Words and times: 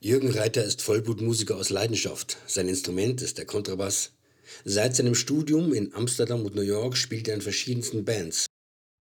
Jürgen 0.00 0.30
Reiter 0.30 0.64
ist 0.64 0.82
Vollblutmusiker 0.82 1.56
aus 1.56 1.70
Leidenschaft. 1.70 2.36
Sein 2.46 2.68
Instrument 2.68 3.22
ist 3.22 3.38
der 3.38 3.46
Kontrabass. 3.46 4.12
Seit 4.64 4.96
seinem 4.96 5.14
Studium 5.14 5.72
in 5.72 5.94
Amsterdam 5.94 6.44
und 6.44 6.54
New 6.54 6.62
York 6.62 6.96
spielt 6.96 7.28
er 7.28 7.34
in 7.34 7.40
verschiedensten 7.40 8.04
Bands. 8.04 8.46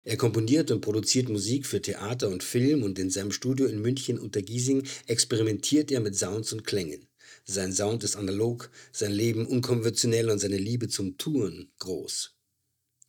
Er 0.02 0.16
komponiert 0.16 0.70
und 0.70 0.82
produziert 0.82 1.28
Musik 1.28 1.64
für 1.64 1.80
Theater 1.80 2.28
und 2.28 2.42
Film 2.42 2.82
und 2.82 2.98
in 2.98 3.08
seinem 3.08 3.32
Studio 3.32 3.66
in 3.66 3.80
München 3.80 4.18
unter 4.18 4.42
Giesing 4.42 4.86
experimentiert 5.06 5.90
er 5.90 6.00
mit 6.00 6.16
Sounds 6.16 6.52
und 6.52 6.64
Klängen. 6.64 7.06
Sein 7.46 7.72
Sound 7.72 8.04
ist 8.04 8.16
analog, 8.16 8.70
sein 8.92 9.12
Leben 9.12 9.46
unkonventionell 9.46 10.28
und 10.28 10.38
seine 10.38 10.58
Liebe 10.58 10.88
zum 10.88 11.16
Touren 11.16 11.70
groß. 11.78 12.33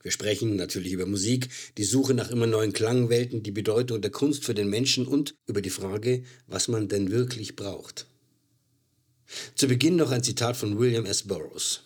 Wir 0.05 0.11
sprechen 0.11 0.55
natürlich 0.55 0.91
über 0.93 1.07
Musik, 1.07 1.49
die 1.79 1.83
Suche 1.83 2.13
nach 2.13 2.29
immer 2.29 2.45
neuen 2.45 2.73
Klangwelten, 2.73 3.41
die 3.41 3.49
Bedeutung 3.49 4.01
der 4.01 4.11
Kunst 4.11 4.45
für 4.45 4.53
den 4.53 4.69
Menschen 4.69 5.07
und 5.07 5.33
über 5.47 5.63
die 5.63 5.71
Frage, 5.71 6.21
was 6.45 6.67
man 6.67 6.87
denn 6.87 7.09
wirklich 7.09 7.55
braucht. 7.55 8.05
Zu 9.55 9.67
Beginn 9.67 9.95
noch 9.95 10.11
ein 10.11 10.21
Zitat 10.21 10.57
von 10.57 10.77
William 10.77 11.07
S. 11.07 11.23
Burroughs. 11.23 11.81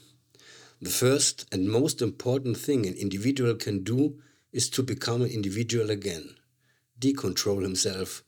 The 0.82 0.90
first 0.90 1.46
and 1.54 1.70
most 1.70 2.02
important 2.02 2.62
thing 2.62 2.86
an 2.86 2.94
individual 2.94 3.56
can 3.56 3.86
do 3.86 4.18
is 4.52 4.70
to 4.70 4.84
become 4.84 5.24
an 5.24 5.32
individual 5.32 5.90
again, 5.90 6.36
decontrol 7.02 7.62
himself, 7.62 8.26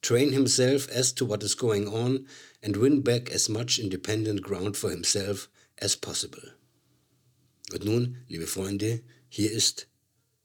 train 0.00 0.32
himself 0.32 0.88
as 0.88 1.14
to 1.16 1.28
what 1.28 1.42
is 1.42 1.54
going 1.54 1.86
on, 1.86 2.26
and 2.62 2.78
win 2.78 3.02
back 3.02 3.30
as 3.30 3.50
much 3.50 3.78
independent 3.78 4.40
ground 4.40 4.78
for 4.78 4.88
himself 4.88 5.50
as 5.82 5.94
possible. 5.94 6.54
Und 7.74 7.84
nun, 7.84 8.16
liebe 8.26 8.46
Freunde, 8.46 9.02
hier 9.34 9.50
ist 9.50 9.88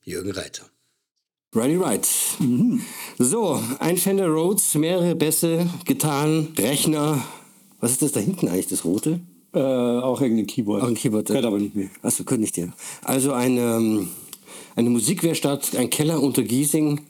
Jürgen 0.03 0.31
Reiter. 0.31 0.63
Righty 1.53 1.75
right. 1.75 2.07
Mhm. 2.39 2.81
So, 3.19 3.61
ein 3.77 3.97
Fender 3.97 4.27
Rhodes, 4.27 4.73
mehrere 4.73 5.13
Bässe, 5.13 5.69
Gitarren, 5.85 6.53
Rechner. 6.57 7.23
Was 7.79 7.91
ist 7.91 8.01
das 8.01 8.13
da 8.13 8.19
hinten 8.19 8.47
eigentlich, 8.47 8.65
das 8.65 8.85
rote? 8.85 9.19
Äh, 9.53 9.59
auch 9.59 10.21
irgendein 10.21 10.47
Keyboard. 10.47 10.81
Auch 10.81 10.87
ein 10.87 10.95
Keyboard. 10.95 11.27
Gehört 11.27 11.45
aber 11.45 11.59
nicht 11.59 11.75
mehr. 11.75 11.89
Achso, 12.01 12.23
könnte 12.23 12.41
nicht 12.41 12.55
dir. 12.55 12.73
Also 13.03 13.31
eine, 13.31 13.59
ähm, 13.59 14.09
eine 14.75 14.89
Musikwerkstatt, 14.89 15.75
ein 15.75 15.91
Keller 15.91 16.23
unter 16.23 16.41
Giesing. 16.41 17.01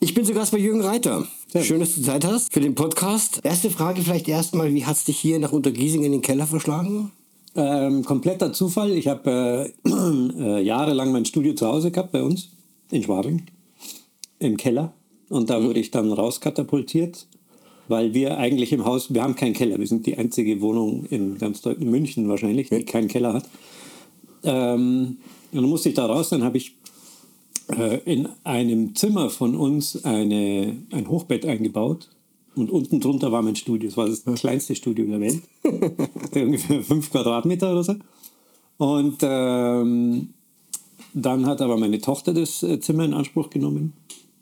Ich 0.00 0.14
bin 0.14 0.24
zu 0.24 0.32
Gast 0.32 0.52
bei 0.52 0.58
Jürgen 0.58 0.80
Reiter. 0.80 1.28
Sehr 1.52 1.62
Schön, 1.62 1.80
dass 1.80 1.94
du 1.94 2.00
Zeit 2.00 2.24
hast 2.24 2.54
für 2.54 2.60
den 2.60 2.74
Podcast. 2.74 3.40
Erste 3.42 3.70
Frage 3.70 4.00
vielleicht 4.00 4.28
erstmal, 4.28 4.72
wie 4.72 4.86
hat 4.86 4.96
es 4.96 5.04
dich 5.04 5.18
hier 5.18 5.38
nach 5.38 5.52
Untergiesing 5.52 6.04
in 6.04 6.12
den 6.12 6.22
Keller 6.22 6.46
verschlagen? 6.46 7.12
Ähm, 7.54 8.04
kompletter 8.04 8.52
Zufall. 8.52 8.92
Ich 8.92 9.08
habe 9.08 9.72
äh, 9.84 9.88
äh, 9.90 10.62
jahrelang 10.62 11.12
mein 11.12 11.24
Studio 11.24 11.54
zu 11.54 11.66
Hause 11.66 11.90
gehabt 11.90 12.12
bei 12.12 12.22
uns 12.22 12.50
in 12.90 13.02
Schwabing 13.02 13.42
im 14.38 14.56
Keller. 14.56 14.92
Und 15.28 15.50
da 15.50 15.58
mhm. 15.58 15.66
wurde 15.66 15.80
ich 15.80 15.90
dann 15.90 16.12
rauskatapultiert, 16.12 17.26
weil 17.88 18.14
wir 18.14 18.38
eigentlich 18.38 18.72
im 18.72 18.84
Haus, 18.84 19.12
wir 19.12 19.22
haben 19.22 19.34
keinen 19.34 19.54
Keller. 19.54 19.78
Wir 19.78 19.86
sind 19.86 20.06
die 20.06 20.16
einzige 20.16 20.60
Wohnung 20.60 21.04
in 21.06 21.38
ganz 21.38 21.62
Deutschland, 21.62 21.84
in 21.84 21.90
München 21.90 22.28
wahrscheinlich, 22.28 22.68
die 22.68 22.84
keinen 22.84 23.08
Keller 23.08 23.34
hat. 23.34 23.48
Ähm, 24.44 25.18
und 25.52 25.62
dann 25.62 25.70
musste 25.70 25.88
ich 25.88 25.94
da 25.94 26.06
raus, 26.06 26.28
dann 26.28 26.44
habe 26.44 26.58
ich 26.58 26.76
äh, 27.68 27.98
in 28.04 28.28
einem 28.44 28.94
Zimmer 28.94 29.30
von 29.30 29.54
uns 29.54 30.04
eine, 30.04 30.76
ein 30.90 31.08
Hochbett 31.08 31.44
eingebaut. 31.46 32.08
Und 32.58 32.70
unten 32.70 32.98
drunter 32.98 33.30
war 33.30 33.40
mein 33.40 33.54
Studio. 33.54 33.88
Das 33.88 33.96
war 33.96 34.08
das 34.08 34.24
kleinste 34.40 34.74
Studio 34.74 35.06
der 35.06 35.20
Welt. 35.20 35.42
ungefähr 36.34 36.82
fünf 36.82 37.10
Quadratmeter 37.10 37.70
oder 37.70 37.84
so. 37.84 37.94
Und 38.78 39.18
ähm, 39.22 40.30
dann 41.14 41.46
hat 41.46 41.60
aber 41.60 41.76
meine 41.76 42.00
Tochter 42.00 42.34
das 42.34 42.64
äh, 42.64 42.80
Zimmer 42.80 43.04
in 43.04 43.14
Anspruch 43.14 43.50
genommen. 43.50 43.92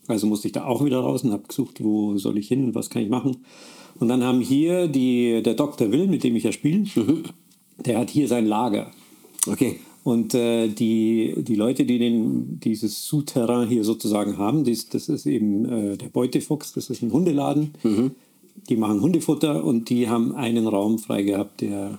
Also 0.06 0.26
musste 0.26 0.48
ich 0.48 0.52
da 0.52 0.64
auch 0.64 0.82
wieder 0.82 1.00
raus 1.00 1.24
und 1.24 1.32
habe 1.32 1.46
gesucht, 1.46 1.82
wo 1.84 2.16
soll 2.16 2.38
ich 2.38 2.48
hin 2.48 2.64
und 2.64 2.74
was 2.74 2.88
kann 2.88 3.02
ich 3.02 3.10
machen. 3.10 3.44
Und 3.98 4.08
dann 4.08 4.24
haben 4.24 4.40
hier 4.40 4.88
die, 4.88 5.42
der 5.42 5.54
Dr. 5.54 5.92
Will, 5.92 6.06
mit 6.06 6.24
dem 6.24 6.36
ich 6.36 6.44
ja 6.44 6.52
spiele, 6.52 6.86
mhm. 6.94 7.24
der 7.84 7.98
hat 7.98 8.08
hier 8.08 8.28
sein 8.28 8.46
Lager. 8.46 8.90
Okay. 9.46 9.80
Und 10.06 10.34
äh, 10.34 10.68
die, 10.68 11.34
die 11.38 11.56
Leute, 11.56 11.84
die 11.84 11.98
den, 11.98 12.60
dieses 12.60 13.08
Souterrain 13.08 13.68
hier 13.68 13.82
sozusagen 13.82 14.38
haben, 14.38 14.62
dies, 14.62 14.88
das 14.88 15.08
ist 15.08 15.26
eben 15.26 15.64
äh, 15.64 15.96
der 15.96 16.06
Beutefuchs, 16.06 16.72
das 16.74 16.90
ist 16.90 17.02
ein 17.02 17.12
Hundeladen. 17.12 17.74
Mhm. 17.82 18.12
Die 18.68 18.76
machen 18.76 19.00
Hundefutter 19.00 19.64
und 19.64 19.90
die 19.90 20.08
haben 20.08 20.32
einen 20.36 20.68
Raum 20.68 21.00
frei 21.00 21.24
gehabt, 21.24 21.60
der 21.60 21.98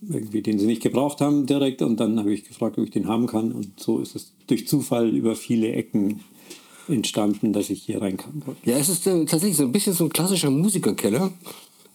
irgendwie, 0.00 0.40
den 0.40 0.58
sie 0.58 0.64
nicht 0.64 0.82
gebraucht 0.82 1.20
haben 1.20 1.44
direkt. 1.44 1.82
Und 1.82 2.00
dann 2.00 2.18
habe 2.18 2.32
ich 2.32 2.44
gefragt, 2.44 2.78
ob 2.78 2.84
ich 2.84 2.90
den 2.90 3.06
haben 3.06 3.26
kann. 3.26 3.52
Und 3.52 3.78
so 3.78 3.98
ist 3.98 4.16
es 4.16 4.32
durch 4.46 4.66
Zufall 4.66 5.10
über 5.10 5.36
viele 5.36 5.72
Ecken 5.72 6.20
entstanden, 6.88 7.52
dass 7.52 7.68
ich 7.68 7.82
hier 7.82 8.00
rein 8.00 8.16
kann. 8.16 8.40
Ja, 8.64 8.78
es 8.78 8.88
ist 8.88 9.06
äh, 9.06 9.26
tatsächlich 9.26 9.58
so 9.58 9.64
ein 9.64 9.72
bisschen 9.72 9.92
so 9.92 10.04
ein 10.04 10.10
klassischer 10.10 10.48
Musikerkeller. 10.48 11.30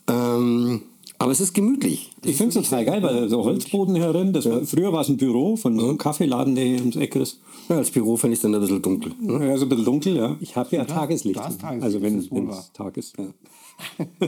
Ähm, 0.07 0.83
aber 1.19 1.33
es 1.33 1.41
ist 1.41 1.53
gemütlich. 1.53 2.11
Ich 2.23 2.37
finde 2.37 2.57
es 2.57 2.65
total 2.65 2.85
geil, 2.85 3.03
weil 3.03 3.27
so 3.27 3.43
Holzboden 3.43 3.95
herin, 3.95 4.31
das 4.31 4.49
war, 4.49 4.61
früher 4.63 4.93
war 4.93 5.01
es 5.01 5.09
ein 5.09 5.17
Büro 5.17 5.57
von 5.57 5.77
so 5.77 5.89
einem 5.89 5.97
Kaffeeladen, 5.97 6.55
der 6.55 6.63
hier 6.65 6.79
ums 6.79 6.95
Eck 6.95 7.15
ist. 7.17 7.41
Ja, 7.67 7.75
als 7.75 7.91
Büro 7.91 8.15
finde 8.15 8.33
ich 8.33 8.37
es 8.37 8.41
dann 8.43 8.55
ein 8.55 8.61
bisschen 8.61 8.81
dunkel. 8.81 9.13
Ne? 9.19 9.47
Ja, 9.47 9.57
so 9.57 9.65
ein 9.65 9.69
bisschen 9.69 9.85
dunkel, 9.85 10.15
ja. 10.15 10.37
Ich 10.39 10.55
habe 10.55 10.69
ja, 10.71 10.79
ja 10.79 10.85
Tageslicht. 10.85 11.37
Tageslicht. 11.37 11.83
Also 11.83 12.01
wenn 12.01 12.19
es 12.19 12.71
Tag 12.71 12.95
ist. 12.95 13.15
Ja. 13.17 13.25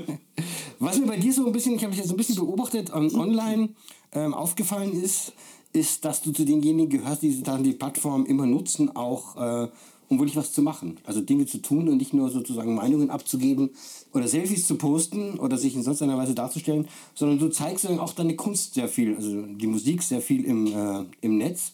Was 0.79 0.99
mir 0.99 1.07
bei 1.07 1.17
dir 1.17 1.31
so 1.31 1.45
ein 1.45 1.53
bisschen, 1.53 1.75
ich 1.75 1.83
habe 1.83 1.91
dich 1.91 1.99
jetzt 1.99 2.09
so 2.09 2.13
ein 2.13 2.17
bisschen 2.17 2.35
beobachtet, 2.35 2.93
um, 2.93 3.13
online 3.15 3.69
ähm, 4.11 4.33
aufgefallen 4.33 4.91
ist, 4.91 5.33
ist, 5.73 6.03
dass 6.03 6.21
du 6.21 6.31
zu 6.31 6.43
denjenigen 6.43 6.89
gehörst, 6.89 7.21
die 7.21 7.41
dann 7.41 7.63
die 7.63 7.71
Plattform 7.71 8.25
immer 8.25 8.45
nutzen, 8.45 8.93
auch 8.95 9.37
äh, 9.37 9.67
um 10.11 10.19
wirklich 10.19 10.35
was 10.35 10.51
zu 10.51 10.61
machen. 10.61 10.97
Also 11.05 11.21
Dinge 11.21 11.45
zu 11.45 11.59
tun 11.59 11.87
und 11.87 11.97
nicht 11.97 12.13
nur 12.13 12.29
sozusagen 12.29 12.75
Meinungen 12.75 13.09
abzugeben 13.09 13.69
oder 14.13 14.27
Selfies 14.27 14.67
zu 14.67 14.75
posten 14.75 15.39
oder 15.39 15.57
sich 15.57 15.73
in 15.73 15.83
sonst 15.83 16.01
einer 16.01 16.17
Weise 16.17 16.35
darzustellen, 16.35 16.87
sondern 17.15 17.39
du 17.39 17.47
zeigst 17.47 17.85
dann 17.85 17.97
auch 17.97 18.11
deine 18.13 18.35
Kunst 18.35 18.73
sehr 18.73 18.89
viel, 18.89 19.15
also 19.15 19.41
die 19.43 19.67
Musik 19.67 20.03
sehr 20.03 20.21
viel 20.21 20.43
im, 20.43 20.67
äh, 20.67 21.05
im 21.21 21.37
Netz. 21.37 21.71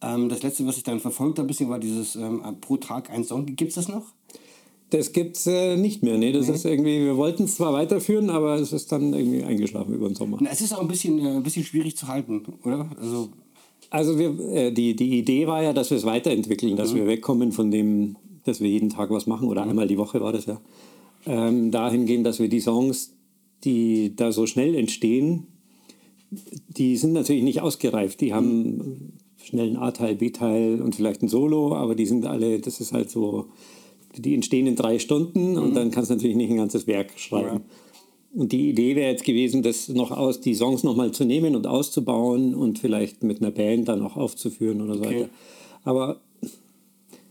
Ähm, 0.00 0.30
das 0.30 0.42
letzte, 0.42 0.66
was 0.66 0.78
ich 0.78 0.82
dann 0.82 0.98
verfolgt 0.98 1.38
habe, 1.38 1.46
bisschen 1.46 1.68
war 1.68 1.78
dieses 1.78 2.16
ähm, 2.16 2.42
pro 2.62 2.78
Tag 2.78 3.10
ein 3.10 3.22
Song. 3.22 3.44
Gibt 3.44 3.68
es 3.68 3.74
das 3.74 3.88
noch? 3.88 4.06
Das 4.88 5.12
gibt 5.12 5.36
es 5.36 5.46
äh, 5.46 5.76
nicht 5.76 6.02
mehr. 6.02 6.16
Nee, 6.16 6.32
das 6.32 6.48
nee. 6.48 6.54
ist 6.54 6.64
irgendwie, 6.64 7.04
wir 7.04 7.18
wollten 7.18 7.44
es 7.44 7.56
zwar 7.56 7.74
weiterführen, 7.74 8.30
aber 8.30 8.54
es 8.54 8.72
ist 8.72 8.92
dann 8.92 9.12
irgendwie 9.12 9.44
eingeschlafen 9.44 9.94
über 9.94 10.08
den 10.08 10.14
Sommer. 10.14 10.38
Na, 10.40 10.48
es 10.50 10.62
ist 10.62 10.72
auch 10.72 10.80
ein 10.80 10.88
bisschen, 10.88 11.18
äh, 11.18 11.36
ein 11.36 11.42
bisschen 11.42 11.64
schwierig 11.64 11.98
zu 11.98 12.08
halten, 12.08 12.44
oder? 12.64 12.88
Also 12.98 13.28
also 13.90 14.18
wir, 14.18 14.38
äh, 14.52 14.72
die, 14.72 14.96
die 14.96 15.18
Idee 15.18 15.46
war 15.46 15.62
ja, 15.62 15.72
dass 15.72 15.90
wir 15.90 15.96
es 15.96 16.04
weiterentwickeln, 16.04 16.76
dass 16.76 16.92
mhm. 16.92 16.96
wir 16.96 17.06
wegkommen 17.06 17.52
von 17.52 17.70
dem, 17.70 18.16
dass 18.44 18.60
wir 18.60 18.68
jeden 18.68 18.90
Tag 18.90 19.10
was 19.10 19.26
machen 19.26 19.48
oder 19.48 19.64
mhm. 19.64 19.70
einmal 19.70 19.88
die 19.88 19.98
Woche 19.98 20.20
war 20.20 20.32
das 20.32 20.46
ja. 20.46 20.60
Ähm, 21.26 21.70
dahin 21.70 22.04
gehen, 22.04 22.24
dass 22.24 22.38
wir 22.38 22.48
die 22.48 22.60
Songs, 22.60 23.14
die 23.64 24.14
da 24.14 24.32
so 24.32 24.46
schnell 24.46 24.74
entstehen, 24.74 25.46
die 26.68 26.96
sind 26.96 27.12
natürlich 27.12 27.44
nicht 27.44 27.60
ausgereift. 27.60 28.20
Die 28.20 28.34
haben 28.34 29.14
schnell 29.42 29.70
ein 29.70 29.76
A-Teil, 29.76 30.16
B-Teil 30.16 30.80
und 30.82 30.94
vielleicht 30.94 31.22
ein 31.22 31.28
Solo, 31.28 31.74
aber 31.74 31.94
die 31.94 32.06
sind 32.06 32.26
alle, 32.26 32.60
das 32.60 32.80
ist 32.80 32.92
halt 32.92 33.10
so, 33.10 33.46
die 34.16 34.34
entstehen 34.34 34.66
in 34.66 34.76
drei 34.76 34.98
Stunden 34.98 35.56
und 35.56 35.70
mhm. 35.70 35.74
dann 35.74 35.90
kannst 35.90 36.10
du 36.10 36.14
natürlich 36.14 36.36
nicht 36.36 36.50
ein 36.50 36.56
ganzes 36.56 36.86
Werk 36.86 37.12
schreiben. 37.16 37.56
Ja. 37.56 37.60
Und 38.34 38.50
die 38.50 38.70
Idee 38.70 38.96
wäre 38.96 39.12
jetzt 39.12 39.24
gewesen, 39.24 39.62
das 39.62 39.88
noch 39.88 40.10
aus, 40.10 40.40
die 40.40 40.54
Songs 40.54 40.82
nochmal 40.82 41.12
zu 41.12 41.24
nehmen 41.24 41.54
und 41.54 41.68
auszubauen 41.68 42.54
und 42.54 42.80
vielleicht 42.80 43.22
mit 43.22 43.40
einer 43.40 43.52
Band 43.52 43.88
dann 43.88 44.02
auch 44.02 44.16
aufzuführen 44.16 44.82
oder 44.82 44.94
so 44.94 45.04
okay. 45.04 45.20
weiter. 45.20 45.28
Aber 45.84 46.20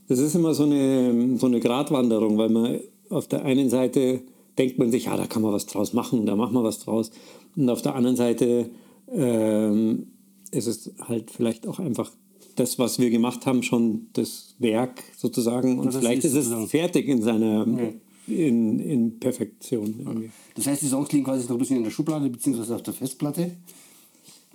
das 0.08 0.20
ist 0.20 0.34
immer 0.34 0.54
so 0.54 0.64
eine, 0.64 1.38
so 1.38 1.48
eine 1.48 1.60
Gratwanderung, 1.60 2.38
weil 2.38 2.50
man 2.50 2.80
auf 3.10 3.28
der 3.28 3.44
einen 3.44 3.70
Seite 3.70 4.22
denkt 4.58 4.80
man 4.80 4.92
sich, 4.92 5.06
ja, 5.06 5.18
da 5.18 5.26
kann 5.26 5.42
man 5.42 5.52
was 5.52 5.66
draus 5.66 5.92
machen, 5.92 6.26
da 6.26 6.38
machen 6.38 6.54
wir 6.54 6.64
was 6.64 6.80
draus. 6.80 7.12
Und 7.56 7.70
auf 7.70 7.82
der 7.82 7.96
anderen 7.96 8.16
Seite 8.16 8.70
ähm, 9.12 10.08
ist 10.52 10.68
es 10.68 10.92
halt 11.06 11.32
vielleicht 11.32 11.68
auch 11.68 11.80
einfach 11.80 12.12
das, 12.56 12.80
was 12.80 13.00
wir 13.00 13.10
gemacht 13.10 13.46
haben, 13.46 13.62
schon 13.62 14.08
das 14.14 14.56
Werk 14.60 15.04
sozusagen. 15.18 15.80
Und, 15.80 15.88
und 15.88 15.94
vielleicht 15.94 16.24
ist, 16.24 16.36
ist 16.36 16.48
es 16.48 16.70
fertig 16.70 17.10
in 17.10 17.22
seiner, 17.22 17.68
okay 17.68 17.96
in, 18.28 18.80
in 18.80 19.20
Perfektion. 19.20 19.96
Irgendwie. 20.00 20.32
Das 20.56 20.68
heißt, 20.68 20.82
die 20.82 20.88
Songs 20.88 21.12
liegen 21.12 21.26
quasi 21.26 21.44
noch 21.44 21.52
ein 21.52 21.58
bisschen 21.58 21.78
in 21.78 21.84
der 21.84 21.92
Schublade 21.92 22.30
beziehungsweise 22.30 22.76
auf 22.76 22.84
der 22.84 22.94
Festplatte? 22.94 23.52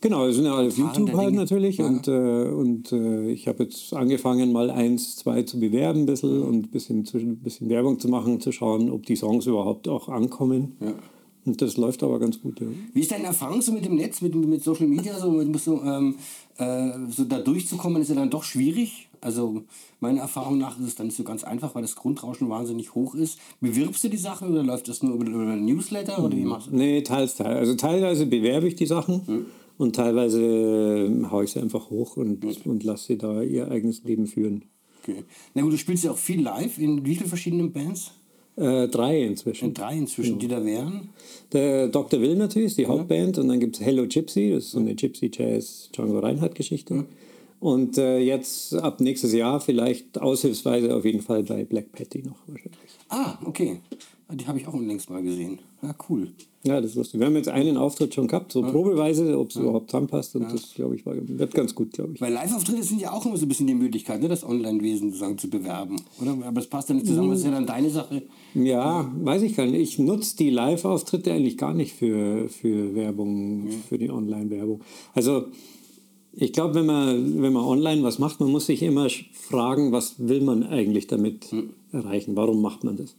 Genau, 0.01 0.27
wir 0.27 0.33
sind 0.33 0.45
ja 0.45 0.57
auf 0.57 0.79
YouTube 0.79 1.13
halt 1.15 1.35
natürlich 1.35 1.79
ja. 1.79 1.87
und, 1.87 2.07
äh, 2.07 2.13
und 2.13 2.93
äh, 2.93 3.33
ich 3.33 3.49
habe 3.49 3.65
jetzt 3.65 3.93
angefangen, 3.93 4.53
mal 4.53 4.71
eins, 4.71 5.17
zwei 5.17 5.43
zu 5.43 5.59
bewerben 5.59 6.03
ein 6.03 6.07
bisschen 6.07 6.41
und 6.43 6.67
ein 6.67 6.71
bisschen, 6.71 7.05
ein 7.13 7.37
bisschen 7.39 7.69
Werbung 7.69 7.99
zu 7.99 8.09
machen, 8.09 8.41
zu 8.41 8.53
schauen, 8.53 8.91
ob 8.91 9.07
die 9.07 9.17
Songs 9.17 9.47
überhaupt 9.47 9.89
auch 9.89 10.09
ankommen. 10.09 10.77
Ja. 10.81 10.95
Und 11.45 11.61
das 11.63 11.77
läuft 11.77 12.05
aber 12.05 12.21
ganz 12.21 12.41
gut. 12.41 12.61
Ja. 12.61 12.67
Wie 12.93 13.01
ist 13.01 13.11
deine 13.11 13.25
Erfahrung 13.25 13.61
so 13.61 13.73
mit 13.73 13.85
dem 13.85 13.97
Netz, 13.97 14.21
mit, 14.21 14.35
mit 14.35 14.63
Social 14.63 14.87
Media? 14.87 15.19
So, 15.19 15.33
mit, 15.33 15.61
so, 15.61 15.83
ähm, 15.83 16.15
äh, 16.59 16.91
so 17.11 17.25
da 17.25 17.41
durchzukommen, 17.41 18.01
ist 18.03 18.11
ja 18.11 18.15
dann 18.15 18.31
doch 18.31 18.45
schwierig. 18.45 19.08
Also 19.21 19.63
meiner 20.01 20.21
Erfahrung 20.21 20.59
nach 20.59 20.79
ist 20.79 20.87
es 20.87 20.95
dann 20.95 21.09
nicht 21.09 21.17
so 21.17 21.25
ganz 21.25 21.45
einfach, 21.45 21.75
weil 21.75 21.83
das 21.83 21.97
Grundrauschen 21.97 22.49
wahnsinnig 22.49 22.95
hoch 22.95 23.15
ist. 23.15 23.39
Bewirbst 23.61 24.05
du 24.05 24.09
die 24.09 24.17
Sachen 24.17 24.51
oder 24.51 24.63
läuft 24.63 24.89
das 24.89 25.03
nur 25.03 25.15
über, 25.15 25.27
über 25.27 25.57
Newsletter 25.57 26.23
oder 26.23 26.37
wie 26.37 26.45
machst 26.45 26.69
du 26.69 26.71
das? 26.73 26.79
Nee, 26.79 27.03
teils, 27.03 27.35
teils. 27.37 27.57
Also 27.57 27.75
teilweise 27.75 28.27
bewerbe 28.27 28.69
ich 28.69 28.77
die 28.77 28.87
Sachen 28.87 29.27
hm. 29.27 29.47
und 29.77 29.97
teilweise 29.97 30.43
äh, 30.43 31.25
haue 31.31 31.45
ich 31.45 31.51
sie 31.51 31.61
einfach 31.61 31.91
hoch 31.91 32.17
und, 32.17 32.45
hm. 32.45 32.57
und 32.65 32.85
lasse 32.85 33.07
sie 33.07 33.19
da 33.19 33.43
ihr 33.43 33.71
eigenes 33.71 34.05
Leben 34.05 34.27
führen. 34.27 34.65
Okay. 35.03 35.25
Na 35.55 35.63
gut, 35.63 35.73
du 35.73 35.79
spielst 35.79 36.05
ja 36.05 36.11
auch 36.11 36.19
viel 36.19 36.43
live 36.43 36.79
in 36.79 37.05
wie 37.05 37.15
vielen 37.15 37.29
verschiedenen 37.29 37.73
Bands? 37.73 38.13
Äh, 38.59 38.89
drei 38.89 39.23
inzwischen. 39.23 39.69
Und 39.69 39.79
drei 39.79 39.97
inzwischen, 39.97 40.41
die 40.41 40.49
da 40.49 40.65
wären. 40.65 41.11
Der 41.53 41.87
Dr. 41.89 42.21
Will 42.21 42.35
natürlich 42.35 42.69
ist 42.69 42.79
die 42.79 42.87
Hauptband 42.87 43.39
und 43.39 43.47
dann 43.49 43.61
gibt 43.61 43.77
es 43.77 43.87
Hello 43.87 44.05
Gypsy, 44.09 44.51
das 44.51 44.65
ist 44.65 44.71
so 44.73 44.81
eine 44.81 44.97
Gypsy 44.97 45.31
Jazz 45.33 45.91
Django 45.95 46.19
Reinhardt 46.19 46.57
Geschichte. 46.57 47.05
Und 47.61 47.99
äh, 47.99 48.19
jetzt 48.19 48.75
ab 48.75 49.01
nächstes 49.01 49.33
Jahr 49.33 49.61
vielleicht 49.61 50.19
aushilfsweise 50.19 50.95
auf 50.95 51.05
jeden 51.05 51.23
Fall 51.23 51.43
bei 51.43 51.65
Black 51.65 51.93
Patty 51.93 52.23
noch 52.23 52.37
wahrscheinlich. 52.47 52.79
Ah, 53.09 53.39
okay. 53.45 53.81
Die 54.31 54.47
habe 54.47 54.59
ich 54.59 54.69
auch 54.69 54.75
unlängst 54.75 55.09
mal 55.09 55.23
gesehen. 55.23 55.59
Ja, 55.83 55.95
cool. 56.09 56.29
Ja, 56.65 56.81
das 56.81 56.91
ist 56.91 56.97
lustig. 56.97 57.21
Wir 57.21 57.27
haben 57.27 57.37
jetzt 57.37 57.49
einen 57.49 57.79
Auftritt 57.79 58.13
schon 58.15 58.27
gehabt, 58.27 58.53
so 58.53 58.63
probeweise, 58.63 59.39
ob 59.39 59.51
es 59.51 59.57
überhaupt 59.57 59.91
zusammenpasst. 59.91 60.37
Und 60.37 60.53
das, 60.53 60.75
glaube 60.75 60.97
ich, 60.97 61.07
war, 61.07 61.15
wird 61.17 61.55
ganz 61.55 61.75
gut, 61.75 61.93
glaube 61.93 62.13
ich. 62.15 62.21
Weil 62.21 62.33
Live-Auftritte 62.33 62.83
sind 62.83 63.01
ja 63.01 63.13
auch 63.13 63.25
immer 63.25 63.37
so 63.37 63.47
ein 63.47 63.49
bisschen 63.49 63.69
die 63.69 63.75
Möglichkeit, 63.75 64.21
ne, 64.21 64.29
das 64.29 64.45
Online-Wesen 64.45 65.09
sozusagen 65.09 65.39
zu 65.39 65.49
bewerben. 65.49 65.97
Oder? 66.21 66.33
Aber 66.33 66.61
das 66.61 66.67
passt 66.67 66.91
ja 66.91 66.97
nicht 66.97 67.07
zusammen, 67.07 67.31
das 67.31 67.39
ist 67.39 67.45
ja 67.47 67.53
dann 67.53 67.65
deine 67.65 67.89
Sache. 67.89 68.23
Ja, 68.55 69.11
weiß 69.23 69.43
ich 69.43 69.57
gar 69.57 69.67
nicht. 69.67 69.81
Ich 69.81 69.99
nutze 69.99 70.37
die 70.37 70.51
Live-Auftritte 70.51 71.33
eigentlich 71.33 71.57
gar 71.57 71.73
nicht 71.73 71.95
für, 71.95 72.49
für 72.49 72.95
Werbung, 72.95 73.69
für 73.89 73.97
die 73.97 74.11
Online-Werbung. 74.11 74.83
Also 75.15 75.47
ich 76.33 76.53
glaube, 76.53 76.75
wenn 76.75 76.87
man, 76.87 77.43
wenn 77.43 77.53
man 77.53 77.65
online 77.65 78.03
was 78.03 78.19
macht, 78.19 78.41
man 78.41 78.51
muss 78.51 78.67
sich 78.67 78.83
immer 78.83 79.09
fragen, 79.33 79.93
was 79.93 80.15
will 80.19 80.41
man 80.41 80.63
eigentlich 80.63 81.07
damit 81.07 81.49
erreichen? 81.93 82.37
Warum 82.37 82.63
macht 82.63 82.85
man 82.85 82.97
das? 82.97 83.17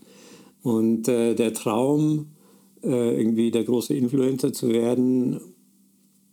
Und 0.63 1.07
äh, 1.07 1.35
der 1.35 1.53
Traum, 1.53 2.27
äh, 2.83 3.17
irgendwie 3.17 3.51
der 3.51 3.63
große 3.63 3.93
Influencer 3.93 4.53
zu 4.53 4.69
werden, 4.69 5.39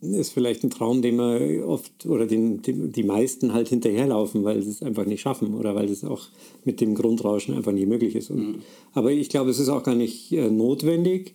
ist 0.01 0.31
vielleicht 0.31 0.63
ein 0.63 0.69
Traum, 0.69 1.01
den 1.01 1.15
man 1.15 1.63
oft 1.63 2.05
oder 2.05 2.27
den, 2.27 2.61
den 2.61 2.91
die 2.91 3.03
meisten 3.03 3.53
halt 3.53 3.67
hinterherlaufen, 3.69 4.43
weil 4.43 4.61
sie 4.61 4.69
es 4.69 4.83
einfach 4.83 5.05
nicht 5.05 5.21
schaffen 5.21 5.55
oder 5.55 5.73
weil 5.73 5.89
es 5.89 6.03
auch 6.03 6.27
mit 6.65 6.81
dem 6.81 6.93
Grundrauschen 6.93 7.55
einfach 7.55 7.71
nicht 7.71 7.87
möglich 7.87 8.15
ist. 8.15 8.29
Und, 8.29 8.57
Aber 8.93 9.11
ich 9.11 9.29
glaube, 9.29 9.49
es 9.49 9.59
ist 9.59 9.69
auch 9.69 9.83
gar 9.83 9.95
nicht 9.95 10.31
äh, 10.31 10.51
notwendig. 10.51 11.33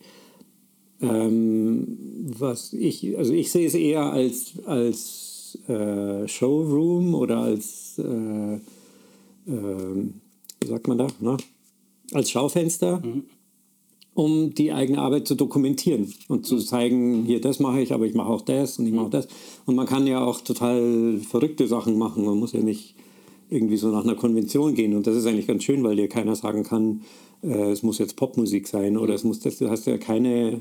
Ähm, 1.00 1.98
was 2.38 2.72
ich, 2.72 3.18
also 3.18 3.32
ich 3.32 3.50
sehe 3.50 3.66
es 3.66 3.74
eher 3.74 4.12
als, 4.12 4.52
als 4.64 5.31
äh, 5.68 6.26
Showroom 6.28 7.14
oder 7.14 7.38
als, 7.38 7.98
äh, 7.98 8.58
ähm, 9.48 10.14
wie 10.60 10.68
sagt 10.68 10.88
man 10.88 10.98
da, 10.98 11.06
ne? 11.20 11.36
als 12.12 12.30
Schaufenster, 12.30 13.02
um 14.14 14.54
die 14.54 14.72
eigene 14.72 14.98
Arbeit 14.98 15.26
zu 15.26 15.34
dokumentieren 15.34 16.12
und 16.28 16.46
zu 16.46 16.58
zeigen, 16.58 17.24
hier 17.24 17.40
das 17.40 17.58
mache 17.60 17.80
ich, 17.80 17.92
aber 17.92 18.04
ich 18.04 18.14
mache 18.14 18.28
auch 18.28 18.42
das 18.42 18.78
und 18.78 18.86
ich 18.86 18.92
mache 18.92 19.06
auch 19.06 19.10
das. 19.10 19.28
Und 19.64 19.74
man 19.74 19.86
kann 19.86 20.06
ja 20.06 20.24
auch 20.24 20.40
total 20.42 21.18
verrückte 21.18 21.66
Sachen 21.66 21.96
machen. 21.96 22.24
Man 22.24 22.38
muss 22.38 22.52
ja 22.52 22.60
nicht 22.60 22.94
irgendwie 23.48 23.76
so 23.76 23.88
nach 23.88 24.04
einer 24.04 24.14
Konvention 24.14 24.74
gehen. 24.74 24.94
Und 24.94 25.06
das 25.06 25.16
ist 25.16 25.26
eigentlich 25.26 25.46
ganz 25.46 25.64
schön, 25.64 25.82
weil 25.82 25.96
dir 25.96 26.08
keiner 26.08 26.36
sagen 26.36 26.62
kann, 26.62 27.02
äh, 27.42 27.70
es 27.70 27.82
muss 27.82 27.98
jetzt 27.98 28.16
Popmusik 28.16 28.66
sein 28.66 28.96
oder 28.96 29.14
es 29.14 29.24
muss 29.24 29.40
das. 29.40 29.58
Du 29.58 29.68
hast 29.68 29.86
ja 29.86 29.98
keine, 29.98 30.60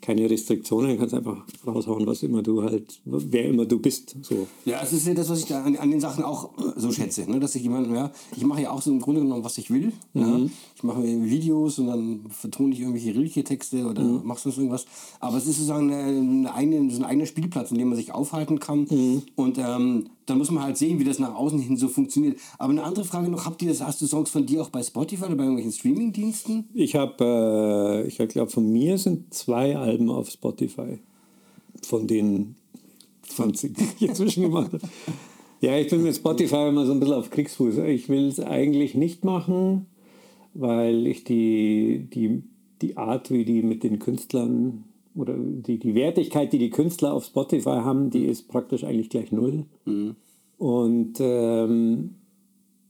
keine 0.00 0.28
Restriktionen, 0.30 0.92
du 0.92 0.98
kannst 0.98 1.14
einfach 1.14 1.44
raushauen, 1.66 2.06
was 2.06 2.22
immer 2.22 2.42
du 2.42 2.62
halt, 2.62 3.00
wer 3.04 3.44
immer 3.44 3.66
du 3.66 3.78
bist. 3.78 4.16
So. 4.22 4.46
Ja, 4.64 4.80
es 4.82 4.92
ist 4.92 5.06
ja 5.06 5.14
das, 5.14 5.28
was 5.28 5.40
ich 5.40 5.46
da 5.46 5.62
an, 5.62 5.76
an 5.76 5.90
den 5.90 6.00
Sachen 6.00 6.24
auch 6.24 6.56
äh, 6.58 6.72
so 6.76 6.92
schätze, 6.92 7.28
ne? 7.30 7.40
dass 7.40 7.54
ich 7.54 7.62
jemanden, 7.62 7.94
ja, 7.94 8.10
ich 8.36 8.44
mache 8.44 8.62
ja 8.62 8.70
auch 8.70 8.82
so 8.82 8.90
im 8.90 9.00
Grunde 9.00 9.20
genommen, 9.22 9.44
was 9.44 9.58
ich 9.58 9.70
will. 9.70 9.92
Ja? 10.14 10.40
Ich 10.76 10.82
mache 10.82 11.00
mir 11.00 11.24
Videos 11.24 11.78
und 11.78 11.88
dann 11.88 12.20
vertone 12.30 12.72
ich 12.72 12.80
irgendwelche 12.80 13.14
Rilke-Texte 13.14 13.86
oder 13.86 14.02
mache 14.02 14.40
sonst 14.40 14.58
irgendwas. 14.58 14.86
Aber 15.20 15.36
es 15.36 15.46
ist 15.46 15.56
sozusagen 15.56 15.92
eine, 15.92 16.20
eine 16.20 16.54
eigene, 16.54 16.90
so 16.90 16.98
ein 16.98 17.04
eigener 17.04 17.26
Spielplatz, 17.26 17.70
in 17.70 17.78
dem 17.78 17.88
man 17.88 17.96
sich 17.96 18.12
aufhalten 18.12 18.60
kann. 18.60 18.86
Und 19.34 19.58
ähm, 19.58 20.10
dann 20.28 20.38
muss 20.38 20.50
man 20.50 20.62
halt 20.62 20.76
sehen, 20.76 20.98
wie 20.98 21.04
das 21.04 21.18
nach 21.18 21.34
außen 21.34 21.58
hin 21.58 21.76
so 21.76 21.88
funktioniert. 21.88 22.38
Aber 22.58 22.72
eine 22.72 22.82
andere 22.82 23.04
Frage 23.04 23.28
noch, 23.28 23.46
habt 23.46 23.62
ihr 23.62 23.68
das, 23.68 23.82
hast 23.82 24.00
du 24.02 24.06
Songs 24.06 24.30
von 24.30 24.46
dir 24.46 24.62
auch 24.62 24.70
bei 24.70 24.82
Spotify 24.82 25.24
oder 25.24 25.36
bei 25.36 25.44
irgendwelchen 25.44 25.72
Streamingdiensten? 25.72 26.68
Ich 26.74 26.94
habe, 26.94 28.04
äh, 28.04 28.06
ich 28.06 28.18
glaube, 28.28 28.50
von 28.50 28.70
mir 28.70 28.98
sind 28.98 29.32
zwei 29.32 29.76
Alben 29.76 30.10
auf 30.10 30.30
Spotify. 30.30 30.98
Von 31.82 32.06
den 32.06 32.56
20, 33.28 33.74
die 33.74 33.84
ich 33.96 34.08
inzwischen 34.08 34.42
gemacht 34.42 34.72
habe. 34.72 34.88
Ja, 35.60 35.76
ich 35.76 35.88
bin 35.88 36.02
mit 36.02 36.14
Spotify 36.14 36.68
immer 36.68 36.86
so 36.86 36.92
ein 36.92 37.00
bisschen 37.00 37.16
auf 37.16 37.30
Kriegsfuß. 37.30 37.78
Ich 37.78 38.08
will 38.08 38.28
es 38.28 38.38
eigentlich 38.38 38.94
nicht 38.94 39.24
machen, 39.24 39.86
weil 40.54 41.06
ich 41.06 41.24
die, 41.24 42.08
die, 42.12 42.42
die 42.80 42.96
Art, 42.96 43.30
wie 43.30 43.44
die 43.44 43.62
mit 43.62 43.82
den 43.82 43.98
Künstlern 43.98 44.84
oder 45.14 45.34
die, 45.36 45.78
die 45.78 45.94
Wertigkeit, 45.94 46.52
die 46.52 46.58
die 46.58 46.70
Künstler 46.70 47.12
auf 47.12 47.24
Spotify 47.24 47.80
haben, 47.82 48.10
die 48.10 48.24
ist 48.24 48.48
praktisch 48.48 48.84
eigentlich 48.84 49.10
gleich 49.10 49.32
null. 49.32 49.66
Und 50.58 51.14
ähm, 51.20 52.14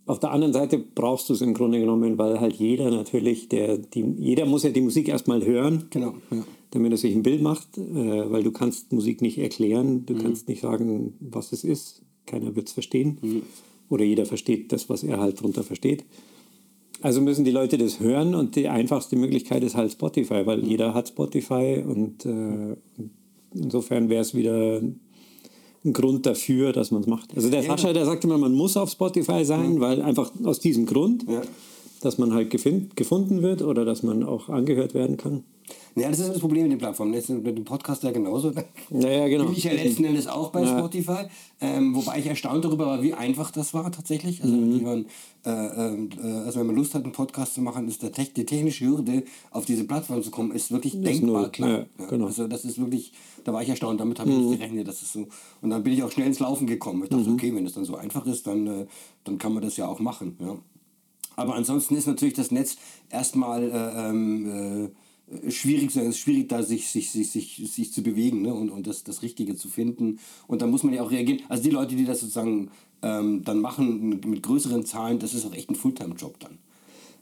auf 0.06 0.18
der 0.20 0.30
anderen 0.30 0.52
Seite 0.54 0.78
brauchst 0.78 1.28
du 1.28 1.34
es 1.34 1.42
im 1.42 1.52
Grunde 1.54 1.80
genommen, 1.80 2.16
weil 2.16 2.40
halt 2.40 2.54
jeder 2.54 2.90
natürlich, 2.90 3.48
der, 3.48 3.76
die, 3.78 4.04
jeder 4.18 4.46
muss 4.46 4.62
ja 4.62 4.70
die 4.70 4.80
Musik 4.80 5.08
erstmal 5.08 5.44
hören, 5.44 5.84
Genau, 5.90 6.14
ja. 6.30 6.44
damit 6.70 6.92
er 6.92 6.98
sich 6.98 7.14
ein 7.14 7.22
Bild 7.22 7.42
macht, 7.42 7.76
äh, 7.76 8.30
weil 8.30 8.42
du 8.42 8.50
kannst 8.50 8.92
Musik 8.92 9.20
nicht 9.20 9.38
erklären, 9.38 10.06
du 10.06 10.14
kannst 10.14 10.48
nicht 10.48 10.62
sagen, 10.62 11.14
was 11.20 11.52
es 11.52 11.62
ist, 11.62 12.02
keiner 12.24 12.56
wird 12.56 12.68
es 12.68 12.72
verstehen 12.72 13.18
oder 13.88 14.04
jeder 14.04 14.26
versteht 14.26 14.72
das, 14.72 14.88
was 14.88 15.02
er 15.02 15.18
halt 15.18 15.40
drunter 15.40 15.62
versteht. 15.62 16.04
Also 17.00 17.20
müssen 17.20 17.44
die 17.44 17.50
Leute 17.52 17.78
das 17.78 18.00
hören 18.00 18.34
und 18.34 18.56
die 18.56 18.68
einfachste 18.68 19.14
Möglichkeit 19.16 19.62
ist 19.62 19.76
halt 19.76 19.92
Spotify, 19.92 20.44
weil 20.46 20.64
jeder 20.64 20.94
hat 20.94 21.08
Spotify 21.08 21.82
und 21.86 22.26
äh, 22.26 22.76
insofern 23.54 24.08
wäre 24.08 24.22
es 24.22 24.34
wieder 24.34 24.80
ein 25.84 25.92
Grund 25.92 26.26
dafür, 26.26 26.72
dass 26.72 26.90
man 26.90 27.02
es 27.02 27.06
macht. 27.06 27.36
Also 27.36 27.50
der 27.50 27.62
Sascha, 27.62 27.92
der 27.92 28.04
sagt 28.04 28.24
immer, 28.24 28.36
man 28.36 28.52
muss 28.52 28.76
auf 28.76 28.90
Spotify 28.90 29.44
sein, 29.44 29.80
weil 29.80 30.02
einfach 30.02 30.32
aus 30.44 30.58
diesem 30.58 30.86
Grund, 30.86 31.24
Ja. 31.28 31.42
dass 32.02 32.18
man 32.18 32.32
halt 32.34 32.50
gefind, 32.50 32.96
gefunden 32.96 33.42
wird 33.42 33.62
oder 33.62 33.84
dass 33.84 34.02
man 34.02 34.24
auch 34.24 34.48
angehört 34.48 34.94
werden 34.94 35.16
kann. 35.16 35.44
Ja, 35.98 36.08
das 36.10 36.18
ist 36.20 36.28
das 36.28 36.38
Problem 36.38 36.62
mit 36.64 36.72
den 36.72 36.78
Plattformen. 36.78 37.12
Jetzt 37.14 37.28
mit 37.30 37.46
dem 37.56 37.64
Podcast 37.64 38.02
ja 38.02 38.10
genauso. 38.10 38.52
Naja, 38.90 39.28
genau. 39.28 39.44
Bin 39.46 39.54
ich 39.54 39.64
ja 39.64 39.72
letzten 39.72 40.04
Endes 40.04 40.26
auch 40.26 40.50
bei 40.50 40.64
Spotify. 40.66 41.24
Ähm, 41.60 41.94
wobei 41.94 42.18
ich 42.20 42.26
erstaunt 42.26 42.64
darüber 42.64 42.86
war, 42.86 43.02
wie 43.02 43.14
einfach 43.14 43.50
das 43.50 43.74
war 43.74 43.90
tatsächlich. 43.90 44.42
Also, 44.42 44.54
Mhm. 44.54 44.82
man, 44.82 45.06
äh, 45.44 45.50
äh, 45.50 46.44
also 46.46 46.60
wenn 46.60 46.66
man 46.68 46.76
Lust 46.76 46.94
hat, 46.94 47.02
einen 47.04 47.12
Podcast 47.12 47.54
zu 47.54 47.62
machen, 47.62 47.88
ist 47.88 48.02
der 48.02 48.10
die 48.10 48.44
technische 48.46 48.84
Hürde, 48.86 49.24
auf 49.50 49.64
diese 49.64 49.84
Plattform 49.84 50.22
zu 50.22 50.30
kommen, 50.30 50.52
ist 50.52 50.70
wirklich 50.70 50.92
denkbar 51.00 51.42
null. 51.42 51.50
klar. 51.50 51.86
Ja, 51.98 52.06
genau. 52.06 52.26
Also 52.26 52.46
das 52.46 52.64
ist 52.64 52.78
wirklich, 52.78 53.12
da 53.44 53.52
war 53.52 53.62
ich 53.62 53.68
erstaunt, 53.68 53.98
damit 54.00 54.20
habe 54.20 54.30
ich 54.30 54.36
Mhm. 54.36 54.48
nicht 54.50 54.58
gerechnet. 54.60 54.86
Das 54.88 55.02
ist 55.02 55.12
so. 55.12 55.26
Und 55.62 55.70
dann 55.70 55.82
bin 55.82 55.92
ich 55.92 56.02
auch 56.02 56.10
schnell 56.12 56.26
ins 56.28 56.38
Laufen 56.38 56.66
gekommen. 56.66 57.02
Ich 57.04 57.10
dachte, 57.10 57.28
okay, 57.30 57.54
wenn 57.54 57.66
es 57.66 57.72
dann 57.74 57.84
so 57.84 57.96
einfach 57.96 58.24
ist, 58.26 58.46
dann, 58.46 58.66
äh, 58.66 58.86
dann 59.24 59.38
kann 59.38 59.52
man 59.52 59.62
das 59.62 59.76
ja 59.76 59.88
auch 59.88 59.98
machen. 59.98 60.36
Ja. 60.40 60.56
Aber 61.36 61.54
ansonsten 61.54 61.96
ist 61.96 62.06
natürlich 62.06 62.34
das 62.34 62.50
Netz 62.50 62.76
erstmal 63.10 63.62
äh, 63.62 64.08
ähm, 64.10 64.86
äh, 64.86 64.88
schwierig, 65.48 65.88
es 65.88 65.96
ist 65.96 66.18
schwierig, 66.18 66.48
da 66.48 66.62
sich, 66.62 66.88
sich, 66.88 67.10
sich, 67.10 67.30
sich, 67.30 67.62
sich 67.70 67.92
zu 67.92 68.02
bewegen 68.02 68.42
ne? 68.42 68.54
und, 68.54 68.70
und 68.70 68.86
das, 68.86 69.04
das 69.04 69.22
Richtige 69.22 69.56
zu 69.56 69.68
finden. 69.68 70.18
Und 70.46 70.62
da 70.62 70.66
muss 70.66 70.82
man 70.82 70.94
ja 70.94 71.02
auch 71.02 71.10
reagieren. 71.10 71.40
Also 71.48 71.62
die 71.62 71.70
Leute, 71.70 71.96
die 71.96 72.04
das 72.04 72.20
sozusagen 72.20 72.70
ähm, 73.02 73.42
dann 73.44 73.60
machen 73.60 74.20
mit 74.24 74.42
größeren 74.42 74.84
Zahlen, 74.84 75.18
das 75.18 75.34
ist 75.34 75.46
auch 75.46 75.54
echt 75.54 75.70
ein 75.70 75.74
Fulltime-Job 75.74 76.38
dann. 76.40 76.58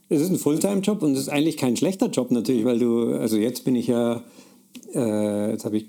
Es 0.09 0.21
ist 0.21 0.31
ein 0.31 0.39
Fulltime-Job 0.39 1.03
und 1.03 1.13
es 1.13 1.21
ist 1.21 1.29
eigentlich 1.29 1.57
kein 1.57 1.77
schlechter 1.77 2.09
Job 2.09 2.31
natürlich, 2.31 2.65
weil 2.65 2.79
du, 2.79 3.15
also 3.15 3.37
jetzt 3.37 3.65
bin 3.65 3.75
ich 3.75 3.89
ja, 3.89 4.23
äh, 4.95 5.51
jetzt 5.51 5.65
habe 5.65 5.79
ich 5.79 5.87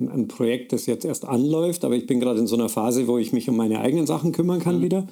ein 0.00 0.28
Projekt, 0.28 0.72
das 0.72 0.86
jetzt 0.86 1.04
erst 1.04 1.24
anläuft, 1.24 1.84
aber 1.84 1.96
ich 1.96 2.06
bin 2.06 2.20
gerade 2.20 2.38
in 2.38 2.46
so 2.46 2.54
einer 2.54 2.68
Phase, 2.68 3.08
wo 3.08 3.18
ich 3.18 3.32
mich 3.32 3.48
um 3.48 3.56
meine 3.56 3.80
eigenen 3.80 4.06
Sachen 4.06 4.30
kümmern 4.30 4.60
kann 4.60 4.82
wieder. 4.82 5.08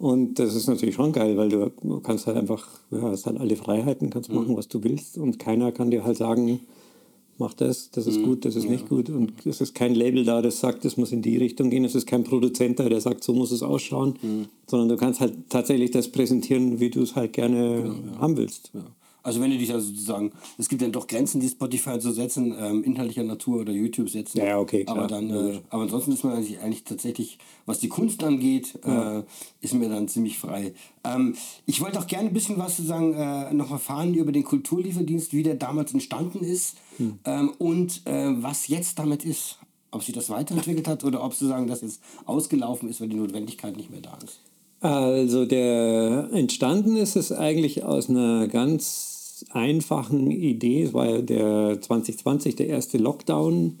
Und 0.00 0.38
das 0.38 0.54
ist 0.54 0.66
natürlich 0.66 0.94
schon 0.94 1.12
geil, 1.12 1.36
weil 1.36 1.50
du 1.50 2.00
kannst 2.00 2.26
halt 2.26 2.38
einfach, 2.38 2.66
ja, 2.90 3.02
hast 3.02 3.26
halt 3.26 3.38
alle 3.38 3.54
Freiheiten, 3.54 4.08
kannst 4.08 4.32
machen, 4.32 4.56
was 4.56 4.66
du 4.66 4.82
willst 4.82 5.18
und 5.18 5.38
keiner 5.38 5.72
kann 5.72 5.90
dir 5.90 6.04
halt 6.04 6.16
sagen, 6.16 6.60
mach 7.36 7.52
das, 7.52 7.90
das 7.90 8.06
ist 8.06 8.22
gut, 8.22 8.46
das 8.46 8.56
ist 8.56 8.66
nicht 8.66 8.88
gut. 8.88 9.10
Und 9.10 9.44
es 9.44 9.60
ist 9.60 9.74
kein 9.74 9.94
Label 9.94 10.24
da, 10.24 10.40
das 10.40 10.58
sagt, 10.58 10.86
es 10.86 10.96
muss 10.96 11.12
in 11.12 11.20
die 11.20 11.36
Richtung 11.36 11.68
gehen. 11.68 11.84
Es 11.84 11.94
ist 11.94 12.06
kein 12.06 12.24
Produzent 12.24 12.80
da, 12.80 12.88
der 12.88 13.02
sagt, 13.02 13.22
so 13.22 13.34
muss 13.34 13.52
es 13.52 13.62
ausschauen. 13.62 14.14
Sondern 14.66 14.88
du 14.88 14.96
kannst 14.96 15.20
halt 15.20 15.34
tatsächlich 15.50 15.90
das 15.90 16.08
präsentieren, 16.08 16.80
wie 16.80 16.88
du 16.88 17.02
es 17.02 17.14
halt 17.14 17.34
gerne 17.34 17.94
haben 18.18 18.38
willst. 18.38 18.70
Ja. 18.72 18.86
Also 19.22 19.40
wenn 19.40 19.50
du 19.50 19.58
dich 19.58 19.72
also 19.72 19.88
sozusagen, 19.88 20.32
es 20.58 20.68
gibt 20.68 20.82
dann 20.82 20.92
doch 20.92 21.06
Grenzen, 21.06 21.40
die 21.40 21.48
Spotify 21.48 22.00
so 22.00 22.10
setzen, 22.10 22.54
ähm, 22.58 22.84
inhaltlicher 22.84 23.22
Natur 23.22 23.60
oder 23.60 23.72
YouTube 23.72 24.08
setzen. 24.08 24.38
Ja, 24.38 24.58
okay, 24.58 24.84
klar, 24.84 24.98
aber 24.98 25.06
dann, 25.06 25.30
äh, 25.30 25.60
aber 25.70 25.82
ansonsten 25.82 26.12
ist 26.12 26.24
man 26.24 26.34
eigentlich, 26.34 26.58
eigentlich 26.60 26.84
tatsächlich, 26.84 27.38
was 27.66 27.80
die 27.80 27.88
Kunst 27.88 28.22
angeht, 28.24 28.78
äh, 28.84 29.22
ist 29.60 29.74
mir 29.74 29.88
dann 29.88 30.08
ziemlich 30.08 30.38
frei. 30.38 30.72
Ähm, 31.04 31.34
ich 31.66 31.80
wollte 31.80 31.98
auch 31.98 32.06
gerne 32.06 32.28
ein 32.28 32.34
bisschen 32.34 32.58
was 32.58 32.76
sozusagen 32.76 33.14
äh, 33.14 33.52
noch 33.52 33.70
erfahren 33.70 34.14
über 34.14 34.32
den 34.32 34.44
Kulturlieferdienst, 34.44 35.32
wie 35.32 35.42
der 35.42 35.54
damals 35.54 35.92
entstanden 35.92 36.40
ist 36.40 36.76
ähm, 37.24 37.52
und 37.58 38.06
äh, 38.06 38.30
was 38.42 38.68
jetzt 38.68 38.98
damit 38.98 39.24
ist. 39.24 39.58
Ob 39.92 40.04
sich 40.04 40.14
das 40.14 40.30
weiterentwickelt 40.30 40.86
hat 40.86 41.02
oder 41.02 41.24
ob 41.24 41.34
sozusagen 41.34 41.66
das 41.66 41.80
jetzt 41.80 42.00
ausgelaufen 42.24 42.88
ist, 42.88 43.00
weil 43.00 43.08
die 43.08 43.16
Notwendigkeit 43.16 43.76
nicht 43.76 43.90
mehr 43.90 44.00
da 44.00 44.16
ist. 44.24 44.40
Also 44.80 45.44
der 45.44 46.30
entstanden 46.32 46.96
ist 46.96 47.16
es 47.16 47.32
eigentlich 47.32 47.84
aus 47.84 48.08
einer 48.08 48.48
ganz 48.48 49.09
einfachen 49.50 50.30
Idee. 50.30 50.82
Es 50.84 50.94
war 50.94 51.08
ja 51.08 51.20
der 51.20 51.80
2020 51.80 52.56
der 52.56 52.68
erste 52.68 52.98
Lockdown. 52.98 53.78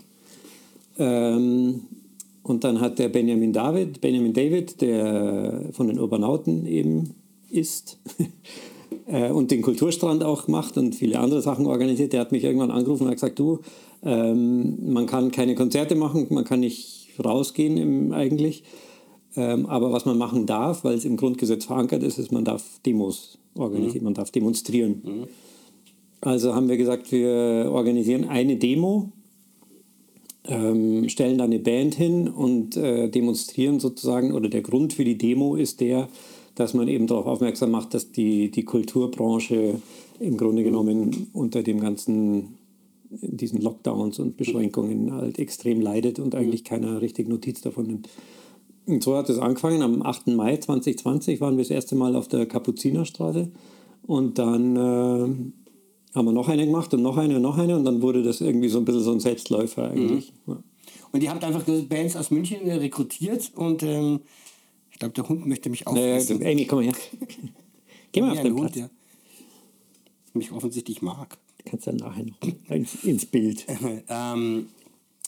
Ähm, 0.98 1.82
und 2.42 2.64
dann 2.64 2.80
hat 2.80 2.98
der 2.98 3.08
Benjamin 3.08 3.52
David, 3.52 4.00
Benjamin 4.00 4.32
David, 4.32 4.80
der 4.80 5.66
von 5.72 5.88
den 5.88 5.98
Urbanauten 5.98 6.66
eben 6.66 7.14
ist, 7.50 7.98
äh, 9.06 9.30
und 9.30 9.50
den 9.50 9.62
Kulturstrand 9.62 10.24
auch 10.24 10.48
macht 10.48 10.78
und 10.78 10.94
viele 10.94 11.18
andere 11.18 11.42
Sachen 11.42 11.66
organisiert. 11.66 12.12
Der 12.12 12.20
hat 12.20 12.32
mich 12.32 12.44
irgendwann 12.44 12.70
angerufen 12.70 13.04
und 13.04 13.08
hat 13.08 13.16
gesagt, 13.16 13.38
du, 13.38 13.60
ähm, 14.02 14.92
man 14.92 15.06
kann 15.06 15.30
keine 15.30 15.54
Konzerte 15.54 15.94
machen, 15.94 16.26
man 16.30 16.44
kann 16.44 16.60
nicht 16.60 17.08
rausgehen 17.22 17.76
im, 17.76 18.12
eigentlich. 18.12 18.64
Ähm, 19.36 19.66
aber 19.66 19.92
was 19.92 20.06
man 20.06 20.18
machen 20.18 20.46
darf, 20.46 20.82
weil 20.84 20.94
es 20.94 21.04
im 21.04 21.16
Grundgesetz 21.16 21.66
verankert 21.66 22.02
ist, 22.02 22.18
ist, 22.18 22.32
man 22.32 22.44
darf 22.44 22.80
Demos 22.84 23.38
organisieren, 23.54 24.02
mhm. 24.02 24.04
man 24.04 24.14
darf 24.14 24.30
demonstrieren. 24.30 25.02
Mhm. 25.04 25.26
Also 26.20 26.54
haben 26.54 26.68
wir 26.68 26.76
gesagt, 26.76 27.12
wir 27.12 27.70
organisieren 27.70 28.28
eine 28.28 28.56
Demo, 28.56 29.10
ähm, 30.44 31.08
stellen 31.08 31.38
da 31.38 31.44
eine 31.44 31.58
Band 31.58 31.94
hin 31.94 32.28
und 32.28 32.76
äh, 32.76 33.08
demonstrieren 33.08 33.80
sozusagen, 33.80 34.32
oder 34.32 34.48
der 34.48 34.62
Grund 34.62 34.92
für 34.92 35.04
die 35.04 35.16
Demo 35.16 35.56
ist 35.56 35.80
der, 35.80 36.08
dass 36.54 36.74
man 36.74 36.88
eben 36.88 37.06
darauf 37.06 37.26
aufmerksam 37.26 37.70
macht, 37.70 37.94
dass 37.94 38.12
die, 38.12 38.50
die 38.50 38.64
Kulturbranche 38.64 39.80
im 40.18 40.36
Grunde 40.36 40.62
genommen 40.62 41.28
unter 41.32 41.62
dem 41.62 41.80
ganzen, 41.80 42.58
diesen 43.08 43.62
Lockdowns 43.62 44.18
und 44.18 44.36
Beschränkungen 44.36 45.12
halt 45.12 45.38
extrem 45.38 45.80
leidet 45.80 46.18
und 46.18 46.34
eigentlich 46.34 46.64
keiner 46.64 47.00
richtig 47.00 47.28
Notiz 47.28 47.62
davon 47.62 47.86
nimmt. 47.86 48.08
Und 48.86 49.02
so 49.02 49.16
hat 49.16 49.30
es 49.30 49.38
angefangen. 49.38 49.82
Am 49.82 50.02
8. 50.02 50.28
Mai 50.28 50.56
2020 50.56 51.40
waren 51.40 51.56
wir 51.56 51.64
das 51.64 51.70
erste 51.70 51.94
Mal 51.94 52.16
auf 52.16 52.28
der 52.28 52.44
Kapuzinerstraße 52.46 53.50
und 54.06 54.38
dann 54.38 54.76
äh, 54.76 55.52
haben 56.14 56.26
wir 56.26 56.32
noch 56.32 56.48
eine 56.48 56.66
gemacht 56.66 56.92
und 56.94 57.02
noch 57.02 57.16
eine 57.16 57.36
und 57.36 57.42
noch 57.42 57.58
eine 57.58 57.76
und 57.76 57.84
dann 57.84 58.02
wurde 58.02 58.22
das 58.22 58.40
irgendwie 58.40 58.68
so 58.68 58.78
ein 58.78 58.84
bisschen 58.84 59.02
so 59.02 59.12
ein 59.12 59.20
Selbstläufer 59.20 59.90
eigentlich. 59.90 60.32
Mhm. 60.46 60.52
Ja. 60.54 60.62
Und 61.12 61.22
ihr 61.22 61.30
habt 61.30 61.44
einfach 61.44 61.64
Bands 61.88 62.16
aus 62.16 62.30
München 62.30 62.68
rekrutiert 62.68 63.52
und 63.54 63.82
ähm, 63.82 64.20
ich 64.90 64.98
glaube, 64.98 65.14
der 65.14 65.28
Hund 65.28 65.46
möchte 65.46 65.70
mich 65.70 65.86
auch. 65.86 65.94
Naja, 65.94 66.20
Amy, 66.30 66.66
komm 66.66 66.80
mal 66.80 66.84
her. 66.86 66.94
Geh 68.12 68.20
mal 68.20 68.32
auf 68.32 68.42
den 68.42 68.54
Hund, 68.54 68.72
Platz. 68.72 68.76
Ja. 68.76 68.90
Mich 70.34 70.52
offensichtlich 70.52 71.02
mag. 71.02 71.38
Kannst 71.64 71.86
dann 71.86 71.96
nachher 71.96 72.24
noch 72.24 72.38
ins, 72.68 73.04
ins 73.04 73.26
Bild. 73.26 73.66
ähm, 74.08 74.68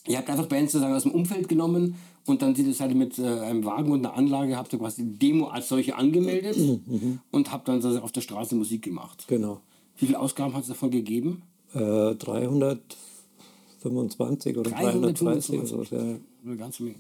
ihr 0.06 0.18
habt 0.18 0.30
einfach 0.30 0.46
Bands 0.46 0.72
sozusagen 0.72 0.94
aus 0.94 1.02
dem 1.02 1.12
Umfeld 1.12 1.48
genommen 1.48 1.96
und 2.26 2.42
dann 2.42 2.54
seid 2.72 2.90
ihr 2.90 2.96
mit 2.96 3.18
äh, 3.18 3.26
einem 3.26 3.64
Wagen 3.64 3.90
und 3.90 4.04
einer 4.06 4.16
Anlage, 4.16 4.56
habt 4.56 4.72
ihr 4.72 4.78
quasi 4.78 5.04
die 5.04 5.18
Demo 5.18 5.46
als 5.46 5.68
solche 5.68 5.96
angemeldet 5.96 6.56
mhm. 6.56 6.80
mhm. 6.86 7.20
und 7.30 7.52
habt 7.52 7.68
dann 7.68 7.84
auf 7.98 8.12
der 8.12 8.20
Straße 8.20 8.54
Musik 8.54 8.82
gemacht. 8.82 9.24
Genau. 9.28 9.60
Wie 10.02 10.06
viele 10.06 10.18
Ausgaben 10.18 10.54
hat 10.54 10.62
es 10.62 10.68
davon 10.68 10.90
gegeben? 10.90 11.42
Äh, 11.74 12.16
325 12.16 14.58
oder 14.58 14.72
330 14.72 15.60
oder 15.60 15.66
so. 15.66 15.84
Ja. 15.94 16.16
Ganz 16.56 16.78
viel. 16.78 16.96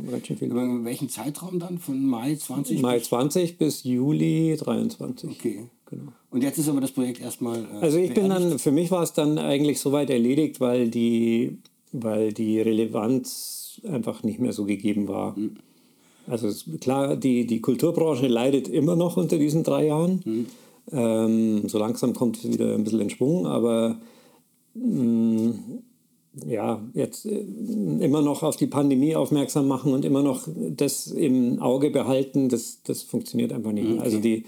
Aber 0.52 0.62
in 0.62 0.84
welchem 0.84 1.08
Zeitraum 1.08 1.58
dann? 1.58 1.80
Von 1.80 2.06
Mai 2.06 2.36
20? 2.36 2.80
Mai 2.80 3.00
20 3.00 3.58
bis 3.58 3.82
Juli 3.82 4.56
23. 4.56 5.30
Okay. 5.30 5.66
Genau. 5.90 6.12
Und 6.30 6.44
jetzt 6.44 6.58
ist 6.58 6.68
aber 6.68 6.80
das 6.80 6.92
Projekt 6.92 7.20
erstmal. 7.20 7.64
Äh, 7.64 7.80
also 7.80 7.98
ich 7.98 8.14
bin 8.14 8.28
dann, 8.28 8.60
für 8.60 8.70
mich 8.70 8.92
war 8.92 9.02
es 9.02 9.12
dann 9.12 9.36
eigentlich 9.36 9.80
soweit 9.80 10.08
erledigt, 10.08 10.60
weil 10.60 10.88
die, 10.88 11.58
weil 11.90 12.32
die 12.32 12.60
Relevanz 12.60 13.80
einfach 13.82 14.22
nicht 14.22 14.38
mehr 14.38 14.52
so 14.52 14.64
gegeben 14.64 15.08
war. 15.08 15.36
Mhm. 15.36 15.56
Also 16.28 16.52
klar, 16.78 17.16
die, 17.16 17.48
die 17.48 17.60
Kulturbranche 17.60 18.28
leidet 18.28 18.68
immer 18.68 18.94
noch 18.94 19.16
unter 19.16 19.38
diesen 19.38 19.64
drei 19.64 19.86
Jahren. 19.86 20.20
Mhm. 20.24 20.46
Ähm, 20.90 21.68
so 21.68 21.78
langsam 21.78 22.14
kommt 22.14 22.38
es 22.38 22.50
wieder 22.50 22.74
ein 22.74 22.84
bisschen 22.84 23.00
in 23.00 23.10
Schwung, 23.10 23.46
aber 23.46 24.00
mh, 24.74 25.02
mm, 25.02 25.54
ja, 26.46 26.82
jetzt 26.94 27.26
äh, 27.26 27.40
immer 28.00 28.22
noch 28.22 28.42
auf 28.42 28.56
die 28.56 28.66
Pandemie 28.66 29.14
aufmerksam 29.14 29.68
machen 29.68 29.92
und 29.92 30.04
immer 30.04 30.22
noch 30.22 30.48
das 30.70 31.06
im 31.06 31.60
Auge 31.60 31.90
behalten, 31.90 32.48
das, 32.48 32.82
das 32.82 33.02
funktioniert 33.02 33.52
einfach 33.52 33.72
nicht. 33.72 33.90
Okay. 33.90 34.00
Also 34.00 34.18
die, 34.18 34.44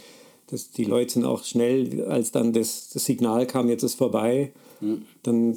das, 0.48 0.70
die 0.70 0.84
Leute 0.84 1.12
sind 1.12 1.24
auch 1.24 1.44
schnell, 1.44 2.04
als 2.04 2.32
dann 2.32 2.52
das, 2.52 2.90
das 2.90 3.04
Signal 3.04 3.46
kam, 3.46 3.68
jetzt 3.68 3.82
ist 3.82 3.94
vorbei, 3.94 4.52
dann 5.22 5.56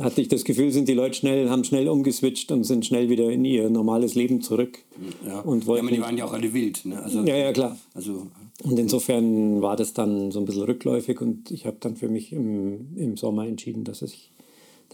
hatte 0.00 0.20
ich 0.20 0.28
das 0.28 0.44
Gefühl, 0.44 0.72
sind 0.72 0.88
die 0.88 0.94
Leute 0.94 1.14
schnell, 1.14 1.48
haben 1.48 1.64
schnell 1.64 1.88
umgeswitcht 1.88 2.50
und 2.50 2.64
sind 2.64 2.84
schnell 2.84 3.08
wieder 3.08 3.30
in 3.30 3.44
ihr 3.44 3.70
normales 3.70 4.14
Leben 4.14 4.42
zurück. 4.42 4.78
Ja, 5.26 5.40
und 5.40 5.66
wollten, 5.66 5.86
ja 5.86 5.94
die 5.94 6.00
waren 6.00 6.18
ja 6.18 6.24
auch 6.24 6.32
alle 6.32 6.52
wild. 6.52 6.84
Ne? 6.84 7.00
Also, 7.00 7.22
ja, 7.22 7.36
ja, 7.36 7.52
klar. 7.52 7.78
Also, 7.94 8.26
und 8.62 8.78
insofern 8.78 9.60
war 9.62 9.76
das 9.76 9.94
dann 9.94 10.30
so 10.30 10.38
ein 10.38 10.44
bisschen 10.44 10.62
rückläufig 10.62 11.20
und 11.20 11.50
ich 11.50 11.66
habe 11.66 11.76
dann 11.80 11.96
für 11.96 12.08
mich 12.08 12.32
im, 12.32 12.96
im 12.96 13.16
Sommer 13.16 13.46
entschieden, 13.46 13.84
dass 13.84 14.02
ich 14.02 14.30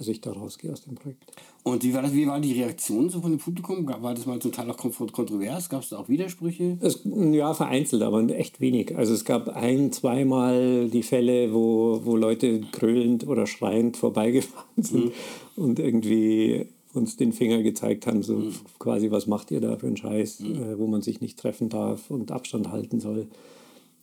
dass 0.00 0.08
ich 0.08 0.22
da 0.22 0.32
rausgehe 0.32 0.72
aus 0.72 0.82
dem 0.82 0.94
Projekt. 0.94 1.24
Und 1.62 1.84
wie 1.84 1.92
war, 1.92 2.00
das, 2.00 2.14
wie 2.14 2.26
war 2.26 2.40
die 2.40 2.52
Reaktion 2.52 3.10
so 3.10 3.20
von 3.20 3.32
dem 3.32 3.38
Publikum? 3.38 3.86
War 3.86 4.14
das 4.14 4.24
mal 4.24 4.38
zum 4.38 4.50
Teil 4.50 4.70
auch 4.70 4.78
kontrovers? 4.78 5.68
Gab 5.68 5.82
es 5.82 5.90
da 5.90 5.98
auch 5.98 6.08
Widersprüche? 6.08 6.78
Es, 6.80 7.00
ja, 7.04 7.52
vereinzelt, 7.52 8.02
aber 8.02 8.26
echt 8.30 8.62
wenig. 8.62 8.96
Also 8.96 9.12
es 9.12 9.26
gab 9.26 9.48
ein, 9.48 9.92
zweimal 9.92 10.88
die 10.88 11.02
Fälle, 11.02 11.52
wo, 11.52 12.00
wo 12.04 12.16
Leute 12.16 12.60
grölend 12.72 13.26
oder 13.26 13.46
schreiend 13.46 13.98
vorbeigefahren 13.98 14.82
sind 14.82 15.04
mhm. 15.06 15.12
und 15.56 15.78
irgendwie 15.78 16.68
uns 16.92 17.16
den 17.16 17.32
Finger 17.32 17.62
gezeigt 17.62 18.06
haben, 18.06 18.22
so 18.22 18.36
mhm. 18.36 18.52
quasi, 18.78 19.10
was 19.10 19.26
macht 19.26 19.50
ihr 19.50 19.60
da 19.60 19.76
für 19.76 19.86
einen 19.86 19.96
Scheiß, 19.96 20.40
mhm. 20.40 20.54
äh, 20.54 20.78
wo 20.78 20.86
man 20.86 21.02
sich 21.02 21.20
nicht 21.20 21.38
treffen 21.38 21.68
darf 21.68 22.10
und 22.10 22.32
Abstand 22.32 22.70
halten 22.70 23.00
soll. 23.00 23.26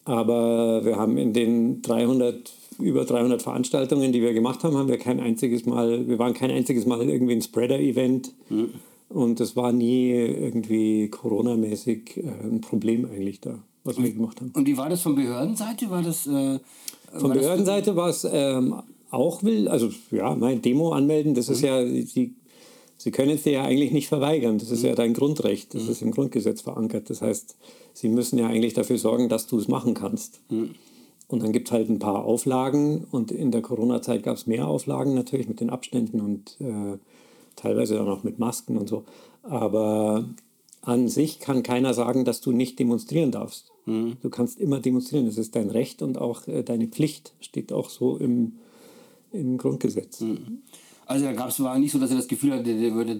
Aber 0.05 0.85
wir 0.85 0.95
haben 0.95 1.17
in 1.17 1.33
den 1.33 1.81
300 1.81 2.53
über 2.79 3.05
300 3.05 3.41
Veranstaltungen, 3.41 4.11
die 4.11 4.21
wir 4.21 4.33
gemacht 4.33 4.63
haben, 4.63 4.77
haben 4.77 4.87
wir 4.87 4.97
kein 4.97 5.19
einziges 5.19 5.65
Mal, 5.65 6.07
wir 6.07 6.19
waren 6.19 6.33
kein 6.33 6.51
einziges 6.51 6.85
Mal 6.85 7.09
irgendwie 7.09 7.33
ein 7.33 7.41
Spreader-Event. 7.41 8.33
Mhm. 8.49 8.69
Und 9.09 9.39
das 9.39 9.55
war 9.55 9.71
nie 9.71 10.11
irgendwie 10.11 11.09
Corona-mäßig 11.09 12.17
äh, 12.17 12.21
ein 12.43 12.61
Problem 12.61 13.05
eigentlich 13.05 13.39
da, 13.39 13.59
was 13.83 14.01
wir 14.01 14.11
gemacht 14.11 14.41
haben. 14.41 14.51
Und 14.53 14.67
wie 14.67 14.77
war 14.77 14.89
das 14.89 15.01
von 15.01 15.15
Behördenseite? 15.15 15.89
War 15.89 16.01
das, 16.01 16.27
äh, 16.27 16.59
von 17.13 17.29
war 17.29 17.37
Behördenseite 17.37 17.95
war 17.95 18.09
es 18.09 18.27
ähm, 18.29 18.75
auch 19.09 19.43
will, 19.43 19.69
also 19.69 19.89
ja, 20.11 20.35
mein 20.35 20.61
Demo 20.61 20.91
anmelden, 20.91 21.33
das 21.33 21.47
mhm. 21.47 21.53
ist 21.53 21.61
ja, 21.61 21.85
sie, 21.85 22.35
sie 22.97 23.11
können 23.11 23.31
es 23.31 23.43
dir 23.43 23.53
ja 23.53 23.63
eigentlich 23.63 23.91
nicht 23.91 24.07
verweigern. 24.07 24.57
Das 24.57 24.71
ist 24.71 24.81
mhm. 24.81 24.89
ja 24.89 24.95
dein 24.95 25.13
Grundrecht, 25.13 25.73
das 25.73 25.83
mhm. 25.83 25.89
ist 25.91 26.01
im 26.01 26.11
Grundgesetz 26.11 26.61
verankert. 26.61 27.09
Das 27.09 27.21
heißt, 27.21 27.55
sie 27.93 28.09
müssen 28.09 28.37
ja 28.37 28.47
eigentlich 28.47 28.73
dafür 28.73 28.97
sorgen, 28.97 29.29
dass 29.29 29.47
du 29.47 29.57
es 29.57 29.67
machen 29.67 29.93
kannst. 29.93 30.41
Mhm. 30.49 30.75
Und 31.27 31.43
dann 31.43 31.51
gibt 31.51 31.67
es 31.67 31.71
halt 31.73 31.89
ein 31.89 31.99
paar 31.99 32.23
Auflagen 32.23 33.05
und 33.11 33.31
in 33.31 33.51
der 33.51 33.61
Corona-Zeit 33.61 34.23
gab 34.23 34.37
es 34.37 34.47
mehr 34.47 34.67
Auflagen 34.67 35.13
natürlich 35.13 35.47
mit 35.49 35.59
den 35.59 35.69
Abständen 35.69 36.21
und 36.21 36.57
äh, 36.61 36.97
teilweise 37.57 37.95
dann 37.95 38.07
auch 38.07 38.23
mit 38.23 38.39
Masken 38.39 38.77
und 38.77 38.87
so. 38.87 39.03
Aber 39.43 40.25
an 40.81 41.09
sich 41.09 41.39
kann 41.39 41.63
keiner 41.63 41.93
sagen, 41.93 42.23
dass 42.23 42.39
du 42.39 42.53
nicht 42.53 42.79
demonstrieren 42.79 43.31
darfst. 43.31 43.73
Mhm. 43.85 44.17
Du 44.21 44.29
kannst 44.29 44.59
immer 44.59 44.79
demonstrieren, 44.79 45.25
das 45.25 45.37
ist 45.37 45.55
dein 45.55 45.69
Recht 45.69 46.01
und 46.01 46.17
auch 46.17 46.47
äh, 46.47 46.63
deine 46.63 46.87
Pflicht, 46.87 47.33
steht 47.41 47.73
auch 47.73 47.89
so 47.89 48.15
im, 48.17 48.53
im 49.33 49.57
Grundgesetz. 49.57 50.21
Mhm. 50.21 50.59
Also 51.07 51.25
da 51.25 51.33
gab 51.33 51.49
es 51.49 51.59
war 51.61 51.77
nicht 51.79 51.91
so, 51.91 51.99
dass 51.99 52.11
er 52.11 52.17
das 52.17 52.27
Gefühl 52.27 52.51
hatte, 52.51 52.63
der 52.63 52.93
würde 52.93 53.19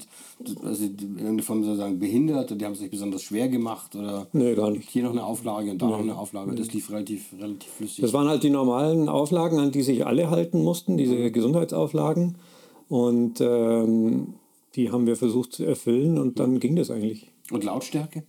also 0.63 0.83
in 0.83 0.91
irgendeiner 0.91 1.43
Form 1.43 1.63
sozusagen 1.63 1.99
behindert 1.99 2.51
und 2.51 2.59
die 2.59 2.65
haben 2.65 2.73
es 2.73 2.81
nicht 2.81 2.91
besonders 2.91 3.23
schwer 3.23 3.47
gemacht 3.47 3.95
oder 3.95 4.27
nee, 4.33 4.55
gar 4.55 4.71
nicht. 4.71 4.89
hier 4.89 5.03
noch 5.03 5.11
eine 5.11 5.23
Auflage 5.23 5.71
und 5.71 5.81
da 5.81 5.87
noch 5.87 5.99
eine 5.99 6.17
Auflage. 6.17 6.53
Das 6.55 6.73
lief 6.73 6.91
relativ, 6.91 7.33
relativ 7.39 7.71
flüssig. 7.71 8.01
Das 8.01 8.13
waren 8.13 8.27
halt 8.27 8.43
die 8.43 8.49
normalen 8.49 9.07
Auflagen, 9.07 9.59
an 9.59 9.71
die 9.71 9.83
sich 9.83 10.05
alle 10.05 10.29
halten 10.29 10.63
mussten, 10.63 10.97
diese 10.97 11.31
Gesundheitsauflagen. 11.31 12.35
Und 12.89 13.41
ähm, 13.41 14.35
die 14.75 14.91
haben 14.91 15.07
wir 15.07 15.15
versucht 15.15 15.53
zu 15.53 15.63
erfüllen 15.63 16.17
und 16.17 16.39
dann 16.39 16.59
ging 16.59 16.75
das 16.75 16.91
eigentlich. 16.91 17.31
Und 17.51 17.63
Lautstärke? 17.63 18.23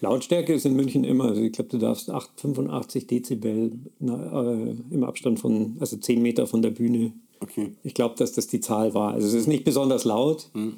Lautstärke 0.00 0.52
ist 0.52 0.66
in 0.66 0.76
München 0.76 1.04
immer, 1.04 1.24
also 1.24 1.40
ich 1.40 1.52
glaube, 1.52 1.70
du 1.70 1.78
darfst 1.78 2.10
8, 2.10 2.40
85 2.40 3.06
Dezibel 3.06 3.72
äh, 4.00 4.94
im 4.94 5.04
Abstand 5.04 5.40
von, 5.40 5.76
also 5.80 5.96
10 5.96 6.20
Meter 6.20 6.46
von 6.46 6.62
der 6.62 6.70
Bühne 6.70 7.12
Okay. 7.40 7.72
Ich 7.82 7.94
glaube, 7.94 8.14
dass 8.16 8.32
das 8.32 8.46
die 8.46 8.60
Zahl 8.60 8.94
war. 8.94 9.12
Also 9.12 9.26
es 9.26 9.34
ist 9.34 9.46
nicht 9.46 9.64
besonders 9.64 10.04
laut, 10.04 10.48
mhm. 10.54 10.74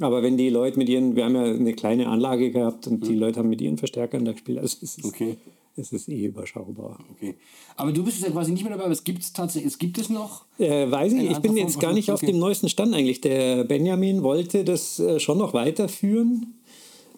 aber 0.00 0.22
wenn 0.22 0.36
die 0.36 0.50
Leute 0.50 0.78
mit 0.78 0.88
ihren, 0.88 1.16
wir 1.16 1.24
haben 1.24 1.34
ja 1.34 1.44
eine 1.44 1.72
kleine 1.74 2.08
Anlage 2.08 2.50
gehabt 2.50 2.86
und 2.86 3.02
mhm. 3.02 3.06
die 3.06 3.14
Leute 3.14 3.38
haben 3.38 3.48
mit 3.48 3.60
ihren 3.60 3.78
Verstärkern 3.78 4.24
da 4.24 4.32
gespielt, 4.32 4.58
also 4.58 4.76
es 4.82 4.98
ist, 4.98 5.04
okay. 5.04 5.36
es 5.76 5.92
ist 5.92 6.08
eh 6.08 6.26
überschaubar. 6.26 6.98
Okay. 7.16 7.36
Aber 7.76 7.92
du 7.92 8.04
bist 8.04 8.22
ja 8.22 8.30
quasi 8.30 8.52
nicht 8.52 8.62
mehr 8.62 8.72
dabei, 8.72 8.84
aber 8.84 8.92
es 8.92 9.04
gibt 9.04 9.22
es 9.22 9.32
tatsächlich, 9.32 9.72
es 9.72 9.78
gibt 9.78 9.98
es 9.98 10.10
noch? 10.10 10.44
Äh, 10.58 10.90
weiß 10.90 11.12
ich, 11.14 11.30
ich 11.30 11.38
bin 11.38 11.56
jetzt 11.56 11.80
gar 11.80 11.92
nicht 11.92 12.10
okay. 12.10 12.14
auf 12.14 12.20
dem 12.20 12.38
neuesten 12.38 12.68
Stand 12.68 12.94
eigentlich. 12.94 13.20
Der 13.20 13.64
Benjamin 13.64 14.22
wollte 14.22 14.64
das 14.64 14.98
äh, 14.98 15.18
schon 15.20 15.38
noch 15.38 15.54
weiterführen. 15.54 16.54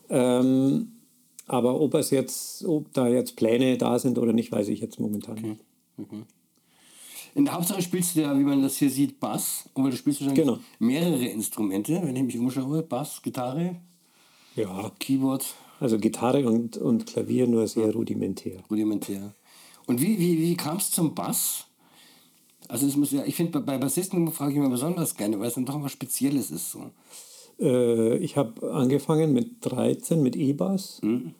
Ähm, 0.08 0.92
aber 1.46 1.80
ob 1.80 1.94
es 1.94 2.10
jetzt, 2.10 2.64
ob 2.64 2.92
da 2.92 3.08
jetzt 3.08 3.36
Pläne 3.36 3.76
da 3.76 3.98
sind 3.98 4.18
oder 4.18 4.32
nicht, 4.32 4.52
weiß 4.52 4.68
ich 4.68 4.80
jetzt 4.80 5.00
momentan 5.00 5.38
okay. 5.38 5.48
nicht. 5.48 5.60
Okay. 5.98 6.22
In 7.34 7.46
der 7.46 7.54
Hauptsache 7.54 7.80
spielst 7.80 8.14
du 8.14 8.20
ja, 8.20 8.38
wie 8.38 8.42
man 8.42 8.62
das 8.62 8.76
hier 8.76 8.90
sieht, 8.90 9.18
Bass. 9.18 9.68
Und 9.74 9.84
du 9.90 9.96
spielst 9.96 10.20
wahrscheinlich 10.20 10.44
genau. 10.44 10.58
mehrere 10.78 11.24
Instrumente, 11.26 12.00
wenn 12.02 12.14
ich 12.14 12.22
mich 12.22 12.38
umschaue. 12.38 12.82
Bass, 12.82 13.22
Gitarre, 13.22 13.76
ja. 14.54 14.90
Keyboard. 14.98 15.54
Also 15.80 15.98
Gitarre 15.98 16.46
und, 16.46 16.76
und 16.76 17.06
Klavier 17.06 17.46
nur 17.46 17.66
sehr 17.66 17.86
ja. 17.86 17.92
rudimentär. 17.92 18.60
Rudimentär. 18.70 19.34
Und 19.86 20.00
wie, 20.00 20.18
wie, 20.18 20.38
wie 20.40 20.56
kam 20.56 20.76
es 20.76 20.90
zum 20.90 21.14
Bass? 21.14 21.66
Also 22.68 22.86
das 22.86 22.96
muss 22.96 23.10
ja, 23.10 23.24
ich 23.24 23.34
finde, 23.34 23.60
bei 23.60 23.78
Bassisten 23.78 24.30
frage 24.30 24.52
ich 24.52 24.58
mich 24.58 24.70
besonders 24.70 25.16
gerne, 25.16 25.40
weil 25.40 25.48
es 25.48 25.54
dann 25.54 25.66
doch 25.66 25.82
was 25.82 25.92
Spezielles 25.92 26.50
ist. 26.50 26.70
So. 26.70 26.90
Äh, 27.58 28.18
ich 28.18 28.36
habe 28.36 28.72
angefangen 28.72 29.32
mit 29.32 29.56
13 29.60 30.22
mit 30.22 30.36
E-Bass 30.36 31.00
mhm. 31.02 31.34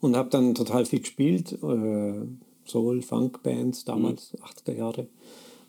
und 0.00 0.16
habe 0.16 0.30
dann 0.30 0.54
total 0.54 0.86
viel 0.86 1.00
gespielt. 1.00 1.52
Äh, 1.62 2.26
Soul, 2.66 3.02
Funk-Bands 3.02 3.84
damals, 3.84 4.32
mhm. 4.32 4.72
80er 4.72 4.76
Jahre. 4.76 5.06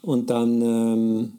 Und 0.02 0.30
dann 0.30 0.62
ähm, 0.62 1.34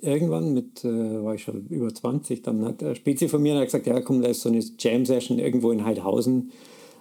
irgendwann 0.00 0.54
mit, 0.54 0.84
äh, 0.84 1.22
war 1.24 1.34
ich 1.34 1.42
schon 1.42 1.66
über 1.68 1.92
20, 1.92 2.42
dann 2.42 2.64
hat 2.64 2.80
der 2.80 2.94
Spezi 2.94 3.28
von 3.28 3.42
mir 3.42 3.62
gesagt, 3.64 3.86
ja 3.86 4.00
komm, 4.00 4.22
da 4.22 4.28
ist 4.28 4.42
so 4.42 4.48
eine 4.48 4.62
Jam-Session 4.78 5.38
irgendwo 5.38 5.70
in 5.70 5.84
Heidhausen 5.84 6.52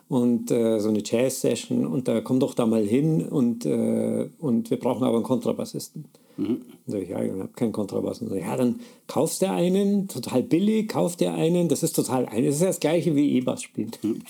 und 0.10 0.50
äh, 0.52 0.80
so 0.80 0.90
eine 0.90 1.04
Jazz-Session 1.06 1.86
und 1.86 2.08
da 2.08 2.22
komm 2.22 2.40
doch 2.40 2.56
da 2.56 2.66
mal 2.66 2.84
hin 2.84 3.28
und, 3.28 3.66
äh, 3.66 4.30
und 4.40 4.70
wir 4.70 4.80
brauchen 4.80 5.04
aber 5.04 5.18
einen 5.18 5.24
Kontrabassisten. 5.24 6.06
Mhm. 6.38 6.62
Ich, 6.88 7.10
ja, 7.10 7.22
ich 7.22 7.32
habe 7.32 7.50
keinen 7.56 7.72
Kontrabass. 7.72 8.22
Und 8.22 8.30
so, 8.30 8.36
ja, 8.36 8.56
dann 8.58 8.80
kaufst 9.08 9.42
du 9.42 9.50
einen, 9.50 10.08
total 10.08 10.42
billig, 10.42 10.88
kaufst 10.88 11.20
dir 11.20 11.34
einen, 11.34 11.68
das 11.68 11.84
ist 11.84 11.96
total, 11.96 12.26
das 12.26 12.56
ist 12.56 12.64
das 12.64 12.80
gleiche 12.80 13.16
wie 13.16 13.38
E-Bass 13.38 13.62
spielen. 13.62 13.92
Mhm. 14.02 14.22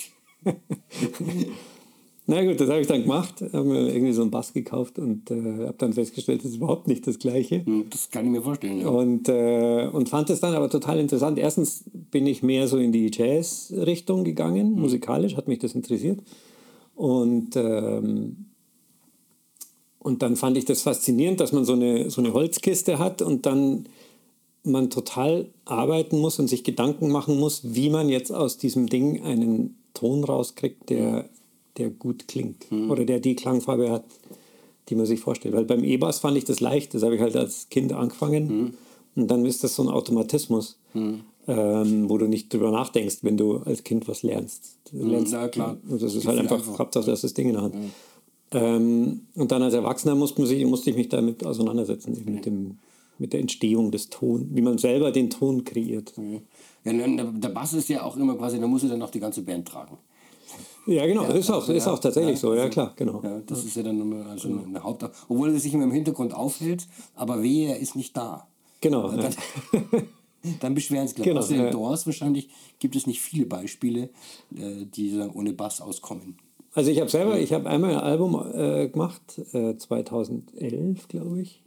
Na 2.29 2.45
gut, 2.45 2.62
das 2.62 2.69
habe 2.69 2.79
ich 2.79 2.86
dann 2.86 3.01
gemacht, 3.01 3.41
habe 3.41 3.63
mir 3.63 3.91
irgendwie 3.91 4.13
so 4.13 4.21
einen 4.21 4.29
Bass 4.29 4.53
gekauft 4.53 5.00
und 5.00 5.31
äh, 5.31 5.65
habe 5.65 5.74
dann 5.79 5.93
festgestellt, 5.93 6.41
das 6.43 6.51
ist 6.51 6.57
überhaupt 6.57 6.88
nicht 6.88 7.07
das 7.07 7.17
Gleiche. 7.17 7.65
Hm, 7.65 7.86
das 7.89 8.12
kann 8.12 8.24
ich 8.25 8.31
mir 8.31 8.43
vorstellen, 8.43 8.81
ja. 8.81 8.88
Und, 8.88 9.27
äh, 9.29 9.89
und 9.91 10.09
fand 10.09 10.29
es 10.29 10.39
dann 10.39 10.53
aber 10.53 10.69
total 10.69 11.00
interessant. 11.00 11.39
Erstens 11.39 11.86
bin 12.12 12.27
ich 12.27 12.43
mehr 12.43 12.67
so 12.67 12.77
in 12.77 12.91
die 12.91 13.09
Jazz-Richtung 13.12 14.24
gegangen, 14.25 14.74
mhm. 14.74 14.81
musikalisch, 14.81 15.38
hat 15.38 15.48
mich 15.48 15.57
das 15.57 15.74
interessiert. 15.74 16.19
Und, 16.93 17.55
ähm, 17.55 18.45
und 19.98 20.21
dann 20.21 20.36
fand 20.36 20.55
ich 20.55 20.65
das 20.65 20.83
faszinierend, 20.83 21.39
dass 21.39 21.51
man 21.51 21.65
so 21.65 21.74
eine, 21.74 22.12
so 22.12 22.21
eine 22.21 22.33
Holzkiste 22.33 23.00
hat 23.00 23.24
und 23.24 23.48
dann 23.48 23.88
man 24.62 24.91
total 24.91 25.48
arbeiten 25.65 26.19
muss 26.19 26.38
und 26.38 26.48
sich 26.48 26.63
Gedanken 26.63 27.09
machen 27.09 27.39
muss, 27.39 27.74
wie 27.74 27.89
man 27.89 28.07
jetzt 28.07 28.31
aus 28.31 28.59
diesem 28.59 28.86
Ding 28.86 29.24
einen 29.24 29.79
Ton 29.95 30.24
rauskriegt, 30.24 30.91
der 30.91 31.27
der 31.79 31.89
gut 31.89 32.27
klingt 32.27 32.71
mhm. 32.71 32.91
oder 32.91 33.05
der 33.05 33.19
die 33.19 33.36
Klangfarbe 33.36 33.89
hat, 33.89 34.05
die 34.89 34.95
man 34.95 35.05
sich 35.05 35.19
vorstellt. 35.19 35.55
Weil 35.55 35.65
beim 35.65 35.83
E-Bass 35.83 36.19
fand 36.19 36.38
ich 36.38 36.45
das 36.45 36.59
leicht, 36.59 36.93
das 36.93 37.03
habe 37.03 37.15
ich 37.15 37.21
halt 37.21 37.36
als 37.36 37.69
Kind 37.69 37.93
angefangen 37.93 38.48
mhm. 38.48 38.74
und 39.15 39.31
dann 39.31 39.45
ist 39.45 39.63
das 39.63 39.75
so 39.75 39.83
ein 39.83 39.89
Automatismus, 39.89 40.77
mhm. 40.93 41.21
ähm, 41.48 42.09
wo 42.09 42.17
du 42.17 42.27
nicht 42.27 42.53
drüber 42.53 42.71
nachdenkst, 42.71 43.19
wenn 43.21 43.38
du 43.38 43.57
als 43.57 43.83
Kind 43.83 44.07
was 44.07 44.24
lernst. 44.24 44.77
Du 44.91 45.00
hm, 45.00 45.09
lernst 45.09 45.33
ja, 45.33 45.48
klar. 45.48 45.77
Und 45.88 46.01
das 46.01 46.13
ist 46.13 46.27
halt 46.27 46.39
einfach, 46.39 46.57
einfach. 46.57 46.79
Hauptsache, 46.79 47.05
das 47.05 47.21
das 47.21 47.33
Ding 47.33 47.48
in 47.48 47.53
der 47.53 47.63
Hand. 47.63 47.75
Hm. 47.75 47.91
Ähm, 48.51 49.21
und 49.36 49.51
dann 49.51 49.62
als 49.62 49.74
Erwachsener 49.74 50.15
musste, 50.15 50.45
sich, 50.48 50.65
musste 50.65 50.89
ich 50.89 50.95
mich 50.95 51.09
damit 51.09 51.45
auseinandersetzen, 51.45 52.19
mit, 52.25 52.45
dem, 52.45 52.79
mit 53.19 53.33
der 53.33 53.41
Entstehung 53.41 53.91
des 53.91 54.09
Tons, 54.09 54.45
wie 54.50 54.62
man 54.62 54.79
selber 54.79 55.12
den 55.12 55.29
Ton 55.29 55.63
kreiert. 55.63 56.13
Ja, 56.83 56.91
der 56.93 57.50
Bass 57.50 57.74
ist 57.74 57.89
ja 57.89 58.03
auch 58.03 58.17
immer 58.17 58.36
quasi, 58.36 58.59
da 58.59 58.65
muss 58.65 58.83
er 58.83 58.89
dann 58.89 59.01
auch 59.03 59.12
die 59.12 59.19
ganze 59.19 59.43
Band 59.43 59.67
tragen. 59.67 59.98
Ja, 60.86 61.05
genau, 61.05 61.25
das 61.25 61.36
ist 61.36 61.50
auch, 61.51 61.67
ist 61.69 61.88
auch 61.88 62.00
tatsächlich 62.00 62.36
ja, 62.36 62.39
so, 62.39 62.53
ja 62.55 62.69
klar, 62.69 62.93
genau. 62.95 63.21
Ja, 63.24 63.41
das 63.45 63.63
ist 63.63 63.75
ja 63.75 63.83
dann 63.83 64.25
also 64.27 64.48
eine 64.48 64.83
Haupt... 64.83 65.03
Obwohl 65.27 65.53
er 65.53 65.59
sich 65.59 65.74
immer 65.74 65.83
im 65.83 65.91
Hintergrund 65.91 66.33
aufhält, 66.33 66.88
aber 67.15 67.41
wehe, 67.43 67.69
er 67.69 67.79
ist 67.79 67.95
nicht 67.95 68.15
da. 68.17 68.48
Genau. 68.81 69.12
Dann, 69.12 69.36
dann 70.59 70.74
beschweren 70.74 71.07
sie, 71.07 71.15
genau, 71.15 71.39
Aus 71.39 71.50
den 71.50 71.59
ja. 71.59 71.69
Doors 71.69 72.05
wahrscheinlich 72.05 72.50
gibt 72.79 72.95
es 72.95 73.07
nicht 73.07 73.21
viele 73.21 73.45
Beispiele, 73.45 74.09
äh, 74.55 74.86
die 74.86 75.17
dann 75.17 75.31
ohne 75.31 75.53
Bass 75.53 75.81
auskommen. 75.81 76.38
Also 76.74 76.91
ich 76.91 77.00
habe 77.00 77.09
selber, 77.09 77.39
ich 77.39 77.51
habe 77.51 77.69
einmal 77.69 77.91
ein 77.91 78.00
Album 78.00 78.41
äh, 78.53 78.88
gemacht, 78.88 79.21
äh, 79.53 79.75
2011, 79.75 81.07
glaube 81.07 81.41
ich, 81.41 81.62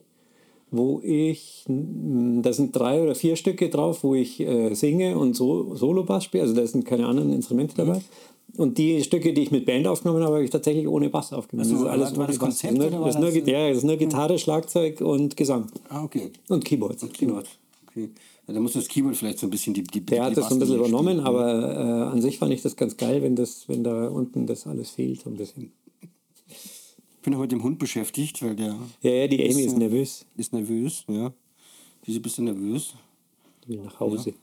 wo 0.71 1.01
ich, 1.05 1.65
da 1.67 2.53
sind 2.53 2.75
drei 2.75 3.03
oder 3.03 3.15
vier 3.15 3.37
Stücke 3.37 3.69
drauf, 3.69 4.05
wo 4.05 4.15
ich 4.15 4.41
äh, 4.41 4.73
singe 4.75 5.19
und 5.19 5.35
so, 5.35 5.75
Solo-Bass 5.75 6.25
spiele, 6.25 6.45
also 6.45 6.55
da 6.55 6.67
sind 6.67 6.87
keine 6.87 7.07
anderen 7.07 7.33
Instrumente 7.33 7.75
dabei. 7.77 7.99
Mhm. 7.99 8.05
Und 8.57 8.77
die 8.77 9.03
Stücke, 9.03 9.33
die 9.33 9.43
ich 9.43 9.51
mit 9.51 9.65
Band 9.65 9.87
aufgenommen 9.87 10.23
habe, 10.23 10.35
habe 10.35 10.45
ich 10.45 10.51
tatsächlich 10.51 10.87
ohne 10.87 11.09
Bass 11.09 11.33
aufgenommen. 11.33 11.71
Also, 11.71 11.85
das 11.85 11.95
ist 11.95 12.01
alles 12.01 12.17
war 12.19 12.27
das 12.27 12.39
Konzept 12.39 12.79
das, 12.79 12.91
das, 12.91 13.19
nur, 13.19 13.31
ja, 13.31 13.69
das 13.69 13.79
ist 13.79 13.85
nur 13.85 13.97
Gitarre, 13.97 14.39
Schlagzeug 14.39 15.01
und 15.01 15.37
Gesang. 15.37 15.67
Ah, 15.89 16.05
okay. 16.05 16.31
Und 16.49 16.65
Keyboards. 16.65 17.03
Und 17.03 17.15
Keyboard. 17.15 17.49
Okay. 17.87 18.11
Ja, 18.47 18.55
da 18.55 18.61
muss 18.61 18.75
das 18.75 18.89
Keyboard 18.89 19.17
vielleicht 19.17 19.39
so 19.39 19.47
ein 19.47 19.51
bisschen 19.51 19.73
die, 19.73 19.83
die 19.83 20.05
Der 20.05 20.25
hat 20.25 20.37
das 20.37 20.49
so 20.49 20.55
ein 20.55 20.59
bisschen 20.59 20.77
übernommen, 20.77 21.19
spielen. 21.19 21.27
aber 21.27 21.77
äh, 21.77 22.13
an 22.13 22.21
sich 22.21 22.39
fand 22.39 22.53
ich 22.53 22.61
das 22.61 22.77
ganz 22.77 22.97
geil, 22.97 23.23
wenn, 23.23 23.37
das, 23.37 23.69
wenn 23.69 23.85
da 23.85 24.09
unten 24.09 24.47
das 24.47 24.67
alles 24.67 24.91
fehlt, 24.91 25.23
so 25.23 25.31
ein 25.31 25.37
bisschen. 25.37 25.73
Ich 26.49 27.23
bin 27.23 27.35
heute 27.37 27.55
mit 27.55 27.63
dem 27.63 27.63
Hund 27.63 27.79
beschäftigt, 27.79 28.43
weil 28.43 28.57
der. 28.57 28.77
Ja, 29.01 29.11
ja, 29.11 29.29
die 29.29 29.41
Amy 29.41 29.63
ist, 29.63 29.67
ist 29.69 29.79
nervös. 29.79 30.27
Ist 30.37 30.53
nervös, 30.53 31.05
ja. 31.09 31.33
Wieso 32.05 32.21
bist 32.21 32.37
du 32.37 32.43
nervös? 32.43 32.95
Die 33.65 33.71
will 33.71 33.83
nach 33.85 34.01
Hause. 34.01 34.31
Ja. 34.31 34.37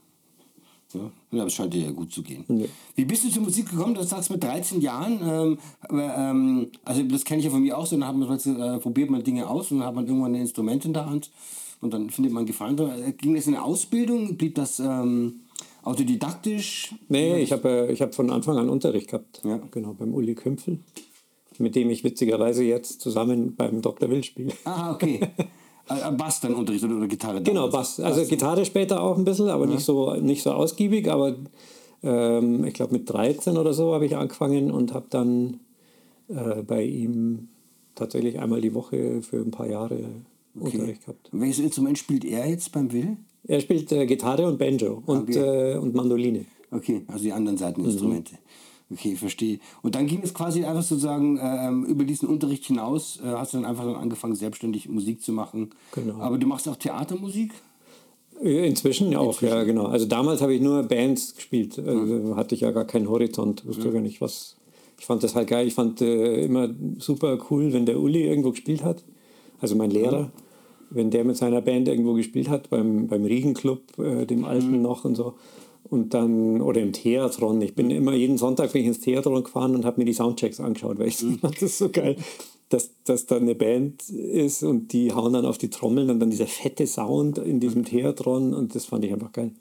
Ja, 0.94 1.12
aber 1.32 1.46
es 1.46 1.54
scheint 1.54 1.74
dir 1.74 1.84
ja 1.84 1.92
gut 1.92 2.12
zu 2.12 2.24
gehen. 2.24 2.44
Ja. 2.48 2.66
Wie 2.96 3.06
bist 3.06 3.24
du 3.24 3.30
zur 3.30 3.44
Musik 3.44 3.70
gekommen? 3.70 3.94
Du 3.94 4.04
sagst 4.04 4.32
mit 4.32 4.44
13 4.44 4.82
Jahren, 4.82 5.20
ähm, 5.24 5.58
ähm, 5.92 6.72
also 6.84 7.04
das 7.04 7.24
kenne 7.26 7.40
ich 7.40 7.46
ja 7.46 7.52
von 7.52 7.62
mir 7.62 7.78
auch 7.78 7.86
so, 7.86 7.96
dann 7.96 8.08
hat 8.08 8.16
man, 8.16 8.40
äh, 8.60 8.80
probiert 8.80 9.12
man 9.12 9.24
Dinge 9.24 9.48
aus 9.48 9.72
und 9.72 9.80
dann 9.80 9.88
hat 9.88 9.94
man 9.94 10.08
irgendwann 10.08 10.34
ein 10.34 10.42
Instrument 10.42 10.86
in 10.86 10.94
der 10.94 11.06
Hand 11.06 11.30
und 11.82 11.94
dann 11.94 12.10
findet 12.10 12.34
man 12.34 12.48
Gefallen 12.48 12.76
dran. 12.76 13.04
Äh, 13.04 13.12
ging 13.12 13.36
das 13.36 13.46
in 13.46 13.54
der 13.54 13.64
Ausbildung? 13.64 14.36
Blieb 14.36 14.56
das 14.56 14.80
ähm, 14.80 15.42
autodidaktisch? 15.84 16.96
Nee, 17.08 17.40
ich 17.40 17.52
habe 17.52 17.88
äh, 17.88 17.92
ich 17.92 18.02
hab 18.02 18.16
von 18.16 18.32
Anfang 18.32 18.58
an 18.58 18.70
Unterricht 18.70 19.10
gehabt. 19.10 19.42
Ja. 19.44 19.60
Genau, 19.70 19.94
beim 19.94 20.16
Uli 20.16 20.34
Kümpfel, 20.34 20.80
mit 21.60 21.76
dem 21.76 21.92
ich 21.92 22.04
witzigerweise 22.04 22.64
jetzt 22.64 23.02
zusammen 23.02 23.56
beim 23.56 23.84
Dr. 23.84 24.10
Will 24.10 24.24
spiele. 24.24 24.54
Ah, 24.66 24.92
okay. 24.92 25.20
Äh, 25.90 26.12
Bass 26.12 26.40
dann 26.40 26.56
unterrichtet 26.56 26.92
oder 26.92 27.08
Gitarre? 27.08 27.42
Genau, 27.42 27.70
Bass. 27.70 28.00
Also. 28.00 28.26
Gitarre 28.26 28.66
später 28.66 29.02
auch 29.02 29.18
ein 29.18 29.26
bisschen, 29.26 29.50
aber 29.50 29.66
ja. 29.66 29.72
nicht, 29.72 29.86
so, 29.86 30.14
nicht 30.16 30.44
so 30.44 30.52
ausgiebig. 30.52 31.10
Aber 31.10 31.36
ähm, 32.04 32.64
ich 32.66 32.74
glaube 32.74 32.94
mit 32.94 33.10
13 33.10 33.58
oder 33.58 33.74
so 33.74 33.94
habe 33.94 34.06
ich 34.06 34.16
angefangen 34.16 34.72
und 34.72 34.94
habe 34.94 35.08
dann 35.10 35.60
äh, 36.30 36.62
bei 36.64 36.84
ihm 36.84 37.50
tatsächlich 37.96 38.40
einmal 38.40 38.62
die 38.62 38.74
Woche 38.74 39.22
für 39.22 39.38
ein 39.38 39.52
paar 39.52 39.68
Jahre 39.68 40.00
okay. 40.60 40.78
Unterricht 40.78 41.02
gehabt. 41.02 41.30
Welches 41.32 41.60
Instrument 41.60 41.98
spielt 41.98 42.26
er 42.26 42.48
jetzt 42.48 42.72
beim 42.72 42.92
Will? 42.92 43.18
Er 43.48 43.60
spielt 43.60 43.92
äh, 43.92 44.06
Gitarre 44.06 44.48
und 44.48 44.58
Banjo 44.58 45.02
und, 45.06 45.30
okay. 45.30 45.74
äh, 45.74 45.78
und 45.78 45.96
Mandoline. 45.96 46.46
Okay, 46.72 47.04
also 47.08 47.24
die 47.24 47.34
anderen 47.34 47.58
Seiteninstrumente. 47.58 48.34
Mhm. 48.34 48.38
Okay, 48.92 49.16
verstehe. 49.16 49.60
Und 49.84 49.94
dann 49.94 50.08
ging 50.08 50.22
es 50.24 50.34
quasi 50.34 50.66
einfach 50.66 50.82
sozusagen 50.82 51.38
äh, 51.38 51.70
über 51.90 52.06
diesen 52.06 52.28
Unterricht 52.28 52.66
hinaus, 52.66 53.20
äh, 53.24 53.28
hast 53.28 53.54
du 53.54 53.58
dann 53.58 53.66
einfach 53.66 53.86
dann 53.86 53.96
angefangen, 53.96 54.36
selbstständig 54.36 54.90
Musik 54.90 55.22
zu 55.22 55.32
machen. 55.32 55.70
Genau. 55.94 56.20
Aber 56.20 56.40
du 56.40 56.48
machst 56.48 56.68
auch 56.68 56.76
Theatermusik? 56.76 57.54
Inzwischen 58.42 59.16
auch, 59.16 59.34
Inzwischen. 59.34 59.54
ja, 59.54 59.64
genau. 59.64 59.86
Also 59.88 60.06
damals 60.06 60.42
habe 60.42 60.56
ich 60.56 60.62
nur 60.62 60.82
Bands 60.84 61.36
gespielt. 61.36 61.78
Also 61.78 62.14
mhm. 62.14 62.36
hatte 62.36 62.56
ich 62.56 62.62
ja 62.62 62.72
gar 62.72 62.86
keinen 62.86 63.10
Horizont, 63.10 63.66
wusste 63.68 63.90
mhm. 63.90 63.94
gar 63.94 64.02
nicht 64.02 64.22
was. 64.22 64.56
Ich 64.98 65.06
fand 65.06 65.24
das 65.24 65.36
halt 65.36 65.50
geil. 65.50 65.68
Ich 65.68 65.76
fand 65.76 66.02
äh, 66.02 66.46
immer 66.46 66.70
super 66.98 67.38
cool, 67.50 67.72
wenn 67.74 67.86
der 67.86 68.00
Uli 68.00 68.26
irgendwo 68.26 68.52
gespielt 68.52 68.84
hat. 68.84 69.04
Also 69.62 69.76
mein 69.76 69.92
Lehrer. 69.92 70.24
Mhm. 70.24 70.32
Wenn 70.92 71.12
der 71.12 71.26
mit 71.26 71.38
seiner 71.38 71.62
Band 71.62 71.88
irgendwo 71.88 72.14
gespielt 72.14 72.50
hat, 72.50 72.72
beim, 72.72 73.08
beim 73.08 73.24
Riegenclub, 73.24 74.00
äh, 74.00 74.26
dem 74.26 74.46
alten 74.46 74.78
mhm. 74.78 74.82
noch 74.82 75.06
und 75.06 75.16
so 75.16 75.36
und 75.90 76.14
dann, 76.14 76.62
oder 76.62 76.82
im 76.82 76.94
Theatron. 76.94 77.62
Ich 77.62 77.76
bin 77.76 77.90
immer 77.90 78.14
jeden 78.14 78.38
Sonntag 78.38 78.74
bin 78.74 78.82
ich 78.82 78.88
ins 78.88 79.00
Theatron 79.00 79.44
gefahren 79.44 79.76
und 79.76 79.86
habe 79.86 80.00
mir 80.00 80.06
die 80.06 80.14
Soundchecks 80.14 80.60
angeschaut, 80.60 81.00
weil 81.00 81.08
ich 81.08 81.22
mhm. 81.22 81.40
fand 81.42 81.62
das 81.62 81.78
so 81.78 81.90
geil, 81.90 82.16
dass, 82.70 82.92
dass 83.04 83.26
da 83.26 83.38
eine 83.38 83.56
Band 83.56 84.10
ist 84.10 84.64
und 84.64 84.94
die 84.94 85.12
hauen 85.14 85.34
dann 85.34 85.46
auf 85.46 85.58
die 85.58 85.70
Trommeln 85.70 86.10
und 86.10 86.20
dann 86.20 86.30
dieser 86.30 86.48
fette 86.48 86.86
Sound 86.86 87.40
in 87.40 87.60
diesem 87.60 87.86
Theatron 87.86 88.54
und 88.54 88.76
das 88.76 88.86
fand 88.86 89.04
ich 89.06 89.14
einfach 89.14 89.32
geil. 89.32 89.52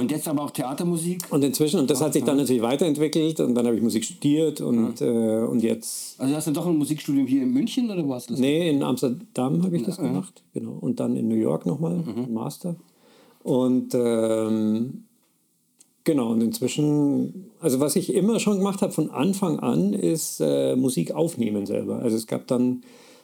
Und 0.00 0.12
jetzt 0.12 0.28
aber 0.28 0.44
auch 0.44 0.52
Theatermusik? 0.52 1.22
Und 1.30 1.42
inzwischen, 1.42 1.80
und 1.80 1.90
das 1.90 2.00
hat 2.00 2.12
sich 2.12 2.22
dann 2.22 2.36
natürlich 2.36 2.62
weiterentwickelt 2.62 3.40
und 3.40 3.56
dann 3.56 3.66
habe 3.66 3.74
ich 3.74 3.82
Musik 3.82 4.04
studiert 4.04 4.60
und, 4.60 5.00
ja. 5.00 5.42
äh, 5.42 5.44
und 5.44 5.60
jetzt. 5.60 6.20
Also 6.20 6.36
hast 6.36 6.46
du 6.46 6.52
doch 6.52 6.66
ein 6.66 6.76
Musikstudium 6.76 7.26
hier 7.26 7.42
in 7.42 7.52
München 7.52 7.90
oder 7.90 8.06
wo 8.06 8.14
hast 8.14 8.30
du 8.30 8.34
das? 8.34 8.40
Nee, 8.40 8.70
in 8.70 8.84
Amsterdam 8.84 9.64
habe 9.64 9.76
ich 9.76 9.82
das 9.82 9.96
ja. 9.96 10.04
gemacht, 10.04 10.44
genau. 10.54 10.78
Und 10.80 11.00
dann 11.00 11.16
in 11.16 11.26
New 11.26 11.34
York 11.34 11.66
nochmal, 11.66 11.96
mhm. 11.96 12.32
Master. 12.32 12.76
Und 13.42 13.94
ähm, 13.94 15.04
genau, 16.04 16.32
und 16.32 16.42
inzwischen, 16.42 17.50
also 17.60 17.80
was 17.80 17.96
ich 17.96 18.12
immer 18.14 18.40
schon 18.40 18.58
gemacht 18.58 18.82
habe 18.82 18.92
von 18.92 19.10
Anfang 19.10 19.60
an, 19.60 19.92
ist 19.92 20.40
äh, 20.40 20.76
Musik 20.76 21.12
aufnehmen 21.12 21.66
selber. 21.66 22.00
Also 22.00 22.16
es 22.16 22.26
gab 22.26 22.46
dann, 22.46 22.82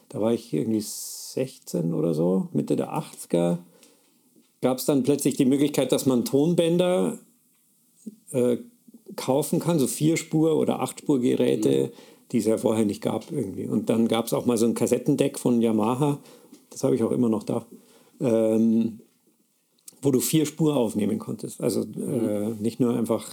da 0.09 0.21
war 0.21 0.33
ich 0.33 0.53
irgendwie 0.53 0.81
16 0.81 1.93
oder 1.93 2.13
so, 2.13 2.47
Mitte 2.53 2.75
der 2.75 2.93
80er, 2.93 3.57
gab 4.61 4.77
es 4.77 4.85
dann 4.85 5.03
plötzlich 5.03 5.35
die 5.35 5.45
Möglichkeit, 5.45 5.91
dass 5.91 6.05
man 6.05 6.25
Tonbänder 6.25 7.19
äh, 8.31 8.57
kaufen 9.15 9.59
kann, 9.59 9.79
so 9.79 9.85
Vierspur- 9.85 10.55
oder 10.55 10.79
Achtspurgeräte, 10.79 11.87
mhm. 11.87 11.89
die 12.31 12.37
es 12.39 12.45
ja 12.45 12.57
vorher 12.57 12.85
nicht 12.85 13.01
gab 13.01 13.31
irgendwie. 13.31 13.67
Und 13.67 13.89
dann 13.89 14.07
gab 14.07 14.25
es 14.25 14.33
auch 14.33 14.45
mal 14.45 14.57
so 14.57 14.65
ein 14.65 14.73
Kassettendeck 14.73 15.37
von 15.37 15.61
Yamaha, 15.61 16.19
das 16.69 16.83
habe 16.83 16.95
ich 16.95 17.03
auch 17.03 17.11
immer 17.11 17.29
noch 17.29 17.43
da. 17.43 17.65
Ähm, 18.19 18.99
wo 20.05 20.11
du 20.11 20.19
vier 20.19 20.45
Spur 20.45 20.75
aufnehmen 20.75 21.19
konntest. 21.19 21.61
Also 21.61 21.81
äh, 21.81 22.51
nicht 22.59 22.79
nur 22.79 22.95
einfach 22.95 23.25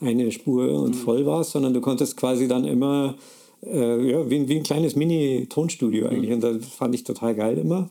eine 0.00 0.32
Spur 0.32 0.72
und 0.80 0.94
mhm. 0.96 0.98
voll 0.98 1.26
warst, 1.26 1.52
sondern 1.52 1.74
du 1.74 1.80
konntest 1.80 2.16
quasi 2.16 2.48
dann 2.48 2.64
immer, 2.64 3.14
äh, 3.62 4.10
ja, 4.10 4.28
wie, 4.28 4.48
wie 4.48 4.56
ein 4.56 4.62
kleines 4.62 4.96
Mini-Tonstudio 4.96 6.06
eigentlich. 6.06 6.30
Mhm. 6.30 6.34
Und 6.36 6.44
das 6.44 6.66
fand 6.66 6.94
ich 6.94 7.04
total 7.04 7.34
geil 7.34 7.58
immer. 7.58 7.90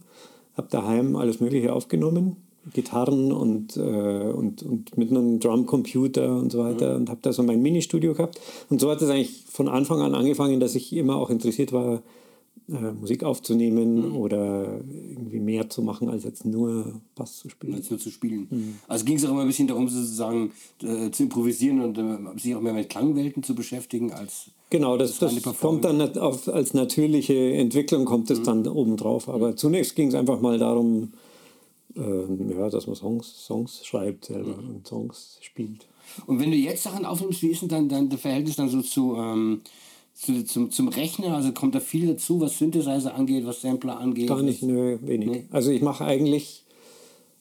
Hab 0.58 0.70
daheim 0.70 1.16
alles 1.16 1.40
Mögliche 1.40 1.74
aufgenommen. 1.74 2.38
Gitarren 2.74 3.34
und, 3.34 3.76
äh, 3.76 3.80
und, 3.80 4.64
und 4.64 4.98
mit 4.98 5.12
einem 5.12 5.40
Drumcomputer 5.42 6.38
und 6.38 6.50
so 6.50 6.60
weiter 6.60 6.96
und 6.96 7.10
habe 7.10 7.20
da 7.22 7.34
so 7.34 7.44
mein 7.44 7.62
Ministudio 7.62 8.14
gehabt. 8.14 8.40
Und 8.70 8.80
so 8.80 8.90
hat 8.90 9.02
es 9.02 9.10
eigentlich 9.10 9.44
von 9.50 9.68
Anfang 9.68 10.02
an 10.02 10.16
angefangen, 10.16 10.62
dass 10.62 10.74
ich 10.76 10.94
immer 10.94 11.18
auch 11.18 11.30
interessiert 11.30 11.74
war, 11.74 12.02
äh, 12.70 12.92
Musik 12.92 13.24
aufzunehmen 13.24 14.10
Mhm. 14.10 14.16
oder 14.16 14.80
irgendwie 15.10 15.40
mehr 15.40 15.70
zu 15.70 15.82
machen, 15.82 16.10
als 16.10 16.24
jetzt 16.24 16.46
nur 16.46 17.02
Bass 17.16 17.38
zu 17.40 17.50
spielen. 17.50 17.76
als 17.76 17.90
nur 17.90 18.00
zu 18.00 18.10
spielen. 18.10 18.48
Mhm. 18.50 18.76
Also 18.88 19.06
ging 19.06 19.18
es 19.18 19.26
auch 19.26 19.32
immer 19.32 19.42
ein 19.42 19.48
bisschen 19.48 19.68
darum, 19.68 19.88
sozusagen 19.90 20.52
äh, 20.82 21.12
zu 21.12 21.24
improvisieren 21.24 21.82
und 21.82 21.98
äh, 21.98 22.40
sich 22.40 22.56
auch 22.56 22.62
mehr 22.62 22.74
mit 22.74 22.90
Klangwelten 22.90 23.44
zu 23.44 23.56
beschäftigen 23.56 24.12
als 24.14 24.46
Genau, 24.70 24.98
das, 24.98 25.20
das 25.20 25.40
kommt 25.60 25.86
dann 25.86 26.18
auf, 26.18 26.48
als 26.48 26.74
natürliche 26.74 27.54
Entwicklung 27.54 28.06
kommt 28.06 28.32
es 28.32 28.42
dann 28.42 28.68
obendrauf. 28.68 29.30
Aber 29.30 29.56
zunächst 29.56 29.96
ging 29.96 30.08
es 30.08 30.16
einfach 30.16 30.42
mal 30.42 30.58
darum, 30.58 31.14
ähm, 31.96 32.50
ja, 32.50 32.70
dass 32.72 32.88
man 32.88 32.96
Songs, 32.96 33.46
Songs 33.46 33.86
schreibt 33.86 34.26
selber 34.26 34.58
und 34.58 34.88
Songs 34.88 35.38
spielt. 35.42 35.86
Und 36.26 36.40
wenn 36.40 36.50
du 36.50 36.58
jetzt 36.58 36.82
Sachen 36.84 37.06
aufnimmst, 37.06 37.44
wie 37.44 37.50
ist 37.50 37.62
denn 37.62 37.70
dann 37.70 37.88
dein 37.88 38.12
Verhältnis 38.18 38.56
dann 38.56 38.70
so 38.70 38.82
zu, 38.82 39.16
ähm, 39.16 39.62
zu, 40.14 40.44
zum, 40.46 40.72
zum 40.72 40.88
Rechner? 40.90 41.36
Also 41.36 41.52
kommt 41.52 41.76
da 41.76 41.80
viel 41.80 42.08
dazu, 42.08 42.40
was 42.40 42.58
Synthesizer 42.58 43.16
angeht, 43.16 43.46
was 43.46 43.62
Sampler 43.62 44.00
angeht? 44.00 44.28
Gar 44.28 44.42
nicht, 44.44 44.64
nö, 44.64 44.98
wenig. 45.02 45.44
Also 45.52 45.72
ich 45.72 45.82
mache 45.82 46.06
eigentlich, 46.06 46.64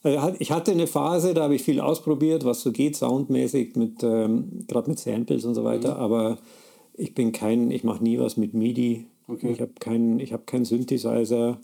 hat- 0.04 0.37
ich 0.40 0.50
hatte 0.50 0.72
eine 0.72 0.87
Phase, 0.87 1.35
da 1.35 1.42
habe 1.44 1.54
ich 1.54 1.62
viel 1.62 1.80
ausprobiert, 1.80 2.44
was 2.44 2.62
so 2.62 2.72
geht, 2.72 2.96
soundmäßig, 2.96 3.76
mit, 3.76 4.02
ähm, 4.02 4.64
gerade 4.68 4.90
mit 4.90 4.98
Samples 4.98 5.44
und 5.44 5.54
so 5.54 5.64
weiter, 5.64 5.96
aber 5.96 6.38
ich 6.94 7.14
bin 7.14 7.32
kein, 7.32 7.70
ich 7.70 7.85
mache 7.85 8.02
nie 8.02 8.18
was 8.18 8.37
mit 8.37 8.54
MIDI. 8.54 9.06
Ich 9.40 9.61
habe 9.61 9.72
keinen 9.78 10.20
hab 10.20 10.46
keinen 10.46 10.64
Synthesizer. 10.64 11.58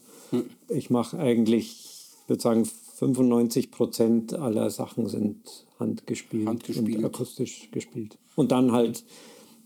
Ich 0.69 0.89
mache 0.91 1.19
eigentlich, 1.19 1.85
ich 2.23 2.29
würde 2.29 2.43
sagen, 2.43 2.65
95 2.65 3.71
Prozent 3.71 4.35
aller 4.35 4.71
Sachen 4.71 5.07
sind 5.07 5.37
handgespielt, 5.79 6.47
Handgespielt. 6.47 6.99
und 6.99 7.05
akustisch 7.05 7.69
gespielt. 7.71 8.17
Und 8.37 8.53
dann 8.53 8.73
halt 8.73 9.05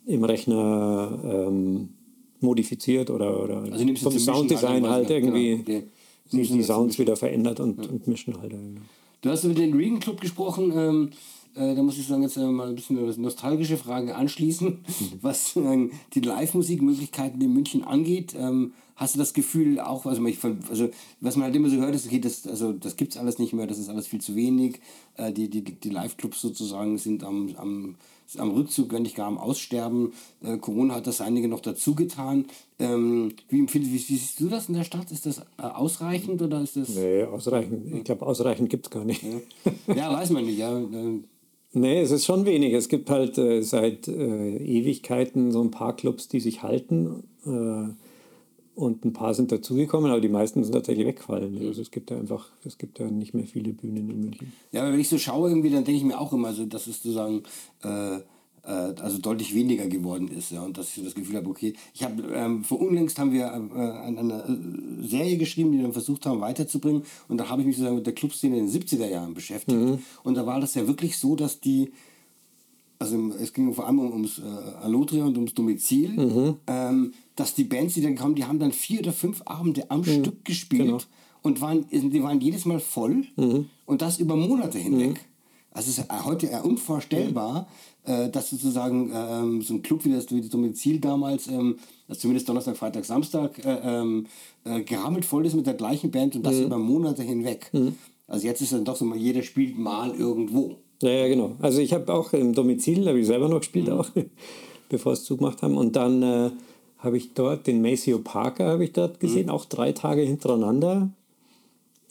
im 0.07 0.25
Rechner 0.25 1.19
ähm, 1.25 1.91
modifiziert 2.41 3.11
oder, 3.11 3.43
oder 3.43 3.63
Also 3.73 3.87
vom 3.97 4.19
Sounddesign 4.19 4.85
halt 4.85 5.09
halt 5.09 5.11
irgendwie 5.11 5.63
genau, 5.63 5.79
okay. 5.79 5.85
die, 6.33 6.43
die 6.43 6.63
Sounds 6.63 6.99
wieder 6.99 7.17
verändert 7.17 7.61
und, 7.61 7.87
und 7.89 8.09
mischen 8.09 8.41
halt. 8.41 8.53
irgendwie. 8.53 8.81
Du 9.21 9.31
hast 9.31 9.45
über 9.45 9.55
den 9.55 9.75
Regan 9.75 10.01
Club 10.01 10.21
gesprochen. 10.21 10.73
Ähm, 10.75 11.11
äh, 11.55 11.75
da 11.75 11.83
muss 11.83 11.99
ich 11.99 12.07
sagen, 12.07 12.23
jetzt 12.23 12.37
äh, 12.37 12.47
mal 12.47 12.69
ein 12.69 12.75
bisschen 12.75 12.99
eine 12.99 13.15
nostalgische 13.17 13.77
Frage 13.77 14.15
anschließen, 14.17 14.69
Mhm. 14.69 14.85
was 15.23 15.55
äh, 15.57 15.89
die 16.15 16.21
Live-Musikmöglichkeiten 16.21 17.41
in 17.41 17.53
München 17.53 17.85
angeht. 17.85 18.35
Ähm, 18.37 18.73
hast 18.97 19.15
du 19.15 19.19
das 19.19 19.33
Gefühl 19.35 19.79
auch, 19.81 20.07
also, 20.07 20.25
ich, 20.27 20.39
also 20.69 20.89
was 21.21 21.37
man 21.37 21.45
halt 21.45 21.57
immer 21.57 21.69
so 21.69 21.77
hört, 21.77 21.95
ist, 21.95 22.07
okay, 22.07 22.21
das, 22.21 22.47
also, 22.47 22.73
das 22.73 22.97
gibt 22.97 23.13
es 23.13 23.19
alles 23.19 23.39
nicht 23.39 23.53
mehr, 23.53 23.67
das 23.67 23.79
ist 23.79 23.89
alles 23.89 24.07
viel 24.07 24.21
zu 24.21 24.35
wenig. 24.35 24.81
Äh, 25.17 25.33
die 25.33 25.49
die, 25.49 25.63
die 25.63 25.91
Live-Clubs 25.91 26.41
sozusagen 26.41 26.99
sind 26.99 27.23
am, 27.23 27.51
am, 27.57 27.95
am 28.39 28.51
Rückzug, 28.51 28.93
wenn 28.93 29.03
nicht 29.03 29.17
gar 29.17 29.27
am 29.27 29.39
Aussterben. 29.39 30.13
Äh, 30.43 30.59
Corona 30.59 30.95
hat 30.95 31.07
das 31.07 31.21
einige 31.21 31.49
noch 31.49 31.61
dazu 31.61 31.95
getan. 31.95 32.47
Ähm, 32.79 33.35
wie, 33.49 33.61
empfindest, 33.61 33.93
wie, 33.93 34.15
wie 34.15 34.19
siehst 34.19 34.41
du 34.41 34.49
das 34.49 34.69
in 34.69 34.75
der 34.75 34.85
Stadt? 34.85 35.11
Ist 35.11 35.27
das 35.27 35.39
äh, 35.39 35.63
ausreichend 35.63 36.43
oder 36.43 36.61
ist 36.63 36.77
das... 36.77 36.91
Nee, 36.91 37.25
ausreichend. 37.25 37.95
Ich 37.95 38.05
glaube, 38.05 38.27
ausreichend 38.27 38.71
gibt 38.71 38.87
es 38.87 38.91
gar 38.91 39.05
nicht. 39.05 39.25
Ja, 39.87 40.13
weiß 40.13 40.31
man 40.31 40.45
nicht. 40.45 40.59
Ja, 40.59 40.77
ähm, 40.77 41.25
Nee, 41.75 42.03
es 42.03 42.11
ist 42.11 42.27
schon 42.27 42.45
wenig. 42.45 42.75
Es 42.75 42.89
gibt 42.89 43.09
halt 43.09 43.39
äh, 43.39 43.63
seit 43.63 44.07
äh, 44.07 44.57
Ewigkeiten 44.59 45.53
so 45.53 45.63
ein 45.63 45.71
paar 45.71 45.97
Clubs, 45.97 46.29
die 46.29 46.41
sich 46.41 46.63
halten. 46.63 47.25
Und 48.75 49.05
ein 49.05 49.13
paar 49.13 49.35
sind 49.35 49.53
dazugekommen, 49.53 50.11
aber 50.11 50.21
die 50.21 50.29
meisten 50.29 50.65
sind 50.65 50.73
tatsächlich 50.73 51.07
weggefallen. 51.07 51.59
Also 51.67 51.83
es 51.83 51.91
gibt 51.91 52.11
ja 52.11 52.17
einfach, 52.17 52.49
es 52.65 52.79
gibt 52.79 52.99
ja 52.99 53.11
nicht 53.11 53.35
mehr 53.35 53.47
viele 53.47 53.75
Bühnen 53.75 53.97
in 54.11 54.21
München. 54.21 54.53
Ja, 54.73 54.83
aber 54.83 54.93
wenn 54.93 55.01
ich 55.01 55.11
so 55.11 55.19
schaue, 55.19 55.51
irgendwie, 55.51 55.71
dann 55.71 55.85
denke 55.85 55.99
ich 55.99 56.05
mir 56.05 56.19
auch 56.19 56.33
immer 56.33 56.55
so, 56.55 56.65
dass 56.65 56.87
es 56.87 57.03
sozusagen 57.03 57.43
äh, 57.83 58.21
äh, 58.65 58.95
also 59.01 59.19
deutlich 59.19 59.55
weniger 59.55 59.87
geworden 59.89 60.29
ist. 60.29 60.53
Ja, 60.53 60.63
und 60.63 60.79
dass 60.79 60.89
ich 60.89 60.95
so 60.95 61.03
das 61.03 61.15
Gefühl 61.15 61.37
habe, 61.37 61.51
okay, 61.51 61.75
ich 61.95 62.03
habe 62.03 62.23
ähm, 62.35 62.65
vor 62.65 62.81
unlängst 62.81 63.19
haben 63.19 63.33
wir 63.33 63.47
äh, 63.47 63.49
an 63.49 64.19
einer 64.19 64.49
äh, 64.49 65.07
Serie 65.07 65.37
geschrieben, 65.37 65.73
die 65.73 65.79
wir 65.79 65.85
dann 65.85 65.93
versucht 65.93 66.27
haben 66.27 66.41
weiterzubringen. 66.41 67.03
Und 67.29 67.39
da 67.39 67.49
habe 67.49 67.63
ich 67.63 67.67
mich 67.67 67.77
sozusagen 67.77 67.97
mit 67.97 68.07
der 68.07 68.15
Clubszene 68.15 68.59
in 68.59 68.67
den 68.67 68.83
70er 68.83 69.07
Jahren 69.07 69.35
beschäftigt. 69.35 69.79
Und 70.23 70.35
da 70.35 70.47
war 70.47 70.61
das 70.61 70.75
ja 70.75 70.87
wirklich 70.87 71.19
so, 71.19 71.37
dass 71.37 71.61
die 71.61 71.93
also 73.03 73.33
es 73.41 73.53
ging 73.53 73.73
vor 73.75 73.87
allem 73.87 73.99
um, 73.99 74.13
ums 74.13 74.39
äh, 74.39 74.43
Allotria 74.83 75.25
und 75.25 75.37
ums 75.37 75.55
Domizil, 75.55 76.57
ähm, 76.67 77.13
dass 77.37 77.55
die 77.55 77.65
Bands, 77.65 77.95
die 77.95 78.03
dann 78.03 78.15
kamen, 78.15 78.35
die 78.35 78.45
haben 78.45 78.59
dann 78.59 78.73
vier 78.73 79.01
oder 79.01 79.13
fünf 79.13 79.43
Abende 79.45 79.91
am 79.91 80.05
Stück 80.05 80.45
gespielt 80.45 80.87
genau. 80.87 80.99
und 81.43 81.61
waren, 81.61 81.87
die 81.91 82.23
waren 82.23 82.41
jedes 82.41 82.65
Mal 82.65 82.81
voll 82.81 83.27
und 83.87 84.03
das 84.03 84.19
über 84.19 84.37
Monate 84.37 84.79
hinweg. 84.79 85.21
Also 85.75 85.91
es 85.91 85.99
ist 85.99 86.25
heute 86.25 86.47
eher 86.49 86.65
unvorstellbar, 86.65 87.67
äh, 88.05 88.29
dass 88.29 88.51
sozusagen 88.51 89.11
ähm, 89.15 89.63
so 89.63 89.75
ein 89.75 89.83
Club 89.83 90.05
wie 90.05 90.13
das, 90.13 90.31
wie 90.31 90.41
das 90.41 90.51
Domizil 90.51 91.01
damals, 91.01 91.47
ähm, 91.47 91.79
also 92.09 92.21
zumindest 92.21 92.49
Donnerstag, 92.49 92.77
Freitag, 92.77 93.05
Samstag, 93.05 93.65
äh, 93.65 93.79
ähm, 93.83 94.27
äh, 94.65 94.83
gerammelt 94.83 95.25
voll 95.25 95.47
ist 95.47 95.55
mit 95.55 95.67
der 95.67 95.75
gleichen 95.75 96.11
Band 96.11 96.37
und 96.37 96.45
das 96.45 96.57
über 96.67 96.79
Monate 96.79 97.23
hinweg. 97.23 97.71
Also 98.27 98.47
jetzt 98.47 98.61
ist 98.61 98.73
dann 98.73 98.85
doch 98.85 98.97
so 98.97 99.05
mal, 99.05 99.17
jeder 99.17 99.43
spielt 99.43 99.79
mal 99.79 100.15
irgendwo. 100.15 100.77
Ja, 101.03 101.11
ja, 101.11 101.29
genau. 101.29 101.57
Also 101.61 101.81
ich 101.81 101.93
habe 101.93 102.13
auch 102.13 102.33
im 102.33 102.53
Domizil, 102.55 103.07
habe 103.09 103.19
ich 103.21 103.27
selber 103.27 103.49
noch 103.49 103.59
gespielt, 103.61 103.91
auch, 103.91 104.09
bevor 104.89 105.13
es 105.13 105.25
zugemacht 105.25 105.63
haben. 105.63 105.77
Und 105.77 105.97
dann 105.97 106.23
äh, 106.23 106.51
habe 106.99 107.17
ich 107.17 107.35
dort 107.35 107.67
den 107.67 107.83
Maceo 107.83 108.19
Parker 108.21 108.67
habe 108.69 108.85
ich 108.85 108.93
dort 108.93 109.19
gesehen, 109.21 109.51
auch 109.51 109.65
drei 109.65 109.93
Tage 109.93 110.23
hintereinander, 110.23 111.11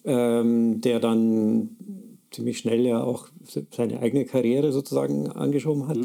ähm, 0.03 0.81
der 0.81 0.99
dann 0.99 1.69
ziemlich 2.31 2.57
schnell 2.57 2.85
ja 2.85 3.03
auch 3.03 3.27
se- 3.45 3.65
seine 3.71 3.99
eigene 4.01 4.25
Karriere 4.25 4.71
sozusagen 4.71 5.27
angeschoben 5.31 5.87
hat. 5.87 5.97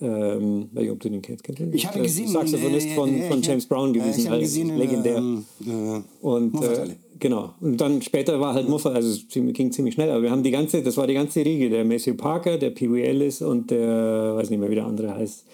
Ähm, 0.00 0.68
weiß 0.72 0.82
nicht, 0.82 0.90
ob 0.90 1.00
du 1.00 1.08
den 1.08 1.22
kennst. 1.22 1.46
den? 1.48 1.72
Ich 1.72 1.86
habe 1.86 2.00
gesehen, 2.02 2.28
Saxophonist 2.28 2.88
äh, 2.88 2.94
von, 2.94 3.14
äh, 3.14 3.28
von 3.28 3.40
ich 3.40 3.46
James 3.46 3.66
Brown 3.66 3.92
gewesen, 3.92 4.20
ich 4.20 4.28
habe 4.28 4.40
gesehen, 4.40 4.76
legendär. 4.76 5.16
ähm, 5.18 5.44
äh, 5.66 6.00
Und 6.20 6.62
äh. 6.62 6.96
Genau. 7.24 7.54
Und 7.62 7.80
dann 7.80 8.02
später 8.02 8.38
war 8.38 8.52
halt 8.52 8.68
Muffa, 8.68 8.90
also 8.90 9.08
es 9.08 9.28
ging 9.28 9.72
ziemlich 9.72 9.94
schnell, 9.94 10.10
aber 10.10 10.22
wir 10.22 10.30
haben 10.30 10.42
die 10.42 10.50
ganze, 10.50 10.82
das 10.82 10.98
war 10.98 11.06
die 11.06 11.14
ganze 11.14 11.42
Riege, 11.42 11.70
der 11.70 11.82
Matthew 11.82 12.16
Parker, 12.16 12.58
der 12.58 12.68
Pee 12.68 12.92
Wee 12.92 13.02
Ellis 13.02 13.40
und 13.40 13.70
der, 13.70 14.36
weiß 14.36 14.50
nicht 14.50 14.58
mehr, 14.58 14.68
wie 14.68 14.74
der 14.74 14.84
andere 14.84 15.14
heißt, 15.14 15.46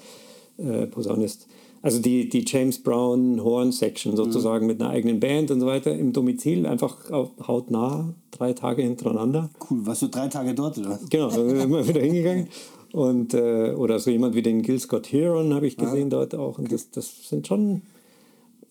äh, 0.59 0.87
Posaunist. 0.89 1.47
Also 1.81 2.01
die, 2.01 2.29
die 2.29 2.45
James 2.45 2.83
Brown 2.83 3.43
Horn 3.43 3.71
Section 3.71 4.17
sozusagen 4.17 4.67
mit 4.67 4.83
einer 4.83 4.91
eigenen 4.91 5.21
Band 5.21 5.53
und 5.53 5.61
so 5.61 5.67
weiter 5.67 5.97
im 5.97 6.13
Domizil, 6.13 6.67
einfach 6.67 7.09
auf, 7.13 7.31
hautnah, 7.47 8.13
drei 8.33 8.53
Tage 8.53 8.83
hintereinander. 8.83 9.49
Cool, 9.71 9.87
warst 9.87 10.03
du 10.03 10.09
drei 10.09 10.27
Tage 10.27 10.55
dort, 10.55 10.77
oder? 10.77 10.99
Genau, 11.09 11.29
da 11.29 11.37
sind 11.37 11.55
wir 11.55 11.63
immer 11.63 11.87
wieder 11.87 12.01
hingegangen. 12.01 12.49
Und, 12.93 13.35
äh, 13.35 13.71
oder 13.77 14.01
so 14.01 14.11
jemand 14.11 14.35
wie 14.35 14.43
den 14.43 14.63
Gil 14.63 14.81
Scott 14.81 15.13
Heron 15.13 15.55
habe 15.55 15.69
ich 15.69 15.77
gesehen 15.77 16.11
dort 16.11 16.35
auch. 16.35 16.59
Und 16.59 16.73
das, 16.73 16.91
das 16.91 17.29
sind 17.29 17.47
schon, 17.47 17.83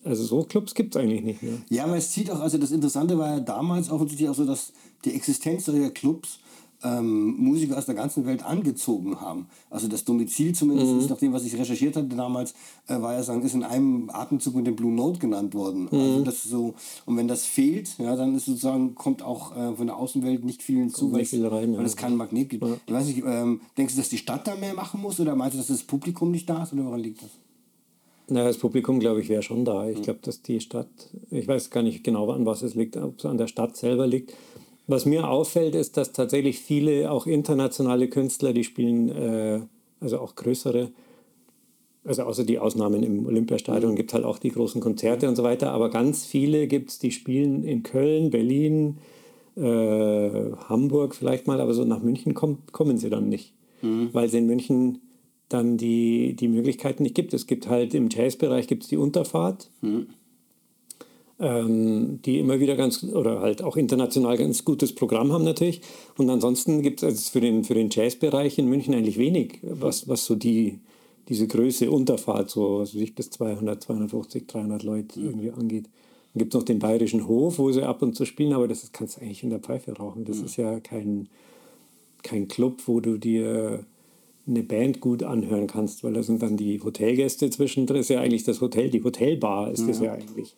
also 0.04 0.24
so 0.24 0.42
Clubs 0.44 0.74
gibt 0.74 0.94
es 0.94 1.00
eigentlich 1.00 1.22
nicht 1.22 1.42
mehr. 1.42 1.54
Ja, 1.68 1.84
aber 1.84 1.96
es 1.96 2.10
zieht 2.10 2.30
auch, 2.30 2.40
also 2.40 2.58
das 2.58 2.70
Interessante 2.70 3.18
war 3.18 3.34
ja 3.34 3.40
damals 3.40 3.90
offensichtlich 3.90 4.28
auch 4.28 4.34
so, 4.34 4.44
dass 4.44 4.72
die 5.04 5.14
Existenz 5.14 5.66
solcher 5.66 5.90
Clubs 5.90 6.38
ähm, 6.82 7.36
Musiker 7.36 7.76
aus 7.76 7.86
der 7.86 7.94
ganzen 7.94 8.24
Welt 8.26 8.42
angezogen 8.42 9.20
haben. 9.20 9.46
Also 9.68 9.88
das 9.88 10.04
Domizil 10.04 10.54
zumindest, 10.54 11.10
nach 11.10 11.18
dem, 11.18 11.32
was 11.32 11.44
ich 11.44 11.54
recherchiert 11.54 11.96
hatte 11.96 12.08
damals, 12.08 12.54
äh, 12.86 13.00
war 13.00 13.12
ja 13.12 13.22
sagen, 13.22 13.42
ist 13.42 13.54
in 13.54 13.64
einem 13.64 14.10
Atemzug 14.10 14.54
mit 14.54 14.66
dem 14.66 14.76
Blue 14.76 14.92
Note 14.92 15.18
genannt 15.18 15.54
worden. 15.54 15.88
Also 15.90 16.24
das 16.24 16.42
so, 16.42 16.74
und 17.04 17.16
wenn 17.16 17.28
das 17.28 17.44
fehlt, 17.44 17.98
ja, 17.98 18.16
dann 18.16 18.34
ist 18.34 18.46
sozusagen, 18.46 18.94
kommt 18.94 19.22
auch 19.22 19.54
äh, 19.56 19.74
von 19.76 19.86
der 19.86 19.96
Außenwelt 19.96 20.44
nicht 20.44 20.62
viel 20.62 20.78
hinzu, 20.78 21.12
weil 21.12 21.24
viel 21.24 21.46
rein, 21.46 21.72
weil 21.72 21.80
ja. 21.80 21.86
es 21.86 21.96
keinen 21.96 22.16
Magnet 22.16 22.48
gibt. 22.48 22.64
Ich 22.86 22.92
weiß 22.92 23.06
nicht, 23.06 23.22
ähm, 23.26 23.60
denkst 23.76 23.94
du, 23.94 24.00
dass 24.00 24.08
die 24.08 24.18
Stadt 24.18 24.46
da 24.46 24.56
mehr 24.56 24.74
machen 24.74 25.00
muss 25.00 25.20
oder 25.20 25.36
meinst 25.36 25.54
du, 25.54 25.58
dass 25.58 25.68
das 25.68 25.82
Publikum 25.82 26.30
nicht 26.30 26.48
da 26.48 26.62
ist 26.62 26.72
oder 26.72 26.86
woran 26.86 27.00
liegt 27.00 27.22
das? 27.22 27.30
Na, 28.32 28.44
das 28.44 28.58
Publikum, 28.58 29.00
glaube 29.00 29.20
ich, 29.20 29.28
wäre 29.28 29.42
schon 29.42 29.64
da. 29.64 29.88
Ich 29.88 30.02
glaube, 30.02 30.20
dass 30.22 30.40
die 30.40 30.60
Stadt, 30.60 30.86
ich 31.30 31.48
weiß 31.48 31.70
gar 31.70 31.82
nicht 31.82 32.04
genau, 32.04 32.30
an 32.30 32.46
was 32.46 32.62
es 32.62 32.76
liegt, 32.76 32.96
ob 32.96 33.18
es 33.18 33.26
an 33.26 33.38
der 33.38 33.48
Stadt 33.48 33.76
selber 33.76 34.06
liegt. 34.06 34.34
Was 34.86 35.04
mir 35.04 35.28
auffällt, 35.28 35.74
ist, 35.74 35.96
dass 35.96 36.12
tatsächlich 36.12 36.60
viele, 36.60 37.10
auch 37.10 37.26
internationale 37.26 38.08
Künstler, 38.08 38.52
die 38.52 38.62
spielen, 38.62 39.08
äh, 39.08 39.60
also 40.00 40.20
auch 40.20 40.36
größere, 40.36 40.90
also 42.04 42.22
außer 42.22 42.44
die 42.44 42.60
Ausnahmen 42.60 43.02
im 43.02 43.26
Olympiastadion 43.26 43.96
gibt 43.96 44.10
es 44.10 44.14
halt 44.14 44.24
auch 44.24 44.38
die 44.38 44.50
großen 44.50 44.80
Konzerte 44.80 45.28
und 45.28 45.34
so 45.34 45.42
weiter, 45.42 45.72
aber 45.72 45.90
ganz 45.90 46.24
viele 46.24 46.68
gibt 46.68 46.90
es, 46.90 46.98
die 47.00 47.10
spielen 47.10 47.64
in 47.64 47.82
Köln, 47.82 48.30
Berlin, 48.30 48.98
äh, 49.56 50.52
Hamburg 50.68 51.16
vielleicht 51.16 51.48
mal, 51.48 51.60
aber 51.60 51.74
so 51.74 51.84
nach 51.84 52.02
München 52.02 52.34
kommt, 52.34 52.72
kommen 52.72 52.96
sie 52.96 53.10
dann 53.10 53.28
nicht, 53.28 53.54
weil 54.12 54.26
es 54.26 54.34
in 54.34 54.46
München 54.46 55.00
dann 55.50 55.76
die, 55.76 56.34
die 56.34 56.48
Möglichkeiten 56.48 57.02
nicht 57.02 57.14
gibt. 57.14 57.34
Es 57.34 57.46
gibt 57.46 57.68
halt 57.68 57.92
im 57.92 58.08
Jazzbereich 58.08 58.66
gibt 58.66 58.84
es 58.84 58.88
die 58.88 58.96
Unterfahrt, 58.96 59.68
ähm, 61.40 62.20
die 62.24 62.38
immer 62.38 62.60
wieder 62.60 62.76
ganz, 62.76 63.02
oder 63.02 63.40
halt 63.40 63.62
auch 63.62 63.76
international 63.76 64.38
ganz 64.38 64.64
gutes 64.64 64.94
Programm 64.94 65.32
haben 65.32 65.44
natürlich. 65.44 65.80
Und 66.16 66.30
ansonsten 66.30 66.82
gibt 66.82 67.02
es 67.02 67.04
also 67.04 67.30
für 67.32 67.40
den, 67.40 67.64
für 67.64 67.74
den 67.74 67.90
Jazzbereich 67.90 68.58
in 68.58 68.68
München 68.68 68.94
eigentlich 68.94 69.18
wenig, 69.18 69.58
was, 69.62 70.08
was 70.08 70.24
so 70.24 70.36
die, 70.36 70.78
diese 71.28 71.48
Größe 71.48 71.90
Unterfahrt, 71.90 72.48
so 72.48 72.78
was 72.80 72.94
weiß 72.94 73.02
ich, 73.02 73.14
bis 73.14 73.30
200, 73.30 73.82
250, 73.82 74.46
300 74.46 74.82
Leute 74.84 75.20
irgendwie 75.20 75.50
angeht. 75.50 75.86
Dann 76.32 76.38
gibt 76.38 76.54
es 76.54 76.60
noch 76.60 76.64
den 76.64 76.78
Bayerischen 76.78 77.26
Hof, 77.26 77.58
wo 77.58 77.72
sie 77.72 77.82
ab 77.82 78.02
und 78.02 78.14
zu 78.14 78.24
spielen, 78.24 78.52
aber 78.52 78.68
das 78.68 78.92
kannst 78.92 79.16
du 79.16 79.22
eigentlich 79.22 79.42
in 79.42 79.50
der 79.50 79.58
Pfeife 79.58 79.96
rauchen. 79.96 80.24
Das 80.24 80.38
ist 80.38 80.56
ja 80.56 80.78
kein, 80.78 81.28
kein 82.22 82.46
Club, 82.46 82.82
wo 82.86 83.00
du 83.00 83.18
dir 83.18 83.84
eine 84.46 84.62
Band 84.62 85.00
gut 85.00 85.22
anhören 85.22 85.66
kannst, 85.66 86.02
weil 86.02 86.14
da 86.14 86.22
sind 86.22 86.42
dann 86.42 86.56
die 86.56 86.80
Hotelgäste 86.82 87.50
zwischendrin. 87.50 88.00
Ist 88.00 88.10
ja 88.10 88.20
eigentlich 88.20 88.44
das 88.44 88.60
Hotel, 88.60 88.90
die 88.90 89.02
Hotelbar 89.02 89.70
ist 89.70 89.86
das 89.88 90.00
ja 90.00 90.12
eigentlich. 90.12 90.56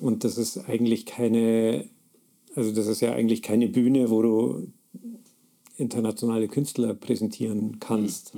Und 0.00 0.24
das 0.24 0.38
ist 0.38 0.68
eigentlich 0.68 1.06
keine, 1.06 1.84
also 2.54 2.72
das 2.72 2.86
ist 2.86 3.00
ja 3.00 3.12
eigentlich 3.12 3.42
keine 3.42 3.68
Bühne, 3.68 4.10
wo 4.10 4.22
du 4.22 4.68
internationale 5.76 6.48
Künstler 6.48 6.94
präsentieren 6.94 7.78
kannst. 7.80 8.32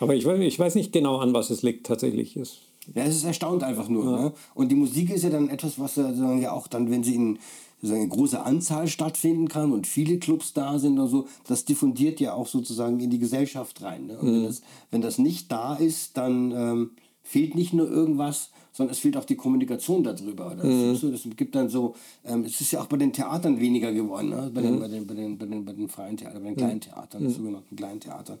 Aber 0.00 0.14
ich 0.14 0.24
weiß, 0.24 0.40
ich 0.40 0.58
weiß 0.58 0.74
nicht 0.74 0.92
genau, 0.92 1.18
an 1.18 1.32
was 1.32 1.50
es 1.50 1.62
liegt 1.62 1.86
tatsächlich. 1.86 2.36
Es, 2.36 2.58
Ja, 2.94 3.04
es 3.04 3.14
ist 3.14 3.24
erstaunt 3.24 3.62
einfach 3.62 3.88
nur. 3.88 4.04
Ne? 4.04 4.32
Und 4.54 4.70
die 4.72 4.74
Musik 4.74 5.10
ist 5.10 5.22
ja 5.22 5.30
dann 5.30 5.48
etwas, 5.48 5.78
was 5.78 5.96
ja, 5.96 6.34
ja 6.34 6.52
auch 6.52 6.66
dann, 6.66 6.90
wenn 6.90 7.04
sie 7.04 7.14
in 7.14 7.38
sozusagen, 7.82 8.04
in 8.04 8.10
großer 8.10 8.46
Anzahl 8.46 8.86
stattfinden 8.86 9.48
kann 9.48 9.72
und 9.72 9.86
viele 9.86 10.18
Clubs 10.18 10.52
da 10.52 10.78
sind 10.78 10.98
und 10.98 11.08
so, 11.08 11.26
das 11.48 11.64
diffundiert 11.64 12.20
ja 12.20 12.34
auch 12.34 12.46
sozusagen 12.46 13.00
in 13.00 13.10
die 13.10 13.18
Gesellschaft 13.18 13.82
rein. 13.82 14.06
Ne? 14.06 14.18
Und 14.18 14.32
wenn, 14.32 14.44
das, 14.44 14.62
wenn 14.90 15.00
das 15.02 15.18
nicht 15.18 15.50
da 15.50 15.74
ist, 15.74 16.16
dann 16.16 16.52
ähm, 16.52 16.90
fehlt 17.22 17.56
nicht 17.56 17.72
nur 17.72 17.90
irgendwas, 17.90 18.50
sondern 18.72 18.92
es 18.92 19.00
fehlt 19.00 19.16
auch 19.16 19.24
die 19.24 19.36
Kommunikation 19.36 20.02
darüber. 20.02 20.56
Weißt 20.56 21.02
du, 21.02 21.10
das 21.10 21.22
gibt 21.36 21.54
dann 21.54 21.68
so, 21.68 21.94
ähm, 22.24 22.44
es 22.44 22.60
ist 22.60 22.70
ja 22.70 22.80
auch 22.80 22.86
bei 22.86 22.96
den 22.96 23.12
Theatern 23.12 23.60
weniger 23.60 23.92
geworden, 23.92 24.30
ne? 24.30 24.50
bei, 24.54 24.62
den, 24.62 24.80
bei, 24.80 24.88
den, 24.88 25.06
bei, 25.06 25.14
den, 25.14 25.36
bei, 25.36 25.46
den, 25.46 25.64
bei 25.64 25.72
den 25.72 25.88
freien 25.88 26.16
Theatern, 26.16 26.42
bei 26.42 26.50
den 26.50 26.56
kleinen 26.56 26.80
Theatern, 26.80 27.28
sogenannten 27.28 27.76
kleinen 27.76 28.00
Theatern. 28.00 28.38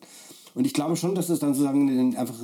Und 0.54 0.66
ich 0.66 0.72
glaube 0.72 0.96
schon, 0.96 1.14
dass 1.14 1.26
das 1.26 1.40
dann 1.40 1.54
sozusagen 1.54 2.16
einfach 2.16 2.36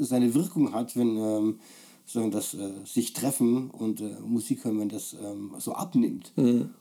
seine 0.00 0.34
Wirkung 0.34 0.72
hat, 0.72 0.96
wenn 0.96 1.16
ähm, 1.16 1.58
sozusagen 2.04 2.30
das 2.30 2.54
äh, 2.54 2.70
sich 2.84 3.12
treffen 3.12 3.70
und 3.70 4.00
äh, 4.00 4.16
Musik 4.24 4.64
hören, 4.64 4.80
wenn 4.80 4.88
das 4.88 5.14
ähm, 5.14 5.52
so 5.58 5.72
abnimmt. 5.72 6.32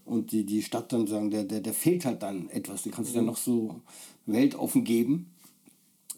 Und 0.05 0.31
die, 0.31 0.45
die 0.45 0.61
Stadt 0.61 0.91
dann 0.91 1.07
sagen, 1.07 1.31
der, 1.31 1.43
der, 1.43 1.61
der 1.61 1.73
fehlt 1.73 2.05
halt 2.05 2.21
dann 2.23 2.49
etwas. 2.49 2.83
Die 2.83 2.89
kannst 2.89 3.11
du 3.11 3.15
dann 3.15 3.25
noch 3.25 3.37
so 3.37 3.81
weltoffen 4.25 4.83
geben. 4.83 5.27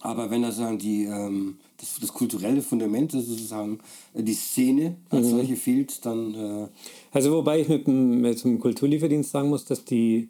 Aber 0.01 0.29
wenn 0.29 0.41
das 0.43 0.57
sagen, 0.57 0.77
die, 0.77 1.05
ähm, 1.05 1.57
das, 1.77 1.97
das 1.99 2.13
kulturelle 2.13 2.61
Fundament, 2.61 3.13
das 3.13 3.25
sozusagen 3.25 3.79
äh, 4.13 4.23
die 4.23 4.33
Szene 4.33 4.97
als 5.09 5.29
solche 5.29 5.55
fehlt, 5.55 6.05
dann 6.05 6.35
äh, 6.35 6.67
also 7.11 7.31
wobei 7.31 7.61
ich 7.61 7.69
mit 7.69 7.87
dem, 7.87 8.21
mit 8.21 8.43
dem 8.43 8.59
Kulturlieferdienst 8.59 9.31
sagen 9.31 9.49
muss, 9.49 9.65
dass 9.65 9.85
die, 9.85 10.29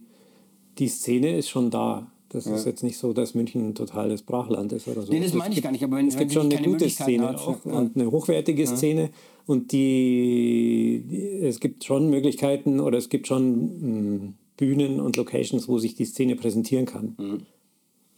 die 0.78 0.88
Szene 0.88 1.38
ist 1.38 1.50
schon 1.50 1.72
da. 1.72 2.10
Das 2.36 2.46
ist 2.48 2.66
jetzt 2.66 2.84
nicht 2.84 2.98
so, 2.98 3.14
dass 3.14 3.34
München 3.34 3.70
ein 3.70 3.76
totales 3.76 4.22
Brachland 4.22 4.72
ist 4.74 4.88
oder 4.88 5.02
so. 5.02 5.12
Nee, 5.12 5.20
das 5.20 5.30
Es 5.30 5.34
meine 5.34 5.50
ich 5.50 5.56
gibt- 5.56 5.64
gar 5.64 5.72
nicht, 5.72 5.84
aber 5.84 5.98
wenn- 5.98 6.08
es 6.08 6.18
gibt 6.18 6.34
schon 6.34 6.52
eine 6.52 6.62
gute 6.68 6.90
Szene 6.90 7.30
hat, 7.30 7.38
auch 7.38 7.66
ja. 7.66 7.72
und 7.74 7.96
eine 7.96 8.12
hochwertige 8.12 8.68
Szene 8.68 9.10
und 9.48 9.72
die, 9.72 11.04
die 11.10 11.46
es 11.46 11.60
gibt 11.60 11.84
schon 11.84 12.10
Möglichkeiten 12.10 12.80
oder 12.80 12.98
es 12.98 13.10
gibt 13.10 13.28
schon 13.28 14.18
mh, 14.28 14.34
Bühnen 14.58 15.00
und 15.00 15.18
Locations, 15.18 15.68
wo 15.68 15.78
sich 15.80 15.96
die 15.96 16.06
Szene 16.06 16.36
präsentieren 16.36 16.86
kann. 16.86 17.16
Mhm. 17.18 17.38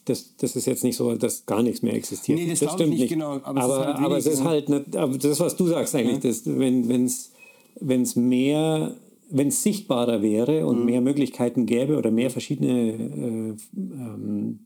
Das, 0.06 0.36
das 0.38 0.56
ist 0.56 0.66
jetzt 0.68 0.84
nicht 0.86 0.96
so, 0.96 1.16
dass 1.16 1.46
gar 1.46 1.62
nichts 1.64 1.82
mehr 1.82 1.94
existiert. 1.94 2.40
Nee, 2.40 2.48
das 2.48 2.60
glaub 2.60 2.80
ich 2.80 2.88
nicht, 2.88 3.10
genau, 3.10 3.40
aber 3.44 3.62
Aber, 3.62 3.66
es 3.66 3.68
ist 3.68 3.86
halt 3.86 3.98
aber 4.06 4.18
es 4.18 4.26
ist 4.26 4.44
halt, 4.44 4.70
nicht, 4.70 4.96
aber 4.96 5.18
das, 5.18 5.40
was 5.40 5.56
du 5.58 5.68
sagst 5.68 5.96
eigentlich, 5.96 6.20
das, 6.20 6.44
wenn 6.46 8.02
es 8.02 8.16
mehr, 8.16 8.96
wenn 9.30 9.48
es 9.50 9.64
sichtbarer 9.64 10.22
wäre 10.22 10.62
Mhm. 10.62 10.68
und 10.68 10.86
mehr 10.86 11.02
Möglichkeiten 11.02 11.66
gäbe 11.66 11.98
oder 11.98 12.12
mehr 12.12 12.30
verschiedene 12.30 12.92
äh, 12.92 13.56
ähm, 13.76 14.60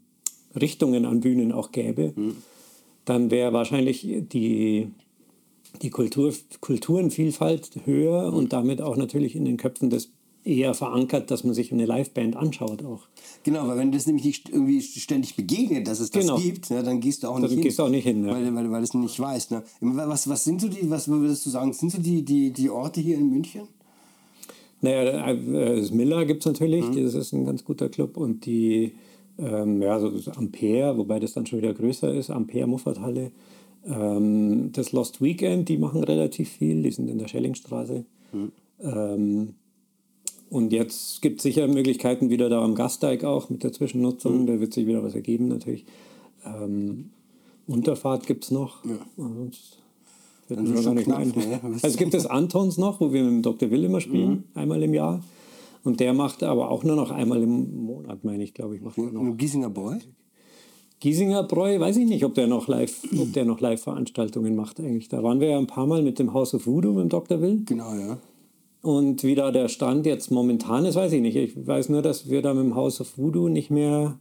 Richtungen 0.59 1.05
an 1.05 1.19
Bühnen 1.21 1.51
auch 1.51 1.71
gäbe, 1.71 2.13
Mhm. 2.15 2.35
dann 3.05 3.31
wäre 3.31 3.53
wahrscheinlich 3.53 4.01
die, 4.31 4.87
die 5.81 5.89
Kultur, 5.89 6.33
Kulturenvielfalt 6.59 7.71
höher 7.85 8.29
Mhm. 8.31 8.37
und 8.37 8.53
damit 8.53 8.81
auch 8.81 8.97
natürlich 8.97 9.35
in 9.35 9.45
den 9.45 9.57
Köpfen 9.57 9.89
das 9.89 10.09
eher 10.43 10.73
verankert, 10.73 11.29
dass 11.29 11.43
man 11.43 11.53
sich 11.53 11.71
eine 11.71 11.85
Liveband 11.85 12.35
anschaut 12.35 12.83
auch. 12.83 13.03
Genau, 13.43 13.67
weil 13.67 13.77
wenn 13.77 13.91
das 13.91 14.07
nämlich 14.07 14.25
nicht 14.25 14.49
irgendwie 14.49 14.81
ständig 14.81 15.35
begegnet, 15.35 15.87
dass 15.87 15.99
es 15.99 16.09
das 16.09 16.25
Genau. 16.25 16.37
gibt, 16.39 16.71
ne, 16.71 16.81
dann 16.81 16.99
gehst 16.99 17.21
du 17.23 17.27
auch 17.27 17.33
Dann 17.35 17.43
nicht 17.43 17.51
hin. 17.53 17.61
gehst 17.61 17.77
du 17.77 17.83
auch 17.83 17.89
nicht 17.89 18.03
hin, 18.05 18.25
ja. 18.25 18.31
Weil, 18.33 18.55
weil, 18.55 18.71
weil 18.71 18.79
du 18.81 18.83
es 18.85 18.93
nicht 18.95 19.19
weißt. 19.19 19.51
Ne? 19.51 19.63
Was, 19.81 20.27
was 20.27 20.43
sind 20.43 20.59
so 20.59 20.67
die, 20.67 20.89
was 20.89 21.07
würdest 21.07 21.45
du 21.45 21.51
sagen, 21.51 21.73
sind 21.73 21.91
so 21.91 21.99
die, 22.01 22.23
die, 22.23 22.51
die 22.51 22.69
Orte 22.71 23.01
hier 23.01 23.17
in 23.17 23.29
München? 23.29 23.61
Naja, 24.81 25.31
äh, 25.31 25.75
das 25.79 25.91
Miller 25.91 26.25
gibt 26.25 26.41
es 26.41 26.45
natürlich, 26.45 26.87
Mhm. 26.89 27.03
das 27.03 27.13
ist 27.13 27.33
ein 27.33 27.45
ganz 27.45 27.63
guter 27.63 27.89
Club. 27.89 28.17
Und 28.17 28.45
die, 28.45 28.93
ähm, 29.37 29.81
ja, 29.81 29.99
so 29.99 30.09
das 30.09 30.27
Ampere, 30.29 30.97
wobei 30.97 31.19
das 31.19 31.33
dann 31.33 31.45
schon 31.45 31.59
wieder 31.59 31.73
größer 31.73 32.13
ist, 32.13 32.29
Ampere 32.29 32.67
Muffathalle. 32.67 33.31
Ähm, 33.85 34.71
das 34.73 34.91
Lost 34.91 35.21
Weekend, 35.21 35.69
die 35.69 35.77
machen 35.77 36.03
relativ 36.03 36.49
viel, 36.49 36.83
die 36.83 36.91
sind 36.91 37.09
in 37.09 37.17
der 37.17 37.27
Schellingstraße. 37.27 38.05
Mhm. 38.31 38.51
Ähm, 38.83 39.53
und 40.49 40.73
jetzt 40.73 41.21
gibt 41.21 41.37
es 41.37 41.43
sicher 41.43 41.67
Möglichkeiten 41.67 42.29
wieder 42.29 42.49
da 42.49 42.61
am 42.61 42.75
Gasteig 42.75 43.23
auch 43.23 43.49
mit 43.49 43.63
der 43.63 43.71
Zwischennutzung, 43.71 44.47
da 44.47 44.59
wird 44.59 44.73
sich 44.73 44.85
wieder 44.85 45.01
was 45.01 45.15
ergeben 45.15 45.47
natürlich. 45.47 45.85
Ähm, 46.45 47.11
Unterfahrt 47.67 48.27
gibt 48.27 48.43
es 48.43 48.51
noch. 48.51 48.83
Ansonsten 49.17 49.77
fällt 49.77 49.80
Dann 50.55 50.73
gar 50.73 50.83
schon 50.83 50.95
nicht 50.95 51.05
knapp, 51.05 51.25
ne? 51.25 51.59
Also 51.63 51.87
es 51.87 51.97
gibt 51.97 52.13
das 52.13 52.25
Antons 52.25 52.77
noch, 52.77 52.99
wo 52.99 53.13
wir 53.13 53.23
mit 53.23 53.31
dem 53.31 53.41
Dr. 53.41 53.71
Will 53.71 53.83
immer 53.83 54.01
spielen, 54.01 54.45
einmal 54.53 54.81
im 54.83 54.93
Jahr. 54.93 55.21
Und 55.83 55.99
der 55.99 56.13
macht 56.13 56.43
aber 56.43 56.69
auch 56.69 56.83
nur 56.83 56.95
noch 56.95 57.11
einmal 57.11 57.41
im 57.41 57.85
Monat, 57.85 58.23
meine 58.23 58.43
ich, 58.43 58.53
glaube 58.53 58.75
ich, 58.75 58.81
macht 58.81 58.97
er 58.97 59.11
noch. 59.11 59.37
Giesinger 59.37 59.69
Boy? 59.69 59.97
Giesinger 60.99 61.43
Bräu, 61.43 61.79
weiß 61.79 61.97
ich 61.97 62.07
nicht, 62.07 62.23
ob 62.23 62.35
der 62.35 62.45
noch 62.45 62.67
live, 62.67 62.95
ob 63.19 63.33
der 63.33 63.43
noch 63.43 63.59
Live-Veranstaltungen 63.59 64.55
macht 64.55 64.79
eigentlich. 64.79 65.09
Da 65.09 65.23
waren 65.23 65.39
wir 65.39 65.49
ja 65.49 65.57
ein 65.57 65.65
paar 65.65 65.87
Mal 65.87 66.03
mit 66.03 66.19
dem 66.19 66.33
House 66.33 66.53
of 66.53 66.67
Voodoo, 66.67 66.93
mit 66.93 67.05
dem 67.05 67.09
Dr. 67.09 67.41
Will. 67.41 67.63
Genau, 67.65 67.95
ja. 67.95 68.19
Und 68.83 69.23
wie 69.23 69.33
da 69.33 69.51
der 69.51 69.67
Stand 69.67 70.05
jetzt 70.05 70.29
momentan 70.29 70.85
ist, 70.85 70.95
weiß 70.95 71.11
ich 71.13 71.21
nicht. 71.21 71.35
Ich 71.35 71.67
weiß 71.67 71.89
nur, 71.89 72.03
dass 72.03 72.29
wir 72.29 72.43
da 72.43 72.53
mit 72.53 72.65
dem 72.65 72.75
House 72.75 73.01
of 73.01 73.17
Voodoo 73.17 73.49
nicht 73.49 73.71
mehr, 73.71 74.19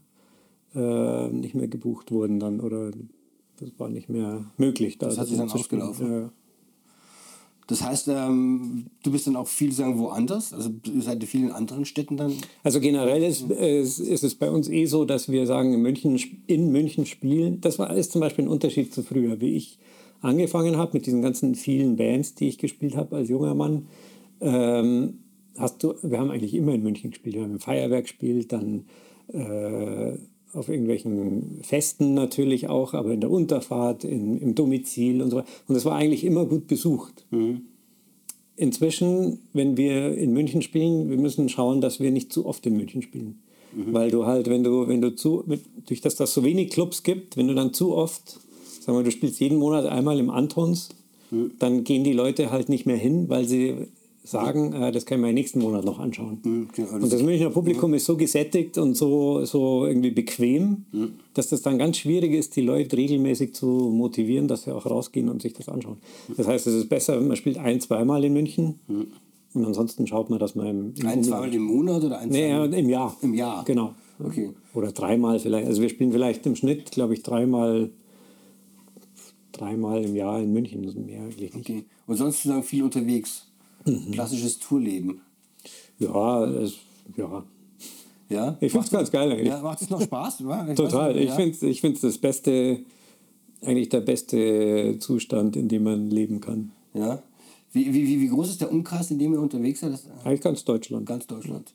äh, 0.75 1.29
nicht 1.29 1.55
mehr 1.55 1.69
gebucht 1.69 2.11
wurden 2.13 2.41
dann 2.41 2.61
oder 2.61 2.93
das 3.61 3.71
war 3.79 3.89
nicht 3.89 4.09
mehr 4.09 4.45
möglich. 4.57 4.99
Da 4.99 5.07
Das 5.07 5.19
hat 5.19 5.29
sich 5.29 5.37
dann 5.37 5.51
ausgelaufen. 5.51 6.13
Ja. 6.13 6.33
Das 7.71 7.85
heißt, 7.85 8.09
ähm, 8.09 8.87
du 9.05 9.13
bist 9.13 9.29
dann 9.29 9.37
auch 9.37 9.47
viel 9.47 9.71
sagen 9.71 9.97
woanders? 10.01 10.53
Also 10.53 10.71
ihr 10.93 11.03
seid 11.03 11.23
in 11.23 11.29
vielen 11.29 11.53
anderen 11.53 11.85
Städten 11.85 12.17
dann? 12.17 12.33
Also 12.65 12.81
generell 12.81 13.23
ist, 13.23 13.49
ist, 13.49 14.01
ist 14.01 14.25
es 14.25 14.35
bei 14.35 14.51
uns 14.51 14.69
eh 14.69 14.87
so, 14.87 15.05
dass 15.05 15.31
wir 15.31 15.47
sagen, 15.47 15.73
in 15.75 15.81
München, 15.81 16.19
in 16.49 16.73
München 16.73 17.07
spielen. 17.07 17.61
Das 17.61 17.79
war 17.79 17.95
ist 17.97 18.11
zum 18.11 18.23
Beispiel 18.23 18.47
ein 18.47 18.49
Unterschied 18.49 18.93
zu 18.93 19.05
früher, 19.05 19.41
wie 19.41 19.55
ich 19.55 19.79
angefangen 20.21 20.77
habe 20.77 20.95
mit 20.95 21.07
diesen 21.07 21.23
ganzen 21.23 21.55
vielen 21.55 21.97
Bands, 21.97 22.35
die 22.35 22.49
ich 22.49 22.59
gespielt 22.59 22.97
habe 22.97 23.15
als 23.15 23.29
junger 23.29 23.55
Mann. 23.55 23.87
Ähm, 24.41 25.21
hast 25.57 25.85
du, 25.85 25.95
wir 26.03 26.19
haben 26.19 26.33
eigentlich 26.33 26.55
immer 26.55 26.75
in 26.75 26.83
München 26.83 27.11
gespielt. 27.11 27.37
Wir 27.37 27.43
haben 27.43 27.53
im 27.53 27.61
Feuerwerk 27.61 28.05
gespielt, 28.05 28.53
dann 28.53 28.87
äh, 29.33 30.19
auf 30.53 30.69
irgendwelchen 30.69 31.61
Festen 31.63 32.15
natürlich 32.15 32.69
auch, 32.69 32.95
aber 32.95 33.13
in 33.13 33.21
der 33.21 33.31
Unterfahrt, 33.31 34.05
in, 34.05 34.39
im 34.39 34.55
Domizil 34.55 35.23
und 35.23 35.31
so 35.31 35.37
weiter. 35.39 35.49
Und 35.69 35.75
das 35.75 35.85
war 35.85 35.97
eigentlich 35.97 36.25
immer 36.25 36.45
gut 36.47 36.67
besucht. 36.67 37.25
Inzwischen, 38.57 39.39
wenn 39.53 39.77
wir 39.77 40.17
in 40.17 40.33
München 40.33 40.61
spielen, 40.63 41.09
wir 41.09 41.17
müssen 41.17 41.49
schauen, 41.49 41.81
dass 41.81 42.01
wir 42.01 42.11
nicht 42.11 42.33
zu 42.33 42.47
oft 42.47 42.67
in 42.67 42.77
München 42.77 43.03
spielen. 43.03 43.43
Weil 43.93 44.11
du 44.11 44.27
halt, 44.27 44.49
wenn 44.49 44.65
du, 44.65 44.89
wenn 44.89 45.01
du 45.01 45.15
zu, 45.15 45.45
durch 45.87 46.01
das 46.01 46.17
das 46.17 46.35
so 46.35 46.43
wenig 46.43 46.71
Clubs 46.71 47.05
gibt, 47.05 47.37
wenn 47.37 47.47
du 47.47 47.55
dann 47.55 47.73
zu 47.73 47.95
oft, 47.95 48.41
sagen 48.81 48.99
wir, 48.99 49.05
du 49.05 49.13
spielst 49.13 49.39
jeden 49.41 49.59
Monat 49.59 49.87
einmal 49.87 50.19
im 50.19 50.31
Antons, 50.31 50.89
dann 51.61 51.85
gehen 51.85 52.03
die 52.03 52.13
Leute 52.13 52.51
halt 52.51 52.69
nicht 52.69 52.87
mehr 52.87 52.97
hin, 52.97 53.29
weil 53.29 53.47
sie 53.47 53.87
sagen, 54.23 54.73
äh, 54.73 54.93
das 54.93 55.07
können 55.07 55.25
wir 55.25 55.33
nächsten 55.33 55.61
Monat 55.61 55.85
noch 55.85 55.99
anschauen. 55.99 56.41
genau, 56.43 56.67
das 56.93 57.03
und 57.03 57.13
das 57.13 57.23
Münchner 57.23 57.51
Publikum 57.51 57.95
ist 57.95 58.05
so 58.05 58.17
gesättigt 58.17 58.77
und 58.79 58.95
so, 58.97 59.45
so 59.45 59.87
irgendwie 59.87 60.11
bequem, 60.11 60.85
dass 61.35 61.49
das 61.49 61.63
dann 61.63 61.79
ganz 61.79 61.99
schwierig 61.99 62.33
ist, 62.33 62.55
die 62.57 62.61
Leute 62.61 62.97
regelmäßig 62.97 63.55
zu 63.55 63.67
motivieren, 63.67 64.47
dass 64.49 64.65
sie 64.65 64.75
auch 64.75 64.87
rausgehen 64.87 65.29
und 65.29 65.41
sich 65.43 65.53
das 65.55 65.69
anschauen. 65.69 65.97
Das 66.37 66.47
heißt, 66.47 66.67
es 66.67 66.75
ist 66.75 66.89
besser, 66.89 67.21
man 67.21 67.37
spielt 67.37 67.59
ein, 67.59 67.81
zweimal 67.81 68.23
in 68.25 68.33
München 68.35 68.79
und 69.55 69.65
ansonsten 69.65 70.07
schaut 70.07 70.31
man, 70.31 70.39
dass 70.39 70.55
man 70.55 70.67
im, 70.67 70.95
im 70.97 71.07
Ein, 71.07 71.25
zweimal 71.25 71.53
im 71.53 71.63
Monat 71.63 72.05
oder 72.05 72.19
ein, 72.21 72.29
Nee, 72.29 72.51
zweimal? 72.51 72.75
im 72.75 72.89
Jahr. 72.89 73.17
Im 73.23 73.35
Jahr. 73.35 73.65
Genau. 73.65 73.95
Okay. 74.23 74.51
Oder 74.75 74.93
dreimal 74.93 75.39
vielleicht. 75.41 75.67
Also 75.67 75.81
wir 75.81 75.89
spielen 75.89 76.13
vielleicht 76.13 76.45
im 76.47 76.55
Schnitt, 76.55 76.91
glaube 76.91 77.15
ich, 77.15 77.23
dreimal, 77.23 77.91
dreimal 79.53 80.05
im 80.05 80.15
Jahr 80.15 80.41
in 80.41 80.53
München. 80.53 80.83
Das 80.83 80.95
ist 80.95 81.01
mehr 81.05 81.23
eigentlich 81.23 81.55
nicht. 81.55 81.57
Okay. 81.71 81.85
Und 82.07 82.17
sonst 82.17 82.37
sozusagen 82.43 82.63
viel 82.63 82.83
unterwegs. 82.85 83.50
Mhm. 83.85 84.11
Klassisches 84.13 84.59
Tourleben. 84.59 85.21
Ja, 85.99 86.45
es, 86.45 86.79
ja. 87.17 87.45
Ja? 88.29 88.57
Ich 88.61 88.73
finde 88.73 88.87
es 88.87 88.93
ganz 88.93 89.11
geil 89.11 89.31
eigentlich. 89.31 89.49
Ja, 89.49 89.61
macht 89.61 89.83
es 89.83 89.91
noch 89.91 90.01
Spaß? 90.01 90.41
Ja, 90.41 90.69
ich 90.69 90.77
Total. 90.77 91.13
nicht, 91.13 91.25
Ich 91.25 91.29
ja. 91.31 91.35
finde 91.37 91.53
es 91.53 91.63
ich 91.63 91.81
find's 91.81 92.01
das 92.01 92.19
Beste, 92.19 92.81
eigentlich 93.63 93.89
der 93.89 94.01
beste 94.01 94.97
Zustand, 95.01 95.57
in 95.57 95.69
dem 95.69 95.83
man 95.83 96.11
leben 96.11 96.41
kann. 96.41 96.73
Ja. 96.95 97.23
Wie, 97.73 97.93
wie, 97.93 98.21
wie, 98.21 98.29
groß 98.29 98.51
ist 98.51 98.61
der 98.61 98.73
Umkreis, 98.73 99.11
in 99.11 99.19
dem 99.19 99.33
ihr 99.33 99.41
unterwegs 99.41 99.81
seid? 99.81 99.93
Eigentlich 100.25 100.41
ganz 100.41 100.65
Deutschland. 100.65 101.07
ganz 101.07 101.27
Deutschland. 101.27 101.73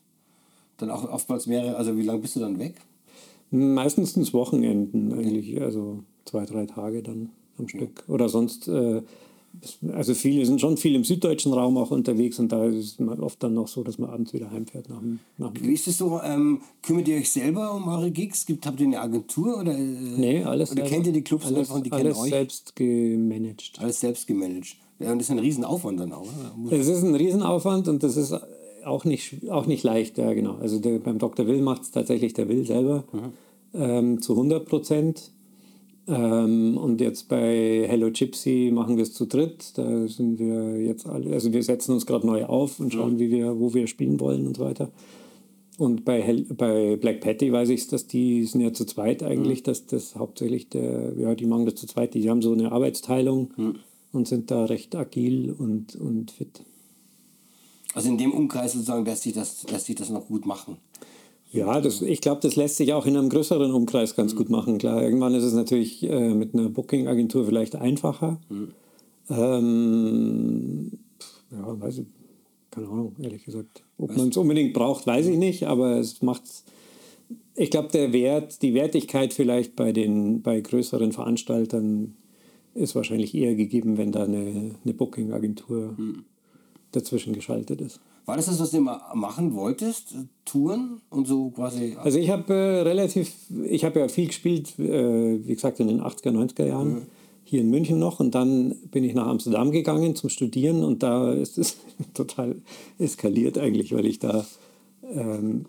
Dann 0.76 0.90
auch 0.90 1.10
oftmals 1.10 1.46
mehrere, 1.46 1.76
also 1.76 1.96
wie 1.96 2.02
lange 2.02 2.20
bist 2.20 2.36
du 2.36 2.40
dann 2.40 2.58
weg? 2.58 2.74
Meistens 3.50 4.34
Wochenenden 4.34 5.12
eigentlich, 5.12 5.60
also 5.60 6.02
zwei, 6.24 6.44
drei 6.44 6.66
Tage 6.66 7.02
dann 7.02 7.30
am 7.58 7.68
Stück. 7.68 8.04
Oder 8.08 8.28
sonst, 8.28 8.68
äh, 8.68 9.02
also 9.92 10.14
viele 10.14 10.44
sind 10.46 10.60
schon 10.60 10.76
viel 10.76 10.94
im 10.94 11.04
süddeutschen 11.04 11.52
Raum 11.52 11.76
auch 11.76 11.90
unterwegs 11.90 12.38
und 12.38 12.52
da 12.52 12.64
ist 12.66 13.00
man 13.00 13.20
oft 13.20 13.42
dann 13.42 13.54
noch 13.54 13.68
so, 13.68 13.82
dass 13.82 13.98
man 13.98 14.10
abends 14.10 14.32
wieder 14.32 14.50
heimfährt. 14.50 14.88
Nach, 14.88 15.00
nach 15.38 15.52
Wie 15.60 15.72
ist 15.72 15.86
es 15.88 15.98
so? 15.98 16.20
Ähm, 16.22 16.60
kümmert 16.82 17.08
ihr 17.08 17.16
euch 17.16 17.30
selber 17.30 17.74
um 17.74 17.88
eure 17.88 18.10
Gigs? 18.10 18.46
Gibt, 18.46 18.66
habt 18.66 18.80
ihr 18.80 18.86
eine 18.86 19.00
Agentur 19.00 19.60
oder, 19.60 19.72
äh, 19.72 19.80
nee, 19.80 20.42
alles 20.42 20.72
oder 20.72 20.82
selber, 20.82 20.90
kennt 20.90 21.06
ihr 21.06 21.12
die 21.12 21.22
Clubs 21.22 21.46
alles, 21.46 21.58
einfach 21.58 21.76
und 21.76 21.86
die 21.86 21.92
alles 21.92 22.14
kennen 22.14 22.24
euch? 22.24 22.30
selbst 22.30 22.76
gemanagt. 22.76 23.72
Alles 23.78 24.00
selbst 24.00 24.26
gemanagt. 24.26 24.76
Ja, 24.98 25.12
und 25.12 25.18
das 25.18 25.26
ist 25.26 25.32
ein 25.32 25.38
Riesenaufwand 25.38 26.00
dann 26.00 26.12
auch. 26.12 26.28
Oder? 26.64 26.78
Es 26.78 26.88
ist 26.88 27.02
ein 27.02 27.14
Riesenaufwand 27.14 27.88
und 27.88 28.02
das 28.02 28.16
ist 28.16 28.34
auch 28.84 29.04
nicht, 29.04 29.50
auch 29.50 29.66
nicht 29.66 29.82
leicht, 29.82 30.16
ja 30.16 30.32
genau. 30.32 30.56
Also 30.56 30.78
der, 30.78 30.98
beim 30.98 31.18
Dr. 31.18 31.46
Will 31.46 31.60
macht 31.60 31.82
es 31.82 31.90
tatsächlich 31.90 32.32
der 32.34 32.48
Will 32.48 32.64
selber 32.64 33.04
ähm, 33.74 34.22
zu 34.22 34.32
100 34.32 34.66
Prozent. 34.66 35.32
Ähm, 36.08 36.76
und 36.76 37.00
jetzt 37.00 37.28
bei 37.28 37.84
Hello 37.88 38.10
Gypsy 38.10 38.70
machen 38.72 38.96
wir 38.96 39.02
es 39.02 39.12
zu 39.12 39.26
dritt. 39.26 39.76
Da 39.76 40.06
sind 40.06 40.38
wir 40.38 40.80
jetzt 40.80 41.06
alle, 41.06 41.32
also 41.32 41.52
wir 41.52 41.62
setzen 41.62 41.92
uns 41.92 42.06
gerade 42.06 42.26
neu 42.26 42.44
auf 42.44 42.78
und 42.78 42.92
schauen, 42.92 43.18
wie 43.18 43.30
wir, 43.30 43.58
wo 43.58 43.74
wir 43.74 43.86
spielen 43.86 44.20
wollen 44.20 44.46
und 44.46 44.56
so 44.56 44.64
weiter. 44.64 44.90
Und 45.78 46.04
bei, 46.04 46.22
Hel 46.22 46.44
bei 46.44 46.96
Black 46.96 47.20
Patty 47.20 47.52
weiß 47.52 47.68
ich 47.68 47.86
dass 47.88 48.06
die 48.06 48.44
sind 48.44 48.62
ja 48.62 48.72
zu 48.72 48.86
zweit 48.86 49.22
eigentlich, 49.22 49.62
dass 49.62 49.86
das 49.86 50.16
hauptsächlich 50.16 50.70
der, 50.70 51.12
ja, 51.18 51.34
die 51.34 51.44
machen 51.44 51.66
das 51.66 51.74
zu 51.74 51.86
zweit, 51.86 52.14
die 52.14 52.30
haben 52.30 52.40
so 52.40 52.52
eine 52.52 52.72
Arbeitsteilung 52.72 53.52
und 54.12 54.26
sind 54.26 54.50
da 54.50 54.64
recht 54.64 54.94
agil 54.96 55.54
und, 55.56 55.94
und 55.96 56.30
fit. 56.30 56.62
Also 57.94 58.08
in 58.08 58.18
dem 58.18 58.32
Umkreis 58.32 58.72
sozusagen 58.72 59.04
lässt 59.04 59.22
sich 59.24 59.34
das, 59.34 59.68
lässt 59.70 59.86
sich 59.86 59.96
das 59.96 60.08
noch 60.08 60.26
gut 60.28 60.46
machen. 60.46 60.78
Ja, 61.52 61.80
das, 61.80 62.02
ich 62.02 62.20
glaube, 62.20 62.40
das 62.42 62.56
lässt 62.56 62.76
sich 62.76 62.92
auch 62.92 63.06
in 63.06 63.16
einem 63.16 63.28
größeren 63.28 63.72
Umkreis 63.72 64.14
ganz 64.14 64.34
gut 64.34 64.50
machen. 64.50 64.78
Klar, 64.78 65.02
irgendwann 65.02 65.34
ist 65.34 65.44
es 65.44 65.54
natürlich 65.54 66.02
äh, 66.02 66.34
mit 66.34 66.54
einer 66.54 66.68
Booking-Agentur 66.68 67.46
vielleicht 67.46 67.76
einfacher. 67.76 68.40
Ähm, 69.30 70.92
ja, 71.50 71.80
weiß 71.80 71.98
ich, 71.98 72.06
keine 72.70 72.88
Ahnung, 72.88 73.16
ehrlich 73.20 73.44
gesagt. 73.44 73.84
Ob 73.96 74.16
man 74.16 74.28
es 74.28 74.36
unbedingt 74.36 74.74
braucht, 74.74 75.06
weiß 75.06 75.26
ich 75.26 75.38
nicht, 75.38 75.64
aber 75.64 75.98
es 75.98 76.20
macht 76.20 76.42
ich 77.56 77.70
glaube, 77.70 77.88
der 77.88 78.12
Wert, 78.12 78.60
die 78.62 78.74
Wertigkeit 78.74 79.32
vielleicht 79.32 79.76
bei 79.76 79.92
den 79.92 80.42
bei 80.42 80.60
größeren 80.60 81.12
Veranstaltern 81.12 82.14
ist 82.74 82.94
wahrscheinlich 82.94 83.34
eher 83.34 83.54
gegeben, 83.54 83.96
wenn 83.96 84.12
da 84.12 84.24
eine, 84.24 84.74
eine 84.84 84.94
Booking-Agentur 84.94 85.96
dazwischen 86.92 87.32
geschaltet 87.32 87.80
ist. 87.80 88.00
War 88.26 88.36
das 88.36 88.46
das, 88.46 88.58
was 88.58 88.72
du 88.72 88.78
immer 88.78 89.00
machen 89.14 89.54
wolltest? 89.54 90.16
Touren 90.44 91.00
und 91.10 91.28
so 91.28 91.50
quasi? 91.50 91.96
Also 91.96 92.18
ich 92.18 92.28
habe 92.28 92.52
äh, 92.52 92.80
relativ, 92.82 93.32
ich 93.64 93.84
habe 93.84 94.00
ja 94.00 94.08
viel 94.08 94.26
gespielt, 94.26 94.76
äh, 94.80 95.46
wie 95.46 95.54
gesagt, 95.54 95.78
in 95.78 95.86
den 95.86 96.00
80er, 96.00 96.32
90er 96.32 96.66
Jahren, 96.66 97.06
hier 97.44 97.60
in 97.60 97.70
München 97.70 98.00
noch. 98.00 98.18
Und 98.18 98.34
dann 98.34 98.74
bin 98.90 99.04
ich 99.04 99.14
nach 99.14 99.28
Amsterdam 99.28 99.70
gegangen 99.70 100.16
zum 100.16 100.28
Studieren. 100.28 100.82
Und 100.82 101.04
da 101.04 101.32
ist 101.32 101.56
es 101.56 101.76
total 102.14 102.56
eskaliert 102.98 103.58
eigentlich, 103.58 103.94
weil 103.94 104.06
ich 104.06 104.18
da, 104.18 104.44
ähm, 105.08 105.66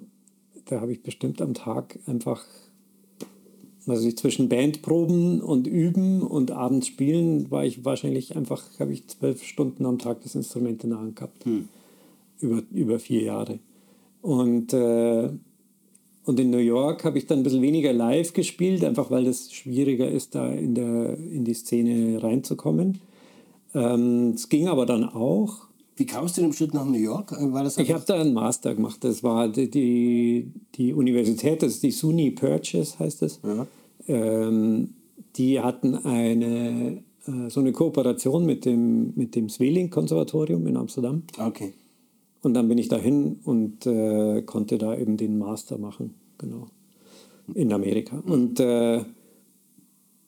da 0.66 0.82
habe 0.82 0.92
ich 0.92 1.04
bestimmt 1.04 1.44
am 1.44 1.54
Tag 1.54 2.00
einfach, 2.08 2.44
also 3.86 4.08
ich 4.08 4.18
zwischen 4.18 4.50
Bandproben 4.50 5.42
und 5.42 5.68
Üben 5.68 6.24
und 6.24 6.50
abends 6.50 6.88
spielen, 6.88 7.52
war 7.52 7.66
ich 7.66 7.86
wahrscheinlich 7.86 8.36
einfach, 8.36 8.64
habe 8.80 8.94
ich 8.94 9.06
zwölf 9.06 9.44
Stunden 9.44 9.86
am 9.86 10.00
Tag 10.00 10.22
das 10.24 10.34
Instrument 10.34 10.84
in 10.84 10.90
der 10.90 11.00
Hand 11.00 11.16
gehabt 11.18 11.46
über, 12.40 12.62
über 12.72 13.00
vier 13.00 13.24
Jahre. 13.24 13.60
Und, 14.22 14.74
äh, 14.74 15.30
und 16.26 16.40
in 16.40 16.50
New 16.50 16.58
York 16.58 17.04
habe 17.06 17.18
ich 17.18 17.26
dann 17.28 17.40
ein 17.40 17.44
bisschen 17.44 17.62
weniger 17.62 17.94
live 17.94 18.34
gespielt, 18.34 18.84
einfach 18.84 19.10
weil 19.12 19.24
das 19.26 19.52
schwieriger 19.54 20.10
ist, 20.10 20.36
da 20.36 20.52
in, 20.52 20.76
der, 20.76 21.18
in 21.18 21.46
die 21.46 21.54
Szene 21.54 22.22
reinzukommen. 22.22 23.00
Ähm, 23.74 24.34
Es 24.36 24.50
ging 24.50 24.68
aber 24.68 24.86
dann 24.86 25.04
auch. 25.04 25.68
Wie 25.96 26.06
kamst 26.06 26.38
du 26.38 26.42
dem 26.42 26.54
Schritt 26.54 26.74
nach 26.74 26.86
New 26.86 27.00
York? 27.00 27.32
War 27.32 27.64
das 27.64 27.78
Ich 27.78 27.92
habe 27.92 28.04
da 28.06 28.20
einen 28.22 28.34
Master 28.34 28.76
gemacht. 28.76 29.04
Das 29.04 29.24
war 29.24 29.48
die, 29.48 29.70
die, 29.70 30.52
die 30.76 30.94
Universität, 30.94 31.64
das 31.64 31.74
ist 31.74 31.84
die 31.84 31.92
SUNY 31.92 32.32
Purchase, 32.32 33.00
heißt 33.00 33.24
es. 33.24 33.40
Ähm, 34.08 34.94
die 35.38 35.60
hatten 35.60 35.96
eine, 35.96 37.04
äh, 37.26 37.50
so 37.50 37.62
eine 37.62 37.72
Kooperation 37.72 38.46
mit 38.46 38.66
dem, 38.66 39.14
mit 39.16 39.36
dem 39.36 39.50
Sweelinck-Konservatorium 39.50 40.68
in 40.68 40.78
Amsterdam. 40.78 41.24
Okay. 41.40 41.74
Und 42.48 42.54
dann 42.54 42.70
bin 42.70 42.78
ich 42.78 42.88
dahin 42.88 43.42
und 43.44 43.86
äh, 43.86 44.42
konnte 44.42 44.78
da 44.78 44.98
eben 44.98 45.18
den 45.18 45.38
Master 45.38 45.78
machen, 45.78 46.14
genau, 46.38 46.68
in 47.54 47.74
Amerika. 47.74 48.24
Und, 48.26 48.62
äh, 48.62 49.04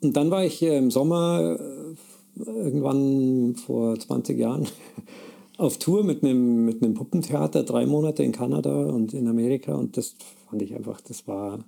und 0.02 0.18
dann 0.18 0.30
war 0.30 0.44
ich 0.44 0.62
im 0.62 0.92
Sommer, 0.92 1.58
äh, 1.58 2.42
irgendwann 2.44 3.56
vor 3.56 3.98
20 3.98 4.38
Jahren, 4.38 4.68
auf 5.58 5.78
Tour 5.78 6.04
mit 6.04 6.22
einem, 6.22 6.66
mit 6.66 6.84
einem 6.84 6.94
Puppentheater, 6.94 7.64
drei 7.64 7.86
Monate 7.86 8.24
in 8.24 8.34
Kanada 8.34 8.88
und 8.88 9.14
in 9.14 9.26
Amerika. 9.26 9.76
Und 9.76 9.96
das 9.96 10.18
fand 10.50 10.62
ich 10.62 10.76
einfach, 10.76 11.00
das 11.00 11.26
war 11.26 11.60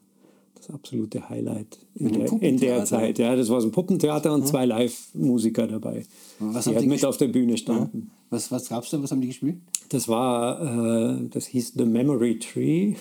absolute 0.73 1.29
Highlight 1.29 1.79
in, 1.95 2.11
der, 2.13 2.31
in 2.41 2.57
der? 2.57 2.85
Zeit. 2.85 3.19
Ja, 3.19 3.35
das 3.35 3.49
war 3.49 3.61
so 3.61 3.67
ein 3.67 3.71
Puppentheater 3.71 4.33
und 4.33 4.47
zwei 4.47 4.65
Live-Musiker 4.65 5.67
dabei, 5.67 6.05
Was 6.39 6.65
die 6.65 6.71
halt 6.71 6.83
ihr 6.83 6.89
mit 6.89 7.05
auf 7.05 7.17
der 7.17 7.27
Bühne 7.27 7.57
standen. 7.57 8.11
Was, 8.29 8.51
was 8.51 8.69
gab's 8.69 8.89
da? 8.89 9.01
Was 9.01 9.11
haben 9.11 9.21
die 9.21 9.27
gespielt? 9.27 9.57
Das 9.89 10.07
war, 10.07 11.15
äh, 11.15 11.27
das 11.29 11.47
hieß 11.47 11.73
The 11.75 11.85
Memory 11.85 12.39
Tree. 12.39 12.95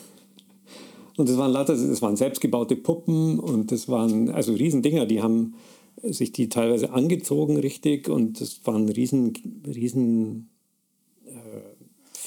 Und 1.16 1.28
das 1.28 1.36
waren 1.36 1.52
lauter, 1.52 1.74
das 1.74 2.02
waren 2.02 2.16
selbstgebaute 2.16 2.76
Puppen 2.76 3.38
und 3.38 3.72
das 3.72 3.88
waren 3.88 4.30
also 4.30 4.52
Riesendinger, 4.52 5.06
die 5.06 5.22
haben 5.22 5.54
sich 6.02 6.32
die 6.32 6.48
teilweise 6.48 6.92
angezogen 6.92 7.58
richtig 7.58 8.08
und 8.08 8.40
das 8.40 8.60
waren 8.64 8.88
riesen, 8.88 9.34
riesen 9.66 10.48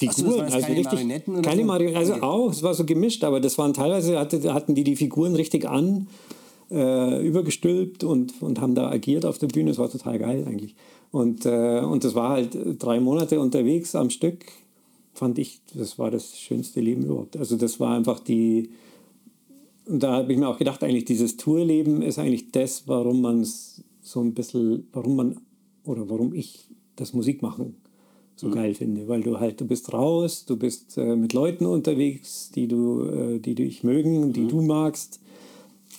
So, 0.00 0.10
Figuren. 0.10 0.40
also 0.40 0.58
keine 0.58 0.76
richtig, 0.76 0.92
Marionetten 0.92 1.42
keine 1.42 1.60
so? 1.60 1.66
Marionetten, 1.66 1.98
also 1.98 2.22
auch, 2.22 2.50
es 2.50 2.62
war 2.62 2.74
so 2.74 2.84
gemischt, 2.84 3.22
aber 3.22 3.40
das 3.40 3.56
waren 3.58 3.72
teilweise, 3.72 4.18
hatte, 4.18 4.52
hatten 4.52 4.74
die 4.74 4.82
die 4.82 4.96
Figuren 4.96 5.36
richtig 5.36 5.68
an, 5.68 6.08
äh, 6.70 7.24
übergestülpt 7.24 8.02
und, 8.02 8.42
und 8.42 8.60
haben 8.60 8.74
da 8.74 8.90
agiert 8.90 9.24
auf 9.24 9.38
der 9.38 9.46
Bühne. 9.46 9.70
Das 9.70 9.78
war 9.78 9.90
total 9.90 10.18
geil 10.18 10.44
eigentlich. 10.48 10.74
Und, 11.12 11.46
äh, 11.46 11.80
und 11.80 12.02
das 12.02 12.16
war 12.16 12.30
halt 12.30 12.58
drei 12.78 12.98
Monate 12.98 13.38
unterwegs 13.38 13.94
am 13.94 14.10
Stück, 14.10 14.46
fand 15.12 15.38
ich, 15.38 15.60
das 15.74 15.96
war 15.96 16.10
das 16.10 16.36
schönste 16.36 16.80
Leben 16.80 17.04
überhaupt. 17.04 17.36
Also 17.36 17.56
das 17.56 17.78
war 17.78 17.94
einfach 17.94 18.18
die, 18.18 18.70
und 19.86 20.02
da 20.02 20.12
habe 20.14 20.32
ich 20.32 20.38
mir 20.38 20.48
auch 20.48 20.58
gedacht, 20.58 20.82
eigentlich 20.82 21.04
dieses 21.04 21.36
Tourleben 21.36 22.02
ist 22.02 22.18
eigentlich 22.18 22.50
das, 22.50 22.88
warum 22.88 23.20
man 23.20 23.42
es 23.42 23.84
so 24.02 24.20
ein 24.20 24.34
bisschen, 24.34 24.88
warum 24.92 25.14
man, 25.14 25.40
oder 25.84 26.08
warum 26.08 26.34
ich 26.34 26.66
das 26.96 27.12
Musikmachen 27.12 27.76
so 28.36 28.50
geil 28.50 28.74
finde, 28.74 29.06
weil 29.06 29.22
du 29.22 29.38
halt, 29.38 29.60
du 29.60 29.66
bist 29.66 29.92
raus, 29.92 30.44
du 30.44 30.56
bist 30.56 30.98
äh, 30.98 31.16
mit 31.16 31.32
Leuten 31.32 31.66
unterwegs, 31.66 32.50
die 32.54 32.66
du, 32.66 33.02
äh, 33.02 33.38
die 33.38 33.54
dich 33.54 33.84
mögen, 33.84 34.32
die 34.32 34.46
du 34.46 34.60
magst. 34.60 35.20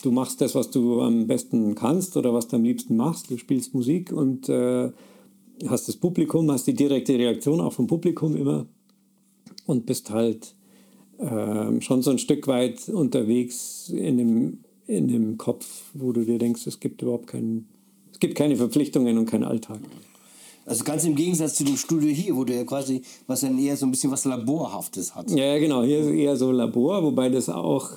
Du 0.01 0.11
machst 0.11 0.41
das, 0.41 0.53
was 0.53 0.69
du 0.69 1.01
am 1.01 1.27
besten 1.27 1.75
kannst 1.75 2.17
oder 2.17 2.33
was 2.33 2.47
du 2.47 2.57
am 2.57 2.63
liebsten 2.63 2.97
machst. 2.97 3.31
Du 3.31 3.37
spielst 3.37 3.73
Musik 3.73 4.11
und 4.11 4.49
äh, 4.49 4.91
hast 5.67 5.87
das 5.87 5.95
Publikum, 5.95 6.51
hast 6.51 6.67
die 6.67 6.73
direkte 6.73 7.17
Reaktion 7.17 7.61
auch 7.61 7.73
vom 7.73 7.87
Publikum 7.87 8.35
immer 8.35 8.67
und 9.65 9.85
bist 9.85 10.11
halt 10.11 10.55
ähm, 11.19 11.81
schon 11.81 12.01
so 12.01 12.11
ein 12.11 12.19
Stück 12.19 12.47
weit 12.47 12.89
unterwegs 12.89 13.89
in 13.89 14.17
dem, 14.17 14.59
in 14.87 15.07
dem 15.07 15.37
Kopf, 15.37 15.91
wo 15.93 16.11
du 16.11 16.25
dir 16.25 16.37
denkst, 16.37 16.67
es 16.67 16.79
gibt 16.79 17.01
überhaupt 17.01 17.27
keinen, 17.27 17.69
es 18.11 18.19
gibt 18.19 18.35
keine 18.35 18.57
Verpflichtungen 18.57 19.17
und 19.17 19.25
keinen 19.25 19.45
Alltag. 19.45 19.79
Also 20.65 20.83
ganz 20.83 21.03
im 21.03 21.15
Gegensatz 21.15 21.55
zu 21.55 21.63
dem 21.63 21.77
Studio 21.77 22.09
hier, 22.09 22.35
wo 22.35 22.43
du 22.43 22.53
ja 22.53 22.63
quasi, 22.63 23.01
was 23.27 23.41
dann 23.41 23.59
eher 23.59 23.77
so 23.77 23.85
ein 23.85 23.91
bisschen 23.91 24.11
was 24.11 24.25
Laborhaftes 24.25 25.13
hat. 25.13 25.29
Ja, 25.29 25.57
genau. 25.59 25.83
Hier 25.83 25.99
ist 25.99 26.09
eher 26.09 26.35
so 26.35 26.51
Labor, 26.51 27.03
wobei 27.03 27.29
das 27.29 27.49
auch. 27.49 27.91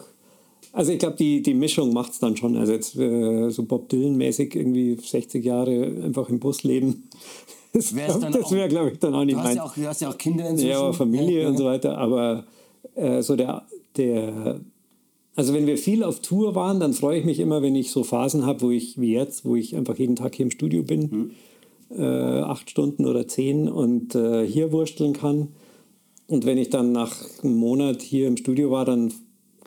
Also 0.72 0.92
ich 0.92 0.98
glaube, 0.98 1.16
die, 1.16 1.40
die 1.40 1.54
Mischung 1.54 1.94
macht 1.94 2.12
es 2.12 2.18
dann 2.18 2.37
schon. 2.37 2.57
Also 2.57 2.72
jetzt 2.72 2.94
äh, 2.96 3.48
so 3.48 3.62
Bob 3.62 3.88
Dylan-mäßig 3.88 4.54
irgendwie 4.54 4.98
60 5.02 5.42
Jahre 5.42 6.02
einfach 6.04 6.28
im 6.28 6.38
Bus 6.38 6.62
leben. 6.62 7.09
Das, 7.70 7.94
wäre, 7.94 8.68
glaube 8.68 8.92
ich, 8.92 8.98
dann 8.98 9.14
auch 9.14 9.24
nicht 9.24 9.37
Du 9.37 9.40
hast, 9.40 9.48
mein. 9.48 9.57
ja 9.57 9.62
auch, 9.62 9.74
du 9.74 9.87
hast 9.87 10.00
ja 10.00 10.09
auch 10.09 10.16
Kinder 10.16 10.48
inzwischen. 10.48 10.70
Ja, 10.70 10.81
aber 10.81 10.94
Familie 10.94 11.42
Ja, 11.42 11.48
und 11.48 11.59
so 11.59 11.66
weiter. 11.66 11.98
Aber 11.98 12.44
äh, 12.94 13.20
so 13.20 13.37
der, 13.37 13.66
der. 13.96 14.59
Also 15.37 15.52
wenn 15.52 15.66
wir 15.66 15.76
viel 15.76 16.02
auf 16.02 16.20
Tour 16.20 16.54
waren, 16.54 16.81
dann 16.81 16.94
freue 16.94 17.18
ich 17.18 17.26
mich 17.26 17.38
immer, 17.38 17.61
wenn 17.61 17.76
ich 17.76 17.90
so 17.90 18.04
Phasen 18.04 18.46
habe, 18.46 18.62
wo 18.62 18.70
ich, 18.70 18.98
wie 18.98 19.12
jetzt, 19.12 19.44
wo 19.44 19.54
ich 19.54 19.76
einfach 19.76 19.96
jeden 19.98 20.16
Tag 20.16 20.35
hier 20.35 20.46
im 20.46 20.50
Studio 20.50 20.83
bin, 20.83 21.33
äh, 21.90 22.40
acht 22.40 22.70
Stunden 22.70 23.06
oder 23.06 23.26
zehn 23.28 23.68
und 23.68 24.14
äh, 24.14 24.46
hier 24.46 24.72
wursteln 24.72 25.12
kann. 25.12 25.48
Und 26.26 26.44
wenn 26.44 26.58
ich 26.58 26.68
dann 26.70 26.92
nach 26.92 27.16
einem 27.42 27.56
Monat 27.56 28.02
hier 28.02 28.28
im 28.28 28.36
Studio 28.36 28.70
war, 28.70 28.84
dann 28.84 29.12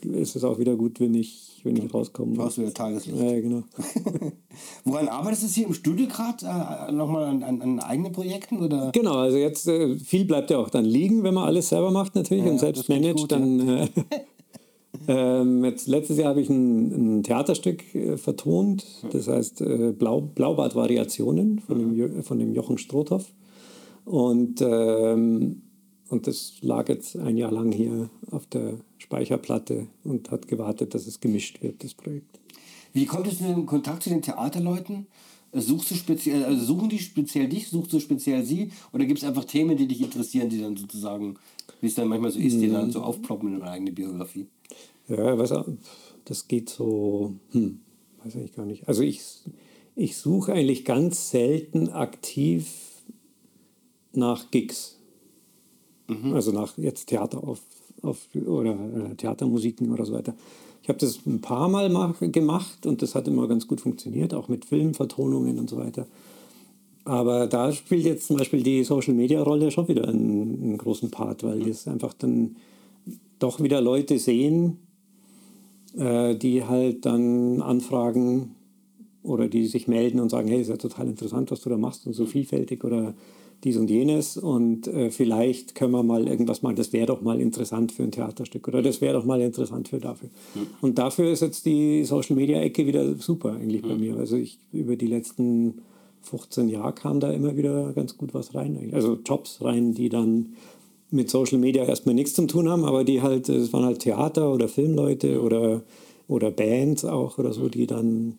ist 0.03 0.36
es 0.36 0.43
auch 0.43 0.59
wieder 0.59 0.76
gut, 0.76 0.99
wenn 0.99 1.13
ich, 1.13 1.61
wenn 1.63 1.76
ich 1.78 1.93
rauskomme. 1.93 2.36
Brauchst 2.36 2.57
wieder 2.57 2.74
Tageslicht. 2.74 3.19
Ja, 3.19 3.39
genau. 3.39 3.63
Woran 4.86 5.07
arbeitest 5.07 5.43
du 5.43 5.47
hier 5.47 5.67
im 5.67 5.74
Studio 5.74 6.07
gerade? 6.07 6.45
Äh, 6.45 6.91
Nochmal 6.91 7.26
an, 7.26 7.43
an, 7.43 7.61
an 7.61 7.80
eigenen 7.80 8.11
Projekten? 8.11 8.59
Oder? 8.59 8.91
Genau, 8.93 9.15
also 9.15 9.38
jetzt 9.38 9.67
äh, 9.67 9.95
viel 9.97 10.26
bleibt 10.26 10.49
ja 10.49 10.57
auch 10.57 10.69
dann 10.69 10.86
liegen, 10.86 11.24
wenn 11.24 11.34
man 11.34 11.45
alles 11.45 11.69
selber 11.69 11.91
macht 11.91 12.15
natürlich 12.15 12.45
Ja, 12.45 12.51
und 12.51 12.59
selbst 12.59 12.89
managt, 12.89 13.17
gut, 13.17 13.32
dann, 13.32 13.67
äh, 13.67 13.88
ähm, 15.08 15.64
jetzt, 15.66 15.88
letztes 15.88 16.18
Jahr 16.18 16.30
habe 16.30 16.41
ich 16.41 16.49
ein, 16.49 17.20
ein 17.20 17.24
Theaterstück 17.24 17.95
äh, 17.95 18.18
vertont, 18.18 18.86
das 19.12 19.28
heißt 19.28 19.62
äh, 19.62 19.93
Blau, 19.97 20.22
Blaubart-Variationen 20.22 21.60
von, 21.60 21.80
dem, 21.80 21.95
Jo- 21.95 22.22
von 22.22 22.39
dem 22.39 22.54
Jochen 22.54 22.78
Strothoff. 22.78 23.32
Und, 24.06 24.62
ähm, 24.62 25.62
und 26.10 26.28
das 26.28 26.56
lag 26.62 26.89
jetzt 26.89 27.16
ein 27.18 27.38
Jahr 27.38 27.52
lang 27.52 27.72
hier 27.72 28.10
auf 28.32 28.45
der 28.47 28.80
Speicherplatte 28.97 29.88
und 30.04 30.32
hat 30.32 30.47
gewartet, 30.47 30.93
dass 30.93 31.08
es 31.08 31.20
gemischt 31.20 31.62
wird, 31.62 31.84
das 31.84 31.93
Projekt. 31.93 32.39
Wie 32.93 33.06
kommt 33.06 33.28
es 33.28 33.38
denn 33.38 33.54
in 33.54 33.66
Kontakt 33.66 34.04
zu 34.04 34.10
den 34.10 34.22
Theaterleuten? 34.22 35.08
Suchst 35.54 35.91
du 35.91 35.95
speziell, 35.95 36.45
also 36.45 36.64
suchen 36.64 36.89
die 36.89 36.99
speziell 36.99 37.49
dich, 37.49 37.68
suchst 37.68 37.91
du 37.91 37.99
speziell 37.99 38.45
sie? 38.45 38.72
Oder 38.93 39.06
gibt 39.06 39.20
es 39.20 39.26
einfach 39.26 39.43
Themen, 39.43 39.76
die 39.76 39.88
dich 39.88 40.02
interessieren, 40.02 40.49
die 40.49 40.62
dann 40.62 40.78
sozusagen, 40.78 41.36
wie 41.82 41.88
es 41.88 41.95
dann 41.95 42.08
manchmal 42.08 42.32
so 42.32 42.39
ist, 42.39 42.60
die 42.62 42.70
dann 42.70 42.89
so 42.89 43.02
aufploppen 43.02 43.54
in 43.54 43.60
deine 43.60 43.72
eigene 43.72 43.91
Biografie? 43.91 44.47
Ja, 45.12 45.38
was, 45.38 45.53
das 46.26 46.47
geht 46.47 46.70
so, 46.70 47.36
hm, 47.51 47.82
weiß 48.24 48.36
ich 48.36 48.53
gar 48.53 48.66
nicht. 48.66 48.88
Also 48.88 49.03
ich, 49.03 49.22
ich 49.95 50.18
suche 50.18 50.53
eigentlich 50.53 50.86
ganz 50.86 51.32
selten 51.32 51.89
aktiv 51.89 53.03
nach 54.14 54.51
Gigs. 54.51 54.97
Also 56.34 56.51
nach 56.51 56.78
jetzt 56.78 57.07
Theater 57.07 57.41
auf, 57.43 57.62
auf 58.01 58.28
oder 58.45 58.72
äh, 59.12 59.16
Theatermusiken 59.16 59.91
oder 59.91 60.05
so 60.05 60.14
weiter. 60.14 60.34
Ich 60.84 60.89
habe 60.89 60.99
das 60.99 61.26
ein 61.26 61.41
paar 61.41 61.70
Mal 61.70 61.89
mach, 61.89 62.20
gemacht 62.20 62.86
und 62.86 63.01
das 63.01 63.16
hat 63.16 63.28
immer 63.28 63.47
ganz 63.47 63.68
gut 63.68 63.80
funktioniert, 63.80 64.34
auch 64.34 64.47
mit 64.47 64.66
Filmvertonungen 64.66 65.59
und 65.59 65.70
so 65.70 65.78
weiter. 65.78 66.07
Aber 67.05 67.47
da 67.47 67.72
spielt 67.72 68.05
jetzt 68.05 68.28
zum 68.28 68.38
Beispiel 68.38 68.62
die 68.62 68.84
Social 68.84 69.14
Media 69.14 69.41
Rolle 69.41 69.72
schon 69.72 69.88
wieder 69.88 70.07
einen, 70.07 70.62
einen 70.62 70.78
großen 70.78 71.12
Part, 71.12 71.43
weil 71.43 71.66
jetzt 71.66 71.88
einfach 71.88 72.14
dann 72.14 72.57
doch 73.39 73.62
wieder 73.62 73.82
Leute 73.82 74.20
sehen, 74.20 74.80
äh, 75.98 76.36
die 76.36 76.64
halt 76.66 77.06
dann 77.06 77.62
anfragen 77.62 78.56
oder 79.24 79.48
die 79.48 79.68
sich 79.68 79.88
melden 79.88 80.20
und 80.20 80.30
sagen, 80.30 80.48
hey, 80.48 80.62
ist 80.62 80.70
ja 80.70 80.78
total 80.78 81.08
interessant, 81.08 81.52
was 81.52 81.62
du 81.62 81.70
da 81.70 81.78
machst 81.78 82.08
und 82.08 82.14
so 82.14 82.26
vielfältig 82.26 82.84
oder 82.84 83.14
dies 83.64 83.78
und 83.78 83.92
jenes 83.92 84.38
und 84.38 84.88
äh, 84.88 85.12
vielleicht 85.12 85.76
können 85.76 85.92
wir 85.92 86.02
mal 86.02 86.28
irgendwas 86.28 86.64
mal, 86.64 86.74
das 86.74 86.94
wäre 86.94 87.06
doch 87.06 87.22
mal 87.22 87.39
interessant 87.39 87.92
für 87.92 88.02
ein 88.02 88.12
Theaterstück 88.12 88.68
oder 88.68 88.82
das 88.82 89.02
wäre 89.02 89.14
doch 89.14 89.26
mal 89.26 89.39
interessant 89.39 89.89
für 89.89 90.00
dafür. 90.00 90.30
Und 90.82 90.98
dafür 90.98 91.32
ist 91.32 91.42
jetzt 91.42 91.66
die 91.68 92.04
Social 92.04 92.36
Media 92.36 92.60
Ecke 92.60 92.88
wieder 92.88 93.14
super 93.16 93.54
eigentlich 93.54 93.84
bei 93.84 93.96
mir. 93.96 94.18
Also 94.18 94.36
ich 94.36 94.58
über 94.72 94.96
die 94.96 95.06
letzten 95.06 95.82
15 96.22 96.70
Jahre 96.70 96.94
kam 96.94 97.20
da 97.20 97.32
immer 97.32 97.56
wieder 97.56 97.94
ganz 97.94 98.18
gut 98.18 98.34
was 98.34 98.56
rein. 98.56 98.92
Also 98.94 99.20
Jobs 99.24 99.62
rein, 99.62 99.94
die 99.94 100.10
dann 100.10 100.54
mit 101.12 101.30
Social 101.30 101.57
Media 101.57 101.84
erstmal 101.84 102.16
nichts 102.16 102.34
zu 102.34 102.47
tun 102.47 102.70
haben, 102.70 102.86
aber 102.86 103.03
die 103.03 103.22
halt, 103.22 103.49
es 103.49 103.72
waren 103.74 103.86
halt 103.86 103.99
Theater 103.99 104.51
oder 104.53 104.68
Filmleute 104.68 105.41
oder, 105.41 105.82
oder 106.28 106.51
Bands 106.51 107.05
auch 107.05 107.38
oder 107.38 107.53
so, 107.53 107.70
die 107.70 107.86
dann 107.88 108.38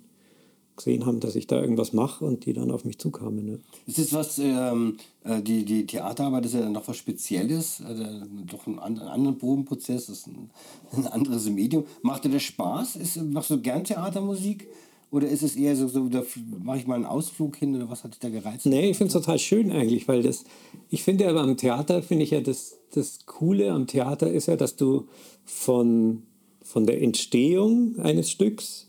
gesehen 0.75 1.05
haben, 1.05 1.21
dass 1.21 1.37
ich 1.37 1.47
da 1.47 1.61
irgendwas 1.61 1.93
mache 1.93 2.25
und 2.25 2.47
die 2.47 2.55
dann 2.55 2.71
auf 2.71 2.87
mich 2.87 2.99
zukamen. 2.99 3.45
Ne? 3.45 3.59
Ist 3.87 3.99
das 3.99 4.13
was, 4.15 4.39
ähm, 4.39 4.97
äh, 5.23 5.43
die, 5.43 5.65
die 5.67 5.85
Theaterarbeit 5.85 6.47
ist 6.47 6.55
ja 6.55 6.61
dann 6.61 6.73
noch 6.73 6.89
was 6.89 6.97
Spezielles, 6.97 7.83
also 7.87 8.05
doch 8.47 8.67
ein, 8.67 8.79
an- 8.79 8.99
ein 8.99 9.07
anderer 9.09 9.35
Probenprozess, 9.35 10.09
ist 10.09 10.27
ein, 10.29 10.49
ein 10.97 11.07
anderes 11.07 11.49
Medium. 11.51 11.85
Macht 12.01 12.25
dir 12.25 12.31
das 12.31 12.43
Spaß? 12.45 12.97
Ist, 12.97 13.23
machst 13.23 13.51
du 13.51 13.61
gern 13.61 13.85
Theatermusik? 13.85 14.67
Oder 15.13 15.29
ist 15.29 15.43
es 15.43 15.57
eher 15.57 15.77
so, 15.77 15.89
so 15.89 16.09
da 16.09 16.25
mache 16.65 16.79
ich 16.79 16.87
mal 16.87 16.95
einen 16.95 17.05
Ausflug 17.05 17.57
hin 17.57 17.77
oder 17.77 17.91
was 17.91 18.03
hat 18.03 18.13
dich 18.13 18.21
da 18.21 18.31
gereizt? 18.31 18.65
Nee, 18.65 18.91
ich 18.91 18.97
finde 18.97 19.09
es 19.09 19.13
total 19.13 19.39
schön 19.39 19.71
eigentlich, 19.71 20.09
weil 20.09 20.23
das, 20.23 20.45
ich 20.89 21.03
finde 21.03 21.29
aber 21.29 21.43
am 21.43 21.59
Theater, 21.59 22.03
finde 22.03 22.25
ich 22.25 22.31
ja 22.31 22.41
das, 22.41 22.79
das 22.95 23.27
Coole 23.27 23.71
am 23.73 23.87
Theater 23.87 24.33
ist 24.33 24.47
ja, 24.47 24.57
dass 24.57 24.75
du 24.75 25.07
von, 25.45 26.23
von 26.63 26.87
der 26.87 27.03
Entstehung 27.03 27.99
eines 27.99 28.31
Stücks 28.31 28.89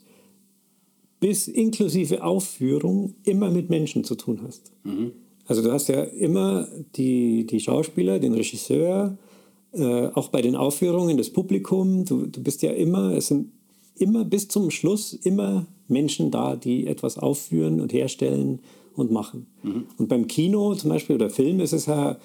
bis 1.20 1.50
inklusive 1.50 2.24
Aufführung 2.24 3.16
immer 3.26 3.52
mit 3.52 3.70
Menschen 3.70 4.06
zu 4.06 4.16
tun 4.16 4.40
hast. 4.48 4.72
Also 5.46 5.62
du 5.62 5.74
hast 5.74 5.90
ja 5.90 6.04
immer 6.04 6.70
die, 6.96 7.46
die 7.46 7.60
Schauspieler, 7.60 8.20
den 8.20 8.34
Regisseur, 8.34 9.18
äh, 9.74 10.08
auch 10.08 10.30
bei 10.30 10.42
den 10.42 10.56
Aufführungen 10.56 11.18
das 11.18 11.32
Publikum. 11.32 12.06
Du, 12.06 12.28
du 12.28 12.42
bist 12.42 12.62
ja 12.62 12.72
immer, 12.72 13.12
es 13.12 13.28
sind 13.28 13.52
immer 13.96 14.24
bis 14.24 14.48
zum 14.48 14.72
Schluss 14.72 15.12
immer 15.12 15.68
Menschen 15.88 16.32
da, 16.32 16.56
die 16.56 16.88
etwas 16.88 17.18
aufführen 17.18 17.82
und 17.82 17.94
herstellen 17.94 18.60
und 18.96 19.12
machen. 19.12 19.48
Und 19.98 20.08
beim 20.08 20.28
Kino 20.28 20.76
zum 20.76 20.90
Beispiel 20.90 21.16
oder 21.16 21.30
Film 21.30 21.60
ist 21.60 21.74
es 21.74 21.88
ja, 21.88 22.18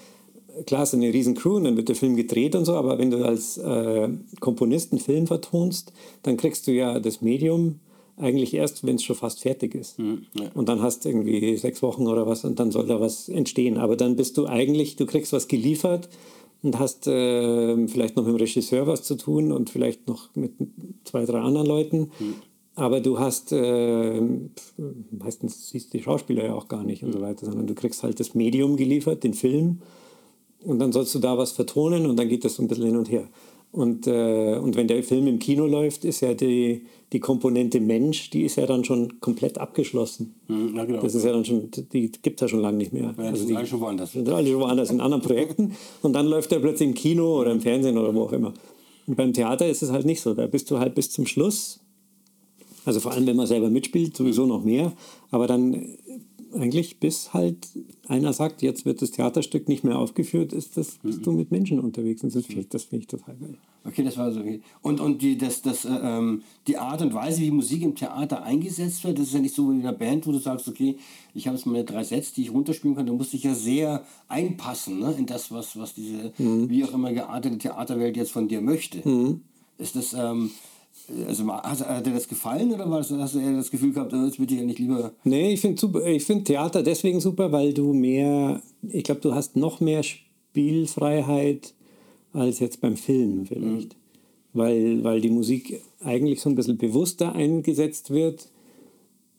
klar, 0.66 0.82
es 0.82 0.90
ist 0.90 0.94
eine 0.94 1.12
riesen 1.12 1.34
Crew 1.34 1.56
und 1.56 1.64
dann 1.64 1.76
wird 1.76 1.88
der 1.88 1.96
Film 1.96 2.16
gedreht 2.16 2.54
und 2.54 2.64
so, 2.64 2.74
aber 2.74 2.98
wenn 2.98 3.10
du 3.10 3.24
als 3.24 3.58
äh, 3.58 4.08
Komponist 4.40 4.92
einen 4.92 5.00
Film 5.00 5.26
vertonst, 5.26 5.92
dann 6.22 6.36
kriegst 6.36 6.66
du 6.66 6.72
ja 6.72 7.00
das 7.00 7.22
Medium 7.22 7.80
eigentlich 8.16 8.52
erst, 8.54 8.84
wenn 8.84 8.96
es 8.96 9.04
schon 9.04 9.16
fast 9.16 9.40
fertig 9.40 9.74
ist. 9.74 9.98
Und 10.54 10.68
dann 10.68 10.82
hast 10.82 11.04
du 11.04 11.08
irgendwie 11.08 11.56
sechs 11.56 11.82
Wochen 11.82 12.06
oder 12.06 12.26
was 12.26 12.44
und 12.44 12.58
dann 12.58 12.70
soll 12.72 12.86
da 12.86 13.00
was 13.00 13.28
entstehen. 13.28 13.78
Aber 13.78 13.96
dann 13.96 14.16
bist 14.16 14.36
du 14.36 14.46
eigentlich, 14.46 14.96
du 14.96 15.06
kriegst 15.06 15.32
was 15.32 15.46
geliefert 15.46 16.08
und 16.62 16.78
hast 16.78 17.06
äh, 17.06 17.86
vielleicht 17.86 18.16
noch 18.16 18.24
mit 18.24 18.34
dem 18.34 18.40
Regisseur 18.40 18.88
was 18.88 19.04
zu 19.04 19.14
tun 19.16 19.52
und 19.52 19.70
vielleicht 19.70 20.08
noch 20.08 20.34
mit 20.34 20.52
zwei, 21.04 21.24
drei 21.24 21.38
anderen 21.38 21.68
Leuten. 21.68 22.10
Aber 22.78 23.00
du 23.00 23.18
hast, 23.18 23.50
äh, 23.50 24.20
meistens 25.10 25.68
siehst 25.68 25.92
du 25.92 25.98
die 25.98 26.04
Schauspieler 26.04 26.44
ja 26.44 26.54
auch 26.54 26.68
gar 26.68 26.84
nicht 26.84 27.02
und 27.02 27.12
so 27.12 27.20
weiter, 27.20 27.46
sondern 27.46 27.66
du 27.66 27.74
kriegst 27.74 28.04
halt 28.04 28.20
das 28.20 28.34
Medium 28.36 28.76
geliefert, 28.76 29.24
den 29.24 29.34
Film, 29.34 29.80
und 30.64 30.78
dann 30.78 30.92
sollst 30.92 31.14
du 31.14 31.18
da 31.18 31.36
was 31.36 31.52
vertonen 31.52 32.06
und 32.06 32.16
dann 32.16 32.28
geht 32.28 32.44
das 32.44 32.54
so 32.54 32.62
ein 32.62 32.68
bisschen 32.68 32.86
hin 32.86 32.96
und 32.96 33.10
her. 33.10 33.28
Und, 33.70 34.06
äh, 34.06 34.56
und 34.56 34.76
wenn 34.76 34.86
der 34.86 35.02
Film 35.02 35.26
im 35.26 35.38
Kino 35.38 35.66
läuft, 35.66 36.04
ist 36.04 36.20
ja 36.20 36.34
die, 36.34 36.86
die 37.12 37.20
Komponente 37.20 37.80
Mensch, 37.80 38.30
die 38.30 38.42
ist 38.42 38.56
ja 38.56 38.66
dann 38.66 38.84
schon 38.84 39.20
komplett 39.20 39.58
abgeschlossen. 39.58 40.34
Hm, 40.46 40.74
ja, 40.74 40.84
genau. 40.84 41.02
Das 41.02 41.14
ist 41.14 41.24
ja 41.24 41.32
dann 41.32 41.44
schon, 41.44 41.70
die 41.92 42.10
gibt 42.10 42.40
es 42.40 42.42
ja 42.42 42.48
schon 42.48 42.60
lange 42.60 42.78
nicht 42.78 42.92
mehr. 42.92 43.14
Ja, 43.18 43.30
die 43.32 43.38
sind 43.38 43.50
die, 43.50 43.56
alle 43.56 43.66
schon 43.66 43.80
woanders. 43.80 44.12
sind 44.12 44.28
alle 44.28 44.48
schon 44.48 44.60
woanders 44.60 44.90
in 44.90 45.00
anderen 45.00 45.22
Projekten. 45.22 45.72
Und 46.00 46.14
dann 46.14 46.26
läuft 46.26 46.50
er 46.52 46.60
plötzlich 46.60 46.88
im 46.88 46.94
Kino 46.94 47.40
oder 47.40 47.50
im 47.50 47.60
Fernsehen 47.60 47.98
oder 47.98 48.14
wo 48.14 48.22
auch 48.22 48.32
immer. 48.32 48.54
Und 49.06 49.16
beim 49.16 49.32
Theater 49.32 49.66
ist 49.68 49.82
es 49.82 49.90
halt 49.90 50.06
nicht 50.06 50.22
so. 50.22 50.32
Da 50.32 50.46
bist 50.46 50.70
du 50.70 50.78
halt 50.78 50.94
bis 50.94 51.10
zum 51.10 51.26
Schluss. 51.26 51.77
Also 52.84 53.00
vor 53.00 53.12
allem, 53.12 53.26
wenn 53.26 53.36
man 53.36 53.46
selber 53.46 53.70
mitspielt, 53.70 54.16
sowieso 54.16 54.46
noch 54.46 54.64
mehr. 54.64 54.92
Aber 55.30 55.46
dann 55.46 55.74
äh, 55.74 55.96
eigentlich 56.54 56.98
bis 56.98 57.34
halt 57.34 57.68
einer 58.06 58.32
sagt, 58.32 58.62
jetzt 58.62 58.86
wird 58.86 59.02
das 59.02 59.10
Theaterstück 59.10 59.68
nicht 59.68 59.84
mehr 59.84 59.98
aufgeführt, 59.98 60.52
ist 60.52 60.76
das, 60.76 60.98
bist 61.02 61.26
du 61.26 61.32
mit 61.32 61.50
Menschen 61.50 61.78
unterwegs. 61.78 62.22
Und 62.22 62.34
das 62.34 62.46
finde 62.46 62.62
ich, 62.62 62.68
das 62.68 62.84
finde 62.84 63.02
ich 63.02 63.06
total 63.08 63.36
geil. 63.36 63.58
Okay, 63.84 64.02
das 64.02 64.16
war 64.16 64.32
so. 64.32 64.40
Okay. 64.40 64.60
Und, 64.82 65.00
und 65.00 65.22
die, 65.22 65.38
das, 65.38 65.62
das, 65.62 65.84
äh, 65.84 65.90
ähm, 65.90 66.42
die 66.66 66.78
Art 66.78 67.00
und 67.02 67.14
Weise, 67.14 67.40
wie 67.42 67.50
Musik 67.50 67.82
im 67.82 67.94
Theater 67.94 68.42
eingesetzt 68.42 69.04
wird, 69.04 69.18
das 69.18 69.28
ist 69.28 69.34
ja 69.34 69.40
nicht 69.40 69.54
so 69.54 69.70
wie 69.70 69.76
in 69.76 69.80
einer 69.80 69.92
Band, 69.92 70.26
wo 70.26 70.32
du 70.32 70.38
sagst, 70.38 70.68
okay, 70.68 70.96
ich 71.34 71.46
habe 71.46 71.56
jetzt 71.56 71.66
meine 71.66 71.84
drei 71.84 72.02
Sets, 72.04 72.32
die 72.32 72.42
ich 72.42 72.52
runterspielen 72.52 72.96
kann. 72.96 73.06
Du 73.06 73.14
musst 73.14 73.32
dich 73.32 73.44
ja 73.44 73.54
sehr 73.54 74.04
einpassen 74.28 75.00
ne, 75.00 75.14
in 75.18 75.26
das, 75.26 75.50
was, 75.50 75.78
was 75.78 75.94
diese, 75.94 76.32
wie 76.38 76.84
auch 76.84 76.92
immer 76.92 77.12
geartete 77.12 77.58
Theaterwelt 77.58 78.16
jetzt 78.16 78.32
von 78.32 78.48
dir 78.48 78.60
möchte. 78.60 78.98
Ist 79.78 79.96
das, 79.96 80.12
ähm, 80.12 80.50
also 81.26 81.46
hat, 81.48 81.80
hat 81.80 82.06
dir 82.06 82.12
das 82.12 82.28
gefallen 82.28 82.72
oder 82.72 82.88
war 82.90 82.98
das, 82.98 83.10
hast 83.10 83.34
du 83.34 83.38
eher 83.38 83.56
das 83.56 83.70
Gefühl 83.70 83.92
gehabt, 83.92 84.12
oh, 84.12 84.24
jetzt 84.24 84.38
würde 84.38 84.54
ich 84.54 84.60
ja 84.60 84.66
nicht 84.66 84.78
lieber. 84.78 85.12
Nee, 85.24 85.52
ich 85.54 85.60
finde 85.60 86.20
finde 86.20 86.44
Theater 86.44 86.82
deswegen 86.82 87.20
super, 87.20 87.52
weil 87.52 87.72
du 87.72 87.92
mehr, 87.92 88.62
ich 88.82 89.04
glaube, 89.04 89.20
du 89.20 89.34
hast 89.34 89.56
noch 89.56 89.80
mehr 89.80 90.02
Spielfreiheit 90.02 91.74
als 92.32 92.58
jetzt 92.58 92.80
beim 92.80 92.96
Film 92.96 93.46
vielleicht. 93.46 93.96
Weil, 94.52 95.04
weil 95.04 95.20
die 95.20 95.30
Musik 95.30 95.82
eigentlich 96.00 96.40
so 96.40 96.48
ein 96.48 96.54
bisschen 96.54 96.78
bewusster 96.78 97.34
eingesetzt 97.34 98.10
wird 98.10 98.50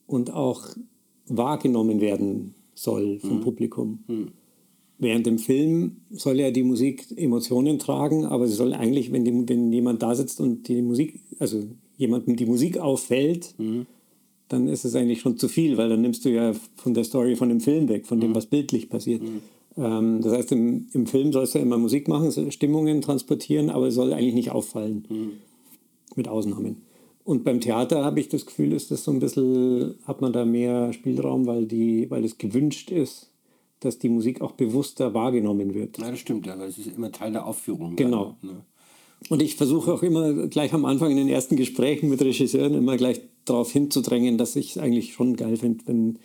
und 0.08 0.32
auch 0.32 0.68
wahrgenommen 1.28 2.00
werden 2.00 2.54
soll 2.74 3.20
vom 3.20 3.42
Publikum. 3.42 4.00
Während 5.02 5.28
im 5.28 5.38
Film 5.38 5.98
soll 6.12 6.40
ja 6.42 6.52
die 6.52 6.64
Musik 6.64 7.06
Emotionen 7.16 7.80
tragen, 7.80 8.26
aber 8.26 8.48
sie 8.48 8.54
soll 8.54 8.74
eigentlich, 8.74 9.14
wenn, 9.14 9.24
die, 9.24 9.48
wenn 9.48 9.72
jemand 9.72 10.04
da 10.04 10.14
sitzt 10.14 10.42
und 10.42 10.68
die 10.68 10.82
Musik, 10.82 11.22
also 11.40 11.64
jemandem 11.96 12.36
die 12.36 12.46
Musik 12.46 12.78
auffällt, 12.78 13.56
dann 14.50 14.68
ist 14.68 14.84
es 14.84 14.96
eigentlich 14.96 15.22
schon 15.22 15.38
zu 15.38 15.48
viel, 15.48 15.78
weil 15.78 15.90
dann 15.90 16.02
nimmst 16.02 16.26
du 16.26 16.30
ja 16.30 16.54
von 16.76 16.94
der 16.94 17.06
Story 17.06 17.36
von 17.38 17.50
dem 17.50 17.62
Film 17.62 17.88
weg, 17.88 18.08
von 18.08 18.20
dem, 18.20 18.36
was 18.36 18.48
bildlich 18.48 18.90
passiert. 18.90 19.22
Ähm, 19.78 20.20
das 20.22 20.34
heißt, 20.34 20.52
im, 20.52 20.88
im 20.92 21.06
Film 21.06 21.32
sollst 21.32 21.54
du 21.54 21.60
ja 21.60 21.66
immer 21.66 21.78
Musik 21.78 22.08
machen, 22.08 22.52
Stimmungen 22.52 23.02
transportieren, 23.02 23.70
aber 23.70 23.88
es 23.88 23.96
soll 23.96 24.12
eigentlich 24.12 24.34
nicht 24.34 24.52
auffallen, 24.52 25.06
mit 26.16 26.28
Ausnahmen. 26.28 26.78
Und 27.24 27.44
beim 27.44 27.62
Theater 27.62 28.04
habe 28.04 28.20
ich 28.20 28.28
das 28.28 28.46
Gefühl, 28.46 28.74
ist 28.74 28.90
das 28.92 29.04
so 29.04 29.12
ein 29.12 29.20
bisschen, 29.20 29.96
hat 30.06 30.20
man 30.20 30.34
da 30.34 30.46
mehr 30.46 30.92
Spielraum, 30.94 31.46
weil, 31.46 31.68
die, 31.68 32.10
weil 32.10 32.26
es 32.26 32.38
gewünscht 32.38 32.90
ist, 32.92 33.29
dass 33.80 34.00
die 34.00 34.10
Musik 34.10 34.42
auch 34.42 34.52
bewusster 34.54 35.14
wahrgenommen 35.14 35.74
wird. 35.74 35.98
Ja, 35.98 36.12
das 36.12 36.20
stimmt, 36.20 36.46
ja, 36.46 36.58
weil 36.60 36.70
es 36.70 36.78
ist 36.78 36.96
immer 36.96 37.12
Teil 37.12 37.32
der 37.32 37.46
Aufführung. 37.46 37.96
Genau. 37.96 38.36
Ja, 38.42 38.50
ne? 38.50 38.62
Und 39.28 39.42
ich 39.42 39.56
versuche 39.56 39.94
auch 39.94 40.02
immer 40.02 40.48
gleich 40.48 40.74
am 40.74 40.86
Anfang 40.86 41.12
in 41.12 41.18
den 41.18 41.28
ersten 41.28 41.58
Gesprächen 41.58 42.10
mit 42.10 42.22
Regisseuren 42.22 42.74
immer 42.74 42.96
gleich 42.96 43.20
darauf 43.44 43.72
hinzudrängen, 43.72 44.38
dass 44.38 44.56
ich 44.56 44.72
es 44.72 44.78
eigentlich 44.78 45.14
schon 45.14 45.36
geil 45.36 45.58
finde, 45.58 45.86
wenn, 45.88 46.20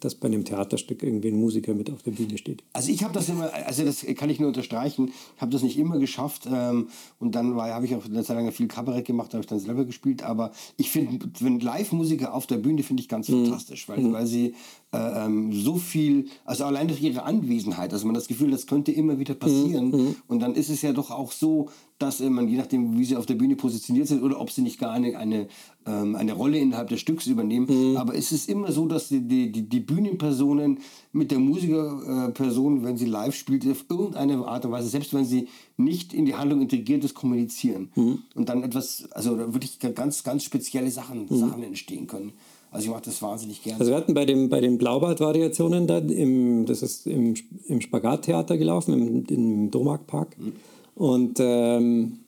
dass 0.00 0.14
bei 0.14 0.28
einem 0.28 0.44
Theaterstück 0.44 1.02
irgendwie 1.02 1.28
ein 1.28 1.40
Musiker 1.40 1.74
mit 1.74 1.90
auf 1.90 2.02
der 2.02 2.10
Bühne 2.10 2.36
steht. 2.38 2.62
Also 2.72 2.90
ich 2.90 3.02
habe 3.02 3.14
das 3.14 3.28
immer, 3.28 3.52
also 3.52 3.84
das 3.84 4.04
kann 4.16 4.28
ich 4.30 4.38
nur 4.38 4.48
unterstreichen, 4.48 5.12
ich 5.36 5.40
habe 5.40 5.50
das 5.50 5.62
nicht 5.62 5.78
immer 5.78 5.98
geschafft 5.98 6.46
ähm, 6.50 6.88
und 7.18 7.34
dann 7.34 7.54
habe 7.54 7.86
ich 7.86 7.94
auch 7.94 8.04
eine 8.04 8.22
Zeit 8.22 8.36
lang 8.36 8.50
viel 8.52 8.68
Kabarett 8.68 9.06
gemacht, 9.06 9.32
habe 9.32 9.40
ich 9.40 9.46
dann 9.46 9.58
selber 9.58 9.84
gespielt, 9.84 10.22
aber 10.22 10.52
ich 10.76 10.90
finde, 10.90 11.26
wenn 11.40 11.60
Live-Musiker 11.60 12.34
auf 12.34 12.46
der 12.46 12.58
Bühne 12.58 12.82
finde 12.82 13.02
ich 13.02 13.08
ganz 13.08 13.28
mhm. 13.28 13.44
fantastisch, 13.44 13.88
weil, 13.88 14.00
mhm. 14.00 14.12
weil 14.12 14.26
sie 14.26 14.54
äh, 14.92 15.24
ähm, 15.24 15.52
so 15.52 15.76
viel, 15.76 16.26
also 16.44 16.64
allein 16.64 16.88
durch 16.88 17.02
ihre 17.02 17.22
Anwesenheit, 17.22 17.92
also 17.92 18.06
man 18.06 18.14
das 18.14 18.28
Gefühl, 18.28 18.50
das 18.50 18.66
könnte 18.66 18.92
immer 18.92 19.18
wieder 19.18 19.34
passieren 19.34 19.90
mhm. 19.90 20.16
und 20.28 20.40
dann 20.40 20.54
ist 20.54 20.68
es 20.68 20.82
ja 20.82 20.92
doch 20.92 21.10
auch 21.10 21.32
so, 21.32 21.70
dass 21.98 22.20
äh, 22.20 22.28
man 22.28 22.48
je 22.48 22.56
nachdem, 22.56 22.98
wie 22.98 23.04
sie 23.04 23.16
auf 23.16 23.26
der 23.26 23.34
Bühne 23.34 23.56
positioniert 23.56 24.08
sind 24.08 24.22
oder 24.22 24.40
ob 24.40 24.50
sie 24.50 24.62
nicht 24.62 24.78
gar 24.78 24.92
eine, 24.92 25.16
eine, 25.16 25.46
ähm, 25.86 26.16
eine 26.16 26.32
Rolle 26.32 26.58
innerhalb 26.58 26.88
des 26.88 27.00
Stücks 27.00 27.26
übernehmen, 27.26 27.66
mhm. 27.68 27.96
aber 27.96 28.14
es 28.14 28.32
ist 28.32 28.48
immer 28.48 28.72
so, 28.72 28.86
dass 28.86 29.08
die, 29.08 29.20
die, 29.20 29.52
die, 29.52 29.68
die 29.68 29.80
Bühnenpersonen 29.80 30.78
mit 31.12 31.30
der 31.30 31.38
Musikerperson, 31.38 32.84
wenn 32.84 32.96
sie 32.96 33.06
live 33.06 33.34
spielt, 33.34 33.66
auf 33.68 33.84
irgendeine 33.88 34.46
Art 34.46 34.64
und 34.64 34.72
Weise, 34.72 34.88
selbst 34.88 35.14
wenn 35.14 35.24
sie 35.24 35.48
nicht 35.76 36.12
in 36.12 36.24
die 36.24 36.34
Handlung 36.34 36.60
integriert 36.62 37.04
ist, 37.04 37.14
kommunizieren. 37.14 37.90
Mhm. 37.94 38.18
Und 38.34 38.48
dann 38.48 38.62
etwas, 38.62 39.08
also 39.12 39.38
wirklich 39.54 39.78
ganz, 39.78 40.24
ganz 40.24 40.44
spezielle 40.44 40.90
Sachen, 40.90 41.26
mhm. 41.28 41.36
Sachen 41.36 41.62
entstehen 41.62 42.06
können. 42.06 42.32
Also 42.74 42.86
ich 42.86 42.90
mache 42.90 43.04
das 43.04 43.22
wahnsinnig 43.22 43.62
gerne. 43.62 43.78
Also 43.78 43.92
wir 43.92 43.96
hatten 43.96 44.14
bei, 44.14 44.24
dem, 44.24 44.48
bei 44.48 44.60
den 44.60 44.78
Blaubart-Variationen 44.78 45.86
da, 45.86 45.98
im, 45.98 46.66
das 46.66 46.82
ist 46.82 47.06
im, 47.06 47.34
im 47.68 47.80
Spagattheater 47.80 48.58
gelaufen, 48.58 48.94
im, 48.94 49.24
im 49.26 49.70
Domarkpark. 49.70 50.36
Mhm. 50.36 50.54
Und 50.94 51.38
ähm, 51.40 52.20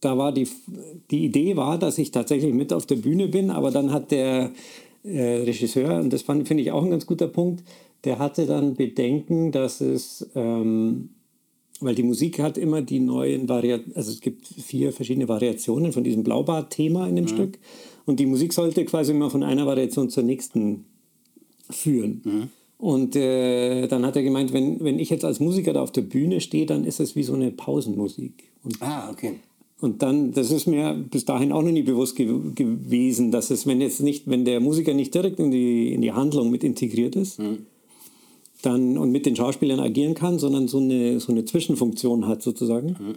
da 0.00 0.16
war 0.16 0.32
die, 0.32 0.48
die 1.10 1.24
Idee 1.24 1.56
war, 1.56 1.78
dass 1.78 1.98
ich 1.98 2.10
tatsächlich 2.10 2.54
mit 2.54 2.72
auf 2.72 2.86
der 2.86 2.96
Bühne 2.96 3.28
bin, 3.28 3.50
aber 3.50 3.70
dann 3.70 3.92
hat 3.92 4.10
der 4.10 4.50
äh, 5.04 5.42
Regisseur, 5.42 5.98
und 5.98 6.12
das 6.12 6.22
finde 6.22 6.60
ich 6.60 6.72
auch 6.72 6.82
ein 6.82 6.90
ganz 6.90 7.06
guter 7.06 7.28
Punkt, 7.28 7.62
der 8.04 8.18
hatte 8.18 8.46
dann 8.46 8.74
Bedenken, 8.74 9.52
dass 9.52 9.80
es, 9.80 10.28
ähm, 10.34 11.10
weil 11.80 11.94
die 11.94 12.02
Musik 12.02 12.38
hat 12.38 12.56
immer 12.56 12.80
die 12.80 13.00
neuen 13.00 13.48
Variationen, 13.48 13.96
also 13.96 14.10
es 14.10 14.20
gibt 14.20 14.46
vier 14.46 14.92
verschiedene 14.92 15.28
Variationen 15.28 15.92
von 15.92 16.04
diesem 16.04 16.24
Blaubart-Thema 16.24 17.06
in 17.08 17.16
dem 17.16 17.26
mhm. 17.26 17.28
Stück. 17.28 17.58
Und 18.06 18.20
die 18.20 18.26
Musik 18.26 18.52
sollte 18.52 18.84
quasi 18.86 19.12
immer 19.12 19.30
von 19.30 19.42
einer 19.42 19.66
Variation 19.66 20.08
zur 20.08 20.22
nächsten 20.22 20.86
führen. 21.68 22.22
Mhm. 22.24 22.48
Und 22.80 23.14
äh, 23.14 23.86
dann 23.88 24.06
hat 24.06 24.16
er 24.16 24.22
gemeint, 24.22 24.54
wenn, 24.54 24.82
wenn 24.82 24.98
ich 24.98 25.10
jetzt 25.10 25.24
als 25.24 25.38
Musiker 25.38 25.74
da 25.74 25.82
auf 25.82 25.92
der 25.92 26.00
Bühne 26.00 26.40
stehe, 26.40 26.64
dann 26.64 26.84
ist 26.84 26.98
es 26.98 27.14
wie 27.14 27.22
so 27.22 27.34
eine 27.34 27.50
Pausenmusik. 27.50 28.32
Und 28.64 28.80
ah, 28.80 29.10
okay. 29.10 29.34
Und 29.80 30.02
dann, 30.02 30.32
das 30.32 30.50
ist 30.50 30.66
mir 30.66 30.94
bis 30.94 31.24
dahin 31.24 31.52
auch 31.52 31.62
noch 31.62 31.70
nie 31.70 31.82
bewusst 31.82 32.16
ge 32.16 32.26
gewesen, 32.54 33.30
dass 33.30 33.50
es, 33.50 33.66
wenn 33.66 33.80
jetzt 33.80 34.00
nicht, 34.00 34.28
wenn 34.28 34.44
der 34.44 34.60
Musiker 34.60 34.94
nicht 34.94 35.14
direkt 35.14 35.38
in 35.40 35.50
die, 35.50 35.92
in 35.92 36.00
die 36.00 36.12
Handlung 36.12 36.50
mit 36.50 36.64
integriert 36.64 37.16
ist, 37.16 37.38
mhm. 37.38 37.66
dann 38.62 38.96
und 38.98 39.10
mit 39.10 39.26
den 39.26 39.36
Schauspielern 39.36 39.80
agieren 39.80 40.14
kann, 40.14 40.38
sondern 40.38 40.68
so 40.68 40.78
eine, 40.78 41.20
so 41.20 41.32
eine 41.32 41.44
Zwischenfunktion 41.44 42.26
hat 42.26 42.42
sozusagen, 42.42 42.88
mhm. 42.88 43.14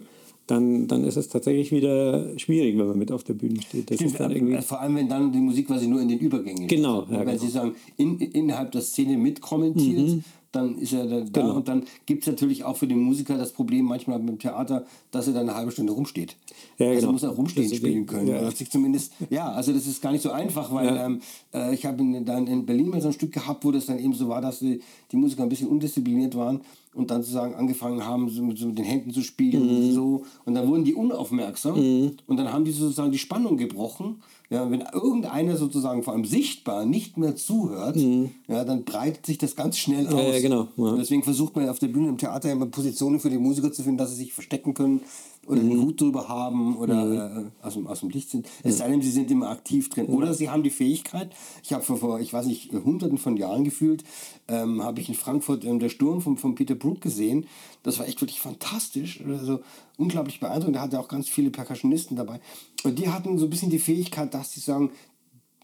Dann, 0.47 0.87
dann 0.87 1.03
ist 1.05 1.15
es 1.15 1.29
tatsächlich 1.29 1.71
wieder 1.71 2.37
schwierig, 2.37 2.77
wenn 2.77 2.87
man 2.87 2.97
mit 2.97 3.11
auf 3.11 3.23
der 3.23 3.33
Bühne 3.33 3.61
steht. 3.61 3.89
Das 3.89 3.95
Stimmt, 3.95 4.11
ist 4.11 4.19
dann 4.19 4.31
irgendwie 4.31 4.61
vor 4.61 4.81
allem, 4.81 4.95
wenn 4.95 5.07
dann 5.07 5.31
die 5.31 5.39
Musik 5.39 5.67
quasi 5.67 5.87
nur 5.87 6.01
in 6.01 6.09
den 6.09 6.19
Übergängen 6.19 6.67
genau, 6.67 7.03
ist. 7.03 7.11
Ja, 7.11 7.19
wenn 7.19 7.27
genau. 7.27 7.39
Sie 7.39 7.49
sagen, 7.49 7.75
in, 7.97 8.19
innerhalb 8.19 8.71
der 8.71 8.81
Szene 8.81 9.17
mitkommentiert, 9.17 10.07
mhm 10.07 10.23
dann 10.53 10.77
ist 10.77 10.93
er 10.93 11.05
da. 11.05 11.19
Genau. 11.21 11.55
Und 11.55 11.67
dann 11.67 11.83
gibt 12.05 12.23
es 12.23 12.27
natürlich 12.27 12.63
auch 12.63 12.77
für 12.77 12.87
den 12.87 12.99
Musiker 12.99 13.37
das 13.37 13.51
Problem 13.51 13.85
manchmal 13.85 14.19
beim 14.19 14.39
Theater, 14.39 14.85
dass 15.11 15.27
er 15.27 15.33
dann 15.33 15.49
eine 15.49 15.57
halbe 15.57 15.71
Stunde 15.71 15.91
rumsteht. 15.91 16.35
Ja, 16.77 16.87
also 16.87 16.99
genau. 17.01 17.11
muss 17.13 17.23
er 17.23 17.29
rumstehen 17.29 17.73
spielen 17.73 18.05
können. 18.05 18.27
Ja. 18.27 18.49
sich 18.51 18.69
zumindest, 18.69 19.13
ja, 19.29 19.51
also 19.51 19.73
das 19.73 19.87
ist 19.87 20.01
gar 20.01 20.11
nicht 20.11 20.21
so 20.21 20.31
einfach, 20.31 20.71
weil 20.71 20.95
ja. 20.95 21.05
ähm, 21.07 21.21
äh, 21.53 21.73
ich 21.73 21.85
habe 21.85 21.97
dann 22.23 22.47
in 22.47 22.65
Berlin 22.65 22.89
mal 22.89 23.01
so 23.01 23.07
ein 23.07 23.13
Stück 23.13 23.31
gehabt, 23.31 23.65
wo 23.65 23.71
das 23.71 23.87
dann 23.87 23.99
eben 23.99 24.13
so 24.13 24.29
war, 24.29 24.41
dass 24.41 24.59
die, 24.59 24.81
die 25.11 25.17
Musiker 25.17 25.43
ein 25.43 25.49
bisschen 25.49 25.67
undiszipliniert 25.67 26.35
waren 26.35 26.61
und 26.93 27.11
dann 27.11 27.21
sozusagen 27.21 27.55
angefangen 27.55 28.05
haben, 28.05 28.29
so 28.29 28.43
mit, 28.43 28.57
so 28.57 28.67
mit 28.67 28.77
den 28.77 28.85
Händen 28.85 29.11
zu 29.11 29.21
spielen 29.21 29.63
mhm. 29.63 29.77
und 29.77 29.91
so. 29.91 30.23
Und 30.45 30.55
dann 30.55 30.67
wurden 30.67 30.83
die 30.83 30.93
unaufmerksam 30.93 31.79
mhm. 31.79 32.11
und 32.27 32.37
dann 32.37 32.51
haben 32.51 32.65
die 32.65 32.71
sozusagen 32.71 33.11
die 33.11 33.17
Spannung 33.17 33.57
gebrochen. 33.57 34.21
Ja, 34.49 34.69
wenn 34.69 34.81
irgendeiner 34.81 35.57
sozusagen 35.57 36.03
vor 36.03 36.13
allem 36.13 36.25
sichtbar 36.25 36.85
nicht 36.85 37.17
mehr 37.17 37.35
zuhört, 37.35 37.95
mhm. 37.95 38.31
ja, 38.47 38.63
dann 38.63 38.83
breitet 38.83 39.25
sich 39.25 39.39
das 39.39 39.55
ganz 39.55 39.77
schnell 39.77 40.07
aus. 40.07 40.13
Ja, 40.13 40.33
ja 40.33 40.39
genau. 40.41 40.67
Deswegen 40.97 41.23
versucht 41.23 41.55
man 41.55 41.67
auf 41.69 41.79
der 41.79 41.87
Bühne 41.87 42.09
im 42.09 42.17
Theater 42.17 42.51
immer 42.51 42.67
Positionen 42.67 43.19
für 43.19 43.31
die 43.31 43.39
Musiker 43.39 43.71
zu 43.71 43.81
finden, 43.81 43.97
dass 43.97 44.11
sie 44.11 44.17
sich 44.17 44.33
verstecken 44.33 44.73
können 44.73 45.01
oder 45.47 45.61
mhm. 45.61 45.81
Hut 45.81 46.01
drüber 46.01 46.27
haben 46.27 46.77
oder 46.77 47.05
mhm. 47.05 47.51
äh, 47.61 47.65
aus, 47.65 47.73
dem, 47.73 47.87
aus 47.87 47.99
dem 47.99 48.09
Licht 48.09 48.29
sind. 48.29 48.47
Es 48.63 48.77
sei 48.77 48.89
denn, 48.89 49.01
sie 49.01 49.11
sind 49.11 49.29
immer 49.31 49.49
aktiv 49.49 49.89
drin. 49.89 50.07
Oder 50.07 50.33
sie 50.33 50.49
haben 50.49 50.63
die 50.63 50.69
Fähigkeit, 50.69 51.33
ich 51.63 51.73
habe 51.73 51.83
vor, 51.83 51.97
vor, 51.97 52.19
ich 52.19 52.31
weiß 52.31 52.45
nicht, 52.45 52.71
hunderten 52.71 53.17
von 53.17 53.37
Jahren 53.37 53.63
gefühlt, 53.63 54.03
ähm, 54.47 54.83
habe 54.83 55.01
ich 55.01 55.09
in 55.09 55.15
Frankfurt 55.15 55.65
ähm, 55.65 55.79
der 55.79 55.89
Sturm 55.89 56.21
von, 56.21 56.37
von 56.37 56.55
Peter 56.55 56.75
Brook 56.75 57.01
gesehen. 57.01 57.45
Das 57.83 57.99
war 57.99 58.07
echt 58.07 58.21
wirklich 58.21 58.39
fantastisch. 58.39 59.23
Also 59.27 59.61
unglaublich 59.97 60.39
beeindruckend. 60.39 60.77
Er 60.77 60.81
hatte 60.83 60.99
auch 60.99 61.07
ganz 61.07 61.29
viele 61.29 61.51
Percussionisten 61.51 62.17
dabei. 62.17 62.39
Und 62.83 62.99
die 62.99 63.09
hatten 63.09 63.37
so 63.37 63.45
ein 63.45 63.49
bisschen 63.49 63.69
die 63.69 63.79
Fähigkeit, 63.79 64.33
dass 64.33 64.51
sie 64.51 64.59
sagen, 64.59 64.91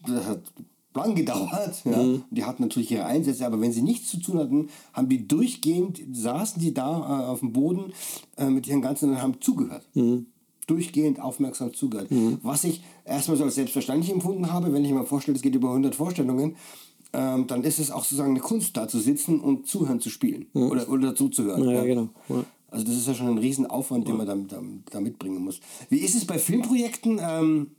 das 0.06 0.26
hat 0.26 0.40
lang 0.94 1.14
gedauert. 1.14 1.82
Ja. 1.84 2.02
Mhm. 2.02 2.24
Die 2.30 2.44
hatten 2.44 2.62
natürlich 2.62 2.90
ihre 2.90 3.04
Einsätze, 3.04 3.46
aber 3.46 3.60
wenn 3.60 3.72
sie 3.72 3.82
nichts 3.82 4.10
zu 4.10 4.18
tun 4.18 4.38
hatten, 4.38 4.68
haben 4.92 5.08
die 5.08 5.26
durchgehend, 5.26 6.00
saßen 6.12 6.60
die 6.60 6.74
da 6.74 6.98
äh, 6.98 7.26
auf 7.26 7.40
dem 7.40 7.52
Boden 7.52 7.92
äh, 8.36 8.48
mit 8.48 8.66
ihren 8.66 8.82
ganzen 8.82 9.10
und 9.10 9.22
haben 9.22 9.40
zugehört. 9.40 9.86
Mhm. 9.94 10.26
Durchgehend 10.66 11.20
aufmerksam 11.20 11.74
zugehört. 11.74 12.10
Mhm. 12.10 12.38
Was 12.42 12.64
ich 12.64 12.82
erstmal 13.04 13.36
so 13.36 13.44
als 13.44 13.56
selbstverständlich 13.56 14.12
empfunden 14.12 14.52
habe, 14.52 14.72
wenn 14.72 14.84
ich 14.84 14.92
mir 14.92 15.04
vorstelle, 15.04 15.36
es 15.36 15.42
geht 15.42 15.54
über 15.54 15.68
100 15.68 15.94
Vorstellungen, 15.94 16.56
ähm, 17.12 17.46
dann 17.48 17.64
ist 17.64 17.80
es 17.80 17.90
auch 17.90 18.04
sozusagen 18.04 18.30
eine 18.30 18.40
Kunst, 18.40 18.76
da 18.76 18.86
zu 18.86 19.00
sitzen 19.00 19.40
und 19.40 19.66
zuhören 19.66 20.00
zu 20.00 20.10
spielen 20.10 20.46
mhm. 20.52 20.70
oder, 20.70 20.88
oder 20.88 21.14
zuzuhören. 21.14 21.64
Ja, 21.64 21.72
ja. 21.72 21.84
genau. 21.84 22.08
Ja. 22.28 22.44
Also 22.70 22.84
das 22.84 22.96
ist 22.96 23.08
ja 23.08 23.14
schon 23.14 23.28
ein 23.28 23.38
Riesenaufwand, 23.38 24.06
den 24.06 24.16
man 24.16 24.26
da, 24.26 24.36
da, 24.36 24.62
da, 24.90 25.00
mitbringen 25.00 25.42
muss. 25.42 25.58
Wie 25.88 25.98
ist 25.98 26.14
es 26.14 26.24
bei 26.24 26.38
Filmprojekten? 26.38 27.20
Ähm, 27.20 27.72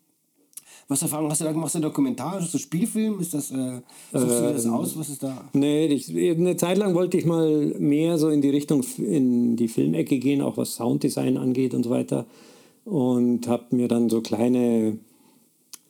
was 0.92 1.02
Erfahrung 1.02 1.30
hast 1.30 1.40
du 1.40 1.46
da 1.46 1.52
gemacht? 1.52 1.68
Hast 1.68 1.76
du 1.76 1.80
Dokumentar? 1.80 2.42
Hast 2.42 2.54
du 2.54 2.58
Spielfilm? 2.58 3.22
Ist 3.22 3.34
das, 3.34 3.50
äh, 3.50 3.80
suchst 4.12 4.40
du 4.40 4.54
das 4.54 4.66
ähm, 4.66 4.74
aus? 4.74 4.98
Was 4.98 5.10
ist 5.10 5.24
da? 5.24 5.50
Nee, 5.54 5.88
ich, 5.88 6.14
eine 6.14 6.58
Zeit 6.58 6.78
lang 6.78 6.94
wollte 6.94 7.18
ich 7.18 7.26
mal 7.26 7.74
mehr 7.80 8.18
so 8.18 8.28
in 8.28 8.42
die 8.42 8.50
Richtung, 8.50 8.84
in 8.98 9.56
die 9.56 9.70
Filmecke 9.70 10.20
gehen, 10.20 10.42
auch 10.42 10.58
was 10.58 10.76
Sounddesign 10.76 11.38
angeht 11.38 11.74
und 11.74 11.84
so 11.84 11.92
weiter. 11.92 12.26
Und 12.84 13.48
habe 13.48 13.74
mir 13.74 13.88
dann 13.88 14.10
so 14.10 14.20
kleine 14.20 14.98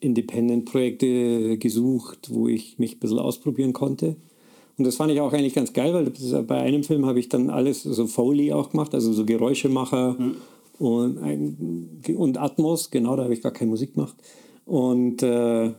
Independent-Projekte 0.02 1.58
gesucht, 1.58 2.30
wo 2.32 2.48
ich 2.48 2.78
mich 2.78 2.98
ein 2.98 3.00
bisschen 3.00 3.20
ausprobieren 3.20 3.74
konnte. 3.74 4.18
Und 4.78 4.86
das 4.86 4.98
fand 4.98 5.12
ich 5.12 5.20
auch 5.20 5.34
eigentlich 5.34 5.56
ganz 5.56 5.74
geil, 5.74 5.96
weil 5.96 6.44
bei 6.44 6.60
einem 6.60 6.84
Film 6.84 7.08
habe 7.08 7.20
ich 7.20 7.28
dann 7.28 7.50
alles 7.50 7.82
so 7.82 8.06
Foley 8.06 8.54
auch 8.54 8.70
gemacht, 8.70 8.94
also 8.94 9.14
so 9.14 9.26
Geräuschemacher 9.26 10.16
mhm. 10.20 10.36
und, 10.78 12.16
und 12.16 12.38
Atmos, 12.38 12.92
genau, 12.92 13.16
da 13.16 13.24
habe 13.24 13.34
ich 13.34 13.42
gar 13.42 13.52
keine 13.52 13.72
Musik 13.72 13.96
gemacht. 13.96 14.16
Und 14.66 15.24
äh, 15.24 15.72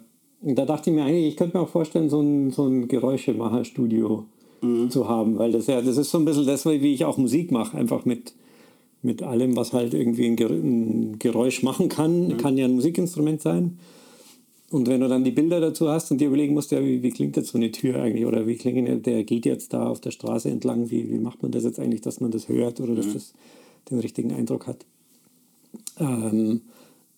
da 0.43 0.65
dachte 0.65 0.91
ich 0.91 0.97
mir 0.97 1.05
eigentlich, 1.05 1.29
ich 1.29 1.37
könnte 1.37 1.57
mir 1.57 1.63
auch 1.63 1.69
vorstellen, 1.69 2.11
so 2.11 2.21
ein, 2.21 2.51
so 2.51 2.67
ein 2.67 2.89
Geräuschemacherstudio 2.89 4.27
mhm. 4.61 4.91
zu 4.91 5.09
haben, 5.09 5.39
weil 5.39 5.53
das 5.53 5.67
ja, 5.67 5.81
das 5.81 5.97
ist 5.97 6.11
so 6.11 6.19
ein 6.19 6.25
bisschen 6.25 6.47
das, 6.47 6.67
wie 6.67 6.93
ich 6.93 7.05
auch 7.05 7.17
Musik 7.17 7.53
mache, 7.53 7.77
einfach 7.77 8.05
mit, 8.05 8.35
mit 9.03 9.23
allem, 9.23 9.57
was 9.57 9.73
halt 9.73 9.95
irgendwie 9.95 10.27
ein, 10.27 11.19
Geräusch 11.19 11.63
machen 11.63 11.89
kann, 11.89 12.29
mhm. 12.29 12.37
kann 12.39 12.59
ja 12.59 12.65
ein 12.65 12.75
Musikinstrument 12.75 13.41
sein. 13.41 13.79
Und 14.71 14.89
wenn 14.89 15.01
du 15.01 15.09
dann 15.09 15.23
die 15.23 15.33
Bilder 15.33 15.61
dazu 15.61 15.91
hast 15.91 16.11
und 16.11 16.19
dir 16.19 16.29
überlegen 16.29 16.55
musst, 16.55 16.71
ja, 16.73 16.83
wie, 16.83 17.03
wie 17.03 17.11
klingt 17.11 17.37
jetzt 17.37 17.51
so 17.51 17.59
eine 17.59 17.71
Tür 17.71 18.01
eigentlich 18.01 18.25
oder 18.25 18.47
wie 18.47 18.57
klingt 18.57 19.07
der 19.07 19.23
geht 19.23 19.45
jetzt 19.45 19.75
da 19.75 19.87
auf 19.87 20.01
der 20.01 20.13
Straße 20.13 20.49
entlang, 20.49 20.91
wie, 20.91 21.11
wie 21.11 21.19
macht 21.19 21.43
man 21.43 21.53
das 21.53 21.65
jetzt 21.65 21.79
eigentlich, 21.79 22.01
dass 22.01 22.21
man 22.21 22.31
das 22.31 22.49
hört 22.49 22.81
oder 22.81 22.93
mhm. 22.93 22.97
dass 22.97 23.13
das 23.13 23.35
den 23.91 23.99
richtigen 23.99 24.33
Eindruck 24.33 24.67
hat. 24.67 24.87
Ähm, 25.99 26.63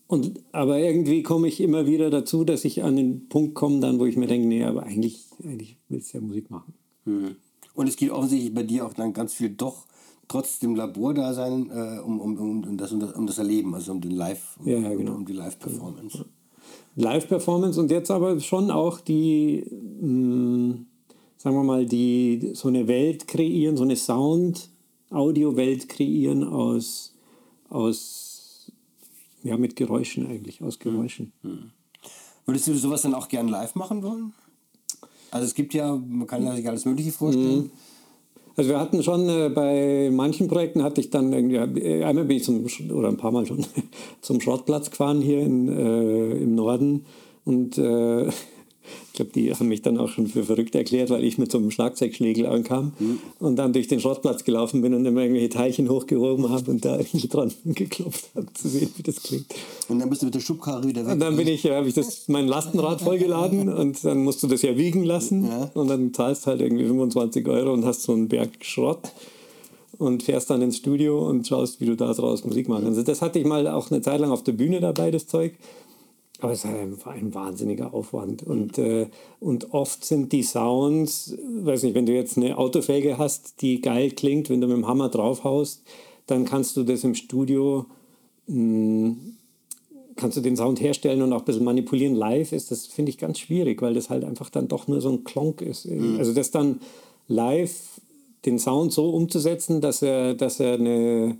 und, 0.07 0.41
aber 0.53 0.79
irgendwie 0.79 1.23
komme 1.23 1.49
ich 1.49 1.61
immer 1.61 1.87
wieder 1.87 2.11
dazu, 2.11 2.45
dass 2.45 2.65
ich 2.65 2.83
an 2.83 2.97
den 2.97 3.29
Punkt 3.29 3.55
komme, 3.55 3.81
dann, 3.81 3.99
wo 3.99 4.07
ich 4.07 4.17
mir 4.17 4.27
denke, 4.27 4.47
nee, 4.47 4.65
aber 4.65 4.85
eigentlich, 4.85 5.25
eigentlich 5.43 5.77
willst 5.89 6.13
du 6.13 6.19
ja 6.19 6.25
Musik 6.25 6.51
machen. 6.51 6.75
Mhm. 7.05 7.37
Und 7.75 7.89
es 7.89 7.97
geht 7.97 8.11
offensichtlich 8.11 8.55
bei 8.55 8.63
dir 8.63 8.87
auch 8.87 8.93
dann 8.93 9.13
ganz 9.13 9.35
viel 9.35 9.51
doch 9.51 9.87
trotz 10.29 10.59
dem 10.59 10.75
Labordasein 10.75 11.71
äh, 11.71 12.01
um, 12.01 12.21
um, 12.21 12.65
um, 12.65 12.77
das, 12.77 12.93
um, 12.93 13.01
das, 13.01 13.13
um 13.13 13.27
das 13.27 13.39
Erleben, 13.39 13.75
also 13.75 13.93
um 13.93 14.01
den 14.01 14.13
Live, 14.13 14.57
um, 14.59 14.69
ja, 14.69 14.79
ja, 14.79 14.95
genau. 14.95 15.15
um 15.15 15.25
die 15.27 15.33
Live-Performance. 15.33 16.25
Live-Performance 16.97 17.81
und 17.81 17.91
jetzt 17.91 18.11
aber 18.11 18.39
schon 18.41 18.71
auch 18.71 19.01
die, 19.01 19.65
mh, 20.01 20.07
mm, 20.09 20.87
sagen 21.37 21.57
wir 21.57 21.65
mal, 21.65 21.87
die 21.87 22.53
so 22.55 22.69
eine 22.69 22.89
Welt 22.89 23.27
kreieren, 23.27 23.77
so 23.77 23.83
eine 23.83 23.97
Sound-Audio-Welt 23.97 25.89
kreieren 25.89 26.45
aus, 26.45 27.15
aus 27.69 28.24
ja, 29.45 29.57
mit 29.57 29.77
Geräuschen 29.77 30.27
eigentlich, 30.27 30.63
aus 30.63 30.79
Geräuschen. 30.81 31.33
Mhm. 31.43 31.71
Würdest 32.47 32.67
du 32.67 32.75
sowas 32.75 33.03
dann 33.03 33.15
auch 33.15 33.29
gern 33.29 33.49
live 33.49 33.75
machen 33.77 34.03
wollen? 34.03 34.33
Also 35.31 35.47
es 35.47 35.55
gibt 35.55 35.75
ja, 35.75 35.95
man 35.95 36.27
kann 36.27 36.45
ja 36.45 36.55
sich 36.57 36.69
alles 36.69 36.85
Mögliche 36.85 37.13
vorstellen. 37.13 37.65
Mhm. 37.65 37.71
Also 38.57 38.71
wir 38.71 38.81
hatten 38.81 39.03
schon 39.03 39.29
äh, 39.29 39.49
bei 39.49 40.11
manchen 40.13 40.49
Projekten 40.49 40.83
hatte 40.83 41.01
ich 41.01 41.11
dann 41.11 41.33
irgendwie, 41.33 41.81
äh, 41.81 42.05
einmal 42.05 42.25
bin 42.25 42.37
ich 42.37 42.45
zum, 42.45 42.65
oder 42.93 43.09
ein 43.09 43.17
paar 43.17 43.33
Mal 43.33 43.47
schon 43.47 43.67
zum 44.21 44.41
Schrottplatz 44.41 44.91
gefahren 44.91 45.21
hier 45.21 45.41
in, 45.41 45.69
äh, 45.69 46.33
im 46.37 46.55
Norden 46.55 47.05
und 47.45 47.79
äh, 47.79 48.31
Ich 49.09 49.13
glaube, 49.15 49.31
die 49.33 49.53
haben 49.53 49.69
mich 49.69 49.83
dann 49.83 49.99
auch 49.99 50.09
schon 50.09 50.27
für 50.27 50.45
verrückt 50.45 50.75
erklärt, 50.75 51.11
weil 51.11 51.25
ich 51.25 51.39
mit 51.39 51.51
so 51.51 51.59
einem 51.59 51.71
Schlagzeugschlägel 51.71 52.47
ankam 52.47 52.93
mhm. 52.99 53.19
und 53.39 53.57
dann 53.57 53.73
durch 53.73 53.89
den 53.89 54.01
Schrottplatz 54.01 54.45
gelaufen 54.45 54.83
bin 54.83 54.95
und 54.95 55.05
immer 55.07 55.23
irgendwelche 55.23 55.49
Teilchen 55.49 55.89
hochgehoben 55.89 56.51
habe 56.51 56.71
und 56.71 56.85
da 56.85 56.99
irgendwie 56.99 57.29
dran 57.29 57.53
geklopft 57.65 58.31
habe, 58.35 58.47
zu 58.55 58.69
sehen, 58.69 58.91
wie 58.97 59.03
das 59.03 59.23
klingt. 59.23 59.47
Und 59.89 59.99
dann 59.99 60.11
bist 60.11 60.23
du 60.23 60.27
mit 60.27 60.35
der 60.35 60.41
Schubkarre 60.41 60.87
wieder 60.87 61.05
weg. 61.05 61.13
Und 61.13 61.21
dann 61.21 61.37
bin 61.37 61.49
ich, 61.49 61.65
habe 61.67 61.89
ich 61.89 61.95
das, 61.95 62.29
mein 62.29 62.47
Lastenrad 62.47 63.01
vollgeladen 63.01 63.69
und 63.73 64.05
dann 64.05 64.25
musst 64.25 64.43
du 64.43 64.47
das 64.47 64.63
ja 64.63 64.77
wiegen 64.77 65.05
lassen 65.05 65.47
ja. 65.47 65.71
und 65.75 65.89
dann 65.89 66.13
zahlst 66.13 66.47
halt 66.47 66.61
irgendwie 66.61 66.87
25 66.87 67.47
Euro 67.49 67.73
und 67.73 67.85
hast 67.85 68.03
so 68.03 68.13
einen 68.13 68.29
Berg 68.29 68.51
Schrott 68.61 69.13
und 69.99 70.23
fährst 70.23 70.51
dann 70.51 70.63
ins 70.63 70.79
Studio 70.79 71.27
und 71.29 71.47
schaust, 71.47 71.81
wie 71.81 71.87
du 71.87 71.97
da 71.97 72.13
draus 72.13 72.45
Musik 72.45 72.69
machst. 72.69 72.87
Also 72.87 73.03
das 73.03 73.23
hatte 73.23 73.39
ich 73.39 73.47
mal 73.47 73.67
auch 73.69 73.91
eine 73.91 74.03
Zeit 74.03 74.21
lang 74.21 74.31
auf 74.31 74.43
der 74.43 74.53
Bühne 74.53 74.81
dabei, 74.81 75.11
das 75.11 75.27
Zeug. 75.27 75.55
Aber 76.41 76.53
es 76.53 76.65
war 76.65 76.75
ein, 76.75 76.97
ein 77.07 77.35
wahnsinniger 77.35 77.95
Aufwand. 77.95 78.43
Und, 78.43 78.77
äh, 78.79 79.09
und 79.41 79.73
oft 79.73 80.05
sind 80.05 80.33
die 80.33 80.43
Sounds, 80.43 81.37
weiß 81.61 81.85
nicht, 81.85 81.95
wenn 81.95 82.07
du 82.07 82.13
jetzt 82.13 82.37
eine 82.37 82.59
Autofelge 82.59 83.19
hast, 83.19 83.63
die 83.63 83.81
geil 83.81 84.11
klingt, 84.11 84.51
wenn 84.51 84.61
du 84.61 84.67
mit 84.67 84.77
dem 84.77 84.87
Hammer 84.87 85.09
draufhaust, 85.09 85.83
dann 86.27 86.45
kannst 86.45 86.77
du 86.77 86.83
das 86.83 87.05
im 87.05 87.15
Studio, 87.15 87.87
mh, 88.47 88.55
hm, 88.55 89.37
kannst 90.17 90.37
du 90.37 90.41
den 90.41 90.57
Sound 90.57 90.81
herstellen 90.81 91.23
und 91.23 91.33
auch 91.33 91.41
ein 91.41 91.45
bisschen 91.45 91.65
manipulieren. 91.65 92.15
Live 92.15 92.53
ist 92.53 92.71
das, 92.71 92.87
finde 92.87 93.11
ich, 93.11 93.19
ganz 93.19 93.39
schwierig, 93.39 93.83
weil 93.83 93.95
das 93.95 94.11
halt 94.11 94.25
einfach 94.25 94.51
dann 94.51 94.69
doch 94.69 94.87
nur 94.87 95.01
so 95.01 95.11
ein 95.11 95.25
Klonk 95.25 95.61
ist. 95.61 95.87
Mhm. 95.87 96.19
Also 96.19 96.33
das 96.33 96.51
dann 96.51 96.81
live 97.27 98.01
den 98.45 98.59
Sound 98.59 98.93
so 98.93 99.11
umzusetzen, 99.11 99.81
dass 99.81 100.03
er, 100.03 100.35
dass 100.35 100.61
er 100.61 100.75
eine 100.75 101.37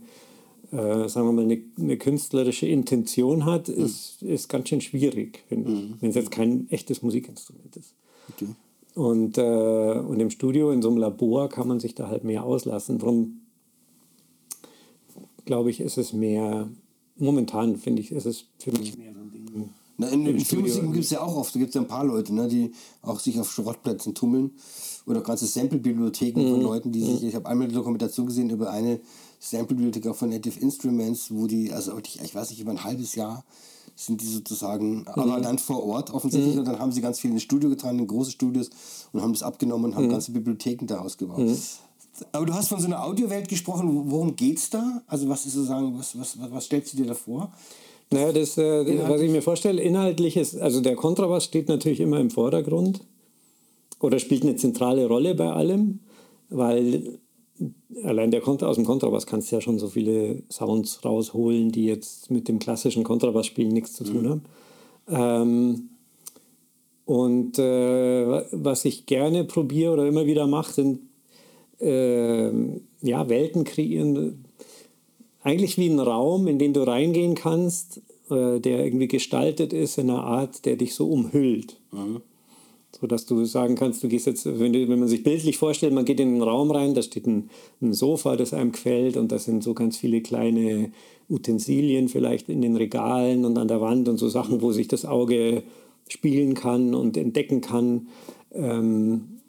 äh, 0.75 1.09
sagen 1.09 1.29
wir 1.29 1.33
mal, 1.33 1.45
eine, 1.45 1.63
eine, 1.79 1.97
künstlerische 1.97 2.67
Intention 2.67 3.45
hat, 3.45 3.69
mhm. 3.69 3.85
ist, 3.85 4.23
ist 4.23 4.49
ganz 4.49 4.69
schön 4.69 4.81
schwierig, 4.81 5.45
finde 5.49 5.71
ich, 5.71 5.79
mhm. 5.79 5.95
wenn 6.01 6.11
es 6.11 6.17
jetzt 6.17 6.31
kein 6.31 6.69
echtes 6.71 7.03
Musikinstrument 7.03 7.77
ist. 7.77 7.95
Okay. 8.33 8.49
Und, 8.95 9.39
äh, 9.39 9.99
und 9.99 10.21
im 10.21 10.31
Studio, 10.31 10.71
in 10.71 10.83
so 10.83 10.89
einem 10.89 10.99
Labor, 10.99 11.49
kann 11.49 11.69
man 11.69 11.81
sich 11.81 11.95
da 11.95 12.09
halt 12.09 12.25
mehr 12.25 12.45
auslassen. 12.45 12.99
Darum 12.99 13.41
glaube 15.45 15.71
ich, 15.71 15.81
ist 15.81 15.99
es 15.99 16.13
mehr, 16.13 16.69
momentan 17.17 17.77
finde 17.77 18.03
ich, 18.03 18.13
ist 18.13 18.27
es 18.27 18.47
für 18.59 18.73
mich 18.73 18.97
mehr 18.97 19.13
so 19.13 19.21
ein 19.21 19.31
Ding. 19.31 19.45
Na, 19.97 20.09
in, 20.09 20.27
in 20.27 20.41
Filmmusiken 20.41 20.93
gibt 20.93 21.05
es 21.05 21.11
ja 21.11 21.21
auch 21.21 21.37
oft, 21.37 21.55
da 21.55 21.59
gibt 21.61 21.69
es 21.69 21.75
ja 21.77 21.81
ein 21.81 21.87
paar 21.87 22.05
Leute, 22.05 22.35
ne, 22.35 22.49
die 22.49 22.73
auch 23.03 23.21
sich 23.21 23.39
auf 23.39 23.53
Schrottplätzen 23.53 24.15
tummeln 24.15 24.51
oder 25.07 25.21
ganze 25.21 25.47
Sample-Bibliotheken 25.47 26.41
mhm. 26.41 26.51
von 26.51 26.63
Leuten, 26.63 26.91
die 26.91 27.03
sich, 27.03 27.23
ich 27.23 27.35
habe 27.37 27.49
einmal 27.49 27.67
eine 27.67 27.75
Dokumentation 27.75 28.27
gesehen 28.27 28.51
über 28.51 28.71
eine 28.71 29.01
Sample-Bibliothek 29.41 30.15
von 30.15 30.31
Native 30.31 30.59
Instruments, 30.61 31.31
wo 31.31 31.47
die, 31.47 31.73
also 31.73 31.99
ich, 31.99 32.21
ich 32.23 32.35
weiß 32.35 32.51
nicht, 32.51 32.61
über 32.61 32.71
ein 32.71 32.85
halbes 32.85 33.15
Jahr 33.15 33.45
sind 33.97 34.21
die 34.21 34.27
sozusagen, 34.27 35.01
mhm. 35.01 35.09
aber 35.09 35.41
dann 35.41 35.59
vor 35.59 35.85
Ort 35.85 36.13
offensichtlich. 36.13 36.55
Mhm. 36.55 36.61
Und 36.61 36.69
dann 36.69 36.79
haben 36.79 36.93
sie 36.93 37.01
ganz 37.01 37.21
viel 37.21 37.31
ins 37.31 37.43
Studio 37.43 37.71
getragen, 37.71 37.99
in 37.99 38.07
große 38.07 38.33
Studios 38.33 38.71
und 39.13 39.23
haben 39.23 39.33
das 39.33 39.43
abgenommen 39.43 39.87
und 39.87 39.97
haben 39.97 40.07
mhm. 40.07 40.11
ganze 40.11 40.33
Bibliotheken 40.33 40.87
daraus 40.87 41.17
gebaut. 41.17 41.39
Mhm. 41.39 41.57
Aber 42.33 42.47
du 42.47 42.55
hast 42.55 42.69
von 42.69 42.81
so 42.81 42.87
einer 42.87 43.05
Audiowelt 43.05 43.49
gesprochen. 43.49 44.11
Worum 44.11 44.37
geht 44.37 44.59
es 44.59 44.71
da? 44.71 45.03
Also 45.07 45.29
was 45.29 45.47
ist 45.47 45.55
sozusagen, 45.55 45.99
was, 45.99 46.19
was, 46.19 46.39
was 46.39 46.65
stellst 46.65 46.93
du 46.93 46.99
dir 46.99 47.07
da 47.07 47.15
vor? 47.15 47.53
Naja, 48.11 48.33
das, 48.33 48.57
äh, 48.59 49.09
was 49.09 49.21
ich 49.21 49.31
mir 49.31 49.43
vorstelle, 49.43 49.83
inhaltlich 49.83 50.37
ist, 50.37 50.57
also 50.57 50.81
der 50.81 50.95
Kontrabass 50.95 51.45
steht 51.45 51.69
natürlich 51.69 52.01
immer 52.01 52.21
im 52.21 52.31
Vordergrund 52.31 53.01
oder 53.99 54.19
spielt 54.19 54.43
eine 54.43 54.57
zentrale 54.57 55.07
Rolle 55.07 55.35
bei 55.35 55.51
allem, 55.51 56.01
weil 56.51 57.19
allein 58.03 58.31
der 58.31 58.41
Kontra 58.41 58.67
aus 58.67 58.77
dem 58.77 58.85
Kontrabass 58.85 59.27
kannst 59.27 59.51
du 59.51 59.57
ja 59.57 59.61
schon 59.61 59.79
so 59.79 59.89
viele 59.89 60.43
Sounds 60.51 61.05
rausholen, 61.05 61.71
die 61.71 61.87
jetzt 61.87 62.31
mit 62.31 62.49
dem 62.49 62.59
klassischen 62.59 63.05
Kontrabassspielen 63.05 63.73
nichts 63.73 63.95
zu 63.95 64.05
tun 64.05 64.23
mhm. 64.23 64.29
haben. 64.29 64.43
Ähm, 65.09 65.89
und 67.05 67.59
äh, 67.59 68.45
was 68.53 68.85
ich 68.85 69.07
gerne 69.07 69.45
probiere 69.45 69.93
oder 69.93 70.07
immer 70.07 70.27
wieder 70.27 70.47
mache, 70.47 70.73
sind 70.73 71.01
äh, 71.81 72.51
ja, 73.03 73.29
Welten 73.29 73.65
kreieren. 73.65 74.45
Eigentlich 75.43 75.77
wie 75.77 75.89
ein 75.89 76.01
Raum, 76.01 76.47
in 76.47 76.59
den 76.59 76.73
du 76.73 76.87
reingehen 76.87 77.35
kannst, 77.35 78.01
äh, 78.31 78.59
der 78.59 78.85
irgendwie 78.85 79.09
gestaltet 79.09 79.75
ist 79.75 79.99
in 79.99 80.09
einer 80.09 80.25
Art, 80.25 80.65
der 80.65 80.77
dich 80.77 80.95
so 80.95 81.09
umhüllt. 81.09 81.77
Mhm 81.93 82.23
so 83.01 83.07
dass 83.07 83.27
du 83.27 83.45
sagen 83.45 83.75
kannst, 83.75 84.03
du 84.03 84.09
gehst 84.09 84.27
jetzt, 84.27 84.47
wenn, 84.47 84.73
du, 84.73 84.89
wenn 84.89 84.99
man 84.99 85.09
sich 85.09 85.23
bildlich 85.23 85.59
vorstellt, 85.59 85.93
man 85.93 86.05
geht 86.05 86.21
in 86.21 86.29
einen 86.29 86.43
Raum 86.43 86.71
rein, 86.71 86.95
da 86.95 87.03
steht 87.03 87.27
ein, 87.27 87.51
ein 87.83 87.93
Sofa, 87.93 88.37
das 88.37 88.55
einem 88.55 88.73
gefällt 88.73 89.17
und 89.17 89.33
da 89.33 89.39
sind 89.39 89.63
so 89.63 89.75
ganz 89.75 89.97
viele 89.97 90.21
kleine 90.21 90.93
Utensilien 91.29 92.09
vielleicht 92.09 92.49
in 92.49 92.63
den 92.63 92.77
Regalen 92.77 93.45
und 93.45 93.59
an 93.59 93.69
der 93.69 93.81
Wand 93.81 94.09
und 94.09 94.19
so 94.19 94.29
Sachen, 94.29 94.63
wo 94.63 94.73
sich 94.73 94.89
das 94.89 95.05
Auge 95.05 95.63
spielen 96.09 96.55
kann 96.55 96.95
und 96.95 97.17
entdecken 97.17 97.61
kann. 97.61 98.09
Ähm, 98.53 99.41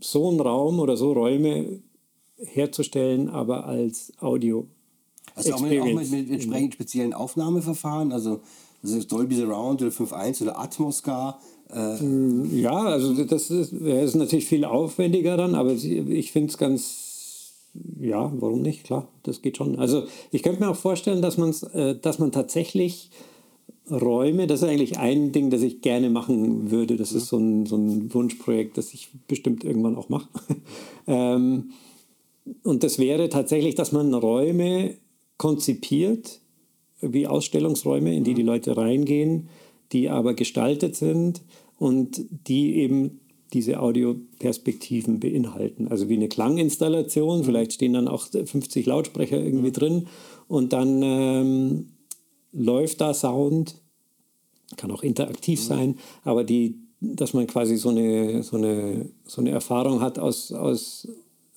so 0.00 0.28
einen 0.28 0.40
Raum 0.40 0.80
oder 0.80 0.96
so 0.96 1.12
Räume 1.12 1.80
herzustellen, 2.36 3.28
aber 3.28 3.66
als 3.66 4.12
Audio. 4.20 4.66
Also 5.34 5.54
auch 5.54 5.60
mit, 5.60 5.80
auch 5.80 5.86
mit, 5.86 6.10
mit 6.10 6.30
entsprechend 6.30 6.74
speziellen 6.74 7.14
Aufnahmeverfahren, 7.14 8.12
also, 8.12 8.40
also 8.82 9.02
Dolby 9.02 9.36
Surround 9.36 9.82
oder 9.82 9.90
5.1 9.90 10.42
oder 10.42 10.58
Atmos 10.58 11.02
gar, 11.02 11.40
äh, 11.74 12.60
ja, 12.60 12.72
also 12.72 13.24
das 13.24 13.50
ist, 13.50 13.72
ist, 13.72 14.14
natürlich 14.14 14.46
viel 14.46 14.64
aufwendiger 14.64 15.36
dann, 15.36 15.54
aber 15.54 15.72
ich 15.72 16.30
finde 16.30 16.50
es 16.50 16.58
ganz, 16.58 17.52
ja, 18.00 18.32
warum 18.36 18.62
nicht? 18.62 18.84
Klar, 18.84 19.08
das 19.24 19.42
geht 19.42 19.56
schon. 19.56 19.78
Also 19.78 20.04
ich 20.30 20.42
könnte 20.42 20.60
mir 20.60 20.70
auch 20.70 20.76
vorstellen, 20.76 21.20
dass, 21.20 21.36
man's, 21.36 21.62
äh, 21.62 21.96
dass 22.00 22.18
man 22.18 22.32
tatsächlich 22.32 23.10
Räume, 23.90 24.46
das 24.46 24.62
ist 24.62 24.68
eigentlich 24.68 24.98
ein 24.98 25.32
Ding, 25.32 25.50
das 25.50 25.62
ich 25.62 25.82
gerne 25.82 26.08
machen 26.10 26.70
würde. 26.70 26.96
Das 26.96 27.12
ist 27.12 27.26
so 27.26 27.38
ein, 27.38 27.66
so 27.66 27.76
ein 27.76 28.14
Wunschprojekt, 28.14 28.78
das 28.78 28.94
ich 28.94 29.08
bestimmt 29.26 29.64
irgendwann 29.64 29.96
auch 29.96 30.08
mache. 30.08 30.28
ähm, 31.06 31.70
und 32.62 32.84
das 32.84 32.98
wäre 32.98 33.28
tatsächlich, 33.28 33.74
dass 33.74 33.92
man 33.92 34.14
Räume 34.14 34.94
konzipiert, 35.38 36.40
wie 37.00 37.26
Ausstellungsräume, 37.26 38.14
in 38.14 38.24
die 38.24 38.34
die 38.34 38.42
Leute 38.42 38.76
reingehen, 38.76 39.48
die 39.92 40.08
aber 40.08 40.34
gestaltet 40.34 40.96
sind 40.96 41.42
und 41.78 42.24
die 42.30 42.76
eben 42.76 43.20
diese 43.52 43.80
Audioperspektiven 43.80 45.20
beinhalten. 45.20 45.88
Also 45.88 46.08
wie 46.08 46.16
eine 46.16 46.28
Klanginstallation, 46.28 47.44
vielleicht 47.44 47.72
stehen 47.72 47.92
dann 47.92 48.08
auch 48.08 48.26
50 48.26 48.84
Lautsprecher 48.86 49.38
irgendwie 49.38 49.68
mhm. 49.68 49.72
drin 49.72 50.06
und 50.48 50.72
dann 50.72 51.00
ähm, 51.02 51.86
läuft 52.52 53.00
da 53.00 53.14
Sound, 53.14 53.80
kann 54.76 54.90
auch 54.90 55.02
interaktiv 55.02 55.60
mhm. 55.60 55.64
sein, 55.64 55.98
aber 56.24 56.42
die, 56.42 56.80
dass 57.00 57.32
man 57.32 57.46
quasi 57.46 57.76
so 57.76 57.90
eine, 57.90 58.42
so 58.42 58.56
eine, 58.56 59.08
so 59.24 59.40
eine 59.40 59.50
Erfahrung 59.50 60.00
hat 60.00 60.18
aus, 60.18 60.50
aus, 60.52 61.08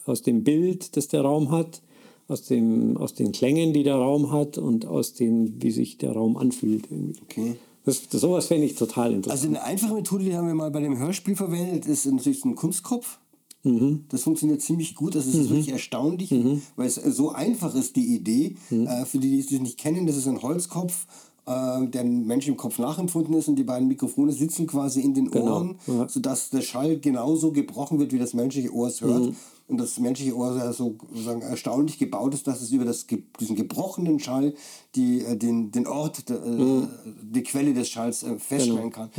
aus 0.05 0.21
dem 0.21 0.43
Bild, 0.43 0.95
das 0.97 1.07
der 1.07 1.21
Raum 1.21 1.51
hat, 1.51 1.81
aus, 2.27 2.43
dem, 2.43 2.97
aus 2.97 3.15
den 3.15 3.31
Klängen, 3.31 3.73
die 3.73 3.83
der 3.83 3.95
Raum 3.95 4.31
hat 4.31 4.57
und 4.57 4.85
aus 4.85 5.13
dem, 5.13 5.61
wie 5.61 5.71
sich 5.71 5.97
der 5.97 6.11
Raum 6.11 6.37
anfühlt. 6.37 6.85
Okay. 7.23 7.55
Das, 7.87 8.09
das, 8.09 8.19
sowas 8.19 8.47
fände 8.47 8.65
ich 8.65 8.75
total 8.75 9.13
interessant. 9.13 9.31
Also 9.31 9.47
eine 9.47 9.63
einfache 9.63 9.93
Methode, 9.93 10.25
die 10.25 10.35
haben 10.35 10.45
wir 10.45 10.53
mal 10.53 10.69
bei 10.71 10.81
dem 10.81 10.97
Hörspiel 10.97 11.37
verwendet, 11.37 11.85
ist 11.85 12.05
natürlich 12.05 12.41
so 12.41 12.49
ein 12.49 12.55
Kunstkopf. 12.55 13.17
Mhm. 13.63 14.03
Das 14.09 14.23
funktioniert 14.23 14.61
ziemlich 14.61 14.93
gut. 14.93 15.15
Das 15.15 15.25
ist 15.25 15.35
mhm. 15.35 15.49
wirklich 15.51 15.69
erstaunlich, 15.69 16.31
mhm. 16.31 16.61
weil 16.75 16.87
es 16.87 16.95
so 16.95 17.31
einfach 17.31 17.73
ist, 17.75 17.95
die 17.95 18.13
Idee. 18.13 18.57
Mhm. 18.69 18.87
Äh, 18.87 19.05
für 19.05 19.19
die, 19.19 19.41
die 19.41 19.55
es 19.55 19.61
nicht 19.61 19.77
kennen, 19.77 20.05
das 20.05 20.17
ist 20.17 20.27
ein 20.27 20.41
Holzkopf, 20.41 21.05
äh, 21.45 21.87
der 21.87 22.03
Mensch 22.03 22.49
im 22.49 22.57
Kopf 22.57 22.77
nachempfunden 22.77 23.33
ist 23.35 23.47
und 23.47 23.55
die 23.55 23.63
beiden 23.63 23.87
Mikrofone 23.87 24.33
sitzen 24.33 24.67
quasi 24.67 24.99
in 24.99 25.13
den 25.13 25.31
genau. 25.31 25.45
Ohren, 25.45 25.79
genau. 25.85 26.01
ja. 26.01 26.09
sodass 26.09 26.49
der 26.49 26.63
Schall 26.63 26.99
genauso 26.99 27.53
gebrochen 27.53 27.99
wird, 27.99 28.11
wie 28.11 28.19
das 28.19 28.33
menschliche 28.33 28.73
Ohr 28.73 28.89
es 28.89 28.99
hört. 28.99 29.33
Und 29.67 29.77
das 29.77 29.99
menschliche 29.99 30.33
Ohr 30.35 30.71
so 30.71 30.95
sagen, 31.13 31.41
erstaunlich 31.41 31.99
gebaut 31.99 32.33
ist, 32.33 32.47
dass 32.47 32.61
es 32.61 32.71
über 32.71 32.85
das, 32.85 33.05
diesen 33.39 33.55
gebrochenen 33.57 34.19
Schall 34.19 34.53
die, 34.95 35.21
äh, 35.21 35.35
den, 35.35 35.71
den 35.71 35.87
Ort, 35.87 36.29
äh, 36.29 36.33
mhm. 36.33 36.87
die 37.21 37.43
Quelle 37.43 37.73
des 37.73 37.89
Schalls 37.89 38.23
äh, 38.23 38.39
feststellen 38.39 38.91
genau. 38.91 39.07
kann. 39.07 39.09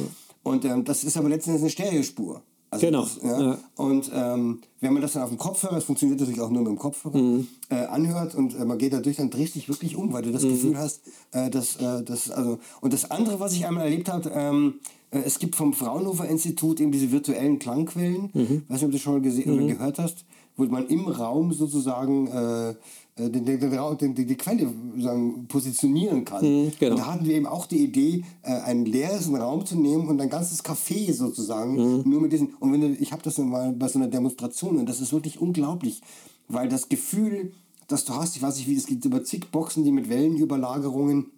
Und 0.42 0.64
ähm, 0.64 0.84
das 0.84 1.04
ist 1.04 1.18
aber 1.18 1.28
letztendlich 1.28 1.62
eine 1.62 1.70
Stereospur. 1.70 2.42
Also 2.70 2.86
genau. 2.86 3.02
Das, 3.02 3.20
ja. 3.22 3.40
Ja. 3.40 3.58
Und 3.76 4.10
ähm, 4.14 4.60
wenn 4.80 4.94
man 4.94 5.02
das 5.02 5.12
dann 5.12 5.22
auf 5.22 5.28
dem 5.28 5.36
Kopfhörer, 5.36 5.74
das 5.74 5.84
funktioniert 5.84 6.18
natürlich 6.18 6.40
auch 6.40 6.50
nur 6.50 6.62
mit 6.62 6.70
dem 6.70 6.78
Kopfhörer, 6.78 7.18
mhm. 7.18 7.48
äh, 7.68 7.84
anhört 7.84 8.34
und 8.34 8.54
äh, 8.54 8.64
man 8.64 8.78
geht 8.78 8.94
da 8.94 9.00
durch, 9.00 9.16
dann 9.16 9.28
drehst 9.28 9.54
du 9.54 9.58
dich 9.58 9.68
wirklich 9.68 9.96
um, 9.96 10.14
weil 10.14 10.22
du 10.22 10.32
das 10.32 10.44
mhm. 10.44 10.50
Gefühl 10.50 10.78
hast, 10.78 11.02
äh, 11.32 11.50
dass 11.50 11.76
das, 11.76 12.30
also, 12.30 12.58
und 12.80 12.94
das 12.94 13.10
andere, 13.10 13.38
was 13.38 13.52
ich 13.52 13.66
einmal 13.66 13.84
erlebt 13.84 14.10
habe, 14.10 14.30
ähm, 14.34 14.80
es 15.10 15.38
gibt 15.38 15.56
vom 15.56 15.72
Fraunhofer 15.72 16.26
Institut 16.26 16.80
eben 16.80 16.92
diese 16.92 17.10
virtuellen 17.10 17.58
Klangquellen. 17.58 18.30
Mhm. 18.34 18.62
Weiß 18.68 18.82
nicht, 18.82 18.84
ob 18.84 18.90
du 18.90 18.96
das 18.96 19.02
schon 19.02 19.22
mal 19.22 19.62
mhm. 19.62 19.68
gehört 19.68 19.98
hast 19.98 20.24
wo 20.58 20.64
man 20.64 20.86
im 20.88 21.06
Raum 21.06 21.52
sozusagen 21.52 22.26
äh, 22.26 22.70
äh 22.70 23.30
den, 23.30 23.44
den, 23.44 23.60
den, 23.60 24.14
die 24.14 24.36
Quelle 24.36 24.68
sagen, 24.98 25.46
positionieren 25.46 26.24
kann. 26.24 26.44
Mhm, 26.44 26.72
genau. 26.78 26.96
Und 26.96 27.00
da 27.00 27.06
hatten 27.06 27.24
wir 27.24 27.36
eben 27.36 27.46
auch 27.46 27.66
die 27.66 27.84
Idee, 27.84 28.24
äh, 28.42 28.50
einen 28.50 28.84
leeren 28.84 29.36
Raum 29.36 29.64
zu 29.64 29.78
nehmen 29.78 30.08
und 30.08 30.20
ein 30.20 30.28
ganzes 30.28 30.62
Café 30.64 31.12
sozusagen 31.14 31.74
mhm. 31.74 32.10
nur 32.10 32.20
mit 32.20 32.32
diesen. 32.32 32.54
Und 32.54 32.72
wenn 32.72 32.80
du, 32.80 32.88
ich 32.88 33.12
habe 33.12 33.22
das 33.22 33.38
mal 33.38 33.72
bei 33.72 33.88
so 33.88 33.98
einer 33.98 34.08
Demonstration 34.08 34.76
und 34.76 34.88
das 34.88 35.00
ist 35.00 35.12
wirklich 35.12 35.40
unglaublich, 35.40 36.02
weil 36.48 36.68
das 36.68 36.88
Gefühl, 36.88 37.52
das 37.86 38.04
du 38.04 38.14
hast, 38.14 38.36
ich 38.36 38.42
weiß 38.42 38.56
nicht 38.56 38.68
wie, 38.68 38.76
es 38.76 38.86
gibt 38.86 39.04
über 39.04 39.22
zig 39.24 39.50
Boxen, 39.52 39.84
die 39.84 39.92
mit 39.92 40.10
Wellenüberlagerungen 40.10 41.30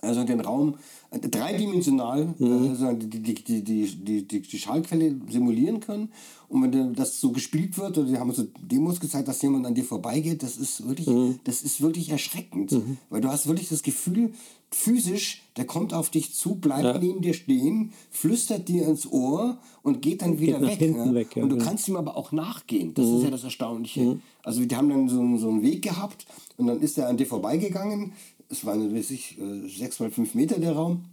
also 0.00 0.24
den 0.24 0.40
Raum 0.40 0.76
dreidimensional 1.18 2.34
äh, 2.38 2.44
sozusagen 2.44 2.98
die, 2.98 3.20
die, 3.20 3.62
die, 3.62 4.24
die, 4.24 4.42
die, 4.42 4.58
Schallquelle 4.58 5.16
simulieren 5.28 5.80
können. 5.80 6.10
Und 6.48 6.62
wenn 6.62 6.94
das 6.94 7.20
so 7.20 7.32
gespielt 7.32 7.76
wird, 7.76 7.98
oder 7.98 8.08
die 8.08 8.18
haben 8.18 8.32
so 8.32 8.44
Demos 8.60 9.00
gezeigt, 9.00 9.26
dass 9.26 9.42
jemand 9.42 9.66
an 9.66 9.74
dir 9.74 9.84
vorbeigeht, 9.84 10.42
das 10.42 10.56
ist 10.56 10.86
wirklich, 10.86 11.08
das 11.42 11.62
ist 11.62 11.80
wirklich 11.80 12.10
erschreckend. 12.10 12.72
Weil 13.10 13.20
du 13.20 13.28
hast 13.28 13.48
wirklich 13.48 13.68
das 13.68 13.82
Gefühl, 13.82 14.32
physisch, 14.70 15.42
der 15.56 15.64
kommt 15.64 15.94
auf 15.94 16.10
dich 16.10 16.34
zu, 16.34 16.56
bleibt 16.56 17.00
neben 17.00 17.22
dir 17.22 17.34
stehen, 17.34 17.92
flüstert 18.10 18.68
dir 18.68 18.86
ins 18.86 19.10
Ohr 19.10 19.58
und 19.82 20.02
geht 20.02 20.22
dann 20.22 20.38
wieder 20.38 20.58
nach 20.58 20.68
weg. 20.68 20.80
ja. 20.80 21.14
weg, 21.14 21.36
ja, 21.36 21.42
und 21.42 21.50
du 21.50 21.56
genau. 21.56 21.68
kannst 21.68 21.88
ihm 21.88 21.96
aber 21.96 22.16
auch 22.16 22.32
nachgehen. 22.32 22.92
Das 22.94 23.06
ist 23.06 23.22
ja 23.22 23.30
das 23.30 23.44
Erstaunliche. 23.44 24.18
Also 24.42 24.64
die 24.64 24.76
haben 24.76 24.88
dann 24.88 25.08
so, 25.08 25.36
so 25.38 25.48
einen 25.48 25.62
Weg 25.62 25.82
gehabt 25.82 26.26
und 26.56 26.66
dann 26.66 26.80
ist 26.80 26.98
er 26.98 27.08
an 27.08 27.16
dir 27.16 27.26
vorbeigegangen. 27.26 28.12
Es 28.48 28.64
waren, 28.64 28.94
weiß 28.94 29.10
ich, 29.10 29.38
äh, 29.38 29.68
sechs 29.68 29.98
mal 30.00 30.10
fünf 30.10 30.34
Meter 30.34 30.58
der 30.58 30.72
Raum. 30.72 31.04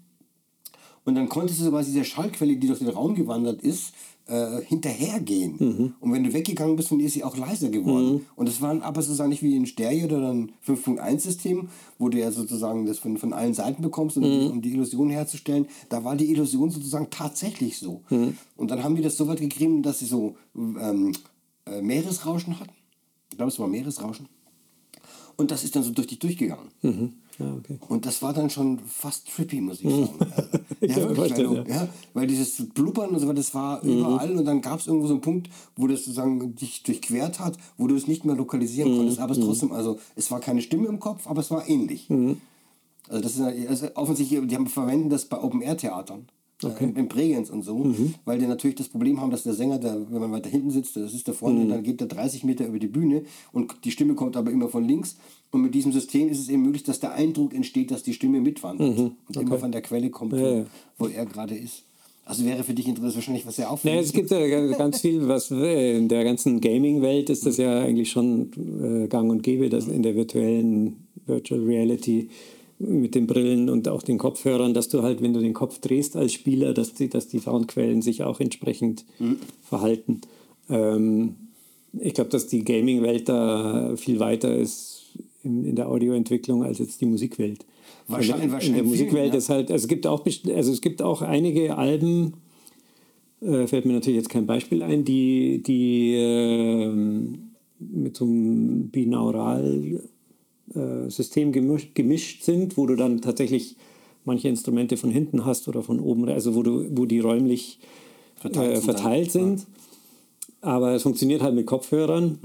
Und 1.05 1.15
dann 1.15 1.27
konntest 1.27 1.59
du 1.61 1.69
quasi 1.69 1.91
dieser 1.91 2.05
Schallquelle, 2.05 2.55
die 2.55 2.67
durch 2.67 2.79
den 2.79 2.87
Raum 2.87 3.13
gewandert 3.15 3.61
ist, 3.61 3.93
äh, 4.25 4.61
hinterhergehen. 4.61 5.55
Mhm. 5.59 5.93
Und 5.99 6.13
wenn 6.13 6.23
du 6.23 6.31
weggegangen 6.31 6.77
bist, 6.77 6.91
dann 6.91 7.01
ist 7.01 7.11
sie 7.13 7.25
auch 7.25 7.35
leiser 7.35 7.67
geworden. 7.69 8.25
Und 8.37 8.47
das 8.47 8.61
waren 8.61 8.81
aber 8.81 9.01
sozusagen 9.01 9.29
nicht 9.29 9.43
wie 9.43 9.53
ein 9.57 9.65
Stereo 9.65 10.05
oder 10.05 10.31
ein 10.31 10.53
5.1-System, 10.65 11.67
wo 11.99 12.07
du 12.07 12.19
ja 12.19 12.31
sozusagen 12.31 12.85
das 12.85 12.99
von, 12.99 13.17
von 13.17 13.33
allen 13.33 13.53
Seiten 13.53 13.81
bekommst, 13.81 14.15
um, 14.15 14.23
Mhm. 14.23 14.51
um 14.51 14.61
die 14.61 14.71
Illusion 14.71 15.09
herzustellen. 15.09 15.67
Da 15.89 16.05
war 16.05 16.15
die 16.15 16.31
Illusion 16.31 16.69
sozusagen 16.69 17.09
tatsächlich 17.09 17.79
so. 17.79 18.01
Mhm. 18.09 18.37
Und 18.55 18.71
dann 18.71 18.81
haben 18.83 18.95
die 18.95 19.01
das 19.01 19.17
so 19.17 19.27
weit 19.27 19.41
gekriegt, 19.41 19.85
dass 19.85 19.99
sie 19.99 20.05
so 20.05 20.37
ähm, 20.55 21.11
äh, 21.65 21.81
Meeresrauschen 21.81 22.61
hatten. 22.61 22.71
Ich 23.29 23.35
glaube, 23.35 23.51
es 23.51 23.59
war 23.59 23.67
Meeresrauschen. 23.67 24.29
Und 25.35 25.51
das 25.51 25.65
ist 25.65 25.75
dann 25.75 25.83
so 25.83 25.91
durch 25.91 26.07
dich 26.07 26.19
durchgegangen. 26.19 26.69
Ja, 27.39 27.53
okay. 27.57 27.79
Und 27.89 28.05
das 28.05 28.21
war 28.21 28.31
dann 28.33 28.49
schon 28.49 28.79
fast 28.79 29.27
trippy, 29.33 29.59
muss 29.61 29.81
ich 29.81 29.89
sagen. 29.89 30.09
Ich 30.81 30.89
ja, 30.91 30.97
mir 30.97 31.09
wirklich, 31.09 31.09
weil, 31.09 31.15
vorstellen, 31.15 31.65
du, 31.65 31.71
ja, 31.71 31.87
weil 32.13 32.27
dieses 32.27 32.69
Blubbern 32.69 33.09
und 33.09 33.19
so 33.19 33.25
weiter, 33.27 33.35
das 33.35 33.53
war 33.55 33.81
überall 33.81 34.37
und 34.37 34.45
dann 34.45 34.61
gab 34.61 34.79
es 34.79 34.87
irgendwo 34.87 35.07
so 35.07 35.13
einen 35.13 35.21
Punkt, 35.21 35.49
wo 35.75 35.87
das 35.87 35.99
sozusagen 36.01 36.55
dich 36.55 36.83
durchquert 36.83 37.39
hat, 37.39 37.57
wo 37.77 37.87
du 37.87 37.95
es 37.95 38.07
nicht 38.07 38.23
mehr 38.25 38.35
lokalisieren 38.35 38.95
konntest, 38.97 39.19
aber 39.19 39.31
es 39.33 39.39
trotzdem, 39.39 39.71
also 39.71 39.99
es 40.15 40.29
war 40.31 40.39
keine 40.39 40.61
Stimme 40.61 40.87
im 40.87 40.99
Kopf, 40.99 41.25
aber 41.27 41.41
es 41.41 41.49
war 41.51 41.67
ähnlich. 41.67 42.07
Also 43.09 43.21
das 43.21 43.33
ist 43.33 43.39
ja- 43.39 43.69
also 43.69 43.87
offensichtlich, 43.95 44.39
die 44.47 44.55
haben 44.55 44.67
verwenden 44.67 45.09
das 45.09 45.25
bei 45.25 45.41
Open-Air-Theatern. 45.41 46.27
Äh, 46.63 46.83
in, 46.83 46.95
in 46.95 47.07
Bregenz 47.07 47.49
und 47.49 47.63
so, 47.63 47.93
weil 48.25 48.39
die 48.39 48.47
natürlich 48.47 48.75
das 48.75 48.87
Problem 48.89 49.19
haben, 49.19 49.31
dass 49.31 49.43
der 49.43 49.53
Sänger, 49.53 49.77
der, 49.79 49.97
wenn 50.09 50.21
man 50.21 50.31
weiter 50.31 50.49
hinten 50.49 50.71
sitzt, 50.71 50.95
das 50.95 51.13
ist 51.13 51.27
der 51.27 51.33
vorne, 51.33 51.65
dann 51.67 51.83
geht 51.83 51.99
der 51.99 52.07
30 52.07 52.43
Meter 52.43 52.67
über 52.67 52.79
die 52.79 52.87
Bühne 52.87 53.23
und 53.51 53.73
die 53.83 53.91
Stimme 53.91 54.15
kommt 54.15 54.37
aber 54.37 54.51
immer 54.51 54.69
von 54.69 54.85
links. 54.85 55.17
Und 55.51 55.61
mit 55.61 55.75
diesem 55.75 55.91
System 55.91 56.29
ist 56.29 56.39
es 56.39 56.49
eben 56.49 56.63
möglich, 56.63 56.83
dass 56.83 56.99
der 56.99 57.13
Eindruck 57.13 57.53
entsteht, 57.53 57.91
dass 57.91 58.01
die 58.01 58.13
Stimme 58.13 58.41
mitwandert 58.41 58.97
und 58.97 59.37
immer 59.37 59.59
von 59.59 59.71
der 59.71 59.81
Quelle 59.81 60.09
kommt, 60.09 60.33
wo, 60.33 60.37
ja. 60.37 60.65
wo 60.97 61.07
er 61.07 61.25
gerade 61.25 61.55
ist. 61.55 61.83
Also 62.25 62.45
wäre 62.45 62.63
für 62.63 62.73
dich 62.73 62.87
interessant, 62.87 63.15
wahrscheinlich 63.15 63.45
was 63.45 63.57
sehr 63.57 63.65
Naja, 63.65 63.73
auffällig 63.73 64.05
es 64.05 64.13
gibt 64.13 64.31
ja 64.31 64.71
ganz- 64.77 65.01
viel, 65.01 65.27
was 65.27 65.51
in 65.51 66.07
der 66.07 66.23
ganzen 66.23 66.61
Gaming-Welt 66.61 67.29
ist 67.29 67.45
das 67.45 67.57
ja 67.57 67.81
eigentlich 67.81 68.11
schon 68.11 68.49
äh, 68.81 69.07
gang 69.07 69.29
und 69.29 69.43
gäbe, 69.43 69.69
dass 69.69 69.87
in 69.87 70.03
der 70.03 70.15
virtuellen 70.15 71.05
Virtual 71.25 71.61
Reality 71.61 72.29
mit 72.87 73.15
den 73.15 73.27
Brillen 73.27 73.69
und 73.69 73.87
auch 73.87 74.03
den 74.03 74.17
Kopfhörern, 74.17 74.73
dass 74.73 74.89
du 74.89 75.03
halt, 75.03 75.21
wenn 75.21 75.33
du 75.33 75.39
den 75.39 75.53
Kopf 75.53 75.79
drehst 75.79 76.15
als 76.15 76.33
Spieler, 76.33 76.73
dass 76.73 76.93
die, 76.93 77.09
dass 77.09 77.27
die 77.27 77.39
Soundquellen 77.39 78.01
sich 78.01 78.23
auch 78.23 78.39
entsprechend 78.39 79.05
verhalten. 79.61 80.21
Ähm, 80.69 81.35
ich 81.99 82.13
glaube, 82.13 82.29
dass 82.29 82.47
die 82.47 82.63
Gaming-Welt 82.63 83.29
da 83.29 83.95
viel 83.95 84.19
weiter 84.19 84.55
ist 84.55 85.03
in, 85.43 85.63
in 85.65 85.75
der 85.75 85.89
Audioentwicklung 85.89 86.63
als 86.63 86.79
jetzt 86.79 87.01
die 87.01 87.05
Musikwelt. 87.05 87.65
Wahrscheinlich- 88.07 88.33
in 88.33 88.37
der, 88.37 88.45
in 88.45 88.51
wahrscheinlich 88.51 88.81
der 88.81 88.89
Musikwelt 88.89 89.33
ja. 89.33 89.37
ist 89.37 89.49
halt, 89.49 89.71
also 89.71 89.83
es 89.83 89.87
gibt 89.87 90.07
auch, 90.07 90.25
also 90.25 90.71
es 90.71 90.81
gibt 90.81 91.01
auch 91.01 91.21
einige 91.21 91.77
Alben, 91.77 92.33
äh, 93.41 93.67
fällt 93.67 93.85
mir 93.85 93.93
natürlich 93.93 94.17
jetzt 94.17 94.29
kein 94.29 94.45
Beispiel 94.45 94.83
ein, 94.83 95.05
die, 95.05 95.61
die 95.63 96.15
ähm, 96.15 97.51
mit 97.79 98.17
so 98.17 98.25
einem 98.25 98.89
Binaural-System 100.67 101.51
gemischt, 101.51 101.95
gemischt 101.95 102.43
sind, 102.43 102.77
wo 102.77 102.85
du 102.85 102.95
dann 102.95 103.21
tatsächlich 103.21 103.75
manche 104.25 104.47
Instrumente 104.47 104.97
von 104.97 105.11
hinten 105.11 105.45
hast 105.45 105.67
oder 105.67 105.83
von 105.83 105.99
oben, 105.99 106.29
also 106.29 106.55
wo, 106.55 106.63
du, 106.63 106.85
wo 106.97 107.05
die 107.05 107.19
räumlich 107.19 107.79
Verteilt 108.35 108.71
äh, 108.71 108.75
sind 108.75 108.85
verteilt 108.85 109.35
dann, 109.35 109.57
sind. 109.57 109.67
Aber 110.61 110.93
es 110.93 111.03
funktioniert 111.03 111.41
halt 111.41 111.55
mit 111.55 111.65
Kopfhörern. 111.65 112.39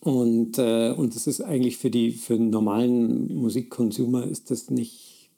Und, 0.00 0.58
äh, 0.58 0.92
und 0.92 1.14
das 1.14 1.26
ist 1.26 1.40
eigentlich 1.40 1.78
für, 1.78 1.90
die, 1.90 2.12
für 2.12 2.36
den 2.36 2.50
normalen 2.50 3.34
Musikkonsumer 3.34 4.24
ist 4.24 4.50
das 4.50 4.70
nicht, 4.70 5.30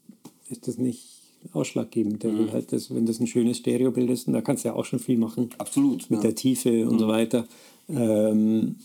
ist 0.50 0.68
das 0.68 0.76
nicht 0.78 1.06
ausschlaggebend. 1.52 2.22
Der 2.24 2.36
will 2.36 2.52
halt 2.52 2.72
das, 2.72 2.92
wenn 2.92 3.06
das 3.06 3.20
ein 3.20 3.28
schönes 3.28 3.58
Stereobild 3.58 4.10
ist, 4.10 4.26
und 4.26 4.34
da 4.34 4.42
kannst 4.42 4.64
du 4.64 4.68
ja 4.68 4.74
auch 4.74 4.84
schon 4.84 4.98
viel 4.98 5.16
machen. 5.16 5.50
Absolut, 5.58 6.10
Mit 6.10 6.18
ja. 6.18 6.24
der 6.24 6.34
Tiefe 6.34 6.88
und 6.88 6.98
so 6.98 7.08
weiter. 7.08 7.46
Ähm, 7.88 8.76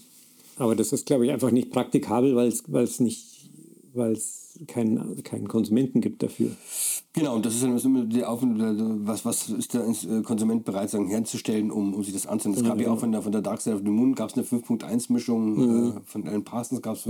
aber 0.58 0.76
das 0.76 0.92
ist, 0.92 1.06
glaube 1.06 1.26
ich, 1.26 1.32
einfach 1.32 1.52
nicht 1.52 1.72
praktikabel, 1.72 2.36
weil 2.36 2.48
es 2.84 3.00
nicht, 3.00 3.50
weil 3.94 4.14
es 4.14 4.60
keinen 4.68 5.24
keinen 5.24 5.48
Konsumenten 5.48 6.02
gibt 6.02 6.22
dafür. 6.22 6.52
Genau, 7.14 7.36
und 7.36 7.46
das 7.46 7.56
ist 7.56 7.64
dann 7.64 7.78
immer 7.78 8.06
die 8.06 8.24
Auf 8.24 8.42
was, 8.44 9.26
was 9.26 9.50
ist 9.50 9.74
der 9.74 9.86
äh, 9.88 10.22
Konsument 10.24 10.66
bereit 10.66 10.90
sagen, 10.90 11.08
herzustellen, 11.08 11.72
um, 11.72 11.94
um 11.94 12.04
sich 12.04 12.14
das 12.14 12.28
anzunehmen. 12.28 12.64
Es 12.64 12.68
gab 12.68 12.80
ja. 12.80 12.92
auch 12.92 13.00
von 13.00 13.12
der, 13.12 13.22
von 13.22 13.32
der 13.32 13.42
Dark 13.42 13.62
Side 13.62 13.76
of 13.76 13.82
the 13.84 13.92
Moon 13.92 14.16
gab 14.16 14.30
es 14.30 14.36
eine 14.36 14.46
5.1-Mischung, 14.46 15.98
äh, 15.98 16.02
von 16.06 16.28
Alan 16.28 16.44
Parsons 16.44 16.82
gab 16.82 16.96
es 16.96 17.08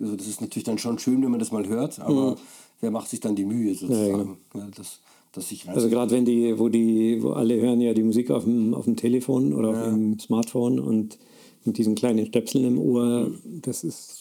also 0.00 0.16
das 0.16 0.26
ist 0.26 0.40
natürlich 0.40 0.64
dann 0.64 0.78
schon 0.78 0.98
schön, 0.98 1.22
wenn 1.22 1.30
man 1.30 1.38
das 1.38 1.52
mal 1.52 1.66
hört, 1.68 2.00
aber 2.00 2.36
wer 2.80 2.90
macht 2.90 3.08
sich 3.08 3.20
dann 3.20 3.36
die 3.36 3.44
Mühe 3.44 3.74
sozusagen, 3.74 4.38
ja, 4.54 4.68
das, 4.74 5.00
das 5.32 5.52
Also 5.68 5.88
gerade 5.88 6.10
wenn 6.10 6.24
die, 6.24 6.58
wo 6.58 6.68
die, 6.68 7.22
wo 7.22 7.30
alle 7.30 7.60
hören 7.60 7.80
ja 7.80 7.94
die 7.94 8.02
Musik 8.02 8.30
auf 8.30 8.44
dem, 8.44 8.74
auf 8.74 8.86
dem 8.86 8.96
Telefon 8.96 9.52
oder 9.52 9.70
auf 9.70 9.84
dem 9.84 10.18
Smartphone 10.18 10.80
und 10.80 11.18
mit 11.66 11.78
diesen 11.78 11.94
kleinen 11.94 12.26
Stöpseln 12.26 12.64
im 12.64 12.78
Ohr, 12.78 13.30
das 13.62 13.84
ist. 13.84 14.20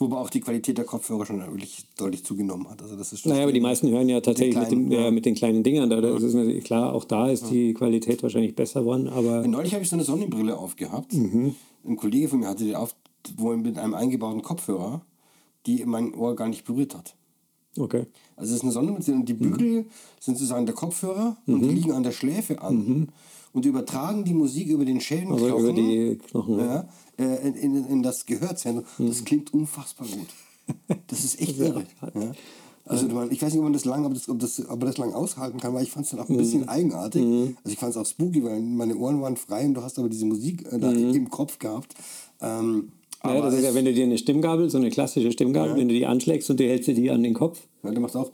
Wobei 0.00 0.16
auch 0.16 0.30
die 0.30 0.40
Qualität 0.40 0.78
der 0.78 0.84
Kopfhörer 0.84 1.26
schon 1.26 1.40
wirklich 1.40 1.84
deutlich 1.96 2.24
zugenommen 2.24 2.70
hat. 2.70 2.80
Also 2.82 2.94
das 2.94 3.12
ist 3.12 3.26
Naja, 3.26 3.42
aber 3.42 3.52
die 3.52 3.60
meisten 3.60 3.90
hören 3.90 4.08
ja 4.08 4.20
tatsächlich 4.20 4.56
mit, 4.56 4.68
kleinen, 4.68 4.90
dem, 4.90 4.92
ja. 4.92 5.04
ja. 5.06 5.10
mit 5.10 5.26
den 5.26 5.34
kleinen 5.34 5.64
Dingern. 5.64 5.90
Da 5.90 6.00
das 6.00 6.22
ist 6.22 6.34
natürlich 6.34 6.62
klar, 6.62 6.94
auch 6.94 7.04
da 7.04 7.28
ist 7.28 7.50
die 7.50 7.74
Qualität 7.74 8.22
wahrscheinlich 8.22 8.54
besser 8.54 8.80
geworden, 8.80 9.08
aber 9.08 9.46
Neulich 9.46 9.74
habe 9.74 9.82
ich 9.82 9.90
so 9.90 9.96
eine 9.96 10.04
Sonnenbrille 10.04 10.56
aufgehabt. 10.56 11.12
Mhm. 11.14 11.56
Ein 11.84 11.96
Kollege 11.96 12.28
von 12.28 12.38
mir 12.38 12.48
hatte 12.48 12.62
die 12.62 12.76
auf, 12.76 12.94
wohl 13.36 13.56
mit 13.56 13.76
einem 13.76 13.94
eingebauten 13.94 14.42
Kopfhörer, 14.42 15.02
die 15.66 15.84
mein 15.84 16.14
Ohr 16.14 16.36
gar 16.36 16.48
nicht 16.48 16.64
berührt 16.64 16.94
hat. 16.94 17.16
Okay. 17.76 18.06
Also 18.36 18.50
es 18.52 18.56
ist 18.58 18.62
eine 18.62 18.72
Sonnenbrille 18.72 19.16
und 19.16 19.28
die 19.28 19.34
Bügel 19.34 19.86
sind 20.20 20.36
sozusagen 20.38 20.66
der 20.66 20.74
Kopfhörer 20.74 21.36
und 21.46 21.62
Mhm. 21.62 21.68
liegen 21.70 21.92
an 21.92 22.02
der 22.02 22.12
Schläfe 22.12 22.62
an 22.62 23.08
und 23.52 23.64
übertragen 23.66 24.24
die 24.24 24.34
Musik 24.34 24.68
über 24.68 24.84
den 24.84 25.00
Schädenknochen 25.00 25.44
Also 25.44 25.58
über 25.58 25.72
die 25.72 26.18
Knochen. 26.30 26.58
ja, 26.58 26.88
äh, 27.18 27.48
in, 27.48 27.54
in, 27.54 27.86
in 27.86 28.02
das 28.02 28.26
Gehörzentrum. 28.26 28.84
Mhm. 28.98 29.08
Das 29.08 29.24
klingt 29.24 29.52
unfassbar 29.52 30.06
gut. 30.06 30.28
Das 31.08 31.24
ist 31.24 31.40
echt 31.40 31.58
irre. 31.60 31.84
Ja. 32.14 32.32
Also 32.84 33.06
ich 33.30 33.42
weiß 33.42 33.50
nicht, 33.52 33.58
ob 33.58 33.64
man 33.64 33.72
das 33.74 33.84
lang, 33.84 34.06
ob, 34.06 34.14
das, 34.14 34.28
ob, 34.30 34.38
das, 34.38 34.66
ob 34.66 34.80
das 34.80 34.96
lang 34.96 35.12
aushalten 35.12 35.60
kann, 35.60 35.74
weil 35.74 35.82
ich 35.82 35.90
fand 35.90 36.06
es 36.06 36.10
dann 36.12 36.20
auch 36.20 36.28
ein 36.30 36.36
bisschen 36.38 36.62
Mhm. 36.62 36.68
eigenartig. 36.70 37.22
Also 37.22 37.72
ich 37.72 37.76
fand 37.78 37.90
es 37.90 37.96
auch 37.98 38.06
spooky, 38.06 38.42
weil 38.44 38.60
meine 38.60 38.96
Ohren 38.96 39.20
waren 39.20 39.36
frei 39.36 39.66
und 39.66 39.74
du 39.74 39.82
hast 39.82 39.98
aber 39.98 40.08
diese 40.08 40.24
Musik 40.24 40.64
äh, 40.72 40.78
da 40.78 40.90
im 40.90 41.28
Kopf 41.28 41.58
gehabt. 41.58 41.94
Ähm, 42.40 42.66
Mhm. 42.76 42.92
Ja, 43.24 43.30
aber 43.30 43.42
das 43.42 43.54
ist 43.54 43.64
ja, 43.64 43.74
wenn 43.74 43.84
du 43.84 43.92
dir 43.92 44.04
eine 44.04 44.16
Stimmgabel, 44.16 44.70
so 44.70 44.78
eine 44.78 44.90
klassische 44.90 45.32
Stimmgabel, 45.32 45.76
wenn 45.76 45.88
du 45.88 45.94
die 45.94 46.06
anschlägst 46.06 46.48
und 46.50 46.60
du 46.60 46.64
hältst 46.64 46.88
dir 46.88 46.94
die 46.94 47.10
an 47.10 47.22
den 47.22 47.34
Kopf, 47.34 47.60
Ja, 47.82 47.90
der 47.90 48.00
macht 48.00 48.14
auch. 48.14 48.30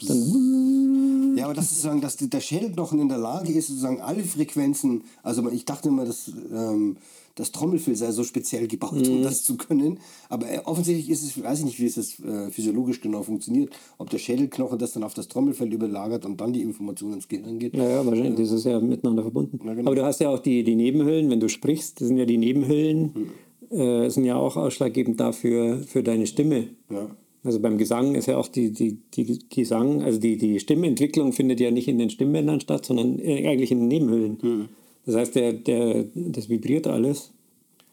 Ja, 1.36 1.46
aber 1.46 1.54
das 1.54 1.64
ist 1.64 1.70
sozusagen, 1.76 2.00
dass 2.00 2.16
der 2.16 2.40
Schädelknochen 2.40 3.00
in 3.00 3.08
der 3.08 3.18
Lage 3.18 3.52
ist, 3.52 3.68
sozusagen 3.68 4.00
alle 4.00 4.22
Frequenzen. 4.22 5.04
Also 5.22 5.48
ich 5.50 5.64
dachte 5.64 5.88
immer, 5.88 6.04
dass 6.04 6.30
ähm, 6.52 6.96
das 7.34 7.50
Trommelfell 7.50 7.96
sei 7.96 8.12
so 8.12 8.22
speziell 8.22 8.68
gebaut, 8.68 9.08
um 9.08 9.22
das 9.22 9.42
zu 9.42 9.56
können. 9.56 9.98
Aber 10.28 10.48
äh, 10.48 10.60
offensichtlich 10.64 11.10
ist 11.10 11.24
es, 11.24 11.42
weiß 11.42 11.60
ich 11.60 11.64
nicht, 11.64 11.80
wie 11.80 11.86
es 11.86 11.96
das, 11.96 12.20
äh, 12.20 12.50
physiologisch 12.50 13.00
genau 13.00 13.22
funktioniert, 13.22 13.74
ob 13.98 14.10
der 14.10 14.18
Schädelknochen 14.18 14.78
das 14.78 14.92
dann 14.92 15.02
auf 15.02 15.14
das 15.14 15.28
Trommelfell 15.28 15.72
überlagert 15.72 16.24
und 16.24 16.40
dann 16.40 16.52
die 16.52 16.62
Information 16.62 17.12
ins 17.12 17.26
Gehirn 17.26 17.58
geht. 17.58 17.74
Ja, 17.74 17.88
ja, 17.88 18.06
wahrscheinlich. 18.06 18.36
Das 18.36 18.52
ist 18.52 18.64
ja 18.64 18.78
miteinander 18.78 19.22
verbunden. 19.22 19.58
Ja, 19.64 19.74
genau. 19.74 19.88
Aber 19.88 19.96
du 19.96 20.04
hast 20.04 20.20
ja 20.20 20.28
auch 20.28 20.38
die, 20.38 20.62
die 20.62 20.76
Nebenhüllen, 20.76 21.28
wenn 21.30 21.40
du 21.40 21.48
sprichst, 21.48 22.00
das 22.00 22.08
sind 22.08 22.18
ja 22.18 22.26
die 22.26 22.38
Nebenhüllen, 22.38 23.32
äh, 23.70 24.08
sind 24.08 24.24
ja 24.24 24.36
auch 24.36 24.56
ausschlaggebend 24.56 25.20
dafür 25.20 25.78
für 25.86 26.02
deine 26.02 26.26
Stimme. 26.26 26.68
Ja. 26.90 27.08
Also 27.42 27.60
beim 27.60 27.76
Gesang 27.76 28.14
ist 28.14 28.26
ja 28.26 28.38
auch 28.38 28.48
die, 28.48 28.72
die, 28.72 28.98
die 29.14 29.38
Gesang, 29.50 30.02
also 30.02 30.18
die, 30.18 30.38
die 30.38 30.58
Stimmentwicklung 30.60 31.32
findet 31.32 31.60
ja 31.60 31.70
nicht 31.70 31.88
in 31.88 31.98
den 31.98 32.08
Stimmbändern 32.08 32.60
statt, 32.60 32.86
sondern 32.86 33.18
äh, 33.18 33.46
eigentlich 33.46 33.70
in 33.70 33.80
den 33.80 33.88
Nebenhüllen. 33.88 34.68
Das 35.04 35.14
heißt, 35.16 35.34
der, 35.34 35.52
der, 35.52 36.06
das 36.14 36.48
vibriert 36.48 36.86
alles 36.86 37.32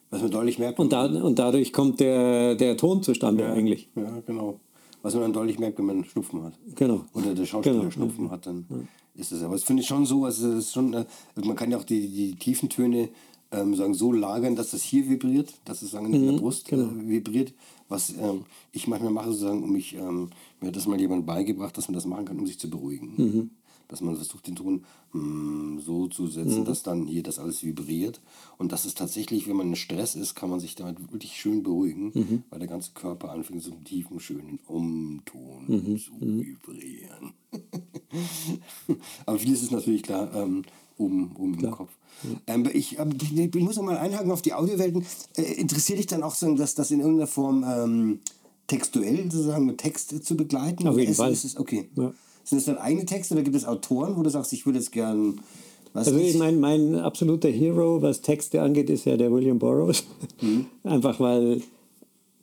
Was 0.10 0.22
man 0.22 0.32
deutlich 0.32 0.58
merkt. 0.58 0.80
und, 0.80 0.94
da, 0.94 1.06
und 1.06 1.38
dadurch 1.38 1.74
kommt 1.74 2.00
der, 2.00 2.56
der 2.56 2.78
Ton 2.78 3.04
zustande 3.04 3.46
eigentlich. 3.52 3.90
Ja, 3.96 4.22
genau. 4.26 4.60
Was 5.02 5.16
man 5.16 5.24
dann 5.24 5.34
deutlich 5.34 5.60
merkt, 5.60 5.78
wenn 5.80 5.86
man 5.88 6.06
Schnupfen 6.06 6.44
hat. 6.44 6.54
Genau. 6.76 7.02
Oder 7.14 7.34
der 7.34 7.46
Schauspieler 7.46 7.80
Genau. 7.80 7.92
Schnupfen 7.92 8.32
hat, 8.32 8.46
dann 8.46 8.66
ist 9.16 9.34
es. 9.34 9.44
Aber 9.44 9.56
das 9.56 9.64
finde 9.64 9.82
ich 9.82 9.88
schon 9.88 10.06
so, 10.06 10.24
also 10.24 10.54
ist 10.54 10.72
schon, 10.72 10.94
äh, 10.94 11.04
man 11.44 11.56
kann 11.58 11.72
ja 11.72 11.78
auch 11.78 11.84
die, 11.84 12.08
die 12.08 12.36
tiefen 12.36 12.70
Töne 12.70 13.10
ähm, 13.52 13.76
sagen, 13.76 13.94
so 13.94 14.12
lagern, 14.12 14.56
dass 14.56 14.72
das 14.72 14.82
hier 14.82 15.10
vibriert, 15.10 15.54
dass 15.66 15.82
es 15.82 15.92
sagen, 15.92 16.14
in 16.14 16.26
der 16.26 16.34
Brust 16.34 16.72
äh, 16.72 16.78
vibriert, 17.08 17.54
was 17.90 18.12
ähm, 18.12 18.46
ich 18.72 18.88
manchmal 18.88 19.12
mache, 19.12 19.28
sozusagen, 19.32 19.64
um 19.64 19.72
mich, 19.72 19.96
ähm, 19.96 20.30
mir 20.60 20.68
hat 20.68 20.76
das 20.76 20.88
mal 20.88 21.00
jemand 21.00 21.26
beigebracht, 21.26 21.78
dass 21.78 21.88
man 21.88 21.96
das 21.96 22.06
machen 22.06 22.26
kann, 22.26 22.40
um 22.40 22.48
sich 22.48 22.60
zu 22.60 22.70
beruhigen. 22.70 23.14
Mhm. 23.18 23.50
Dass 23.90 24.00
man 24.00 24.16
versucht, 24.16 24.48
den 24.48 24.56
Ton 24.56 24.86
mm, 25.12 25.80
so 25.80 26.08
zu 26.08 26.28
setzen, 26.28 26.64
dass 26.64 26.82
dann 26.82 27.08
hier 27.08 27.24
das 27.24 27.40
alles 27.40 27.62
vibriert. 27.62 28.22
Und 28.58 28.72
das 28.72 28.86
ist 28.86 28.98
tatsächlich, 28.98 29.50
wenn 29.50 29.58
man 29.58 29.68
in 29.68 29.76
Stress 29.76 30.16
ist, 30.16 30.34
kann 30.34 30.50
man 30.50 30.62
sich 30.62 30.76
damit 30.76 31.12
wirklich 31.12 31.34
schön 31.34 31.62
beruhigen, 31.62 32.46
weil 32.50 32.60
der 32.60 32.70
ganze 32.70 32.92
Körper 32.94 33.32
anfängt, 33.32 33.64
so 33.64 33.74
einen 33.74 33.84
tiefen, 33.84 34.22
schönen 34.22 34.60
Umton 34.66 36.00
zu 36.00 36.14
vibrieren. 36.22 37.34
Aber 39.26 39.38
vieles 39.38 39.62
ist 39.62 39.74
natürlich 39.74 40.04
klar 40.04 40.34
ähm, 40.36 40.64
oben, 40.98 41.36
oben 41.36 41.60
im 41.60 41.72
Kopf. 41.72 41.92
Ähm, 42.48 42.70
ich, 42.72 43.00
ähm, 43.00 43.10
ich, 43.20 43.56
muss 43.56 43.78
noch 43.78 43.84
mal 43.84 43.98
einhaken 43.98 44.32
auf 44.32 44.42
die 44.42 44.54
Audiowelten. 44.54 45.06
Äh, 45.38 45.54
interessiert 45.54 46.00
dich 46.00 46.08
dann 46.08 46.24
auch, 46.24 46.36
so, 46.36 46.54
dass 46.56 46.76
das 46.76 46.92
in 46.92 47.00
irgendeiner 47.00 47.28
Form 47.28 47.66
ähm, 47.68 48.20
textuell 48.68 49.24
sozusagen 49.24 49.66
mit 49.66 49.80
Text 49.80 50.24
zu 50.24 50.38
begleiten? 50.38 50.88
Auf 50.88 50.98
jeden 50.98 51.12
ist, 51.12 51.18
Fall. 51.18 51.32
Ist 51.32 51.46
es, 51.46 51.58
okay. 51.58 51.90
Ja. 51.96 52.14
Sind 52.44 52.58
das 52.58 52.66
dann 52.66 52.78
eigene 52.78 53.06
Texte 53.06 53.34
oder 53.34 53.44
gibt 53.44 53.56
es 53.56 53.66
Autoren, 53.66 54.16
wo 54.16 54.24
du 54.24 54.30
sagst, 54.30 54.54
ich 54.54 54.66
würde 54.66 54.80
jetzt 54.80 54.92
gern. 54.92 55.40
Was 55.94 56.08
Also 56.08 56.20
ich 56.20 56.38
meine, 56.38 56.58
mein 56.58 56.96
absoluter 56.96 57.50
Hero, 57.50 58.02
was 58.02 58.22
Texte 58.22 58.62
angeht, 58.62 58.90
ist 58.90 59.06
ja 59.06 59.18
der 59.18 59.32
William 59.32 59.60
Burroughs. 59.60 60.04
Einfach 60.84 61.20
weil, 61.20 61.62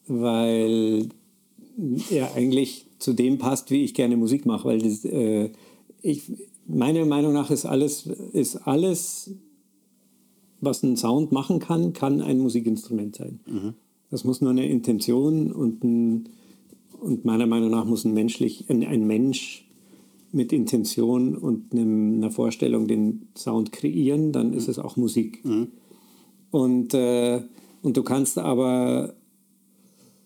weil 0.07 1.09
er 2.11 2.35
eigentlich 2.35 2.87
zu 2.99 3.15
dem 3.15 3.39
passt, 3.39 3.71
wie 3.71 3.85
ich 3.85 3.95
gerne 3.95 4.17
Musik 4.17 4.45
mache. 4.45 4.69
Weil 4.69 4.79
das, 4.81 5.05
äh, 5.05 5.51
ich, 6.03 6.31
meiner 6.67 7.07
Meinung 7.07 7.33
nach 7.33 7.51
ist 7.51 7.65
alles, 7.65 8.07
ist 8.33 8.57
alles, 8.67 9.31
was 10.61 10.83
ein 10.83 10.97
Sound 10.97 11.33
machen 11.33 11.59
kann, 11.59 11.93
kann 11.93 12.21
ein 12.21 12.39
Musikinstrument 12.39 13.17
sein. 13.17 13.41
Das 14.11 14.25
muss 14.25 14.41
nur 14.41 14.51
eine 14.51 14.67
Intention 14.69 15.53
und, 15.53 15.85
ein, 15.85 16.29
und 17.01 17.25
meiner 17.25 17.47
Meinung 17.47 17.71
nach 17.71 17.85
muss 17.85 18.05
ein, 18.05 18.15
menschlich, 18.15 18.69
ein, 18.69 18.85
ein 18.85 19.07
Mensch 19.07 19.69
mit 20.33 20.53
Intention 20.53 21.37
und 21.37 21.73
einem, 21.73 22.17
einer 22.17 22.31
Vorstellung 22.31 22.87
den 22.87 23.29
Sound 23.37 23.73
kreieren, 23.73 24.33
dann 24.33 24.53
ist 24.53 24.69
es 24.69 24.79
auch 24.79 24.97
Musik. 24.97 25.43
Und, 26.51 26.95
äh, 26.95 27.43
und 27.83 27.97
du 27.97 28.03
kannst 28.03 28.39
aber 28.39 29.15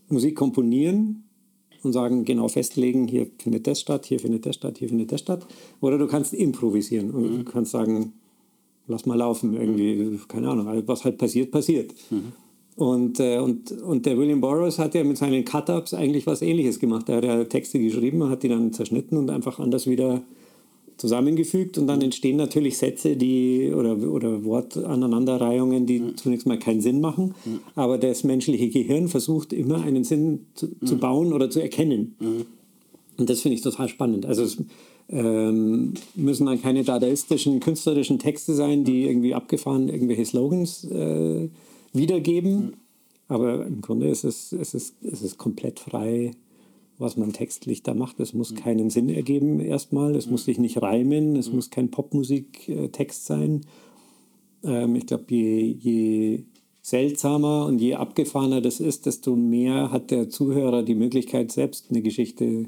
Musik 0.08 0.36
komponieren 0.36 1.24
und 1.82 1.92
sagen, 1.92 2.24
genau 2.24 2.48
festlegen, 2.48 3.08
hier 3.08 3.28
findet 3.38 3.66
das 3.66 3.80
statt, 3.80 4.06
hier 4.06 4.20
findet 4.20 4.46
das 4.46 4.56
statt, 4.56 4.78
hier 4.78 4.88
findet 4.88 5.12
das 5.12 5.20
statt. 5.20 5.46
Oder 5.80 5.98
du 5.98 6.06
kannst 6.06 6.32
improvisieren 6.32 7.10
und 7.10 7.38
du 7.38 7.44
kannst 7.44 7.72
sagen, 7.72 8.12
lass 8.86 9.06
mal 9.06 9.16
laufen, 9.16 9.54
irgendwie, 9.54 10.18
keine 10.28 10.48
Ahnung, 10.48 10.82
was 10.86 11.04
halt 11.04 11.18
passiert, 11.18 11.50
passiert. 11.50 11.94
Und, 12.74 13.20
äh, 13.20 13.38
und, 13.38 13.70
und 13.82 14.06
der 14.06 14.16
William 14.16 14.40
Burroughs 14.40 14.78
hat 14.78 14.94
ja 14.94 15.04
mit 15.04 15.18
seinen 15.18 15.44
Cut-Ups 15.44 15.92
eigentlich 15.92 16.26
was 16.26 16.42
ähnliches 16.42 16.78
gemacht. 16.78 17.08
Er 17.08 17.16
hat 17.16 17.24
ja 17.24 17.44
Texte 17.44 17.78
geschrieben, 17.78 18.28
hat 18.28 18.42
die 18.42 18.48
dann 18.48 18.72
zerschnitten 18.72 19.18
und 19.18 19.30
einfach 19.30 19.58
anders 19.58 19.86
wieder 19.86 20.22
zusammengefügt 20.96 21.78
und 21.78 21.86
dann 21.86 22.00
entstehen 22.00 22.36
natürlich 22.36 22.78
Sätze, 22.78 23.16
die 23.16 23.72
oder, 23.74 23.96
oder 24.08 24.44
Wortaneinanderreihungen, 24.44 25.84
die 25.86 26.14
zunächst 26.14 26.46
mal 26.46 26.58
keinen 26.58 26.80
Sinn 26.80 27.00
machen, 27.00 27.34
aber 27.74 27.98
das 27.98 28.24
menschliche 28.24 28.68
Gehirn 28.68 29.08
versucht 29.08 29.52
immer 29.52 29.82
einen 29.82 30.04
Sinn 30.04 30.46
zu, 30.54 30.68
zu 30.84 30.98
bauen 30.98 31.32
oder 31.32 31.50
zu 31.50 31.60
erkennen. 31.60 32.14
Und 33.16 33.30
das 33.30 33.40
finde 33.40 33.56
ich 33.56 33.62
total 33.62 33.88
spannend. 33.88 34.26
Also 34.26 34.44
es 34.44 34.58
ähm, 35.12 35.92
müssen 36.14 36.46
dann 36.46 36.60
keine 36.60 36.84
dadaistischen, 36.84 37.60
künstlerischen 37.60 38.18
Texte 38.18 38.54
sein, 38.54 38.82
die 38.84 39.06
irgendwie 39.06 39.34
abgefahren 39.34 39.88
irgendwelche 39.88 40.24
Slogans 40.24 40.84
äh, 40.84 41.50
wiedergeben. 41.92 42.74
Aber 43.28 43.66
im 43.66 43.82
Grunde 43.82 44.08
ist 44.08 44.24
es, 44.24 44.52
es, 44.52 44.74
ist, 44.74 44.96
es 45.04 45.22
ist 45.22 45.38
komplett 45.38 45.80
frei, 45.80 46.32
was 46.98 47.16
man 47.16 47.32
textlich 47.32 47.82
da 47.82 47.92
macht. 47.92 48.20
Es 48.20 48.32
muss 48.32 48.54
keinen 48.54 48.88
Sinn 48.88 49.10
ergeben 49.10 49.60
erstmal. 49.60 50.16
Es 50.16 50.28
muss 50.28 50.46
sich 50.46 50.58
nicht 50.58 50.80
reimen. 50.80 51.36
Es 51.36 51.52
muss 51.52 51.70
kein 51.70 51.90
Popmusik-Text 51.90 53.26
sein. 53.26 53.66
Ähm, 54.64 54.96
ich 54.96 55.06
glaube, 55.06 55.24
je, 55.28 55.76
je 55.78 56.44
seltsamer 56.80 57.66
und 57.66 57.80
je 57.80 57.94
abgefahrener 57.94 58.62
das 58.62 58.80
ist, 58.80 59.04
desto 59.04 59.36
mehr 59.36 59.92
hat 59.92 60.10
der 60.10 60.30
Zuhörer 60.30 60.82
die 60.82 60.94
Möglichkeit, 60.94 61.52
selbst 61.52 61.90
eine 61.90 62.00
Geschichte 62.00 62.64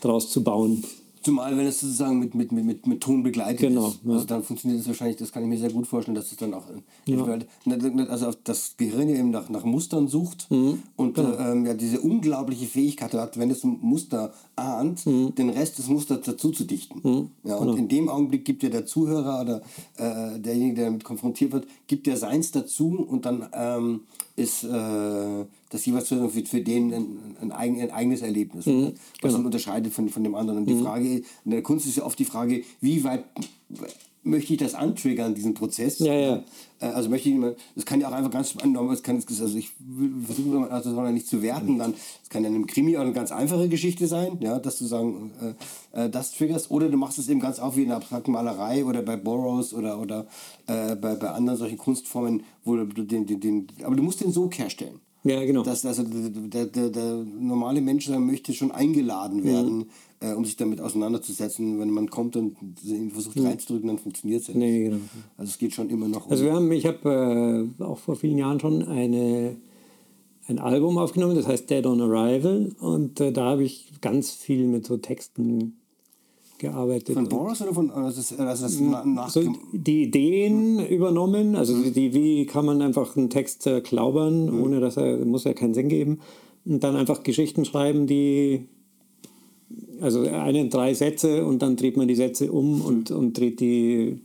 draus 0.00 0.30
zu 0.30 0.42
bauen. 0.42 0.84
Zumal, 1.22 1.56
wenn 1.56 1.66
es 1.66 1.80
sozusagen 1.80 2.18
mit, 2.18 2.34
mit, 2.34 2.52
mit, 2.52 2.86
mit, 2.86 3.00
Ton 3.00 3.22
begleitet 3.22 3.60
Genau, 3.60 3.88
ist. 3.88 4.00
ja. 4.04 4.12
Also 4.12 4.24
dann 4.26 4.42
funktioniert 4.42 4.80
es 4.80 4.86
wahrscheinlich, 4.86 5.16
das 5.16 5.32
kann 5.32 5.42
ich 5.42 5.48
mir 5.48 5.58
sehr 5.58 5.70
gut 5.72 5.86
vorstellen, 5.86 6.14
dass 6.14 6.30
es 6.30 6.36
dann 6.38 6.54
auch, 6.54 6.64
äh, 6.70 8.02
also 8.08 8.28
auf 8.28 8.36
das 8.44 8.76
Gehirn 8.76 9.08
ja 9.08 9.16
eben 9.16 9.30
nach, 9.30 9.48
nach 9.48 9.64
Mustern 9.64 10.08
sucht 10.08 10.46
Mhm, 10.50 10.82
und 10.96 11.14
genau. 11.14 11.30
äh, 11.32 11.52
ähm, 11.52 11.66
ja, 11.66 11.74
diese 11.74 12.00
unglaubliche 12.00 12.66
Fähigkeit 12.66 13.12
hat, 13.14 13.38
wenn 13.38 13.50
es 13.50 13.64
ein 13.64 13.78
Muster 13.80 14.32
ahnt, 14.56 15.04
Mhm. 15.06 15.34
den 15.34 15.50
Rest 15.50 15.78
des 15.78 15.88
Musters 15.88 16.20
dazu 16.24 16.50
zu 16.50 16.64
dichten. 16.64 17.30
Ja, 17.44 17.56
und 17.56 17.66
genau. 17.66 17.76
in 17.78 17.88
dem 17.88 18.08
Augenblick 18.08 18.44
gibt 18.44 18.62
ja 18.62 18.68
der 18.70 18.86
Zuhörer 18.86 19.40
oder 19.42 19.62
äh, 19.96 20.38
derjenige, 20.38 20.74
der 20.76 20.84
damit 20.86 21.04
konfrontiert 21.04 21.52
wird, 21.52 21.66
gibt 21.86 22.06
ja 22.06 22.16
seins 22.16 22.50
dazu 22.52 23.04
und 23.08 23.24
dann 23.26 23.46
ähm, 23.52 24.00
ist 24.38 24.64
äh, 24.64 25.44
das 25.70 25.84
jeweils 25.84 26.08
für, 26.08 26.28
für 26.28 26.60
den 26.60 26.94
ein, 26.94 27.36
ein, 27.40 27.52
eigen, 27.52 27.80
ein 27.80 27.90
eigenes 27.90 28.22
Erlebnis, 28.22 28.66
Mhm, 28.66 28.92
was 29.20 29.34
genau. 29.34 29.44
unterscheidet 29.46 29.92
von, 29.92 30.08
von 30.08 30.24
dem 30.24 30.34
anderen. 30.34 30.60
Und 30.60 30.66
die 30.66 30.80
Frage, 30.80 31.22
in 31.44 31.50
der 31.50 31.62
Kunst 31.62 31.86
ist 31.86 31.96
ja 31.96 32.04
oft 32.04 32.18
die 32.18 32.24
Frage, 32.24 32.62
wie 32.80 33.04
weit 33.04 33.24
möchte 34.22 34.52
ich 34.52 34.58
das 34.58 34.74
antriggern, 34.74 35.34
diesen 35.34 35.54
Prozess? 35.54 35.98
Ja, 35.98 36.14
ja. 36.14 36.44
Äh, 36.80 36.86
Also 36.86 37.08
möchte 37.10 37.28
ich, 37.28 37.34
immer- 37.34 37.54
das 37.74 37.84
kann 37.84 38.00
ja 38.00 38.08
auch 38.08 38.12
einfach 38.12 38.30
ganz 38.30 38.54
normal, 38.54 38.94
das 38.94 39.02
kann, 39.02 39.16
also 39.16 39.58
ich 39.58 39.70
versuche 40.24 40.70
also 40.70 40.90
das 40.90 40.94
soll 40.94 41.04
ja 41.04 41.12
nicht 41.12 41.26
zu 41.28 41.42
werten, 41.42 41.78
dann, 41.78 41.92
das 41.92 42.28
kann 42.30 42.42
ja 42.42 42.48
in 42.48 42.54
einem 42.54 42.66
Krimi 42.66 42.96
auch 42.96 43.02
eine 43.02 43.12
ganz 43.12 43.32
einfache 43.32 43.68
Geschichte 43.68 44.06
sein, 44.06 44.38
ja, 44.40 44.58
dass 44.58 44.78
du 44.78 44.86
sagen, 44.86 45.30
äh, 45.92 46.04
äh, 46.04 46.10
das 46.10 46.32
triggerst, 46.32 46.70
oder 46.70 46.88
du 46.88 46.96
machst 46.96 47.18
es 47.18 47.28
eben 47.28 47.40
ganz 47.40 47.58
auf 47.58 47.76
wie 47.76 47.82
in 47.82 47.88
der 47.88 47.96
abstrakten 47.98 48.32
Malerei 48.32 48.84
oder 48.84 49.02
bei 49.02 49.16
Burroughs 49.16 49.72
oder, 49.74 50.00
oder 50.00 50.26
äh, 50.66 50.94
bei, 50.96 51.14
bei 51.16 51.30
anderen 51.30 51.58
solchen 51.58 51.78
Kunstformen, 51.78 52.42
wo 52.64 52.76
du 52.76 52.84
den, 53.04 53.26
den, 53.26 53.40
den, 53.40 53.66
aber 53.84 53.96
du 53.96 54.02
musst 54.02 54.20
den 54.20 54.32
Sog 54.32 54.56
herstellen. 54.58 55.00
Ja, 55.24 55.44
genau. 55.44 55.62
Dass, 55.64 55.84
also 55.84 56.04
der, 56.06 56.66
der, 56.66 56.90
der 56.90 57.14
normale 57.40 57.80
Mensch 57.80 58.08
möchte 58.08 58.54
schon 58.54 58.70
eingeladen 58.70 59.42
werden, 59.42 59.86
äh, 60.20 60.32
um 60.32 60.44
sich 60.44 60.56
damit 60.56 60.80
auseinanderzusetzen. 60.80 61.78
Wenn 61.78 61.90
man 61.90 62.10
kommt 62.10 62.36
und 62.36 62.56
versucht 63.12 63.40
reinzudrücken, 63.40 63.88
dann 63.88 63.98
funktioniert 63.98 64.42
es 64.42 64.48
ja 64.48 64.54
nicht. 64.54 64.68
Nee, 64.68 64.84
genau. 64.84 65.00
Also 65.36 65.50
es 65.50 65.58
geht 65.58 65.74
schon 65.74 65.90
immer 65.90 66.08
noch 66.08 66.26
um. 66.26 66.32
Also 66.32 66.44
wir 66.44 66.52
haben, 66.52 66.70
ich 66.72 66.86
habe 66.86 67.68
äh, 67.78 67.82
auch 67.82 67.98
vor 67.98 68.16
vielen 68.16 68.38
Jahren 68.38 68.60
schon 68.60 68.82
eine, 68.82 69.56
ein 70.46 70.58
Album 70.58 70.98
aufgenommen, 70.98 71.36
das 71.36 71.46
heißt 71.46 71.70
Dead 71.70 71.86
on 71.86 72.00
Arrival 72.00 72.74
und 72.80 73.20
äh, 73.20 73.32
da 73.32 73.44
habe 73.44 73.64
ich 73.64 73.92
ganz 74.00 74.30
viel 74.32 74.66
mit 74.66 74.86
so 74.86 74.96
Texten 74.96 75.78
gearbeitet. 76.58 77.14
von 77.14 77.28
Boris 77.28 77.62
oder 77.62 77.72
von 77.72 77.90
also 77.90 78.16
das, 78.16 78.38
also 78.38 78.64
das 78.64 78.80
na, 78.80 79.04
nach 79.04 79.30
so 79.30 79.42
die 79.72 80.02
Ideen 80.02 80.84
übernommen, 80.84 81.54
also 81.56 81.80
die, 81.90 82.12
wie 82.12 82.46
kann 82.46 82.66
man 82.66 82.82
einfach 82.82 83.16
einen 83.16 83.30
Text 83.30 83.62
zerklaubern, 83.62 84.50
ohne 84.60 84.80
dass 84.80 84.96
er, 84.96 85.24
muss 85.24 85.44
ja 85.44 85.54
keinen 85.54 85.74
Sinn 85.74 85.88
geben. 85.88 86.18
Und 86.64 86.82
dann 86.82 86.96
einfach 86.96 87.22
Geschichten 87.22 87.64
schreiben, 87.64 88.06
die, 88.06 88.66
also 90.00 90.22
eine, 90.22 90.68
drei 90.68 90.94
Sätze 90.94 91.44
und 91.44 91.60
dann 91.60 91.76
dreht 91.76 91.96
man 91.96 92.08
die 92.08 92.14
Sätze 92.14 92.50
um 92.52 92.80
und, 92.80 93.10
und 93.10 93.38
dreht 93.38 93.60
die, 93.60 94.18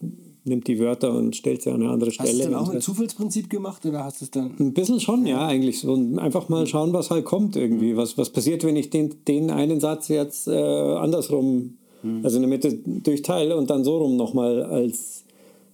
nimmt 0.45 0.67
die 0.67 0.79
Wörter 0.79 1.13
und 1.13 1.35
stellt 1.35 1.61
sie 1.61 1.69
an 1.69 1.81
eine 1.81 1.91
andere 1.91 2.09
Hast 2.09 2.19
du 2.19 2.25
Stelle. 2.25 2.43
dann 2.43 2.55
auch 2.55 2.71
so. 2.71 2.79
Zufallsprinzip 2.79 3.49
gemacht 3.49 3.85
oder 3.85 4.03
hast 4.03 4.21
du 4.21 4.25
es 4.25 4.31
dann. 4.31 4.51
Ein 4.59 4.73
bisschen 4.73 4.99
schon, 4.99 5.25
ja, 5.25 5.45
eigentlich 5.47 5.79
so. 5.79 5.93
Und 5.93 6.19
einfach 6.19 6.49
mal 6.49 6.67
schauen, 6.67 6.93
was 6.93 7.09
halt 7.09 7.25
kommt 7.25 7.55
irgendwie. 7.55 7.95
Was, 7.95 8.17
was 8.17 8.29
passiert, 8.29 8.63
wenn 8.63 8.75
ich 8.75 8.89
den, 8.89 9.15
den 9.27 9.49
einen 9.49 9.79
Satz 9.79 10.07
jetzt 10.07 10.47
äh, 10.47 10.51
andersrum, 10.51 11.77
also 12.21 12.35
in 12.35 12.41
der 12.41 12.49
Mitte 12.49 12.73
durchteile 12.85 13.55
und 13.55 13.69
dann 13.69 13.85
so 13.85 13.97
rum 13.97 14.17
nochmal 14.17 14.63
als, 14.63 15.23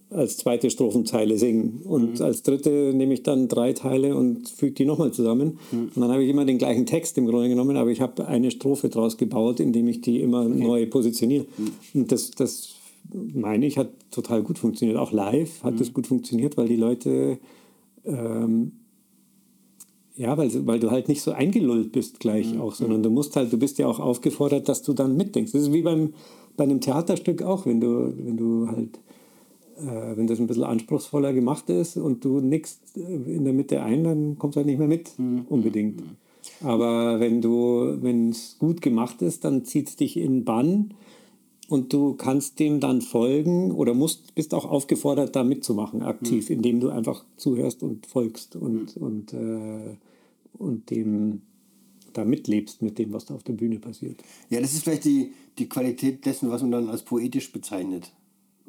als 0.10 0.38
zweite 0.38 0.70
Strophenzeile 0.70 1.38
singen. 1.38 1.82
Und 1.84 2.20
als 2.22 2.42
dritte 2.42 2.94
nehme 2.94 3.14
ich 3.14 3.24
dann 3.24 3.48
drei 3.48 3.74
Teile 3.74 4.16
und 4.16 4.50
füge 4.50 4.74
die 4.74 4.86
nochmal 4.86 5.12
zusammen. 5.12 5.60
Und 5.72 5.98
dann 5.98 6.12
habe 6.12 6.24
ich 6.24 6.30
immer 6.30 6.46
den 6.46 6.58
gleichen 6.58 6.86
Text 6.86 7.18
im 7.18 7.28
Grunde 7.28 7.50
genommen, 7.50 7.78
aber 7.78 7.92
ich 7.92 8.02
habe 8.02 8.28
eine 8.28 8.52
Strophe 8.52 8.90
draus 8.90 9.18
gebaut, 9.18 9.60
indem 9.60 9.88
ich 9.88 10.02
die 10.02 10.22
immer 10.22 10.48
neu 10.48 10.88
positioniere. 10.88 11.46
Und 11.94 12.12
das, 12.12 12.32
das 12.32 12.76
meine 13.14 13.66
ich, 13.66 13.78
hat 13.78 13.90
total 14.12 14.42
gut 14.42 14.58
funktioniert. 14.58 14.98
Auch 14.98 15.12
live 15.12 15.64
hat 15.64 15.80
das 15.80 15.94
gut 15.94 16.08
funktioniert, 16.08 16.58
weil 16.58 16.68
die 16.68 16.76
Leute 16.76 17.38
ähm, 18.06 18.72
ja, 20.20 20.38
weil, 20.38 20.68
weil 20.68 20.82
du 20.82 20.92
halt 20.92 21.08
nicht 21.08 21.22
so 21.22 21.32
eingelullt 21.32 21.94
bist 21.94 22.20
gleich 22.20 22.60
auch, 22.60 22.76
sondern 22.76 23.02
du 23.02 23.10
musst 23.10 23.38
halt, 23.38 23.54
du 23.54 23.58
bist 23.58 23.78
ja 23.80 23.88
auch 23.88 24.02
aufgefordert, 24.02 24.68
dass 24.68 24.82
du 24.82 24.92
dann 24.92 25.16
mitdenkst. 25.16 25.54
Das 25.54 25.62
ist 25.62 25.72
wie 25.72 25.82
beim, 25.82 26.14
bei 26.58 26.66
einem 26.66 26.82
Theaterstück 26.82 27.42
auch, 27.42 27.66
wenn 27.66 27.80
du, 27.80 28.14
wenn 28.18 28.36
du 28.36 28.68
halt, 28.68 29.00
wenn 29.86 30.28
das 30.28 30.40
ein 30.40 30.48
bisschen 30.48 30.64
anspruchsvoller 30.64 31.34
gemacht 31.34 31.70
ist 31.70 31.98
und 31.98 32.24
du 32.26 32.40
nickst 32.40 32.98
äh, 32.98 33.02
in 33.02 33.44
der 33.44 33.54
Mitte 33.54 33.82
ein, 33.82 34.04
dann 34.04 34.38
kommst 34.38 34.56
du 34.56 34.60
halt 34.60 34.68
nicht 34.68 34.80
mehr 34.80 34.88
mit, 34.88 35.12
unbedingt. 35.50 36.04
Aber 36.62 37.20
wenn 37.20 37.42
du, 37.42 37.98
wenn 38.02 38.30
es 38.30 38.58
gut 38.60 38.82
gemacht 38.82 39.22
ist, 39.22 39.46
dann 39.46 39.66
zieht 39.66 39.90
es 39.90 39.96
dich 39.96 40.18
in 40.18 40.40
den 40.40 40.46
Bann 40.46 40.94
und 41.70 41.94
du 41.94 42.16
kannst 42.16 42.60
dem 42.60 42.80
dann 42.80 43.02
folgen 43.02 43.72
oder 43.72 43.94
musst, 43.94 44.36
bist 44.36 44.54
auch 44.54 44.66
aufgefordert, 44.66 45.36
da 45.36 45.44
mitzumachen, 45.44 46.02
aktiv, 46.02 46.50
indem 46.50 46.80
du 46.80 46.90
einfach 46.90 47.24
zuhörst 47.38 47.84
und 47.84 48.08
folgst 48.08 48.56
und, 48.56 48.98
und, 48.98 49.34
äh, 49.34 49.96
und 50.58 50.90
dem 50.90 51.42
da 52.14 52.26
mitlebst 52.26 52.82
mit 52.82 52.98
dem, 52.98 53.14
was 53.14 53.26
da 53.26 53.36
auf 53.36 53.44
der 53.44 53.54
Bühne 53.54 53.80
passiert. 53.80 54.24
Ja, 54.50 54.60
das 54.60 54.74
ist 54.74 54.84
vielleicht 54.84 55.06
die, 55.06 55.32
die 55.60 55.70
Qualität 55.70 56.26
dessen, 56.26 56.50
was 56.50 56.62
man 56.62 56.72
dann 56.72 56.90
als 56.90 57.04
poetisch 57.04 57.52
bezeichnet. 57.52 58.12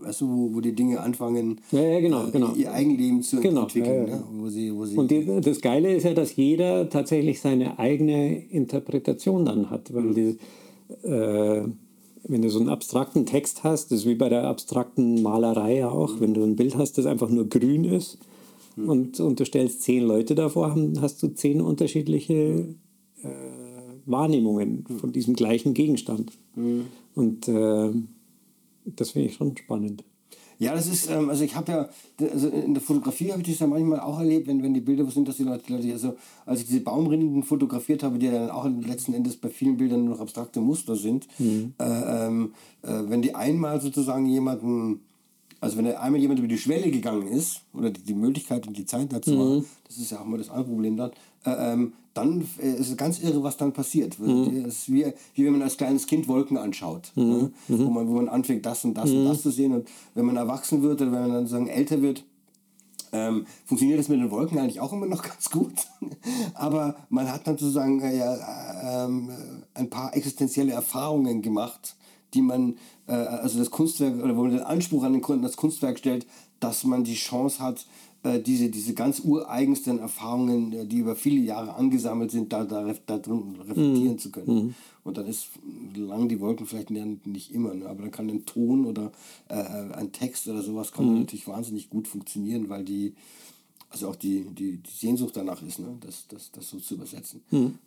Weißt 0.03 0.23
du, 0.23 0.29
wo, 0.29 0.55
wo 0.55 0.61
die 0.61 0.73
Dinge 0.75 1.01
anfangen, 1.01 1.61
ja, 1.73 1.81
ja, 1.83 2.01
genau, 2.01 2.27
äh, 2.27 2.31
genau. 2.31 2.55
ihr 2.55 2.73
Eigenleben 2.73 3.23
zu 3.23 3.41
Genau, 3.41 3.63
entwickeln. 3.63 4.09
ja. 4.09 4.17
Ne? 4.17 4.25
Wo 4.33 4.49
sie, 4.49 4.75
wo 4.75 4.87
sie, 4.87 4.97
Und 4.97 5.11
die, 5.11 5.27
das 5.43 5.61
Geile 5.61 5.95
ist 5.95 6.05
ja, 6.05 6.15
dass 6.15 6.37
jeder 6.37 6.89
tatsächlich 6.89 7.41
seine 7.41 7.79
eigene 7.79 8.43
Interpretation 8.47 9.45
dann 9.45 9.69
hat. 9.71 9.93
Weil 9.93 10.15
die, 10.15 10.39
äh, 11.07 11.65
wenn 12.25 12.43
du 12.43 12.49
so 12.51 12.61
einen 12.61 12.69
abstrakten 12.69 13.27
Text 13.27 13.63
hast, 13.65 13.91
das 13.91 14.01
ist 14.01 14.07
wie 14.07 14.15
bei 14.15 14.29
der 14.29 14.45
abstrakten 14.45 15.23
Malerei 15.23 15.79
ja 15.79 15.91
auch, 15.91 16.21
wenn 16.21 16.35
du 16.35 16.43
ein 16.43 16.57
Bild 16.57 16.77
hast, 16.77 16.97
das 16.99 17.07
einfach 17.07 17.29
nur 17.29 17.49
grün 17.49 17.85
ist 17.85 18.19
und, 18.77 19.21
und 19.21 19.41
du 19.41 19.45
stellst 19.45 19.83
zehn 19.83 20.05
Leute 20.05 20.35
davor, 20.35 20.75
hast 21.01 21.23
du 21.23 21.29
zehn 21.29 21.61
unterschiedliche 21.61 22.33
äh, 23.23 23.29
Wahrnehmungen 24.07 24.85
von 24.99 25.13
diesem 25.13 25.35
gleichen 25.35 25.75
Gegenstand. 25.75 26.33
Und 27.15 27.49
äh, 27.49 27.91
das 28.97 29.11
finde 29.11 29.29
ich 29.29 29.35
schon 29.35 29.57
spannend. 29.57 30.05
Ja, 30.59 30.75
das 30.75 30.89
ist, 30.89 31.09
ähm, 31.11 31.31
also 31.31 31.43
ich 31.43 31.57
habe 31.57 31.73
ja, 31.73 31.89
also 32.31 32.49
in 32.49 32.75
der 32.75 32.83
Fotografie 32.83 33.33
habe 33.33 33.41
ich 33.41 33.49
das 33.49 33.61
ja 33.61 33.67
manchmal 33.67 34.01
auch 34.01 34.19
erlebt, 34.19 34.47
wenn, 34.47 34.63
wenn 34.63 34.75
die 34.75 34.83
Bilder 34.83 35.07
wo 35.07 35.11
sind, 35.11 35.27
dass 35.27 35.39
die 35.39 35.45
Leute, 35.45 35.65
die 35.67 35.73
Leute, 35.73 35.91
also 35.93 36.17
als 36.45 36.61
ich 36.61 36.67
diese 36.67 36.81
Baumrinden 36.81 37.43
fotografiert 37.45 38.03
habe, 38.03 38.19
die 38.19 38.27
ja 38.27 38.33
dann 38.33 38.51
auch 38.51 38.69
letzten 38.87 39.15
Endes 39.15 39.39
bei 39.39 39.49
vielen 39.49 39.79
Bildern 39.79 40.05
nur 40.05 40.15
noch 40.17 40.21
abstrakte 40.21 40.61
Muster 40.61 40.97
sind, 40.97 41.27
Mhm. 41.39 41.73
äh, 41.79 42.27
ähm, 42.27 42.53
äh, 42.83 42.89
wenn 43.09 43.23
die 43.23 43.35
einmal 43.35 43.81
sozusagen 43.81 44.27
jemanden, 44.27 45.01
also 45.63 45.79
wenn 45.79 45.87
einmal 45.87 46.21
jemand 46.21 46.41
über 46.41 46.49
die 46.49 46.59
Schwelle 46.59 46.91
gegangen 46.91 47.29
ist, 47.29 47.63
oder 47.73 47.89
die, 47.91 48.03
die 48.03 48.15
Möglichkeit 48.15 48.67
und 48.67 48.77
die 48.77 48.85
Zeit 48.85 49.11
dazu 49.15 49.31
Mhm. 49.31 49.39
war, 49.39 49.65
das 49.87 49.97
ist 49.97 50.11
ja 50.11 50.21
auch 50.21 50.27
mal 50.27 50.37
das 50.37 50.51
andere 50.51 50.67
Problem 50.69 50.95
dann, 50.99 51.11
äh, 51.47 51.73
ähm, 51.73 51.95
dann 52.21 52.47
äh, 52.61 52.75
ist 52.75 52.91
es 52.91 52.97
ganz 52.97 53.21
irre, 53.21 53.43
was 53.43 53.57
dann 53.57 53.73
passiert. 53.73 54.19
Mhm. 54.19 54.65
Es 54.67 54.81
ist 54.81 54.93
wie, 54.93 55.07
wie 55.35 55.45
wenn 55.45 55.53
man 55.53 55.63
als 55.63 55.77
kleines 55.77 56.07
Kind 56.07 56.29
Wolken 56.29 56.57
anschaut, 56.57 57.13
ne? 57.15 57.51
Mhm. 57.69 57.87
wo, 57.87 57.91
man, 57.91 58.09
wo 58.09 58.15
man 58.15 58.29
anfängt, 58.29 58.67
das 58.67 58.85
und 58.85 58.95
das 58.95 59.11
und 59.11 59.25
das 59.25 59.43
zu 59.43 59.51
sehen. 59.51 59.73
Und 59.73 59.89
wenn 60.15 60.27
man 60.27 60.37
erwachsen 60.37 60.83
wird 60.83 61.01
oder 61.01 61.13
wenn 61.13 61.21
man 61.23 61.33
dann 61.33 61.47
sozusagen 61.47 61.69
älter 61.69 62.03
wird, 62.03 62.25
ähm, 63.13 63.47
funktioniert 63.65 63.99
das 63.99 64.09
mit 64.09 64.21
den 64.21 64.31
Wolken 64.31 64.59
eigentlich 64.59 64.81
auch 64.81 64.93
immer 64.93 65.07
noch 65.07 65.23
ganz 65.31 65.51
gut. 65.51 65.73
Aber 66.55 66.97
man 67.09 67.31
hat 67.31 67.47
dann 67.47 67.59
sozusagen 67.59 68.01
äh, 68.01 68.17
ja, 68.17 69.05
ähm, 69.05 69.31
ein 69.75 69.91
paar 69.91 70.15
existenzielle 70.15 70.73
Erfahrungen 70.73 71.43
gemacht, 71.43 71.97
die 72.35 72.43
man, 72.43 72.77
äh, 73.07 73.13
also 73.13 73.59
das 73.59 73.71
Kunstwerk, 73.71 74.23
oder 74.23 74.37
wo 74.37 74.43
man 74.43 74.53
den 74.53 74.61
Anspruch 74.61 75.03
an 75.03 75.13
den 75.13 75.23
Kunden 75.23 75.43
das 75.43 75.57
Kunstwerk 75.57 75.99
stellt, 75.99 76.27
dass 76.61 76.85
man 76.85 77.05
die 77.05 77.15
Chance 77.15 77.61
hat, 77.61 77.87
diese, 78.23 78.69
diese 78.69 78.93
ganz 78.95 79.21
ureigensten 79.21 79.99
Erfahrungen, 79.99 80.73
äh, 80.73 80.87
die 80.87 80.99
über 80.99 81.17
viele 81.17 81.41
Jahre 81.41 81.75
angesammelt 81.75 82.31
sind, 82.31 82.53
da, 82.53 82.65
da, 82.65 82.95
da 83.07 83.19
drin 83.19 83.57
reflektieren 83.61 84.19
zu 84.19 84.31
können. 84.31 84.75
Und 85.05 85.17
dann 85.17 85.27
ist 85.27 85.49
lang 85.95 86.29
die 86.29 86.41
Wolken 86.41 86.67
vielleicht 86.67 86.91
nicht 86.91 87.55
immer, 87.55 87.75
ne? 87.75 87.87
aber 87.89 88.03
dann 88.03 88.11
kann 88.11 88.29
ein 88.29 88.45
Ton 88.45 88.85
oder 88.85 89.13
äh, 89.49 89.55
ein 89.55 90.13
Text 90.13 90.47
oder 90.49 90.63
sowas 90.63 90.93
kann 90.93 91.07
natürlich 91.21 91.49
wahnsinnig 91.49 91.89
gut 91.89 92.07
funktionieren, 92.07 92.69
weil 92.69 92.85
die, 92.85 93.15
also 93.93 94.09
auch 94.09 94.17
die, 94.17 94.45
die, 94.45 94.77
die 94.77 94.91
Sehnsucht 94.91 95.37
danach 95.37 95.61
ist, 95.63 95.81
ne? 95.81 95.97
das, 96.01 96.27
das, 96.29 96.53
das 96.53 96.71
so 96.71 96.79
zu 96.79 96.95
übersetzen. 96.95 97.43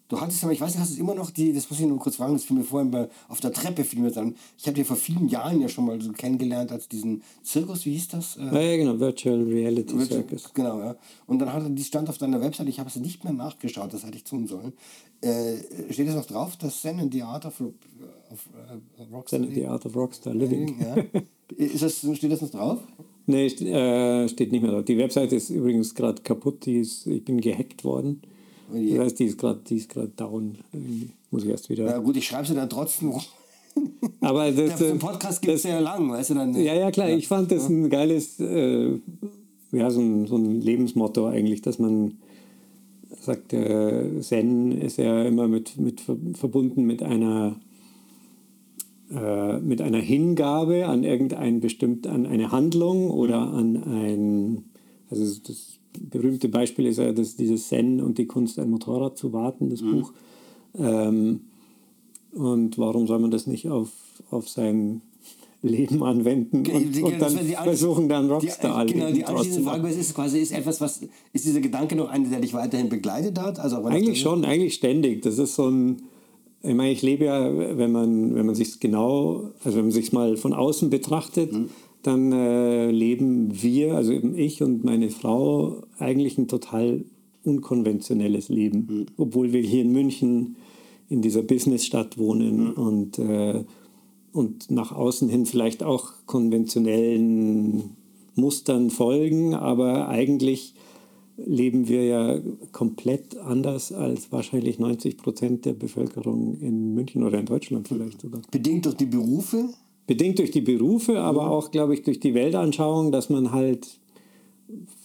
Du 0.10 0.20
hattest 0.20 0.44
aber, 0.44 0.52
ich 0.52 0.60
weiß 0.60 0.72
nicht, 0.74 0.82
hast 0.82 0.96
du 0.96 1.00
immer 1.00 1.16
noch 1.16 1.32
die, 1.32 1.54
das 1.54 1.70
muss 1.70 1.80
ich 1.80 1.86
nur 1.86 1.98
kurz 1.98 2.18
fragen, 2.18 2.34
das 2.34 2.44
fiel 2.44 2.58
mir 2.58 2.66
vorhin 2.66 2.92
bei, 2.92 3.10
auf 3.30 3.40
der 3.40 3.54
Treppe 3.54 3.86
fiel 3.86 4.00
mir 4.00 4.12
dann, 4.12 4.36
ich 4.58 4.68
habe 4.68 4.76
dir 4.76 4.86
vor 4.86 4.98
vielen 4.98 5.30
Jahren 5.30 5.62
ja 5.62 5.70
schon 5.70 5.86
mal 5.86 6.02
so 6.02 6.12
kennengelernt 6.12 6.74
als 6.74 6.90
diesen 6.90 7.24
Zirkus, 7.42 7.86
wie 7.86 7.94
hieß 7.94 8.10
das? 8.10 8.36
Äh, 8.36 8.44
Ja, 8.44 8.60
ja, 8.60 8.78
genau, 8.78 9.00
Virtual 9.00 9.44
Reality 9.44 10.06
Circus. 10.06 10.54
Genau, 10.54 10.80
ja. 10.82 10.96
Und 11.26 11.40
dann 11.40 11.54
hatte 11.54 11.70
die 11.70 11.84
stand 11.84 12.10
auf 12.10 12.18
deiner 12.18 12.42
Website, 12.42 12.68
ich 12.68 12.80
habe 12.80 12.90
es 12.90 12.98
nicht 12.98 13.24
mehr 13.24 13.34
nachgeschaut, 13.34 13.94
das 13.94 14.06
hätte 14.06 14.18
ich 14.18 14.26
tun 14.26 14.46
sollen. 14.46 14.74
Äh, 15.22 15.56
steht 15.90 16.10
es 16.10 16.16
noch 16.16 16.26
drauf, 16.26 16.58
das 16.58 16.82
Zen 16.82 17.00
in 17.00 17.10
the 17.10 17.24
Art 17.24 17.46
of, 17.46 17.62
of 17.62 17.70
äh, 19.00 19.04
Rockstar? 19.14 19.40
Then 19.40 19.54
the 19.56 19.66
Art 19.68 19.86
of 19.86 19.96
Rockstar 19.96 20.34
Living. 20.34 20.82
Ja. 20.82 20.98
Ist 21.56 21.82
das, 21.82 22.00
steht 22.18 22.32
das 22.32 22.42
noch 22.42 22.50
drauf? 22.50 22.80
Nee, 23.26 23.46
äh, 23.48 24.28
steht 24.28 24.52
nicht 24.52 24.62
mehr 24.62 24.72
drauf. 24.72 24.86
Die 24.86 24.98
Webseite 24.98 25.36
ist 25.36 25.50
übrigens 25.50 25.96
gerade 25.96 26.22
kaputt. 26.22 26.66
Die 26.66 26.78
ist, 26.80 27.08
ich 27.08 27.24
bin 27.24 27.40
gehackt 27.40 27.84
worden. 27.86 28.22
Oh. 28.74 28.78
Das 28.78 29.00
heißt, 29.06 29.20
die 29.20 29.26
ist 29.26 29.40
gerade 29.90 30.12
down. 30.16 30.58
Irgendwie 30.74 31.10
Muss 31.32 31.44
ich 31.44 31.50
erst 31.50 31.70
wieder. 31.70 31.86
Na 31.86 32.00
gut, 32.00 32.18
ich 32.18 32.26
schreibe 32.28 32.48
sie 32.48 32.56
dann 32.56 32.70
trotzdem. 32.70 33.14
Aber 34.22 34.52
das, 34.52 34.78
Den 34.78 34.98
äh, 34.98 35.00
Podcast 35.00 35.42
gibt 35.42 35.56
es 35.56 35.64
sehr 35.64 35.82
lang, 35.82 36.10
weißt 36.12 36.32
du 36.32 36.34
dann. 36.36 36.54
ja, 36.56 36.76
ja, 36.76 36.92
klar. 36.92 37.10
Ich 37.10 37.28
fand 37.28 37.52
das 37.52 37.70
ein 37.70 37.90
geiles, 37.90 38.40
äh, 38.40 39.00
ja, 39.72 39.90
so 39.90 40.00
ein, 40.02 40.28
so 40.28 40.36
ein 40.36 40.62
Lebensmotto 40.62 41.26
eigentlich, 41.28 41.62
dass 41.62 41.80
man 41.80 42.18
sagt, 43.22 43.54
äh, 43.54 44.20
Zen 44.22 44.74
ist 44.80 44.98
ja 44.98 45.24
immer 45.24 45.48
mit, 45.48 45.78
mit 45.78 46.02
ver- 46.02 46.18
verbunden 46.34 46.84
mit 46.84 47.02
einer 47.02 47.56
äh, 49.16 49.60
mit 49.60 49.82
einer 49.82 50.00
Hingabe 50.00 50.88
an 50.88 51.04
irgendein 51.04 51.60
bestimmt 51.60 52.08
an 52.08 52.26
eine 52.26 52.52
Handlung 52.52 53.10
oder 53.12 53.40
an 53.40 53.76
ein 53.84 54.64
also 55.10 55.40
das 55.48 55.80
berühmte 56.00 56.50
Beispiel 56.50 56.88
ist 56.88 56.98
ja 56.98 57.12
das, 57.12 57.36
dieses 57.36 57.68
Zen 57.68 58.02
und 58.02 58.18
die 58.18 58.26
Kunst 58.26 58.58
ein 58.60 58.70
Motorrad 58.70 59.18
zu 59.18 59.32
warten 59.34 59.70
das 59.70 59.82
Buch 59.82 60.14
ähm, 60.78 61.42
und 62.34 62.78
warum 62.78 63.06
soll 63.06 63.20
man 63.20 63.30
das 63.32 63.46
nicht 63.46 63.70
auf, 63.70 63.90
auf 64.32 64.50
sein 64.50 65.02
Leben 65.64 66.04
anwenden 66.04 66.64
Die- 66.64 66.72
und, 66.72 66.96
die- 66.96 67.04
und 67.04 67.22
dann 67.22 67.38
die 67.38 67.54
versuchen 67.54 68.10
dann 68.10 68.26
die, 68.26 68.34
Rockstar 68.34 68.86
Genau, 68.86 69.12
die 69.12 69.22
draus 69.22 69.28
zu 69.30 69.36
anschließende. 69.38 69.70
Frage 69.70 69.90
ist 69.90 70.14
quasi, 70.14 70.40
ist 70.40 70.52
etwas, 70.52 70.82
was, 70.82 71.02
ist 71.32 71.46
dieser 71.46 71.62
Gedanke 71.62 71.96
noch 71.96 72.10
einer, 72.10 72.28
der 72.28 72.42
dich 72.42 72.54
weiterhin 72.54 72.90
begleitet 72.90 73.40
hat? 73.40 73.60
Also 73.60 73.78
Eigentlich 73.86 74.20
schon, 74.20 74.44
eigentlich 74.44 74.74
ständig. 74.74 75.22
Das 75.22 75.40
ist 75.40 75.56
so 75.56 75.70
ein, 75.70 76.02
ich 76.64 76.76
meine, 76.76 76.92
ich 76.92 77.02
lebe 77.02 77.26
ja, 77.26 77.78
wenn 77.78 77.92
man, 77.92 78.36
wenn 78.36 78.46
man 78.46 78.56
sich 78.56 78.80
genau, 78.80 79.52
also 79.64 79.78
wenn 79.78 79.86
man 79.86 79.92
sich 79.92 80.14
mal 80.14 80.38
von 80.38 80.54
außen 80.54 80.90
betrachtet, 80.90 81.54
dann 82.04 82.32
äh, 82.32 82.90
leben 82.90 83.62
wir, 83.62 83.96
also 83.96 84.14
eben 84.14 84.38
ich 84.38 84.64
und 84.64 84.84
meine 84.84 85.10
Frau, 85.10 85.84
eigentlich 86.00 86.38
ein 86.38 86.48
total 86.48 87.04
unkonventionelles 87.44 88.48
Leben, 88.48 89.08
obwohl 89.18 89.52
wir 89.52 89.62
hier 89.62 89.82
in 89.82 89.92
München 89.92 90.56
in 91.10 91.22
dieser 91.22 91.44
Businessstadt 91.44 92.18
wohnen 92.18 92.72
und, 92.72 93.20
äh, 93.20 93.64
und 94.32 94.72
nach 94.72 94.94
außen 94.94 95.28
hin 95.28 95.46
vielleicht 95.46 95.84
auch 95.84 96.14
konventionellen 96.26 97.98
Mustern 98.36 98.90
folgen, 98.90 99.54
aber 99.54 100.08
eigentlich 100.08 100.76
leben 101.38 101.88
wir 101.88 102.06
ja 102.06 102.40
komplett 102.72 103.38
anders 103.38 103.92
als 103.92 104.32
wahrscheinlich 104.32 104.80
90 104.80 105.18
Prozent 105.18 105.66
der 105.66 105.74
Bevölkerung 105.74 106.60
in 106.60 106.94
München 106.94 107.24
oder 107.24 107.40
in 107.40 107.46
Deutschland 107.46 107.88
vielleicht 107.88 108.22
sogar. 108.22 108.42
Bedingt 108.52 108.86
durch 108.86 108.96
die 108.96 109.06
Berufe? 109.06 109.70
Bedingt 110.06 110.40
durch 110.40 110.52
die 110.52 110.62
Berufe, 110.62 111.22
aber 111.22 111.50
auch, 111.50 111.72
glaube 111.72 111.94
ich, 111.94 112.04
durch 112.04 112.20
die 112.20 112.34
Weltanschauung, 112.34 113.12
dass 113.12 113.30
man 113.30 113.52
halt 113.52 114.00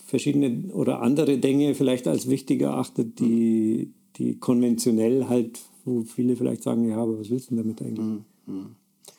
verschiedene 0.06 0.72
oder 0.72 1.02
andere 1.02 1.38
Dinge 1.38 1.74
vielleicht 1.74 2.08
als 2.08 2.28
wichtig 2.28 2.62
erachtet, 2.62 3.20
die, 3.20 3.92
die 4.16 4.38
konventionell 4.38 5.28
halt, 5.28 5.60
wo 5.84 6.02
viele 6.02 6.36
vielleicht 6.36 6.62
sagen, 6.62 6.88
ja, 6.88 6.96
aber 6.96 7.20
was 7.20 7.30
willst 7.30 7.50
du 7.50 7.54
denn 7.54 7.64
damit 7.64 7.82
eigentlich? 7.82 8.22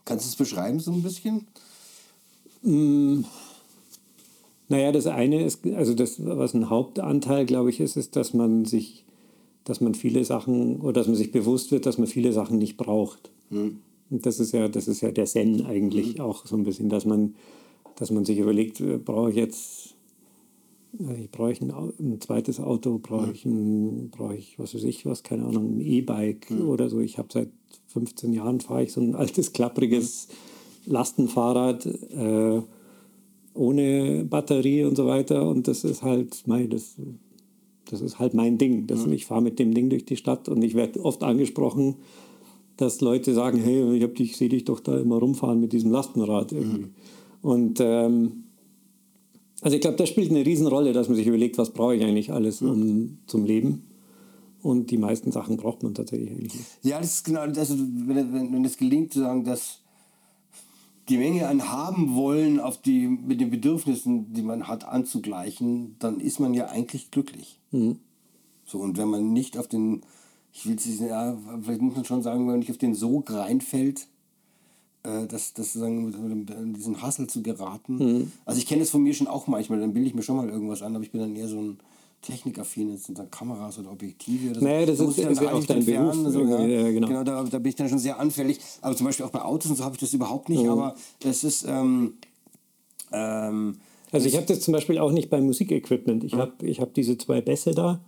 Kannst 0.05 0.26
du 0.26 0.30
es 0.30 0.36
beschreiben 0.36 0.80
so 0.80 0.91
ein 0.91 1.03
bisschen? 1.03 1.47
Naja, 4.70 4.91
das 4.91 5.07
eine 5.07 5.43
ist, 5.43 5.65
also 5.76 5.93
das, 5.93 6.24
was 6.26 6.53
ein 6.53 6.70
Hauptanteil, 6.70 7.45
glaube 7.45 7.70
ich, 7.72 7.80
ist, 7.80 7.97
ist, 7.97 8.15
dass 8.15 8.34
man 8.34 8.65
sich, 8.65 9.03
dass 9.63 9.82
man 9.82 9.95
viele 9.95 10.24
Sachen 10.24 10.80
oder 10.82 10.93
dass 10.93 11.07
man 11.07 11.15
sich 11.15 11.32
bewusst 11.32 11.72
wird, 11.72 11.86
dass 11.86 11.97
man 11.97 12.07
viele 12.07 12.32
Sachen 12.34 12.57
nicht 12.59 12.78
braucht. 12.78 13.32
Und 14.11 14.26
das 14.26 14.39
ist 14.39 14.51
ja, 14.53 14.67
das 14.67 14.88
ist 14.88 15.01
ja 15.01 15.11
der 15.11 15.26
Zen 15.26 15.65
eigentlich 15.65 16.22
auch 16.22 16.45
so 16.45 16.55
ein 16.55 16.63
bisschen, 16.63 16.89
dass 16.89 17.05
man, 17.05 17.36
dass 17.95 18.11
man 18.11 18.26
sich 18.26 18.38
überlegt, 18.39 18.80
äh, 18.80 18.97
brauche 18.97 19.32
ich 19.32 19.36
jetzt, 19.36 19.95
äh, 20.99 21.24
ich 21.24 21.32
brauche 21.32 21.53
ein, 21.61 21.72
Au- 21.72 21.93
ein 21.99 22.22
zweites 22.22 22.59
Auto, 22.59 22.99
brauche 22.99 23.32
ich 23.32 23.45
ein, 23.45 24.09
brauche 24.11 24.36
ich, 24.36 24.57
was 24.59 24.74
weiß 24.76 24.84
ich, 24.84 25.05
was, 25.05 25.24
keine 25.24 25.45
Ahnung, 25.45 25.78
ein 25.78 25.82
E-Bike 25.82 26.47
oder 26.67 26.89
so. 26.89 26.99
Ich 26.99 27.17
habe 27.17 27.28
seit 27.32 27.49
15 27.88 28.34
Jahren 28.34 28.59
fahre 28.61 28.84
ich 28.84 28.93
so 28.93 29.01
ein 29.01 29.15
altes, 29.15 29.51
klappriges 29.53 30.28
Lastenfahrrad. 30.86 31.86
Äh, 31.86 32.61
ohne 33.54 34.26
Batterie 34.30 34.84
und 34.84 34.95
so 34.95 35.06
weiter. 35.08 35.47
Und 35.47 35.68
das 35.68 35.84
ist 35.84 36.02
halt 36.04 36.43
mein, 36.45 36.70
das, 36.70 36.95
das 37.89 38.02
ist 38.02 38.20
halt 38.20 38.34
mein 38.34 38.58
Ding. 38.58 38.88
Das, 38.88 39.06
Ich 39.08 39.26
fahre 39.26 39.41
mit 39.41 39.60
dem 39.60 39.74
Ding 39.74 39.89
durch 39.89 40.06
die 40.06 40.16
Stadt 40.18 40.47
und 40.50 40.62
ich 40.64 40.76
werde 40.76 41.04
oft 41.04 41.24
angesprochen, 41.24 41.95
dass 42.78 43.02
Leute 43.02 43.34
sagen, 43.34 43.60
hey, 43.60 43.95
ich, 43.97 44.06
dich- 44.14 44.32
ich 44.32 44.38
sehe 44.38 44.50
dich 44.50 44.64
doch 44.66 44.80
da 44.80 44.97
immer 45.00 45.18
rumfahren 45.18 45.60
mit 45.60 45.74
diesem 45.74 45.91
Lastenrad 45.91 46.52
irgendwie. 46.52 46.88
Und 47.41 47.80
ähm, 47.82 48.43
also 49.62 49.76
ich 49.76 49.82
glaube, 49.82 49.97
das 49.97 50.08
spielt 50.10 50.30
eine 50.32 50.45
Riesenrolle, 50.45 50.93
dass 50.93 51.10
man 51.10 51.18
sich 51.18 51.28
überlegt, 51.28 51.58
was 51.58 51.72
brauche 51.72 51.95
ich 51.95 52.04
eigentlich 52.04 52.32
alles 52.32 52.62
um, 52.62 53.18
zum 53.28 53.43
Leben. 53.45 53.84
Und 54.62 54.91
die 54.91 54.97
meisten 54.97 55.32
Sachen 55.32 55.58
braucht 55.58 55.84
man 55.84 55.93
tatsächlich 55.93 56.32
eigentlich 56.32 56.54
nicht. 56.54 56.66
Ja, 56.84 57.00
das 57.00 57.16
ist 57.16 57.24
genau, 57.26 57.41
also 57.41 57.76
wenn, 57.78 58.34
wenn, 58.34 58.54
wenn 58.54 58.66
es 58.66 58.78
gelingt, 58.78 59.14
zu 59.14 59.20
sagen, 59.20 59.43
dass 59.45 59.80
die 61.10 61.18
Menge 61.18 61.47
an 61.47 61.70
haben 61.70 62.16
wollen, 62.16 62.60
auf 62.60 62.82
die, 62.82 63.07
mit 63.07 63.41
den 63.41 63.49
Bedürfnissen, 63.49 64.34
die 64.34 64.41
man 64.41 64.68
hat, 64.68 64.86
anzugleichen, 64.86 65.95
dann 65.99 66.20
ist 66.20 66.39
man 66.39 66.53
ja 66.53 66.68
eigentlich 66.68 67.12
glücklich. 67.12 67.60
So, 68.66 68.80
und 68.80 68.97
wenn 68.97 69.07
man 69.07 69.34
nicht 69.34 69.57
auf 69.57 69.68
den 69.68 70.03
ich 70.51 70.66
will 70.66 70.76
es 70.76 70.99
ja, 70.99 71.38
vielleicht 71.62 71.82
muss 71.82 71.95
man 71.95 72.05
schon 72.05 72.24
sagen, 72.24 72.41
wenn 72.41 72.47
man 72.47 72.60
nicht 72.60 72.72
auf 72.72 72.78
den 72.78 72.95
Sog 72.95 73.32
reinfällt, 73.32 74.07
äh, 75.03 75.28
das, 75.28 75.53
das 75.53 75.74
sozusagen 75.74 76.45
in 76.47 76.74
diesen 76.74 77.01
Hassel 77.01 77.28
zu 77.28 77.41
geraten. 77.41 77.97
Mhm. 77.97 78.32
Also 78.45 78.60
ich 78.60 78.66
kenne 78.66 78.82
das 78.82 78.89
von 78.89 79.03
mir 79.03 79.14
schon 79.14 79.28
auch 79.28 79.47
manchmal, 79.47 79.80
dann 79.80 79.93
bilde 79.93 80.07
ich 80.07 80.16
mir 80.16 80.24
schon 80.24 80.38
mal 80.38 80.49
irgendwas 80.49 80.82
an, 80.82 80.95
aber 80.95 81.03
ich 81.03 81.12
bin 81.12 81.22
dann 81.22 81.36
eher 81.36 81.47
so 81.47 81.60
ein 81.60 81.80
technikaffin, 82.22 82.91
das 82.91 83.05
sind 83.05 83.17
dann 83.17 83.32
Kameras 83.32 83.80
oder 83.80 83.91
Objektive. 83.91 84.53
Das, 84.53 84.61
naja, 84.61 84.86
das 84.86 84.99
ist, 84.99 85.17
ist 85.17 85.41
ja 85.41 85.53
auch 85.53 85.63
dein 85.63 85.86
Beruf. 85.86 86.15
So, 86.15 86.41
ja. 86.41 86.91
Genau, 86.91 87.07
genau 87.07 87.24
da, 87.24 87.43
da, 87.43 87.59
bin 87.59 87.70
ich 87.70 87.76
dann 87.76 87.89
schon 87.89 87.99
sehr 87.99 88.20
anfällig. 88.20 88.59
Aber 88.82 88.95
zum 88.95 89.05
Beispiel 89.05 89.26
auch 89.26 89.32
bei 89.32 89.41
Autos 89.41 89.72
und 89.72 89.78
so 89.78 89.84
habe 89.84 89.95
ich 89.95 90.01
das 90.01 90.13
überhaupt 90.13 90.49
nicht, 90.49 90.63
mhm. 90.63 90.70
aber 90.70 90.95
das 91.20 91.43
ist... 91.43 91.65
Ähm, 91.67 92.13
ähm, 93.11 93.78
also 94.11 94.28
ich 94.28 94.36
habe 94.36 94.45
das 94.45 94.61
zum 94.61 94.74
Beispiel 94.74 94.97
auch 94.97 95.11
nicht 95.11 95.30
beim 95.30 95.45
Musikequipment. 95.45 96.24
Ich 96.24 96.34
mhm. 96.34 96.39
habe 96.39 96.65
ich 96.65 96.82
hab 96.82 96.93
diese 96.93 97.17
zwei 97.17 97.41
Bässe 97.41 97.72
da 97.72 97.99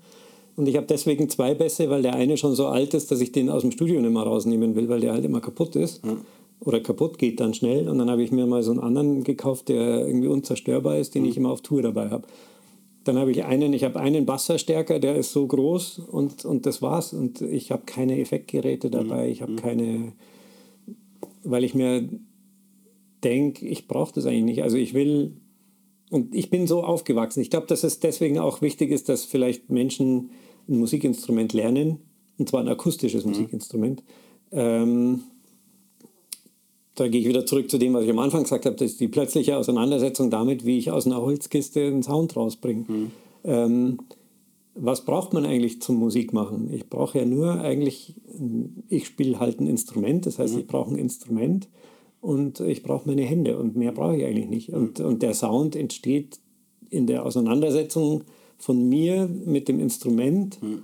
und 0.55 0.68
ich 0.68 0.76
habe 0.76 0.88
deswegen 0.88 1.30
zwei 1.30 1.53
Bässe, 1.53 1.89
weil 1.89 2.01
der 2.01 2.16
eine 2.16 2.38
schon 2.38 2.55
so 2.55 2.68
alt 2.68 2.93
ist, 2.93 3.12
dass 3.12 3.22
ich 3.22 3.32
den 3.32 3.49
aus 3.49 3.62
dem 3.62 3.72
Studio 3.72 4.01
nicht 4.01 4.12
mehr 4.12 4.24
rausnehmen 4.24 4.76
will, 4.76 4.89
weil 4.89 4.99
der 4.99 5.14
halt 5.14 5.26
immer 5.26 5.41
kaputt 5.41 5.76
ist. 5.76 6.03
Mhm 6.03 6.22
oder 6.64 6.80
kaputt 6.80 7.18
geht 7.18 7.39
dann 7.39 7.53
schnell. 7.53 7.89
Und 7.89 7.97
dann 7.97 8.09
habe 8.09 8.24
ich 8.24 8.32
mir 8.32 8.45
mal 8.45 8.64
so 8.64 8.72
einen 8.72 8.80
anderen 8.80 9.24
gekauft, 9.24 9.70
der 9.70 10.05
irgendwie 10.05 10.28
unzerstörbar 10.28 10.97
ist, 10.97 11.16
den 11.16 11.26
ich 11.26 11.38
immer 11.38 11.51
auf 11.51 11.62
Tour 11.62 11.82
dabei 11.82 12.09
habe. 12.09 12.28
Dann 13.04 13.18
habe 13.18 13.32
ich 13.32 13.43
einen, 13.45 13.74
ich 13.74 13.84
habe 13.84 13.99
einen 13.99 14.26
Bassverstärker, 14.26 14.99
der 14.99 15.16
ist 15.16 15.32
so 15.32 15.47
groß 15.47 15.99
und, 15.99 16.45
und 16.45 16.66
das 16.66 16.82
war's. 16.82 17.14
Und 17.14 17.41
ich 17.41 17.72
habe 17.72 17.84
keine 17.86 18.20
Effektgeräte 18.20 18.91
dabei, 18.91 19.30
ich 19.30 19.41
habe 19.41 19.54
mhm. 19.54 19.56
keine, 19.58 20.14
weil 21.43 21.64
ich 21.64 21.74
mir 21.74 22.08
denke, 23.24 23.66
ich 23.68 23.88
brauche 23.88 24.14
das 24.14 24.26
eigentlich 24.26 24.43
nicht. 24.43 24.64
Also 24.64 24.78
ich 24.78 24.93
will, 24.93 25.38
und 26.12 26.36
ich 26.36 26.49
bin 26.49 26.68
so 26.68 26.84
aufgewachsen. 26.84 27.41
Ich 27.41 27.49
glaube, 27.49 27.68
dass 27.68 27.84
es 27.84 27.99
deswegen 27.99 28.38
auch 28.38 28.62
wichtig 28.62 28.91
ist, 28.91 29.10
dass 29.10 29.26
vielleicht 29.26 29.70
Menschen 29.70 30.32
ein 30.68 30.78
Musikinstrument 30.78 31.54
lernen, 31.54 31.99
und 32.38 32.49
zwar 32.49 32.62
ein 32.62 32.68
akustisches 32.68 33.24
mhm. 33.24 33.32
Musikinstrument. 33.32 34.04
Ähm, 34.52 35.24
da 36.96 37.08
gehe 37.08 37.22
ich 37.22 37.28
wieder 37.28 37.46
zurück 37.46 37.70
zu 37.70 37.78
dem, 37.78 37.94
was 37.94 38.04
ich 38.04 38.10
am 38.10 38.20
Anfang 38.20 38.44
gesagt 38.44 38.66
habe, 38.66 38.76
das 38.76 38.92
ist 38.92 39.00
die 39.00 39.08
plötzliche 39.08 39.58
Auseinandersetzung 39.58 40.30
damit, 40.30 40.66
wie 40.66 40.78
ich 40.78 40.92
aus 40.92 41.06
einer 41.06 41.22
Holzkiste 41.22 41.82
einen 41.82 42.04
Sound 42.04 42.36
rausbringe. 42.36 42.86
Mhm. 42.88 43.12
Ähm, 43.44 43.98
was 44.76 45.04
braucht 45.06 45.34
man 45.34 45.46
eigentlich 45.46 45.82
zum 45.82 45.98
Musikmachen? 45.98 46.72
Ich 46.74 46.89
brauche 46.89 47.20
ja 47.20 47.26
nur 47.26 47.60
eigentlich, 47.60 48.16
ich 48.89 49.06
spiele 49.06 49.39
halt 49.39 49.60
ein 49.60 49.68
Instrument, 49.68 50.26
das 50.26 50.39
heißt, 50.39 50.54
mhm. 50.54 50.60
ich 50.62 50.68
brauche 50.68 50.92
ein 50.92 50.98
Instrument 50.98 51.70
und 52.20 52.60
ich 52.60 52.84
brauche 52.84 53.08
meine 53.08 53.24
Hände 53.24 53.58
und 53.58 53.76
mehr 53.76 53.92
brauche 53.92 54.18
ich 54.18 54.26
eigentlich 54.26 54.50
nicht. 54.50 54.74
Und, 54.74 55.00
mhm. 55.00 55.06
und 55.06 55.22
der 55.22 55.34
Sound 55.34 55.76
entsteht 55.76 56.39
in 56.89 57.08
der 57.08 57.26
Auseinandersetzung 57.26 58.26
von 58.58 58.88
mir 58.88 59.28
mit 59.28 59.68
dem 59.70 59.80
Instrument. 59.80 60.62
Mhm 60.62 60.84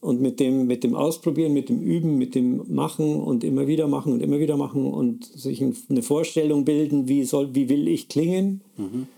und 0.00 0.20
mit 0.20 0.38
dem, 0.38 0.66
mit 0.66 0.84
dem 0.84 0.94
Ausprobieren, 0.94 1.52
mit 1.52 1.68
dem 1.68 1.80
Üben, 1.80 2.18
mit 2.18 2.34
dem 2.34 2.62
Machen 2.72 3.16
und 3.16 3.42
immer 3.42 3.66
wieder 3.66 3.88
machen 3.88 4.12
und 4.12 4.22
immer 4.22 4.38
wieder 4.38 4.56
machen 4.56 4.86
und 4.86 5.24
sich 5.24 5.62
eine 5.62 6.02
Vorstellung 6.02 6.64
bilden, 6.64 7.08
wie, 7.08 7.24
soll, 7.24 7.54
wie 7.54 7.68
will 7.68 7.88
ich 7.88 8.08
klingen. 8.08 8.60
Mhm. 8.76 9.08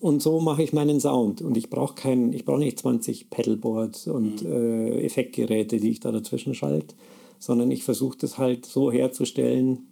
Und 0.00 0.22
so 0.22 0.40
mache 0.40 0.62
ich 0.62 0.72
meinen 0.72 1.00
Sound. 1.00 1.40
Und 1.40 1.56
ich 1.56 1.70
brauche 1.70 1.94
keinen, 1.94 2.32
ich 2.32 2.44
brauche 2.44 2.58
nicht 2.58 2.78
20 2.78 3.30
Pedalboards 3.30 4.08
und 4.08 4.42
mhm. 4.42 4.52
äh, 4.52 5.04
Effektgeräte, 5.04 5.78
die 5.78 5.90
ich 5.90 6.00
da 6.00 6.10
dazwischen 6.10 6.54
schalte, 6.54 6.94
sondern 7.38 7.70
ich 7.70 7.84
versuche 7.84 8.18
das 8.18 8.36
halt 8.36 8.66
so 8.66 8.90
herzustellen, 8.90 9.86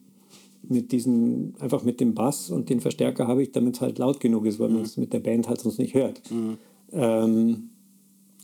mit 0.68 0.93
diesen, 0.93 1.55
einfach 1.59 1.82
mit 1.82 2.01
dem 2.01 2.14
Bass 2.14 2.51
und 2.51 2.70
den 2.70 2.80
Verstärker 2.80 3.26
habe 3.26 3.43
ich, 3.43 3.53
damit 3.53 3.74
es 3.74 3.80
halt 3.80 3.99
laut 3.99 4.20
genug 4.20 4.47
ist, 4.47 4.61
weil 4.61 4.68
mhm. 4.68 4.74
man 4.74 4.82
es 4.84 4.97
mit 4.97 5.12
der 5.12 5.20
Band 5.20 5.49
halt 5.49 5.61
sonst 5.61 5.78
nicht 5.78 5.95
hört. 5.95 6.20
Mhm. 6.30 6.59
Ähm, 6.93 7.70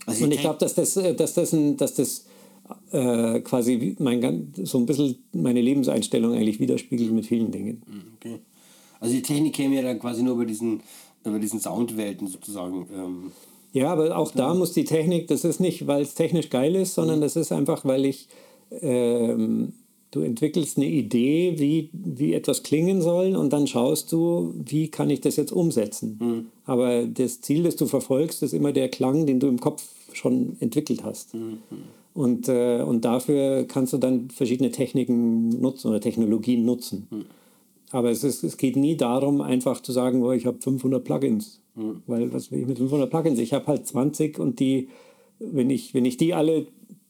also 0.08 0.24
und 0.24 0.32
ich 0.32 0.40
glaube, 0.40 0.58
dass 0.58 0.74
das, 0.74 0.96
äh, 0.96 1.14
dass 1.14 1.34
das, 1.34 1.52
ein, 1.52 1.76
dass 1.76 1.94
das 1.94 2.24
äh, 2.92 3.40
quasi 3.40 3.96
mein, 3.98 4.52
so 4.62 4.78
ein 4.78 4.86
bisschen 4.86 5.16
meine 5.32 5.60
Lebenseinstellung 5.60 6.34
eigentlich 6.34 6.60
widerspiegelt 6.60 7.12
mit 7.12 7.26
vielen 7.26 7.50
Dingen. 7.50 7.82
Mhm, 7.86 8.02
okay. 8.16 8.38
Also 9.00 9.14
die 9.14 9.22
Technik 9.22 9.54
käme 9.54 9.76
ja 9.76 9.82
dann 9.82 9.98
quasi 9.98 10.22
nur 10.22 10.34
über 10.34 10.44
diesen, 10.44 10.80
über 11.24 11.38
diesen 11.38 11.60
Soundwelten 11.60 12.26
sozusagen. 12.26 12.86
Ähm, 12.94 13.32
ja, 13.72 13.92
aber 13.92 14.16
auch 14.16 14.32
da 14.32 14.54
muss 14.54 14.72
die 14.72 14.84
Technik, 14.84 15.28
das 15.28 15.44
ist 15.44 15.60
nicht, 15.60 15.86
weil 15.86 16.02
es 16.02 16.14
technisch 16.14 16.50
geil 16.50 16.74
ist, 16.74 16.94
sondern 16.94 17.18
mhm. 17.18 17.22
das 17.22 17.36
ist 17.36 17.52
einfach, 17.52 17.84
weil 17.84 18.06
ich, 18.06 18.28
ähm, 18.80 19.74
du 20.10 20.20
entwickelst 20.20 20.78
eine 20.78 20.86
Idee, 20.86 21.54
wie, 21.58 21.90
wie 21.92 22.32
etwas 22.32 22.62
klingen 22.62 23.02
soll 23.02 23.36
und 23.36 23.52
dann 23.52 23.66
schaust 23.66 24.10
du, 24.10 24.54
wie 24.56 24.88
kann 24.88 25.10
ich 25.10 25.20
das 25.20 25.36
jetzt 25.36 25.52
umsetzen. 25.52 26.18
Mhm. 26.20 26.46
Aber 26.64 27.06
das 27.06 27.40
Ziel, 27.42 27.62
das 27.62 27.76
du 27.76 27.86
verfolgst, 27.86 28.42
ist 28.42 28.54
immer 28.54 28.72
der 28.72 28.88
Klang, 28.88 29.26
den 29.26 29.38
du 29.38 29.48
im 29.48 29.60
Kopf 29.60 29.84
schon 30.12 30.56
entwickelt 30.60 31.04
hast. 31.04 31.34
Mhm. 31.34 31.58
Und, 32.14 32.48
äh, 32.48 32.82
und 32.82 33.04
dafür 33.04 33.64
kannst 33.64 33.92
du 33.92 33.98
dann 33.98 34.30
verschiedene 34.30 34.70
Techniken 34.70 35.60
nutzen 35.60 35.88
oder 35.88 36.00
Technologien 36.00 36.64
nutzen. 36.64 37.06
Mhm. 37.10 37.24
Aber 37.90 38.10
es, 38.10 38.24
ist, 38.24 38.42
es 38.42 38.56
geht 38.56 38.76
nie 38.76 38.96
darum, 38.96 39.40
einfach 39.40 39.80
zu 39.80 39.92
sagen, 39.92 40.22
oh, 40.22 40.32
ich 40.32 40.46
habe 40.46 40.58
500 40.60 41.02
Plugins. 41.02 41.60
Mhm. 41.74 42.02
Weil 42.06 42.32
was 42.32 42.50
will 42.50 42.60
ich 42.60 42.66
mit 42.66 42.78
500 42.78 43.08
Plugins? 43.08 43.38
Ich 43.38 43.52
habe 43.52 43.66
halt 43.66 43.86
20 43.86 44.38
und 44.38 44.60
die, 44.60 44.88
wenn 45.38 45.70
ich, 45.70 45.94
wenn 45.94 46.04
ich 46.04 46.16
die 46.16 46.34
alle 46.34 46.66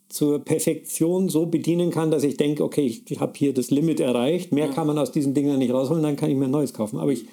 zur 0.09 0.39
Perfektion 0.39 1.29
so 1.29 1.47
bedienen 1.47 1.91
kann, 1.91 2.11
dass 2.11 2.23
ich 2.23 2.37
denke, 2.37 2.65
okay, 2.65 2.87
ich 3.07 3.21
habe 3.21 3.33
hier 3.37 3.53
das 3.53 3.71
Limit 3.71 4.01
erreicht, 4.01 4.53
mehr 4.53 4.69
kann 4.69 4.87
man 4.87 4.99
aus 4.99 5.13
diesen 5.13 5.35
Dingen 5.35 5.59
nicht 5.59 5.73
rausholen, 5.73 6.03
dann 6.03 6.17
kann 6.17 6.31
ich 6.31 6.37
mir 6.37 6.47
ein 6.47 6.51
neues 6.51 6.73
kaufen. 6.73 6.99
Aber 6.99 7.13
ich 7.13 7.27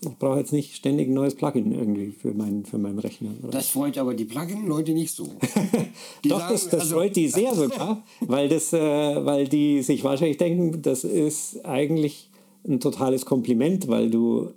ich 0.00 0.18
brauche 0.18 0.38
jetzt 0.38 0.52
nicht 0.52 0.74
ständig 0.74 1.08
ein 1.08 1.14
neues 1.14 1.34
Plugin 1.34 1.72
irgendwie 1.72 2.10
für, 2.10 2.34
mein, 2.34 2.64
für 2.64 2.78
meinen 2.78 2.98
Rechner. 2.98 3.30
Oder? 3.42 3.52
Das 3.52 3.68
freut 3.68 3.96
aber 3.98 4.14
die 4.14 4.24
Plugin-Leute 4.24 4.92
nicht 4.92 5.14
so. 5.14 5.24
Doch, 6.24 6.40
sagen, 6.40 6.52
das, 6.52 6.68
das 6.68 6.80
also 6.80 6.96
freut 6.96 7.16
die 7.16 7.28
sehr 7.28 7.54
sogar, 7.54 8.04
weil, 8.20 8.48
das, 8.48 8.72
äh, 8.72 8.78
weil 8.78 9.48
die 9.48 9.82
sich 9.82 10.04
wahrscheinlich 10.04 10.36
denken, 10.36 10.82
das 10.82 11.04
ist 11.04 11.64
eigentlich 11.64 12.30
ein 12.66 12.80
totales 12.80 13.24
Kompliment, 13.24 13.88
weil 13.88 14.10
du 14.10 14.50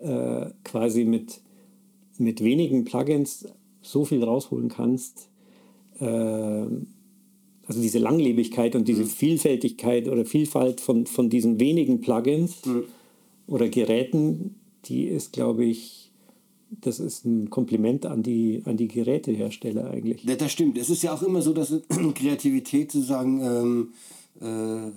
äh, 0.00 0.46
quasi 0.64 1.04
mit, 1.04 1.40
mit 2.18 2.42
wenigen 2.42 2.84
Plugins 2.84 3.46
so 3.82 4.04
viel 4.04 4.22
rausholen 4.22 4.68
kannst. 4.68 5.28
Äh, 6.00 6.06
also 6.06 7.82
diese 7.82 7.98
Langlebigkeit 7.98 8.74
und 8.74 8.88
diese 8.88 9.02
mhm. 9.02 9.08
Vielfältigkeit 9.08 10.08
oder 10.08 10.24
Vielfalt 10.24 10.80
von, 10.80 11.06
von 11.06 11.28
diesen 11.28 11.60
wenigen 11.60 12.00
Plugins 12.00 12.64
mhm. 12.64 12.84
oder 13.46 13.68
Geräten, 13.68 14.57
die 14.88 15.06
ist, 15.06 15.32
glaube 15.32 15.64
ich, 15.64 16.10
das 16.70 17.00
ist 17.00 17.24
ein 17.24 17.50
Kompliment 17.50 18.06
an 18.06 18.22
die, 18.22 18.62
an 18.66 18.76
die 18.76 18.88
Gerätehersteller 18.88 19.90
eigentlich. 19.90 20.24
Ja, 20.24 20.36
das 20.36 20.52
stimmt. 20.52 20.76
Es 20.76 20.90
ist 20.90 21.02
ja 21.02 21.14
auch 21.14 21.22
immer 21.22 21.42
so, 21.42 21.52
dass 21.52 21.72
Kreativität 22.14 22.92
sozusagen, 22.92 23.40
ähm, 23.40 23.92
äh, 24.40 24.90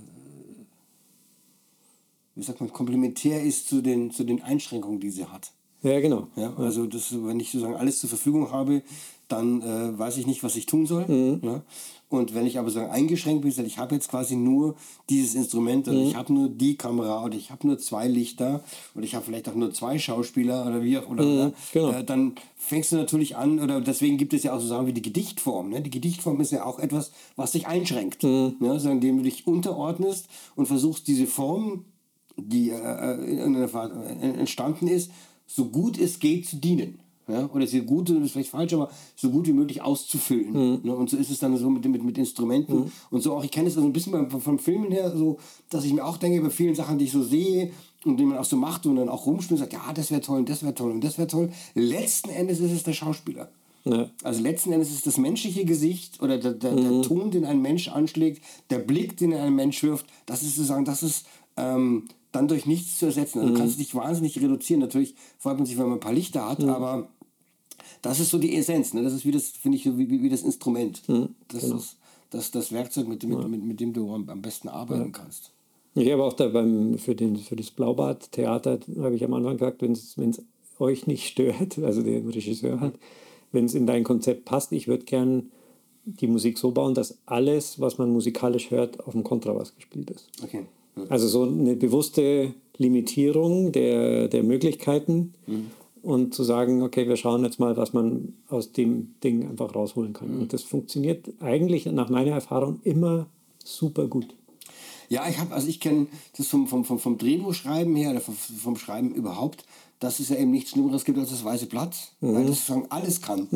wie 2.36 2.44
sagt 2.44 2.60
man, 2.60 2.74
komplementär 2.74 3.42
ist 3.42 3.70
zu 3.70 3.82
den, 3.82 4.12
zu 4.12 4.24
den 4.24 4.42
Einschränkungen, 4.42 5.00
die 5.00 5.12
sie 5.12 5.26
hat. 5.26 5.52
Ja, 5.84 6.00
genau. 6.00 6.28
Ja, 6.36 6.54
also 6.58 6.86
das, 6.86 7.12
wenn 7.12 7.40
ich 7.40 7.52
sozusagen 7.52 7.76
alles 7.76 8.00
zur 8.00 8.10
Verfügung 8.10 8.52
habe, 8.52 8.84
dann 9.28 9.62
äh, 9.62 9.98
weiß 9.98 10.18
ich 10.18 10.28
nicht, 10.28 10.44
was 10.44 10.56
ich 10.56 10.66
tun 10.66 10.86
soll. 10.86 11.06
Mhm. 11.08 11.40
Ja? 11.44 11.64
Und 12.12 12.36
wenn 12.36 12.46
ich 12.46 12.60
aber 12.60 12.70
so 12.70 12.82
eingeschränkt 12.82 13.42
bin, 13.42 13.66
ich 13.66 13.78
habe 13.78 13.96
jetzt 13.96 14.10
quasi 14.10 14.36
nur 14.36 14.76
dieses 15.10 15.34
Instrument 15.34 15.88
oder 15.88 15.98
mhm. 15.98 16.08
ich 16.08 16.16
habe 16.16 16.34
nur 16.34 16.50
die 16.50 16.76
Kamera 16.76 17.24
oder 17.24 17.38
ich 17.38 17.52
habe 17.52 17.66
nur 17.66 17.80
zwei 17.80 18.06
Lichter 18.10 18.66
oder 18.94 19.06
ich 19.06 19.16
habe 19.16 19.24
vielleicht 19.24 19.48
auch 19.48 19.56
nur 19.56 19.74
zwei 19.74 19.98
Schauspieler 19.98 20.68
oder 20.68 20.84
wie 20.84 20.98
auch 20.98 21.08
oder, 21.08 21.24
mhm, 21.24 21.32
oder 21.32 21.54
genau. 21.72 21.92
äh, 21.92 22.04
dann 22.04 22.36
fängst 22.58 22.92
du 22.92 22.98
natürlich 22.98 23.38
an 23.38 23.62
oder 23.62 23.80
deswegen 23.80 24.18
gibt 24.18 24.34
es 24.34 24.44
ja 24.44 24.52
auch 24.54 24.60
so 24.60 24.68
Sachen 24.68 24.88
wie 24.88 24.94
die 24.94 25.02
Gedichtform. 25.02 25.70
Ne? 25.70 25.80
Die 25.80 25.90
Gedichtform 25.90 26.42
ist 26.42 26.52
ja 26.52 26.66
auch 26.66 26.80
etwas, 26.80 27.14
was 27.38 27.54
dich 27.54 27.68
einschränkt, 27.68 28.24
mhm. 28.24 28.58
ne? 28.60 28.72
also 28.72 28.90
indem 28.90 29.16
du 29.16 29.24
dich 29.24 29.48
unterordnest 29.48 30.28
und 30.58 30.66
versuchst 30.66 31.08
diese 31.08 31.28
Form, 31.28 31.86
die 32.36 32.72
äh, 32.72 32.76
äh 32.76 34.38
entstanden 34.38 34.90
ist, 34.90 35.12
so 35.48 35.64
gut 35.64 35.98
es 35.98 36.20
geht 36.20 36.46
zu 36.46 36.58
dienen. 36.58 37.00
Ja? 37.32 37.50
Oder 37.54 37.68
so 37.68 37.78
gut, 37.80 38.10
das 38.10 38.18
ist 38.18 38.32
vielleicht 38.32 38.50
falsch, 38.50 38.74
aber 38.74 38.90
so 39.16 39.30
gut 39.30 39.48
wie 39.48 39.54
möglich 39.54 39.82
auszufüllen. 39.82 40.52
Mhm. 40.52 40.80
Ne? 40.84 40.96
Und 40.96 41.10
so 41.10 41.18
ist 41.18 41.30
es 41.30 41.40
dann 41.40 41.56
so 41.58 41.70
mit, 41.70 41.86
mit, 41.86 42.04
mit 42.04 42.18
Instrumenten. 42.18 42.76
Mhm. 42.76 42.92
Und 43.10 43.22
so 43.22 43.34
auch, 43.34 43.44
ich 43.44 43.52
kenne 43.52 43.68
es 43.68 43.76
so 43.76 43.82
ein 43.82 43.94
bisschen 43.94 44.12
beim, 44.12 44.30
vom 44.30 44.60
Filmen 44.60 44.92
her, 44.92 45.16
so, 45.16 45.38
dass 45.70 45.86
ich 45.86 45.94
mir 45.94 46.06
auch 46.06 46.18
denke, 46.18 46.42
bei 46.42 46.50
vielen 46.50 46.76
Sachen, 46.76 46.98
die 46.98 47.06
ich 47.06 47.12
so 47.12 47.24
sehe 47.24 47.72
und 48.06 48.18
die 48.18 48.26
man 48.26 48.38
auch 48.38 48.46
so 48.46 48.56
macht 48.56 48.86
und 48.86 48.96
dann 48.96 49.10
auch 49.10 49.26
rumspielt 49.26 49.60
und 49.60 49.70
sagt, 49.70 49.74
ja, 49.74 49.94
das 49.94 50.12
wäre 50.12 50.22
toll 50.22 50.40
und 50.40 50.50
das 50.50 50.64
wäre 50.64 50.74
toll 50.74 50.92
und 50.92 51.04
das 51.04 51.18
wäre 51.18 51.28
toll. 51.28 51.52
Letzten 51.76 52.30
Endes 52.30 52.60
ist 52.60 52.72
es 52.72 52.84
der 52.84 52.94
Schauspieler. 52.94 53.50
Ja. 53.84 54.10
Also 54.24 54.44
letzten 54.44 54.72
Endes 54.74 54.90
ist 54.90 54.98
es 54.98 55.04
das 55.04 55.18
menschliche 55.18 55.66
Gesicht 55.66 56.22
oder 56.22 56.38
der, 56.38 56.54
der, 56.54 56.72
mhm. 56.72 56.84
der, 56.84 57.02
Ton, 57.02 57.32
den 57.32 57.46
ein 57.46 57.62
Mensch 57.62 57.88
anschlägt, 57.88 58.44
der 58.70 58.80
Blick, 58.80 59.18
den 59.18 59.34
ein 59.34 59.56
Mensch 59.56 59.82
wirft, 59.84 60.06
das 60.26 60.44
ist 60.44 60.56
sozusagen, 60.56 60.86
das 60.86 61.02
ist 61.04 61.26
ähm, 61.58 62.08
dann 62.32 62.48
durch 62.48 62.66
nichts 62.66 63.00
zu 63.00 63.08
ersetzen. 63.08 63.40
Also 63.40 63.52
mhm. 63.52 63.56
du 63.56 63.62
kannst 63.62 63.80
dich 63.80 63.96
wahnsinnig 63.96 64.40
reduzieren. 64.42 64.80
Natürlich 64.80 65.16
freut 65.38 65.58
man 65.58 65.66
sich, 65.66 65.78
wenn 65.78 65.88
man 65.88 65.98
ein 65.98 66.02
paar 66.02 66.14
Lichter 66.14 66.48
hat, 66.48 66.60
mhm. 66.60 66.70
aber 66.70 67.10
das 68.02 68.20
ist 68.20 68.30
so 68.30 68.38
die 68.38 68.56
Essenz. 68.56 68.94
Ne? 68.94 69.04
Das 69.04 69.14
ist 69.14 69.26
wie 69.26 69.32
das, 69.32 69.50
finde 69.50 69.78
ich, 69.78 69.86
wie, 69.86 70.10
wie, 70.10 70.30
das 70.30 70.42
Instrument. 70.42 71.08
Mhm, 71.08 71.30
das 71.48 71.64
genau. 71.64 71.76
ist 71.78 71.98
das, 72.30 72.52
das 72.52 72.72
Werkzeug, 72.72 73.08
mit, 73.08 73.24
mit, 73.24 73.40
ja. 73.40 73.48
mit, 73.48 73.64
mit, 73.64 73.80
dem 73.80 73.94
du 73.94 74.14
am, 74.14 74.42
besten 74.42 74.70
arbeiten 74.70 75.06
ja. 75.06 75.10
kannst. 75.12 75.52
Ich 75.94 76.10
habe 76.10 76.24
auch 76.24 76.34
da 76.34 76.48
beim, 76.48 76.98
für, 76.98 77.16
den, 77.16 77.36
für 77.36 77.56
das 77.56 77.70
Blaubad-Theater, 77.72 78.80
habe 79.00 79.16
ich 79.16 79.24
am 79.24 79.34
Anfang 79.34 79.58
gesagt, 79.58 79.82
wenn 79.82 79.92
es 79.92 80.46
euch 80.80 81.08
nicht 81.08 81.28
stört, 81.28 81.78
also 81.84 82.02
der 82.02 82.26
Regisseur 82.26 82.80
hat, 82.80 82.94
wenn 83.52 83.66
es 83.66 83.76
in 83.76 83.86
dein 83.86 84.04
Konzept 84.04 84.46
passt, 84.46 84.72
ich 84.72 84.88
würde 84.88 85.04
gern 85.04 85.52
die 86.06 86.28
Musik 86.28 86.58
so 86.58 86.72
bauen, 86.72 86.96
dass 86.96 87.18
alles, 87.26 87.80
was 87.80 87.98
man 87.98 88.12
musikalisch 88.12 88.72
hört, 88.72 89.06
auf 89.06 89.12
dem 89.12 89.24
Kontrabass 89.24 89.76
gespielt 89.76 90.10
ist. 90.10 90.30
Okay. 90.42 90.66
Also 91.10 91.28
so 91.28 91.44
eine 91.44 91.76
bewusste 91.76 92.54
Limitierung 92.78 93.72
der, 93.72 94.28
der 94.28 94.44
Möglichkeiten 94.44 95.34
Mhm. 95.46 95.68
Und 96.04 96.34
zu 96.34 96.44
sagen, 96.44 96.82
okay, 96.82 97.08
wir 97.08 97.18
schauen 97.18 97.44
jetzt 97.44 97.60
mal, 97.60 97.78
was 97.78 97.94
man 97.94 98.34
aus 98.50 98.72
dem 98.72 99.16
Ding 99.24 99.48
einfach 99.48 99.76
rausholen 99.76 100.14
kann. 100.14 100.34
Mhm. 100.34 100.42
Und 100.42 100.54
das 100.54 100.64
funktioniert 100.64 101.30
eigentlich 101.40 101.86
nach 101.86 102.10
meiner 102.10 102.32
Erfahrung 102.32 102.80
immer 102.84 103.28
super 103.64 104.08
gut. 104.08 104.36
Ja, 105.10 105.28
ich 105.28 105.38
habe, 105.40 105.54
also 105.54 105.68
ich 105.68 105.80
kenne 105.80 106.08
das 106.38 106.48
vom, 106.48 106.68
vom, 106.68 106.86
vom, 106.86 106.98
vom 106.98 107.18
Drehbuchschreiben 107.18 107.96
her, 107.96 108.12
oder 108.12 108.22
vom, 108.22 108.34
vom 108.34 108.78
Schreiben 108.78 109.14
überhaupt, 109.14 109.66
dass 110.00 110.20
es 110.20 110.30
ja 110.30 110.38
eben 110.38 110.52
nichts 110.52 110.72
Schlimmeres 110.72 111.06
gibt 111.06 111.20
als 111.20 111.30
das 111.30 111.44
weiße 111.44 111.68
Blatt, 111.68 111.96
weil 112.22 112.46
das 112.46 112.66
sozusagen 112.66 112.88
alles 112.90 113.22
kann. 113.22 113.48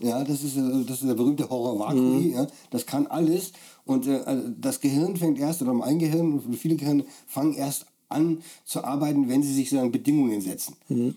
Ja, 0.00 0.24
das 0.24 0.42
ist, 0.42 0.56
äh, 0.56 0.84
das 0.86 1.02
ist 1.02 1.08
der 1.08 1.14
berühmte 1.14 1.48
Horror 1.48 1.78
Vakui, 1.78 2.32
ja, 2.32 2.46
das 2.70 2.86
kann 2.86 3.06
alles. 3.06 3.52
Und 3.84 4.06
äh, 4.06 4.22
also 4.24 4.48
das 4.58 4.80
Gehirn 4.80 5.16
fängt 5.16 5.38
erst, 5.38 5.62
oder 5.62 5.74
mein 5.74 5.98
Gehirn 5.98 6.40
und 6.40 6.56
viele 6.56 6.76
Gehirne 6.76 7.04
fangen 7.26 7.54
erst 7.54 7.86
an 8.12 8.38
zu 8.64 8.84
arbeiten, 8.84 9.28
wenn 9.28 9.42
sie 9.42 9.52
sich 9.52 9.70
sozusagen 9.70 9.92
Bedingungen 9.92 10.40
setzen. 10.40 10.76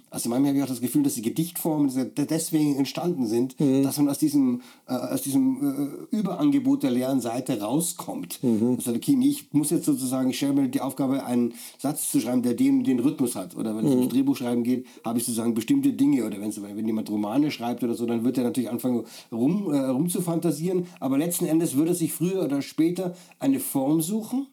Also 0.10 0.30
manchmal 0.30 0.50
habe 0.50 0.58
ich 0.58 0.64
auch 0.64 0.70
das 0.70 0.82
Gefühl, 0.82 1.04
dass 1.04 1.16
die 1.16 1.22
Gedichtformen 1.22 1.92
deswegen 2.16 2.76
entstanden 2.76 3.28
sind, 3.28 3.56
dass 3.84 3.98
man 3.98 4.10
aus 4.10 4.20
diesem, 4.20 4.62
äh, 4.88 4.94
aus 4.94 5.22
diesem 5.22 6.08
äh, 6.12 6.16
Überangebot 6.16 6.84
der 6.84 6.92
leeren 6.92 7.22
Seite 7.22 7.60
rauskommt. 7.62 8.40
Also, 8.78 8.94
okay, 8.94 9.18
ich 9.22 9.54
muss 9.54 9.70
jetzt 9.70 9.86
sozusagen, 9.86 10.30
ich 10.30 10.38
stelle 10.38 10.54
mir 10.54 10.68
die 10.68 10.82
Aufgabe, 10.82 11.26
einen 11.26 11.54
Satz 11.78 12.12
zu 12.12 12.20
schreiben, 12.20 12.42
der 12.42 12.54
den, 12.54 12.84
den 12.84 13.00
Rhythmus 13.00 13.36
hat. 13.36 13.56
Oder 13.56 13.76
wenn 13.76 13.86
es 13.86 13.92
ums 13.92 14.10
Drehbuch 14.10 14.38
schreiben 14.38 14.64
geht, 14.64 14.86
habe 15.04 15.20
ich 15.20 15.26
sozusagen 15.26 15.54
bestimmte 15.54 15.94
Dinge. 15.94 16.26
Oder 16.26 16.40
wenn's, 16.40 16.62
wenn 16.62 16.86
jemand 16.86 17.10
Romane 17.10 17.52
schreibt 17.52 17.84
oder 17.84 17.94
so, 17.94 18.06
dann 18.06 18.24
wird 18.24 18.38
er 18.38 18.44
natürlich 18.44 18.70
anfangen, 18.70 19.04
rum, 19.32 19.72
äh, 19.72 19.78
rum 19.78 20.10
zu 20.10 20.22
fantasieren. 20.22 20.88
Aber 21.00 21.18
letzten 21.18 21.46
Endes 21.46 21.76
würde 21.76 21.94
sich 21.94 22.14
früher 22.14 22.44
oder 22.44 22.62
später 22.62 23.16
eine 23.40 23.60
Form 23.60 24.02
suchen. 24.02 24.48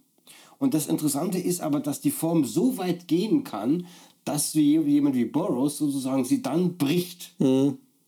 Und 0.63 0.75
das 0.75 0.87
Interessante 0.87 1.39
ist 1.39 1.61
aber, 1.61 1.81
dass 1.81 2.01
die 2.01 2.13
Form 2.13 2.45
so 2.45 2.79
weit 2.79 3.09
gehen 3.09 3.43
kann, 3.43 3.85
dass 4.25 4.55
jemand 4.55 5.17
wie 5.17 5.25
Burroughs 5.25 5.79
sozusagen 5.79 6.25
sie 6.25 6.41
dann 6.41 6.77
bricht. 6.77 7.35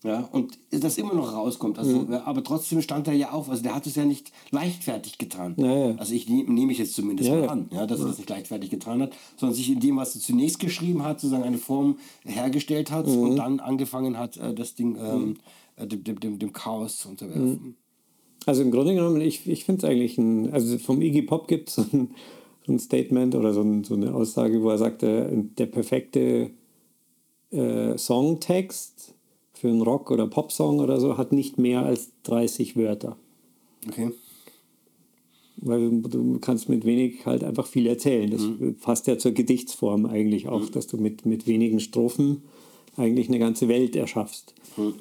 Ja, 0.05 0.29
und 0.31 0.57
das 0.71 0.97
immer 0.97 1.13
noch 1.13 1.33
rauskommt. 1.33 1.77
Also, 1.77 2.07
ja, 2.09 2.23
aber 2.23 2.45
trotzdem 2.45 2.81
stand 2.81 3.09
er 3.09 3.13
ja 3.13 3.31
auf. 3.31 3.49
Also 3.49 3.61
der 3.61 3.75
hat 3.75 3.85
es 3.87 3.95
ja 3.95 4.05
nicht 4.05 4.31
leichtfertig 4.51 5.17
getan. 5.17 5.55
Ja, 5.57 5.89
ja. 5.89 5.95
Also 5.97 6.13
ich 6.13 6.29
nehme 6.29 6.53
nehm 6.53 6.69
ich 6.69 6.77
jetzt 6.77 6.93
zumindest 6.93 7.29
Ja, 7.29 7.35
mal 7.35 7.49
an, 7.49 7.69
ja, 7.73 7.85
dass 7.85 7.99
er 7.99 8.07
das 8.07 8.19
nicht 8.19 8.29
leichtfertig 8.29 8.69
getan 8.69 9.01
hat, 9.01 9.11
sondern 9.35 9.53
sich 9.53 9.69
in 9.69 9.81
dem, 9.81 9.97
was 9.97 10.15
er 10.15 10.21
zunächst 10.21 10.59
geschrieben 10.59 11.03
hat, 11.03 11.19
sozusagen 11.19 11.43
eine 11.43 11.57
Form 11.57 11.97
hergestellt 12.23 12.89
hat 12.89 13.05
Mhm. 13.05 13.17
und 13.17 13.35
dann 13.35 13.59
angefangen 13.59 14.17
hat, 14.17 14.37
äh, 14.37 14.53
das 14.53 14.75
Ding 14.75 14.95
ähm, 14.97 15.35
äh, 15.75 15.87
dem, 15.87 16.17
dem, 16.21 16.39
dem, 16.39 16.53
Chaos 16.53 16.99
zu 16.99 17.09
unterwerfen. 17.09 17.75
Also 18.45 18.61
im 18.61 18.71
Grunde 18.71 18.93
genommen, 18.93 19.19
ich, 19.19 19.45
ich 19.45 19.65
finde 19.65 19.85
es 19.85 19.91
eigentlich 19.91 20.17
ein, 20.17 20.53
also 20.53 20.77
vom 20.77 21.01
Iggy 21.01 21.23
Pop 21.23 21.49
gibt 21.49 21.69
es 21.69 21.79
ein, 21.79 22.11
ein 22.71 22.79
Statement 22.79 23.35
oder 23.35 23.53
so, 23.53 23.61
ein, 23.61 23.83
so 23.83 23.95
eine 23.95 24.13
Aussage, 24.13 24.61
wo 24.61 24.69
er 24.69 24.77
sagte, 24.77 25.29
der 25.57 25.65
perfekte 25.67 26.51
äh, 27.51 27.97
Songtext 27.97 29.13
für 29.53 29.69
einen 29.69 29.81
Rock- 29.81 30.11
oder 30.11 30.27
Popsong 30.27 30.79
oder 30.79 30.99
so 30.99 31.17
hat 31.17 31.31
nicht 31.31 31.57
mehr 31.57 31.83
als 31.83 32.11
30 32.23 32.75
Wörter. 32.75 33.17
Okay. 33.87 34.11
Weil 35.57 36.01
du 36.01 36.39
kannst 36.39 36.69
mit 36.69 36.85
wenig 36.85 37.25
halt 37.25 37.43
einfach 37.43 37.65
viel 37.65 37.87
erzählen. 37.87 38.29
Das 38.29 38.41
passt 38.81 39.07
ja 39.07 39.17
zur 39.17 39.31
Gedichtsform 39.31 40.05
eigentlich 40.05 40.47
auch, 40.47 40.69
dass 40.69 40.87
du 40.87 40.97
mit, 40.97 41.25
mit 41.25 41.47
wenigen 41.47 41.79
Strophen 41.79 42.43
eigentlich 42.97 43.29
eine 43.29 43.39
ganze 43.39 43.67
Welt 43.67 43.95
erschaffst. 43.95 44.53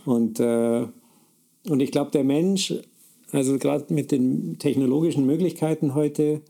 Und, 0.05 0.41
äh, 0.41 0.87
und 1.69 1.81
ich 1.81 1.91
glaube, 1.91 2.13
der 2.13 2.25
Mensch, 2.25 2.75
also 3.33 3.59
gerade 3.59 3.93
mit 3.93 4.13
den 4.13 4.59
technologischen 4.59 5.27
Möglichkeiten 5.27 5.95
heute, 5.95 6.41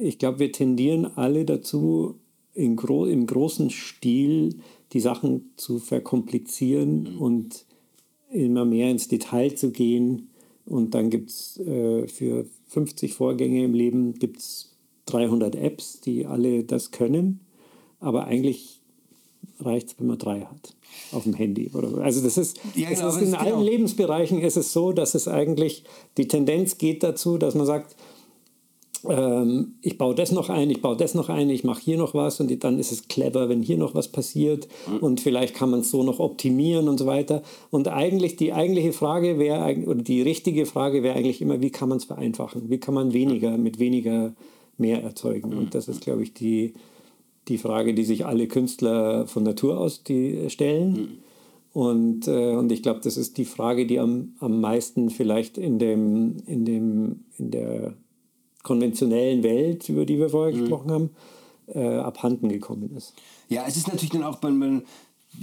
ich 0.00 0.18
glaube, 0.18 0.40
wir 0.40 0.52
tendieren 0.52 1.06
alle 1.16 1.44
dazu, 1.44 2.16
in 2.54 2.76
gro 2.76 3.04
im 3.06 3.26
großen 3.26 3.70
Stil 3.70 4.60
die 4.92 5.00
Sachen 5.00 5.50
zu 5.56 5.78
verkomplizieren 5.78 7.16
und 7.16 7.64
immer 8.30 8.64
mehr 8.64 8.90
ins 8.90 9.08
Detail 9.08 9.54
zu 9.54 9.70
gehen. 9.70 10.30
Und 10.66 10.94
dann 10.94 11.10
gibt 11.10 11.30
es 11.30 11.58
äh, 11.58 12.06
für 12.06 12.46
50 12.68 13.12
Vorgänge 13.12 13.64
im 13.64 13.74
Leben 13.74 14.14
gibt's 14.14 14.76
300 15.06 15.56
Apps, 15.56 16.00
die 16.00 16.26
alle 16.26 16.64
das 16.64 16.90
können. 16.90 17.40
Aber 18.00 18.26
eigentlich 18.26 18.80
reicht 19.60 19.88
es, 19.88 20.00
wenn 20.00 20.06
man 20.06 20.18
drei 20.18 20.40
hat 20.40 20.74
auf 21.12 21.24
dem 21.24 21.34
Handy. 21.34 21.70
Oder, 21.74 21.98
also 21.98 22.22
das 22.22 22.38
ist, 22.38 22.58
Ja, 22.74 22.88
genau, 22.88 23.08
ist 23.08 23.20
in 23.20 23.34
allen 23.34 23.50
genau. 23.50 23.62
Lebensbereichen 23.62 24.40
ist 24.40 24.56
es 24.56 24.72
so, 24.72 24.92
dass 24.92 25.14
es 25.14 25.28
eigentlich, 25.28 25.84
die 26.16 26.28
Tendenz 26.28 26.78
geht 26.78 27.02
dazu, 27.02 27.38
dass 27.38 27.54
man 27.54 27.66
sagt, 27.66 27.96
ähm, 29.08 29.74
ich 29.82 29.98
baue 29.98 30.14
das 30.14 30.32
noch 30.32 30.48
ein, 30.48 30.70
ich 30.70 30.80
baue 30.82 30.96
das 30.96 31.14
noch 31.14 31.28
ein, 31.28 31.50
ich 31.50 31.64
mache 31.64 31.80
hier 31.82 31.98
noch 31.98 32.14
was 32.14 32.40
und 32.40 32.64
dann 32.64 32.78
ist 32.78 32.92
es 32.92 33.08
clever, 33.08 33.48
wenn 33.48 33.62
hier 33.62 33.76
noch 33.76 33.94
was 33.94 34.08
passiert 34.08 34.68
und 35.00 35.20
vielleicht 35.20 35.54
kann 35.54 35.70
man 35.70 35.80
es 35.80 35.90
so 35.90 36.02
noch 36.02 36.20
optimieren 36.20 36.88
und 36.88 36.98
so 36.98 37.06
weiter. 37.06 37.42
Und 37.70 37.88
eigentlich 37.88 38.36
die 38.36 38.52
eigentliche 38.52 38.92
Frage 38.92 39.38
wäre, 39.38 39.84
oder 39.86 40.02
die 40.02 40.22
richtige 40.22 40.66
Frage 40.66 41.02
wäre 41.02 41.16
eigentlich 41.16 41.40
immer, 41.40 41.60
wie 41.60 41.70
kann 41.70 41.88
man 41.88 41.98
es 41.98 42.04
vereinfachen? 42.04 42.70
Wie 42.70 42.78
kann 42.78 42.94
man 42.94 43.12
weniger 43.12 43.56
mit 43.58 43.78
weniger 43.78 44.34
mehr 44.78 45.02
erzeugen? 45.02 45.54
Und 45.54 45.74
das 45.74 45.88
ist, 45.88 46.00
glaube 46.00 46.22
ich, 46.22 46.34
die, 46.34 46.74
die 47.48 47.58
Frage, 47.58 47.94
die 47.94 48.04
sich 48.04 48.26
alle 48.26 48.48
Künstler 48.48 49.26
von 49.26 49.42
Natur 49.42 49.78
aus 49.78 50.02
die 50.02 50.48
stellen. 50.48 51.18
Und, 51.74 52.28
äh, 52.28 52.54
und 52.54 52.70
ich 52.70 52.82
glaube, 52.82 53.00
das 53.02 53.16
ist 53.16 53.36
die 53.36 53.44
Frage, 53.44 53.86
die 53.86 53.98
am, 53.98 54.34
am 54.38 54.60
meisten 54.60 55.10
vielleicht 55.10 55.58
in, 55.58 55.80
dem, 55.80 56.36
in, 56.46 56.64
dem, 56.64 57.24
in 57.36 57.50
der 57.50 57.94
konventionellen 58.64 59.44
Welt, 59.44 59.88
über 59.88 60.04
die 60.04 60.18
wir 60.18 60.30
vorher 60.30 60.58
gesprochen 60.58 60.90
haben, 60.90 61.10
äh, 61.68 61.98
abhanden 61.98 62.48
gekommen 62.48 62.96
ist. 62.96 63.14
Ja, 63.48 63.64
es 63.68 63.76
ist 63.76 63.86
natürlich 63.86 64.10
dann 64.10 64.24
auch, 64.24 64.42
wenn 64.42 64.58
man, 64.58 64.82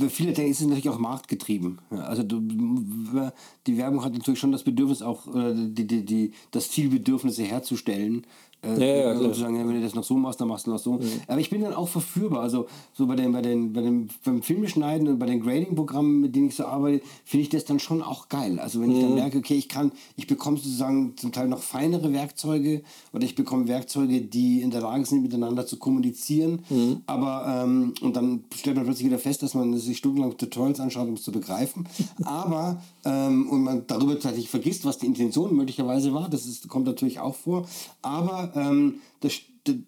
viele 0.09 0.33
denken, 0.33 0.51
es 0.51 0.59
ist 0.59 0.67
natürlich 0.67 0.89
auch 0.89 0.99
marktgetrieben. 0.99 1.79
Also 1.91 2.23
die 2.23 3.77
Werbung 3.77 4.03
hat 4.03 4.13
natürlich 4.13 4.39
schon 4.39 4.51
das 4.51 4.63
Bedürfnis, 4.63 5.01
auch 5.01 5.33
äh, 5.33 5.53
die, 5.55 5.87
die, 5.87 6.03
die, 6.03 6.31
das 6.51 6.71
Zielbedürfnisse 6.71 7.43
herzustellen. 7.43 8.25
Äh, 8.63 8.79
Ja, 8.79 8.95
ja, 9.07 9.11
und 9.11 9.19
klar. 9.19 9.33
zu 9.33 9.39
sagen, 9.39 9.55
ja, 9.55 9.67
wenn 9.67 9.75
du 9.75 9.81
das 9.81 9.95
noch 9.95 10.03
so 10.03 10.15
machst, 10.15 10.39
dann 10.39 10.47
machst 10.47 10.67
du 10.67 10.71
noch 10.71 10.79
so. 10.79 10.99
Aber 11.27 11.39
ich 11.39 11.49
bin 11.49 11.61
dann 11.61 11.73
auch 11.73 11.87
verführbar. 11.87 12.41
Also 12.41 12.67
so 12.93 13.07
bei 13.07 13.15
den, 13.15 13.31
bei 13.31 13.41
den, 13.41 13.73
bei 13.73 13.81
den 13.81 14.09
beim 14.23 14.41
Filmschneiden 14.41 15.07
und 15.07 15.19
bei 15.19 15.25
den 15.25 15.41
Grading-Programmen, 15.41 16.21
mit 16.21 16.35
denen 16.35 16.47
ich 16.47 16.55
so 16.55 16.65
arbeite, 16.65 17.03
finde 17.25 17.43
ich 17.43 17.49
das 17.49 17.65
dann 17.65 17.79
schon 17.79 18.01
auch 18.01 18.29
geil. 18.29 18.59
Also 18.59 18.81
wenn 18.81 18.91
ich 18.91 19.01
dann 19.01 19.15
merke, 19.15 19.39
okay, 19.39 19.55
ich 19.55 19.67
kann, 19.69 19.91
ich 20.15 20.27
bekomme 20.27 20.57
sozusagen 20.57 21.13
zum 21.17 21.31
Teil 21.31 21.47
noch 21.47 21.59
feinere 21.59 22.13
Werkzeuge 22.13 22.83
oder 23.13 23.23
ich 23.23 23.35
bekomme 23.35 23.67
Werkzeuge, 23.67 24.21
die 24.21 24.61
in 24.61 24.69
der 24.71 24.81
Lage 24.81 25.05
sind, 25.05 25.23
miteinander 25.23 25.65
zu 25.65 25.77
kommunizieren. 25.77 26.59
Aber 27.07 27.63
ähm, 27.63 27.93
und 28.01 28.15
dann 28.15 28.43
stellt 28.55 28.75
man 28.75 28.85
plötzlich 28.85 29.07
wieder 29.07 29.19
fest, 29.19 29.41
dass 29.43 29.53
man 29.53 29.75
sich 29.77 29.97
stundenlang 29.97 30.37
Tutorials 30.37 30.79
anschaut, 30.79 31.07
um 31.07 31.15
es 31.15 31.23
zu 31.23 31.31
begreifen. 31.31 31.87
Aber 32.25 32.81
ähm, 33.05 33.49
und 33.49 33.63
man 33.63 33.83
darüber 33.87 34.13
tatsächlich 34.13 34.49
vergisst, 34.49 34.85
was 34.85 34.97
die 34.99 35.07
Intention 35.07 35.55
möglicherweise 35.55 36.13
war. 36.13 36.29
Das 36.29 36.45
ist, 36.45 36.67
kommt 36.67 36.85
natürlich 36.85 37.19
auch 37.19 37.35
vor. 37.35 37.65
Aber 38.01 38.50
ähm, 38.55 39.01
das, 39.19 39.33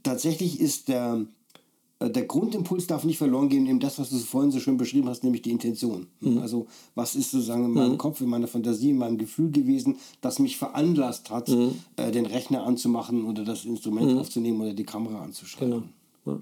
tatsächlich 0.03 0.59
ist 0.59 0.87
der 0.87 1.25
äh, 2.03 2.09
der 2.09 2.25
Grundimpuls 2.25 2.87
darf 2.87 3.03
nicht 3.03 3.17
verloren 3.17 3.49
gehen, 3.49 3.65
eben 3.67 3.79
das, 3.79 3.99
was 3.99 4.09
du 4.09 4.17
vorhin 4.17 4.51
so 4.51 4.59
schön 4.59 4.77
beschrieben 4.77 5.07
hast, 5.09 5.23
nämlich 5.23 5.41
die 5.41 5.51
Intention. 5.51 6.07
Also, 6.41 6.67
was 6.95 7.15
ist 7.15 7.31
sozusagen 7.31 7.65
in 7.65 7.71
meinem 7.71 7.97
Kopf, 7.97 8.21
in 8.21 8.29
meiner 8.29 8.47
Fantasie, 8.47 8.91
in 8.91 8.97
meinem 8.97 9.17
Gefühl 9.17 9.51
gewesen, 9.51 9.97
das 10.21 10.39
mich 10.39 10.57
veranlasst 10.57 11.29
hat, 11.29 11.49
äh, 11.49 12.11
den 12.11 12.25
Rechner 12.25 12.63
anzumachen 12.63 13.25
oder 13.25 13.43
das 13.43 13.65
Instrument 13.65 14.17
aufzunehmen 14.17 14.61
oder 14.61 14.73
die 14.73 14.83
Kamera 14.83 15.21
anzuschalten. 15.23 15.83
Genau. 16.25 16.37
Ja. 16.37 16.41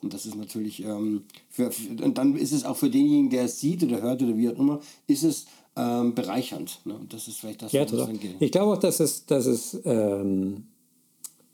Und 0.00 0.14
das 0.14 0.26
ist 0.26 0.36
natürlich, 0.36 0.84
ähm, 0.84 1.24
für, 1.48 1.72
für, 1.72 2.04
und 2.04 2.18
dann 2.18 2.36
ist 2.36 2.52
es 2.52 2.64
auch 2.64 2.76
für 2.76 2.88
denjenigen, 2.88 3.30
der 3.30 3.44
es 3.44 3.58
sieht 3.60 3.82
oder 3.82 4.00
hört 4.00 4.22
oder 4.22 4.36
wie 4.36 4.48
auch 4.48 4.58
immer, 4.58 4.80
ist 5.08 5.24
es 5.24 5.46
ähm, 5.74 6.14
bereichernd. 6.14 6.80
Ne? 6.84 6.94
Und 6.94 7.12
das 7.12 7.26
ist 7.26 7.40
vielleicht 7.40 7.62
das, 7.62 7.72
Ja, 7.72 7.84
total. 7.84 8.06
dann 8.06 8.20
geht. 8.20 8.36
Ich 8.38 8.52
glaube 8.52 8.74
auch, 8.74 8.78
dass 8.80 9.00
es, 9.00 9.26
dass 9.26 9.46
es 9.46 9.80
ähm, 9.84 10.68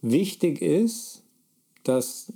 wichtig 0.05 0.60
ist, 0.60 1.22
dass 1.82 2.32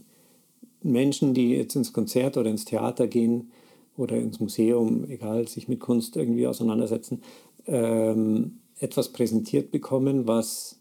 Menschen, 0.83 1.35
die 1.35 1.51
jetzt 1.51 1.77
ins 1.77 1.93
Konzert 1.93 2.37
oder 2.37 2.51
ins 2.51 2.65
Theater 2.65 3.07
gehen 3.07 3.51
oder 3.97 4.17
ins 4.17 4.41
Museum, 4.41 5.09
egal, 5.11 5.49
sich 5.49 5.69
mit 5.69 5.81
Kunst 5.81 6.17
irgendwie 6.17 6.47
auseinandersetzen, 6.47 7.23
ähm, 7.67 8.59
etwas 8.79 9.11
präsentiert 9.11 9.71
bekommen, 9.71 10.27
was 10.27 10.79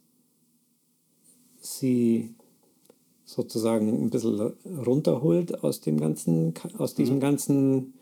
sie 1.59 2.35
sozusagen 3.25 3.89
ein 4.05 4.09
bisschen 4.09 4.53
runterholt 4.85 5.63
aus 5.63 5.81
dem 5.81 5.99
ganzen, 5.99 6.53
aus 6.77 6.95
diesem 6.95 7.19
ganzen 7.19 7.93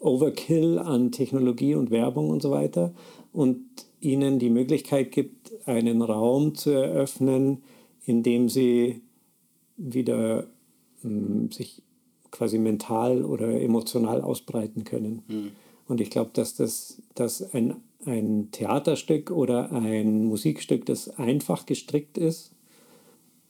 Overkill 0.00 0.80
an 0.80 1.12
Technologie 1.12 1.76
und 1.76 1.92
Werbung 1.92 2.30
und 2.30 2.42
so 2.42 2.50
weiter 2.50 2.92
und 3.32 3.62
ihnen 4.00 4.40
die 4.40 4.50
Möglichkeit 4.50 5.12
gibt, 5.12 5.52
einen 5.66 6.02
Raum 6.02 6.56
zu 6.56 6.70
eröffnen, 6.70 7.62
in 8.04 8.22
dem 8.22 8.48
sie 8.48 9.02
wieder 9.76 10.46
mh, 11.02 11.52
sich 11.52 11.82
quasi 12.30 12.58
mental 12.58 13.24
oder 13.24 13.60
emotional 13.60 14.22
ausbreiten 14.22 14.84
können. 14.84 15.22
Und 15.86 16.00
ich 16.00 16.10
glaube, 16.10 16.30
dass 16.32 16.54
das 16.54 17.02
dass 17.14 17.52
ein, 17.54 17.76
ein 18.06 18.48
Theaterstück 18.50 19.30
oder 19.30 19.72
ein 19.72 20.24
Musikstück, 20.24 20.86
das 20.86 21.08
einfach 21.18 21.66
gestrickt 21.66 22.16
ist, 22.18 22.52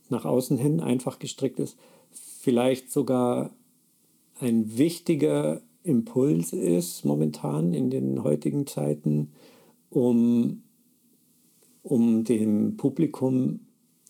nach 0.08 0.24
außen 0.24 0.58
hin 0.58 0.80
einfach 0.80 1.18
gestrickt 1.18 1.58
ist, 1.58 1.76
vielleicht 2.10 2.90
sogar 2.90 3.50
ein 4.40 4.76
wichtiger 4.76 5.62
Impuls 5.84 6.52
ist 6.52 7.04
momentan 7.04 7.74
in 7.74 7.90
den 7.90 8.22
heutigen 8.22 8.66
Zeiten, 8.66 9.32
um, 9.90 10.62
um 11.82 12.24
dem 12.24 12.76
Publikum 12.76 13.60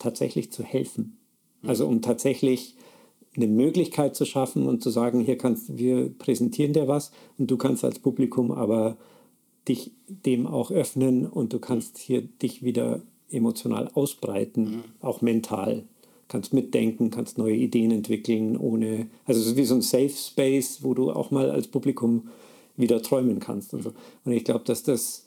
tatsächlich 0.03 0.51
zu 0.51 0.63
helfen. 0.63 1.17
Also 1.65 1.87
um 1.87 2.01
tatsächlich 2.01 2.75
eine 3.35 3.47
Möglichkeit 3.47 4.15
zu 4.15 4.25
schaffen 4.25 4.67
und 4.67 4.83
zu 4.83 4.89
sagen, 4.89 5.21
hier 5.21 5.37
kannst 5.37 5.77
wir 5.77 6.09
präsentieren 6.09 6.73
dir 6.73 6.87
was 6.87 7.11
und 7.37 7.49
du 7.49 7.57
kannst 7.57 7.83
als 7.83 7.99
Publikum 7.99 8.51
aber 8.51 8.97
dich 9.67 9.91
dem 10.07 10.45
auch 10.45 10.71
öffnen 10.71 11.25
und 11.25 11.53
du 11.53 11.59
kannst 11.59 11.97
hier 11.97 12.21
dich 12.21 12.63
wieder 12.63 13.01
emotional 13.29 13.89
ausbreiten, 13.93 14.63
mhm. 14.63 14.83
auch 15.01 15.21
mental. 15.21 15.85
Kannst 16.27 16.53
mitdenken, 16.53 17.11
kannst 17.11 17.37
neue 17.37 17.55
Ideen 17.55 17.91
entwickeln, 17.91 18.57
ohne, 18.57 19.07
also 19.25 19.39
es 19.39 19.47
ist 19.47 19.55
wie 19.55 19.65
so 19.65 19.75
ein 19.75 19.81
Safe 19.81 20.09
Space, 20.09 20.79
wo 20.81 20.93
du 20.93 21.11
auch 21.11 21.31
mal 21.31 21.49
als 21.49 21.67
Publikum 21.67 22.29
wieder 22.75 23.01
träumen 23.01 23.39
kannst 23.39 23.73
und 23.73 23.83
so. 23.83 23.93
Und 24.25 24.31
ich 24.31 24.43
glaube, 24.43 24.63
dass 24.65 24.83
das, 24.83 25.22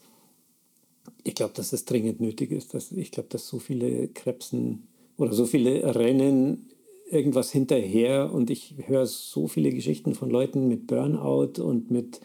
ich 1.24 1.34
glaube, 1.34 1.54
dass 1.54 1.70
das 1.70 1.84
dringend 1.84 2.20
nötig 2.20 2.50
ist. 2.50 2.74
Dass, 2.74 2.92
ich 2.92 3.10
glaube, 3.10 3.28
dass 3.28 3.46
so 3.46 3.58
viele 3.58 4.08
Krebsen 4.08 4.86
oder 5.16 5.32
so 5.32 5.46
viele 5.46 5.94
Rennen 5.94 6.70
irgendwas 7.10 7.52
hinterher 7.52 8.32
und 8.32 8.50
ich 8.50 8.74
höre 8.86 9.06
so 9.06 9.46
viele 9.46 9.70
Geschichten 9.70 10.14
von 10.14 10.30
Leuten 10.30 10.68
mit 10.68 10.86
Burnout 10.86 11.62
und 11.62 11.90
mit 11.90 12.20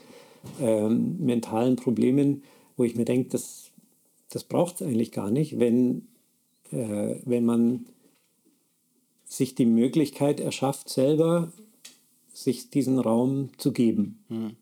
ähm, 0.60 1.18
mentalen 1.20 1.76
Problemen, 1.76 2.44
wo 2.78 2.84
ich 2.84 2.96
mir 2.96 3.06
denke, 3.06 3.30
das, 3.30 3.72
das 4.30 4.44
braucht 4.44 4.76
es 4.76 4.88
eigentlich 4.88 5.12
gar 5.12 5.30
nicht, 5.30 5.60
wenn, 5.60 6.08
äh, 6.72 7.16
wenn 7.26 7.46
man 7.46 7.86
sich 9.26 9.56
die 9.56 9.66
Möglichkeit 9.66 10.40
erschafft, 10.40 10.90
selber 10.90 11.52
sich 12.34 12.70
diesen 12.70 13.00
Raum 13.00 13.50
zu 13.58 13.72
geben. 13.72 14.24
Mhm. 14.30 14.56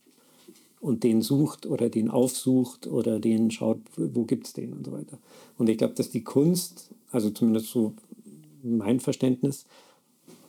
Und 0.79 1.03
den 1.03 1.21
sucht 1.21 1.65
oder 1.65 1.89
den 1.89 2.09
aufsucht 2.09 2.87
oder 2.87 3.19
den 3.19 3.51
schaut, 3.51 3.81
wo 3.97 4.23
gibt 4.23 4.47
es 4.47 4.53
den 4.53 4.73
und 4.73 4.85
so 4.85 4.93
weiter. 4.93 5.17
Und 5.57 5.67
ich 5.67 5.77
glaube, 5.77 5.93
dass 5.93 6.09
die 6.09 6.23
Kunst, 6.23 6.91
also 7.11 7.29
zumindest 7.29 7.67
so 7.67 7.93
mein 8.63 9.01
Verständnis, 9.01 9.65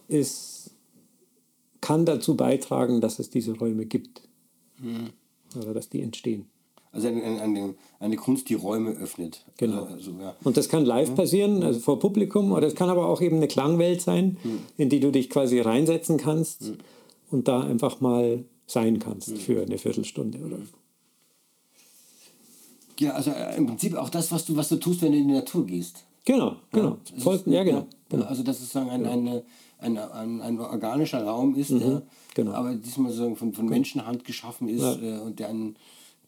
ist, 0.07 0.70
kann 1.81 2.05
dazu 2.05 2.36
beitragen, 2.36 3.01
dass 3.01 3.19
es 3.19 3.31
diese 3.31 3.57
Räume 3.57 3.86
gibt. 3.86 4.23
Mhm. 4.78 5.11
Oder 5.57 5.74
dass 5.74 5.89
die 5.89 6.01
entstehen. 6.01 6.47
Also 6.93 7.07
eine, 7.09 7.40
eine, 7.40 7.74
eine 8.01 8.16
Kunst, 8.16 8.48
die 8.48 8.55
Räume 8.55 8.90
öffnet. 8.90 9.44
Genau. 9.59 9.85
Also, 9.85 10.12
ja. 10.20 10.35
Und 10.43 10.57
das 10.57 10.69
kann 10.69 10.85
live 10.85 11.15
passieren, 11.15 11.62
also 11.62 11.78
vor 11.78 12.01
Publikum, 12.01 12.52
oder 12.52 12.66
es 12.66 12.74
kann 12.74 12.89
aber 12.89 13.07
auch 13.07 13.20
eben 13.20 13.36
eine 13.36 13.47
Klangwelt 13.48 14.01
sein, 14.01 14.39
mhm. 14.43 14.59
in 14.77 14.89
die 14.89 14.98
du 14.98 15.12
dich 15.12 15.31
quasi 15.31 15.61
reinsetzen 15.61 16.16
kannst 16.16 16.62
mhm. 16.62 16.78
und 17.31 17.47
da 17.47 17.61
einfach 17.61 18.01
mal 18.01 18.44
sein 18.70 18.98
kannst 18.98 19.30
mhm. 19.30 19.36
für 19.36 19.62
eine 19.62 19.78
Viertelstunde 19.78 20.38
oder. 20.38 20.59
Ja, 22.98 23.12
also 23.12 23.30
äh, 23.30 23.56
im 23.56 23.66
Prinzip 23.66 23.94
auch 23.94 24.10
das, 24.10 24.30
was 24.30 24.44
du, 24.44 24.56
was 24.56 24.68
du 24.68 24.76
tust, 24.76 25.02
wenn 25.02 25.12
du 25.12 25.18
in 25.18 25.28
die 25.28 25.34
Natur 25.34 25.66
gehst. 25.66 26.05
Genau, 26.24 26.56
genau. 26.70 26.98
Ja, 27.14 27.20
Voll, 27.20 27.40
ja 27.47 27.64
genau, 27.64 27.86
genau. 28.09 28.24
Also 28.26 28.42
das 28.42 28.60
ist 28.60 28.72
sozusagen 28.72 28.90
ein, 28.90 29.06
eine, 29.06 29.42
ein, 29.78 29.97
ein, 29.97 30.40
ein 30.42 30.60
organischer 30.60 31.24
Raum 31.24 31.55
ist, 31.55 31.70
mhm, 31.70 31.80
der 31.80 32.02
genau. 32.34 32.52
aber 32.52 32.74
diesmal 32.74 33.10
so 33.10 33.34
von, 33.34 33.55
von 33.55 33.66
Menschenhand 33.66 34.24
geschaffen 34.24 34.68
ist 34.68 34.82
ja. 34.82 34.97
äh, 34.97 35.18
und 35.20 35.38
der 35.38 35.48
ein, 35.48 35.76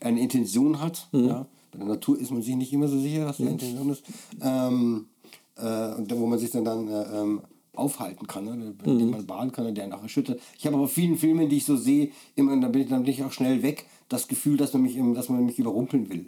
eine 0.01 0.20
Intention 0.20 0.81
hat. 0.81 1.09
Mhm. 1.12 1.28
Ja? 1.28 1.47
Bei 1.73 1.78
der 1.78 1.89
Natur 1.89 2.19
ist 2.19 2.31
man 2.31 2.43
sich 2.43 2.56
nicht 2.56 2.73
immer 2.73 2.89
so 2.89 2.98
sicher, 2.98 3.27
was 3.27 3.36
die 3.36 3.44
mhm. 3.44 3.51
Intention 3.51 3.90
ist. 3.90 4.02
Ähm, 4.40 5.06
äh, 5.56 5.94
und 5.94 6.10
wo 6.19 6.27
man 6.27 6.39
sich 6.39 6.51
dann, 6.51 6.64
dann 6.64 6.89
äh, 6.89 7.20
ähm, 7.20 7.43
aufhalten 7.74 8.27
kann, 8.27 8.44
ne? 8.44 8.74
mhm. 8.85 9.11
man 9.11 9.27
baden 9.27 9.51
kann 9.51 9.66
und 9.66 9.77
der 9.77 9.97
auch 9.97 10.03
erschüttert. 10.03 10.40
Ich 10.59 10.66
habe 10.66 10.77
aber 10.77 10.89
vielen 10.89 11.16
Filmen, 11.16 11.49
die 11.49 11.57
ich 11.57 11.65
so 11.65 11.77
sehe, 11.77 12.11
immer, 12.36 12.59
dann 12.61 12.70
bin 12.70 12.82
ich, 12.82 12.89
dann 12.89 13.05
bin 13.05 13.12
ich 13.12 13.24
auch 13.24 13.32
schnell 13.32 13.62
weg, 13.62 13.86
das 14.09 14.28
Gefühl, 14.28 14.57
dass 14.57 14.73
man 14.74 14.82
mich, 14.82 14.99
dass 15.15 15.28
man 15.28 15.47
mich 15.47 15.59
überrumpeln 15.59 16.11
will. 16.11 16.27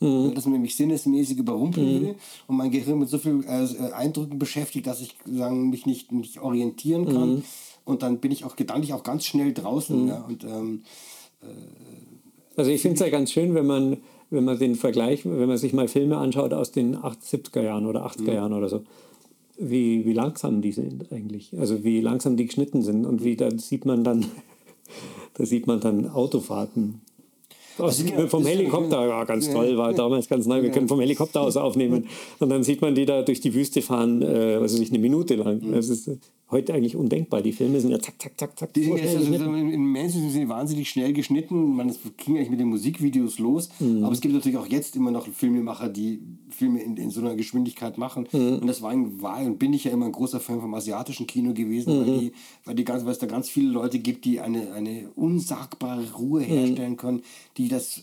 Mhm. 0.00 0.34
Dass 0.34 0.46
man 0.46 0.62
mich 0.62 0.76
sinnesmäßig 0.76 1.38
überrumpeln 1.38 1.86
mhm. 1.86 2.00
will 2.00 2.14
und 2.46 2.56
mein 2.56 2.70
Gehirn 2.70 2.98
mit 2.98 3.10
so 3.10 3.18
vielen 3.18 3.44
äh, 3.44 3.92
Eindrücken 3.92 4.38
beschäftigt, 4.38 4.86
dass 4.86 5.02
ich 5.02 5.14
sagen, 5.26 5.68
mich 5.68 5.84
nicht, 5.84 6.12
nicht 6.12 6.40
orientieren 6.40 7.06
kann. 7.06 7.34
Mhm. 7.34 7.42
Und 7.84 8.02
dann 8.02 8.18
bin 8.18 8.32
ich 8.32 8.44
auch 8.44 8.56
gedanklich 8.56 8.94
auch 8.94 9.02
ganz 9.02 9.26
schnell 9.26 9.52
draußen. 9.52 10.02
Mhm. 10.02 10.08
Ja, 10.08 10.24
und, 10.26 10.44
ähm, 10.44 10.82
äh, 11.42 11.46
also 12.56 12.70
ich 12.70 12.80
finde 12.80 12.94
es 12.94 13.00
ja 13.00 13.10
ganz 13.10 13.30
schön, 13.32 13.54
wenn 13.54 13.66
man, 13.66 13.98
wenn 14.30 14.44
man 14.44 14.58
den 14.58 14.76
Vergleich, 14.76 15.26
wenn 15.26 15.48
man 15.48 15.58
sich 15.58 15.74
mal 15.74 15.88
Filme 15.88 16.16
anschaut 16.16 16.54
aus 16.54 16.72
den 16.72 16.96
70er 16.96 17.60
Jahren 17.60 17.84
oder 17.84 18.06
80er 18.06 18.22
mhm. 18.22 18.32
Jahren 18.32 18.52
oder 18.54 18.70
so, 18.70 18.84
wie, 19.60 20.04
wie 20.04 20.12
langsam 20.12 20.62
die 20.62 20.72
sind 20.72 21.12
eigentlich. 21.12 21.52
Also 21.58 21.84
wie 21.84 22.00
langsam 22.00 22.36
die 22.36 22.46
geschnitten 22.46 22.82
sind 22.82 23.04
und 23.04 23.22
wie 23.22 23.36
da 23.36 23.50
sieht 23.56 23.84
man 23.84 24.04
dann, 24.04 24.26
da 25.34 25.44
sieht 25.44 25.66
man 25.66 25.80
dann 25.80 26.08
Autofahrten 26.08 27.02
aus, 27.80 28.04
also, 28.04 28.28
vom 28.28 28.44
Helikopter, 28.44 29.06
ja, 29.06 29.24
ganz 29.24 29.46
ja, 29.46 29.52
toll, 29.54 29.76
war 29.76 29.90
ja, 29.90 29.96
damals 29.96 30.28
ganz 30.28 30.46
neu. 30.46 30.62
Wir 30.62 30.70
können 30.70 30.88
vom 30.88 31.00
Helikopter 31.00 31.40
aus 31.40 31.56
aufnehmen. 31.56 32.06
Und 32.38 32.50
dann 32.50 32.62
sieht 32.62 32.82
man 32.82 32.94
die 32.94 33.06
da 33.06 33.22
durch 33.22 33.40
die 33.40 33.54
Wüste 33.54 33.80
fahren, 33.80 34.22
äh, 34.22 34.60
was 34.60 34.74
weiß 34.74 34.80
ich, 34.80 34.90
eine 34.90 34.98
Minute 34.98 35.36
lang. 35.36 35.60
Das 35.72 35.88
ist 35.88 36.10
heute 36.50 36.74
eigentlich 36.74 36.96
undenkbar. 36.96 37.42
Die 37.42 37.52
Filme 37.52 37.80
sind 37.80 37.90
ja 37.90 38.00
zack, 38.00 38.20
zack, 38.20 38.38
zack, 38.38 38.58
zack. 38.58 38.72
Die 38.74 38.84
sind 38.84 38.98
jetzt 38.98 39.16
also 39.16 39.32
in 39.32 39.84
Menschen 39.84 40.28
sind 40.30 40.48
wahnsinnig 40.48 40.90
schnell 40.90 41.12
geschnitten. 41.12 41.76
Man, 41.76 41.88
das 41.88 41.98
ging 42.16 42.36
eigentlich 42.36 42.50
mit 42.50 42.60
den 42.60 42.68
Musikvideos 42.68 43.38
los. 43.38 43.68
Mhm. 43.78 44.04
Aber 44.04 44.12
es 44.12 44.20
gibt 44.20 44.34
natürlich 44.34 44.58
auch 44.58 44.66
jetzt 44.66 44.96
immer 44.96 45.10
noch 45.10 45.26
Filmemacher, 45.28 45.88
die 45.88 46.20
Filme 46.48 46.82
in, 46.82 46.96
in 46.96 47.10
so 47.10 47.20
einer 47.20 47.36
Geschwindigkeit 47.36 47.98
machen. 47.98 48.28
Mhm. 48.32 48.58
Und 48.58 48.66
das 48.66 48.82
war, 48.82 48.94
war 49.22 49.40
und 49.42 49.58
bin 49.58 49.72
ich 49.72 49.84
ja 49.84 49.92
immer 49.92 50.06
ein 50.06 50.12
großer 50.12 50.40
Fan 50.40 50.60
vom 50.60 50.74
asiatischen 50.74 51.26
Kino 51.26 51.54
gewesen, 51.54 51.94
mhm. 51.94 52.00
weil, 52.00 52.18
die, 52.18 52.32
weil, 52.64 52.74
die 52.74 52.84
ganz, 52.84 53.04
weil 53.04 53.12
es 53.12 53.18
da 53.18 53.26
ganz 53.26 53.48
viele 53.48 53.70
Leute 53.70 53.98
gibt, 53.98 54.24
die 54.24 54.40
eine, 54.40 54.72
eine 54.72 55.10
unsagbare 55.14 56.12
Ruhe 56.12 56.40
mhm. 56.40 56.46
herstellen 56.46 56.96
können, 56.96 57.22
die 57.56 57.68
das 57.68 58.02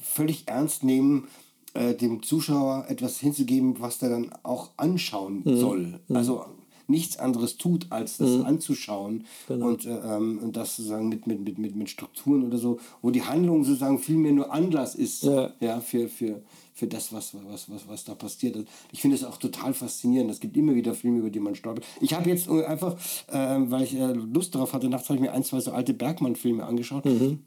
völlig 0.00 0.44
ernst 0.46 0.84
nehmen 0.84 1.28
äh, 1.74 1.94
dem 1.94 2.22
Zuschauer 2.22 2.86
etwas 2.88 3.18
hinzugeben, 3.20 3.76
was 3.80 3.98
der 3.98 4.08
dann 4.08 4.30
auch 4.42 4.70
anschauen 4.76 5.42
mhm. 5.44 5.56
soll. 5.56 6.00
Mhm. 6.08 6.16
Also 6.16 6.44
nichts 6.88 7.18
anderes 7.18 7.56
tut, 7.56 7.86
als 7.90 8.18
das 8.18 8.30
mhm. 8.30 8.46
anzuschauen 8.46 9.24
genau. 9.48 9.68
und, 9.68 9.86
äh, 9.86 9.90
ähm, 9.90 10.38
und 10.42 10.56
das 10.56 10.76
sozusagen 10.76 11.08
mit, 11.08 11.26
mit, 11.26 11.40
mit, 11.40 11.58
mit, 11.58 11.76
mit 11.76 11.90
Strukturen 11.90 12.46
oder 12.46 12.58
so, 12.58 12.78
wo 13.02 13.10
die 13.10 13.22
Handlung 13.22 13.64
sozusagen 13.64 13.98
vielmehr 13.98 14.32
nur 14.32 14.52
Anlass 14.52 14.94
ist 14.94 15.24
ja. 15.24 15.52
Ja, 15.60 15.80
für, 15.80 16.08
für, 16.08 16.42
für 16.72 16.86
das, 16.86 17.12
was, 17.12 17.34
was, 17.48 17.70
was, 17.70 17.88
was 17.88 18.04
da 18.04 18.14
passiert. 18.14 18.66
Ich 18.92 19.00
finde 19.00 19.16
es 19.16 19.24
auch 19.24 19.38
total 19.38 19.74
faszinierend. 19.74 20.30
Es 20.30 20.40
gibt 20.40 20.56
immer 20.56 20.74
wieder 20.74 20.94
Filme, 20.94 21.18
über 21.18 21.30
die 21.30 21.40
man 21.40 21.54
stolpert. 21.54 21.84
Ich 22.00 22.14
habe 22.14 22.28
jetzt 22.28 22.48
einfach, 22.48 22.94
äh, 23.28 23.56
weil 23.70 23.84
ich 23.84 23.94
äh, 23.94 24.12
Lust 24.12 24.54
darauf 24.54 24.72
hatte, 24.72 24.88
nachts 24.88 25.08
habe 25.08 25.16
ich 25.16 25.22
mir 25.22 25.32
ein, 25.32 25.42
zwei 25.42 25.60
so 25.60 25.72
alte 25.72 25.94
Bergmann-Filme 25.94 26.64
angeschaut. 26.64 27.04
Mhm. 27.04 27.40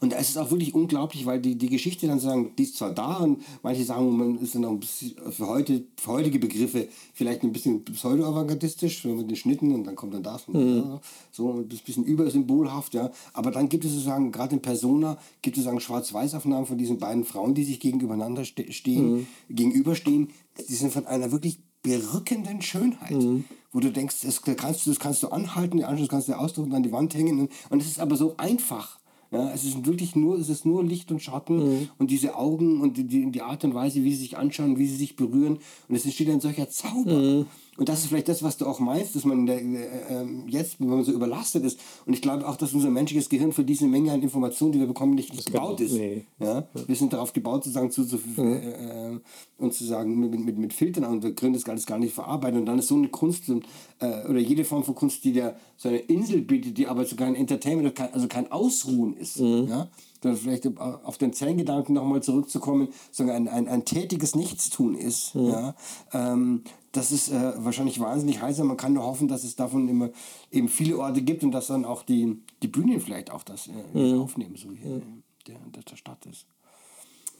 Und 0.00 0.12
es 0.12 0.30
ist 0.30 0.38
auch 0.38 0.50
wirklich 0.50 0.74
unglaublich, 0.74 1.26
weil 1.26 1.40
die, 1.40 1.56
die 1.56 1.68
Geschichte 1.68 2.06
dann 2.06 2.20
sagen, 2.20 2.52
die 2.56 2.62
ist 2.62 2.76
zwar 2.76 2.92
da 2.92 3.16
und 3.16 3.42
manche 3.62 3.84
sagen, 3.84 4.16
man 4.16 4.38
ist 4.38 4.54
dann 4.54 4.64
auch 4.64 4.70
ein 4.70 4.80
bisschen 4.80 5.14
für, 5.30 5.48
heute, 5.48 5.84
für 5.96 6.12
heutige 6.12 6.38
Begriffe 6.38 6.88
vielleicht 7.14 7.42
ein 7.42 7.52
bisschen 7.52 7.84
pseudo-avantgardistisch, 7.84 9.04
mit 9.04 9.28
den 9.28 9.36
Schnitten 9.36 9.74
und 9.74 9.84
dann 9.84 9.96
kommt 9.96 10.14
dann 10.14 10.22
das 10.22 10.48
und 10.48 10.54
mhm. 10.54 10.98
so 11.32 11.52
ein 11.52 11.68
bisschen 11.68 12.04
übersymbolhaft, 12.04 12.94
ja. 12.94 13.10
Aber 13.32 13.50
dann 13.50 13.68
gibt 13.68 13.84
es 13.84 13.92
sozusagen, 13.92 14.30
gerade 14.30 14.54
in 14.54 14.62
Persona, 14.62 15.18
gibt 15.42 15.56
es 15.56 15.64
sozusagen 15.64 15.80
Schwarz-Weiß-Aufnahmen 15.80 16.66
von 16.66 16.78
diesen 16.78 16.98
beiden 16.98 17.24
Frauen, 17.24 17.54
die 17.54 17.64
sich 17.64 17.80
gegenübereinander 17.80 18.44
stehen, 18.44 19.12
mhm. 19.12 19.26
gegenüberstehen. 19.50 20.30
Die 20.68 20.74
sind 20.74 20.92
von 20.92 21.06
einer 21.06 21.32
wirklich 21.32 21.58
berückenden 21.82 22.60
Schönheit, 22.62 23.12
mhm. 23.12 23.44
wo 23.72 23.80
du 23.80 23.90
denkst, 23.90 24.22
das 24.22 24.42
kannst, 24.42 24.86
das 24.86 24.98
kannst 24.98 25.22
du 25.22 25.28
anhalten, 25.28 25.78
den 25.78 25.86
Anschluss 25.86 26.08
kannst 26.08 26.28
du 26.28 26.38
ausdrucken, 26.38 26.74
an 26.74 26.82
die 26.82 26.92
Wand 26.92 27.14
hängen 27.14 27.48
und 27.70 27.82
es 27.82 27.88
ist 27.88 28.00
aber 28.00 28.16
so 28.16 28.34
einfach 28.36 28.97
ja, 29.30 29.52
es 29.52 29.64
ist 29.64 29.84
wirklich 29.84 30.16
nur, 30.16 30.38
es 30.38 30.48
ist 30.48 30.64
nur 30.64 30.82
Licht 30.82 31.10
und 31.10 31.22
Schatten 31.22 31.56
mhm. 31.58 31.88
und 31.98 32.10
diese 32.10 32.36
Augen 32.36 32.80
und 32.80 32.96
die, 32.96 33.30
die 33.30 33.42
Art 33.42 33.62
und 33.64 33.74
Weise, 33.74 34.02
wie 34.02 34.12
sie 34.12 34.22
sich 34.22 34.38
anschauen, 34.38 34.78
wie 34.78 34.86
sie 34.86 34.96
sich 34.96 35.16
berühren. 35.16 35.58
Und 35.88 35.94
es 35.94 36.04
entsteht 36.04 36.30
ein 36.30 36.40
solcher 36.40 36.70
Zauber. 36.70 37.14
Mhm. 37.14 37.46
Und 37.78 37.88
das 37.88 38.00
ist 38.00 38.06
vielleicht 38.08 38.28
das, 38.28 38.42
was 38.42 38.56
du 38.56 38.66
auch 38.66 38.80
meinst, 38.80 39.14
dass 39.14 39.24
man 39.24 39.46
der, 39.46 39.62
äh, 39.62 40.26
jetzt, 40.48 40.80
wenn 40.80 40.88
man 40.88 41.04
so 41.04 41.12
überlastet 41.12 41.64
ist, 41.64 41.78
und 42.06 42.12
ich 42.12 42.20
glaube 42.20 42.46
auch, 42.46 42.56
dass 42.56 42.74
unser 42.74 42.90
menschliches 42.90 43.28
Gehirn 43.28 43.52
für 43.52 43.62
diese 43.62 43.86
Menge 43.86 44.10
an 44.10 44.20
Informationen, 44.20 44.72
die 44.72 44.80
wir 44.80 44.88
bekommen, 44.88 45.14
nicht, 45.14 45.32
nicht 45.32 45.52
gebaut 45.52 45.80
ist. 45.80 45.92
Nee. 45.92 46.26
Ja? 46.40 46.66
Wir 46.88 46.96
sind 46.96 47.12
darauf 47.12 47.32
gebaut, 47.32 47.62
sozusagen 47.62 47.92
zu, 47.92 48.04
zu 48.04 48.16
äh, 48.16 49.20
und 49.58 49.74
zu 49.74 49.84
sagen, 49.84 50.18
mit, 50.18 50.40
mit, 50.40 50.58
mit 50.58 50.72
Filtern 50.72 51.04
und 51.04 51.22
wir 51.22 51.36
können 51.36 51.52
das 51.52 51.68
alles 51.68 51.86
gar 51.86 51.98
nicht 51.98 52.14
verarbeiten. 52.14 52.58
Und 52.58 52.66
dann 52.66 52.80
ist 52.80 52.88
so 52.88 52.96
eine 52.96 53.08
Kunst 53.08 53.48
äh, 53.48 54.28
oder 54.28 54.40
jede 54.40 54.64
Form 54.64 54.82
von 54.82 54.96
Kunst, 54.96 55.22
die 55.22 55.32
dir 55.32 55.54
so 55.76 55.88
eine 55.88 55.98
Insel 55.98 56.42
bietet, 56.42 56.78
die 56.78 56.88
aber 56.88 57.04
sogar 57.04 57.28
ein 57.28 57.36
Entertainment, 57.36 58.00
also 58.12 58.26
kein 58.26 58.50
Ausruhen 58.50 59.16
ist. 59.16 59.38
Mhm. 59.38 59.68
Ja? 59.68 59.88
Dann 60.20 60.36
vielleicht 60.36 60.66
auf 60.78 61.18
den 61.18 61.32
Zellengedanken 61.32 61.94
nochmal 61.94 62.22
zurückzukommen, 62.22 62.88
sondern 63.10 63.36
ein, 63.36 63.48
ein, 63.48 63.68
ein 63.68 63.84
tätiges 63.84 64.34
Nichtstun 64.34 64.94
ist. 64.94 65.34
Mhm. 65.34 65.48
Ja, 65.48 65.74
ähm, 66.12 66.62
das 66.92 67.12
ist 67.12 67.30
äh, 67.30 67.52
wahrscheinlich 67.56 68.00
wahnsinnig 68.00 68.40
heißer. 68.40 68.64
Man 68.64 68.76
kann 68.76 68.94
nur 68.94 69.04
hoffen, 69.04 69.28
dass 69.28 69.44
es 69.44 69.56
davon 69.56 69.88
immer 69.88 70.10
eben 70.50 70.68
viele 70.68 70.98
Orte 70.98 71.22
gibt 71.22 71.44
und 71.44 71.52
dass 71.52 71.68
dann 71.68 71.84
auch 71.84 72.02
die, 72.02 72.38
die 72.62 72.68
Bühnen 72.68 73.00
vielleicht 73.00 73.30
auch 73.30 73.42
das 73.42 73.68
äh, 73.68 73.98
mhm. 73.98 74.20
aufnehmen, 74.20 74.56
so 74.56 74.70
hier 74.72 74.96
mhm. 74.96 75.22
in 75.46 75.72
der, 75.72 75.82
der 75.82 75.96
Stadt 75.96 76.24
ist. 76.26 76.46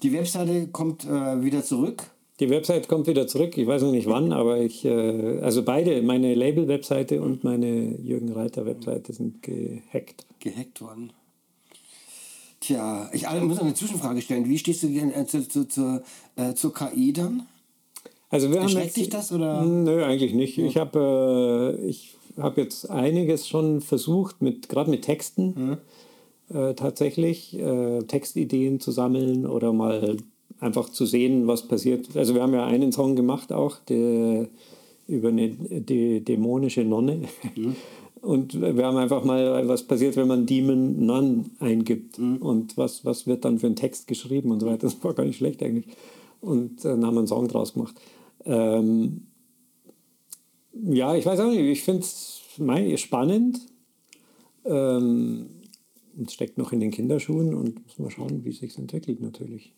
Die 0.03 0.13
Webseite 0.13 0.69
kommt 0.69 1.05
äh, 1.05 1.43
wieder 1.43 1.65
zurück. 1.65 2.11
Die 2.41 2.51
Website 2.51 2.89
kommt 2.89 3.09
wieder 3.09 3.27
zurück. 3.27 3.59
Ich 3.59 3.67
weiß 3.67 3.83
noch 3.83 3.91
nicht 3.91 4.07
wann, 4.07 4.33
aber 4.33 4.61
ich, 4.61 4.85
äh, 4.85 5.41
also 5.41 5.65
beide, 5.65 6.01
meine 6.03 6.35
Label-Webseite 6.35 7.21
und 7.21 7.43
meine 7.43 7.97
Jürgen 8.01 8.33
Reiter-Webseite 8.33 9.13
sind 9.13 9.43
gehackt. 9.43 10.25
Gehackt 10.39 10.81
worden. 10.81 11.13
Tja, 12.61 13.09
ich 13.13 13.23
muss 13.23 13.59
noch 13.59 13.65
eine 13.65 13.75
Zwischenfrage 13.75 14.21
stellen. 14.21 14.49
Wie 14.49 14.59
stehst 14.59 14.83
du 14.83 14.89
denn 14.89 15.13
äh, 15.13 15.27
zu, 15.27 15.49
zu, 15.49 15.67
zu, 15.69 16.03
äh, 16.37 16.55
zur 16.55 16.75
KI 16.75 17.13
dann? 17.13 17.47
Also 18.31 18.51
wir 18.51 18.61
Erschreckt 18.61 18.97
dich 18.97 19.09
das 19.09 19.33
oder? 19.33 19.65
Nö, 19.65 20.05
eigentlich 20.05 20.35
nicht. 20.35 20.59
Ich 20.59 20.77
habe 20.77 21.79
äh, 21.79 21.87
ich 21.87 22.17
jetzt 22.57 22.91
einiges 22.91 23.49
schon 23.49 23.81
versucht, 23.81 24.43
mit, 24.43 24.69
gerade 24.69 24.91
mit 24.91 25.03
Texten 25.03 25.79
äh, 26.53 26.75
tatsächlich, 26.75 27.59
äh, 27.59 28.03
Textideen 28.05 28.81
zu 28.81 28.91
sammeln 28.91 29.47
oder 29.47 29.73
mal 29.73 30.17
einfach 30.61 30.89
zu 30.91 31.07
sehen, 31.07 31.47
was 31.47 31.69
passiert. 31.69 32.17
Also 32.17 32.35
wir 32.35 32.43
haben 32.43 32.55
ja 32.55 32.67
einen 32.67 32.93
Song 32.93 33.17
gemacht 33.17 33.53
auch, 33.53 33.77
der, 33.89 34.49
über 35.07 35.29
eine 35.29 35.51
die 35.51 36.25
dämonische 36.25 36.85
Nonne. 36.85 37.23
Und 38.21 38.61
wir 38.61 38.85
haben 38.85 38.97
einfach 38.97 39.25
mal, 39.25 39.67
was 39.69 39.85
passiert, 39.85 40.17
wenn 40.17 40.29
man 40.29 40.47
Demon 40.47 41.05
Nun 41.07 41.51
eingibt 41.61 42.19
und 42.19 42.77
was, 42.77 43.05
was 43.05 43.27
wird 43.27 43.45
dann 43.45 43.59
für 43.59 43.67
ein 43.67 43.77
Text 43.77 44.07
geschrieben 44.07 44.51
und 44.51 44.61
so 44.61 44.67
weiter. 44.67 44.79
Das 44.79 45.03
war 45.03 45.15
gar 45.15 45.25
nicht 45.25 45.37
schlecht 45.37 45.63
eigentlich. 45.63 45.87
Und 46.41 46.85
dann 46.85 47.05
haben 47.05 47.15
wir 47.15 47.21
einen 47.21 47.27
Song 47.27 47.49
draus 47.49 47.75
gemacht. 47.75 47.95
Ähm, 48.45 49.27
ja, 50.73 51.15
ich 51.17 51.27
weiß 51.27 51.41
auch 51.41 51.51
nicht, 51.51 51.61
ich 51.61 51.83
finde 51.83 52.03
es 52.03 52.41
spannend. 53.01 53.61
Ähm, 54.65 55.47
es 56.25 56.33
steckt 56.33 56.59
noch 56.59 56.73
in 56.73 56.81
den 56.81 56.91
Kinderschuhen 56.91 57.55
und 57.55 57.85
muss 57.85 57.99
mal 57.99 58.11
schauen, 58.11 58.45
wie 58.45 58.51
es 58.51 58.59
sich 58.59 58.77
entwickelt 58.77 59.21
natürlich. 59.21 59.73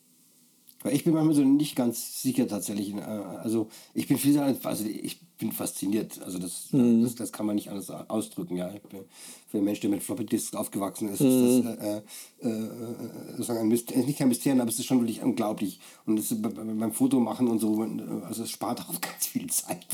Weil 0.83 0.95
ich 0.95 1.05
bin 1.05 1.13
manchmal 1.13 1.35
so 1.35 1.45
nicht 1.45 1.77
ganz 1.77 2.23
sicher 2.23 2.49
tatsächlich. 2.49 2.95
äh, 2.95 3.01
Also 3.01 3.69
ich 3.95 4.09
bin 4.09 4.17
viel, 4.17 4.39
also 4.39 4.85
ich 4.85 5.21
bin 5.37 5.53
fasziniert. 5.53 6.21
Also 6.23 6.39
das, 6.39 6.69
das, 6.73 7.15
das 7.17 7.33
kann 7.33 7.47
man 7.47 7.57
nicht 7.57 7.69
anders 7.71 7.91
ausdrücken. 7.91 8.57
Ja, 8.57 8.69
bin, 8.69 9.01
für 9.49 9.57
einen 9.59 9.65
Menschen, 9.65 9.83
der 9.83 9.91
mit 9.91 10.03
Floppy 10.03 10.25
Disks 10.25 10.55
aufgewachsen 10.55 11.09
ist, 11.09 11.21
ist 11.21 11.65
das 11.65 11.77
äh, 11.79 12.03
äh, 12.43 12.49
äh, 12.49 13.31
sozusagen 13.33 13.61
ein 13.61 13.69
Myster 13.69 13.97
nicht 13.97 14.19
kein 14.19 14.29
Mysterium, 14.29 14.61
aber 14.61 14.71
es 14.71 14.79
ist 14.79 14.87
schon 14.87 15.01
wirklich 15.01 15.23
unglaublich. 15.23 15.81
Und 16.07 16.17
das 16.17 16.35
beim 16.41 16.93
Fotomachen 16.93 17.49
und 17.49 17.59
so, 17.59 17.87
also 18.27 18.45
es 18.45 18.51
spart 18.51 18.81
auch 18.81 19.01
ganz 19.01 19.27
viel 19.27 19.49
Zeit, 19.51 19.87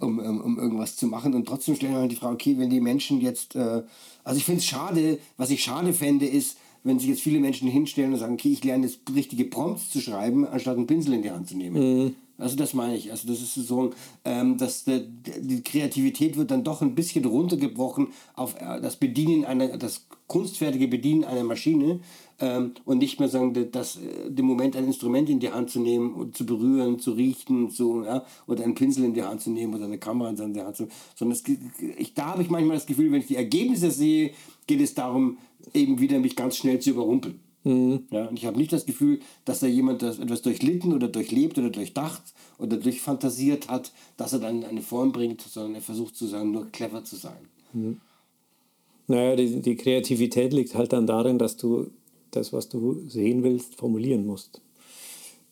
um, 0.00 0.18
um, 0.18 0.40
um 0.40 0.58
irgendwas 0.58 0.96
zu 0.96 1.06
machen. 1.06 1.34
Und 1.34 1.46
trotzdem 1.46 1.74
stellen 1.74 1.94
wir 1.94 2.00
halt 2.00 2.12
die 2.12 2.16
Frage, 2.16 2.34
okay, 2.34 2.58
wenn 2.58 2.70
die 2.70 2.80
Menschen 2.80 3.20
jetzt, 3.20 3.56
äh, 3.56 3.82
also 4.24 4.38
ich 4.38 4.44
finde 4.44 4.60
es 4.60 4.66
schade, 4.66 5.18
was 5.36 5.50
ich 5.50 5.62
schade 5.62 5.92
fände, 5.92 6.26
ist, 6.26 6.56
wenn 6.84 6.98
sich 6.98 7.08
jetzt 7.08 7.22
viele 7.22 7.40
Menschen 7.40 7.68
hinstellen 7.68 8.12
und 8.12 8.18
sagen, 8.18 8.34
okay, 8.34 8.50
ich 8.50 8.64
lerne 8.64 8.86
jetzt 8.86 9.00
richtige 9.14 9.44
Prompts 9.44 9.90
zu 9.90 10.00
schreiben, 10.00 10.46
anstatt 10.46 10.76
einen 10.76 10.86
Pinsel 10.86 11.14
in 11.14 11.22
die 11.22 11.30
Hand 11.30 11.48
zu 11.48 11.56
nehmen. 11.56 11.76
Also 12.38 12.56
das 12.56 12.74
meine 12.74 12.96
ich. 12.96 13.10
Also 13.12 13.28
das 13.28 13.40
ist 13.40 13.54
so, 13.54 13.90
ähm, 14.24 14.58
dass 14.58 14.84
der, 14.84 15.00
die 15.00 15.62
Kreativität 15.62 16.36
wird 16.36 16.50
dann 16.50 16.64
doch 16.64 16.82
ein 16.82 16.94
bisschen 16.94 17.24
runtergebrochen 17.24 18.08
auf 18.34 18.56
äh, 18.60 18.80
das 18.80 18.96
Bedienen 18.96 19.44
einer, 19.44 19.76
das 19.78 20.06
kunstfertige 20.26 20.88
Bedienen 20.88 21.22
einer 21.24 21.44
Maschine 21.44 22.00
ähm, 22.40 22.72
und 22.84 22.98
nicht 22.98 23.20
mehr 23.20 23.28
sagen, 23.28 23.68
das, 23.70 23.96
äh, 23.96 24.30
den 24.30 24.46
Moment 24.46 24.74
ein 24.74 24.86
Instrument 24.86 25.28
in 25.28 25.38
die 25.38 25.50
Hand 25.50 25.70
zu 25.70 25.78
nehmen 25.78 26.14
und 26.14 26.36
zu 26.36 26.44
berühren, 26.44 26.98
zu 26.98 27.12
riechen, 27.12 27.70
zu, 27.70 28.02
ja, 28.02 28.24
oder 28.48 28.64
einen 28.64 28.74
Pinsel 28.74 29.04
in 29.04 29.14
die 29.14 29.22
Hand 29.22 29.42
zu 29.42 29.50
nehmen 29.50 29.74
oder 29.74 29.84
eine 29.84 29.98
Kamera 29.98 30.30
in 30.30 30.54
die 30.54 30.62
Hand 30.62 30.74
zu 30.74 30.82
nehmen. 30.84 30.94
Sondern 31.14 31.38
ge- 31.44 31.58
ich, 31.98 32.14
da 32.14 32.28
habe 32.28 32.42
ich 32.42 32.50
manchmal 32.50 32.76
das 32.76 32.86
Gefühl, 32.86 33.12
wenn 33.12 33.20
ich 33.20 33.28
die 33.28 33.36
Ergebnisse 33.36 33.92
sehe, 33.92 34.32
geht 34.72 34.80
es 34.80 34.94
darum, 34.94 35.38
eben 35.74 36.00
wieder 36.00 36.18
mich 36.18 36.36
ganz 36.36 36.56
schnell 36.56 36.80
zu 36.80 36.90
überrumpeln. 36.90 37.40
Ja, 37.64 38.26
und 38.26 38.36
ich 38.36 38.44
habe 38.46 38.58
nicht 38.58 38.72
das 38.72 38.86
Gefühl, 38.86 39.20
dass 39.44 39.60
da 39.60 39.68
jemand 39.68 40.02
das 40.02 40.18
etwas 40.18 40.42
durchlitten 40.42 40.92
oder 40.92 41.06
durchlebt 41.06 41.58
oder 41.58 41.70
durchdacht 41.70 42.22
oder 42.58 42.76
durchfantasiert 42.76 43.68
hat, 43.68 43.92
dass 44.16 44.32
er 44.32 44.40
dann 44.40 44.62
in 44.62 44.64
eine 44.64 44.82
Form 44.82 45.12
bringt, 45.12 45.42
sondern 45.42 45.76
er 45.76 45.80
versucht 45.80 46.16
zu 46.16 46.26
sagen, 46.26 46.50
nur 46.50 46.66
clever 46.72 47.04
zu 47.04 47.14
sein. 47.14 48.00
Naja, 49.06 49.36
die, 49.36 49.60
die 49.60 49.76
Kreativität 49.76 50.52
liegt 50.52 50.74
halt 50.74 50.92
dann 50.92 51.06
darin, 51.06 51.38
dass 51.38 51.56
du 51.56 51.90
das, 52.32 52.52
was 52.52 52.68
du 52.68 53.00
sehen 53.06 53.44
willst, 53.44 53.76
formulieren 53.76 54.26
musst. 54.26 54.60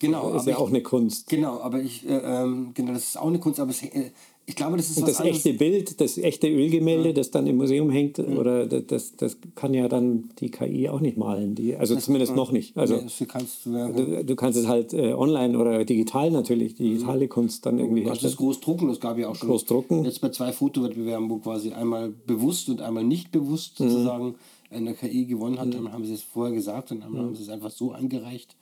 Genau, 0.01 0.30
ist 0.30 0.42
aber 0.42 0.51
ja 0.51 0.56
ich, 0.56 0.62
auch 0.62 0.68
eine 0.68 0.82
Kunst. 0.82 1.28
genau, 1.28 1.60
aber 1.60 1.80
ich, 1.80 2.09
äh, 2.09 2.16
ähm, 2.16 2.70
genau, 2.72 2.94
das 2.94 3.09
ist 3.09 3.18
auch 3.18 3.28
eine 3.28 3.38
Kunst, 3.38 3.60
aber 3.60 3.70
es, 3.70 3.82
äh, 3.82 4.10
ich 4.51 4.56
glaube, 4.56 4.77
das 4.77 4.90
ist 4.90 4.98
Und 4.98 5.06
das 5.09 5.20
echte 5.20 5.52
Bild, 5.55 6.01
das 6.01 6.18
echte 6.18 6.48
Ölgemälde, 6.48 7.14
das 7.14 7.31
dann 7.31 7.47
im 7.47 7.56
Museum 7.56 7.89
hängt, 7.89 8.18
oder 8.18 8.66
das, 8.66 8.85
das, 8.86 9.16
das 9.16 9.36
kann 9.55 9.72
ja 9.74 9.86
dann 9.89 10.31
die 10.40 10.51
KI 10.51 10.89
auch 10.89 11.01
nicht 11.01 11.16
malen. 11.16 11.55
Die, 11.55 11.77
also 11.77 11.94
zumindest 11.97 12.35
noch 12.35 12.51
nicht. 12.51 12.77
Also 12.77 12.97
Ja, 12.97 13.01
das 13.02 13.22
kannst 13.28 13.64
du, 13.66 13.70
ja, 13.70 13.89
du, 13.89 14.24
du 14.24 14.35
kannst 14.36 14.59
es 14.59 14.66
halt 14.66 14.93
äh, 14.93 15.12
online 15.14 15.56
oder 15.56 15.85
digital 15.85 16.31
natürlich, 16.32 16.74
digitale 16.74 17.28
Kunst 17.28 17.64
dann 17.64 17.78
irgendwie 17.78 18.01
Du 18.02 18.09
kannst 18.09 18.24
das 18.24 18.32
herstellen. 18.32 18.47
groß 18.48 18.60
drucken, 18.60 18.89
das 18.89 18.98
gab 18.98 19.16
ja 19.18 19.28
auch 19.28 19.36
schon. 19.36 19.48
Groß 19.48 19.64
drucken. 19.66 20.05
Jetzt 20.05 20.20
bei 20.20 20.31
zwei 20.31 20.52
Fotowettbewerben, 20.52 21.31
wo 21.31 21.36
quasi 21.39 21.70
einmal 21.72 22.10
bewusst 22.27 22.68
und 22.68 22.82
einmal 22.82 23.05
nicht 23.05 23.31
bewusst 23.31 23.78
Mhm. 23.81 23.89
sozusagen 23.89 24.35
eine 24.70 24.94
KI 24.94 25.27
gewonnen 25.27 25.59
hat, 25.59 25.72
dann 25.74 25.93
haben 25.93 26.05
sie 26.05 26.14
es 26.14 26.22
vorher 26.22 26.55
gesagt 26.55 26.90
und 26.93 27.01
dann 27.01 27.16
haben 27.16 27.35
sie 27.36 27.43
es 27.44 27.48
einfach 27.48 27.70
so 27.70 27.93
eingereicht. 27.93 28.56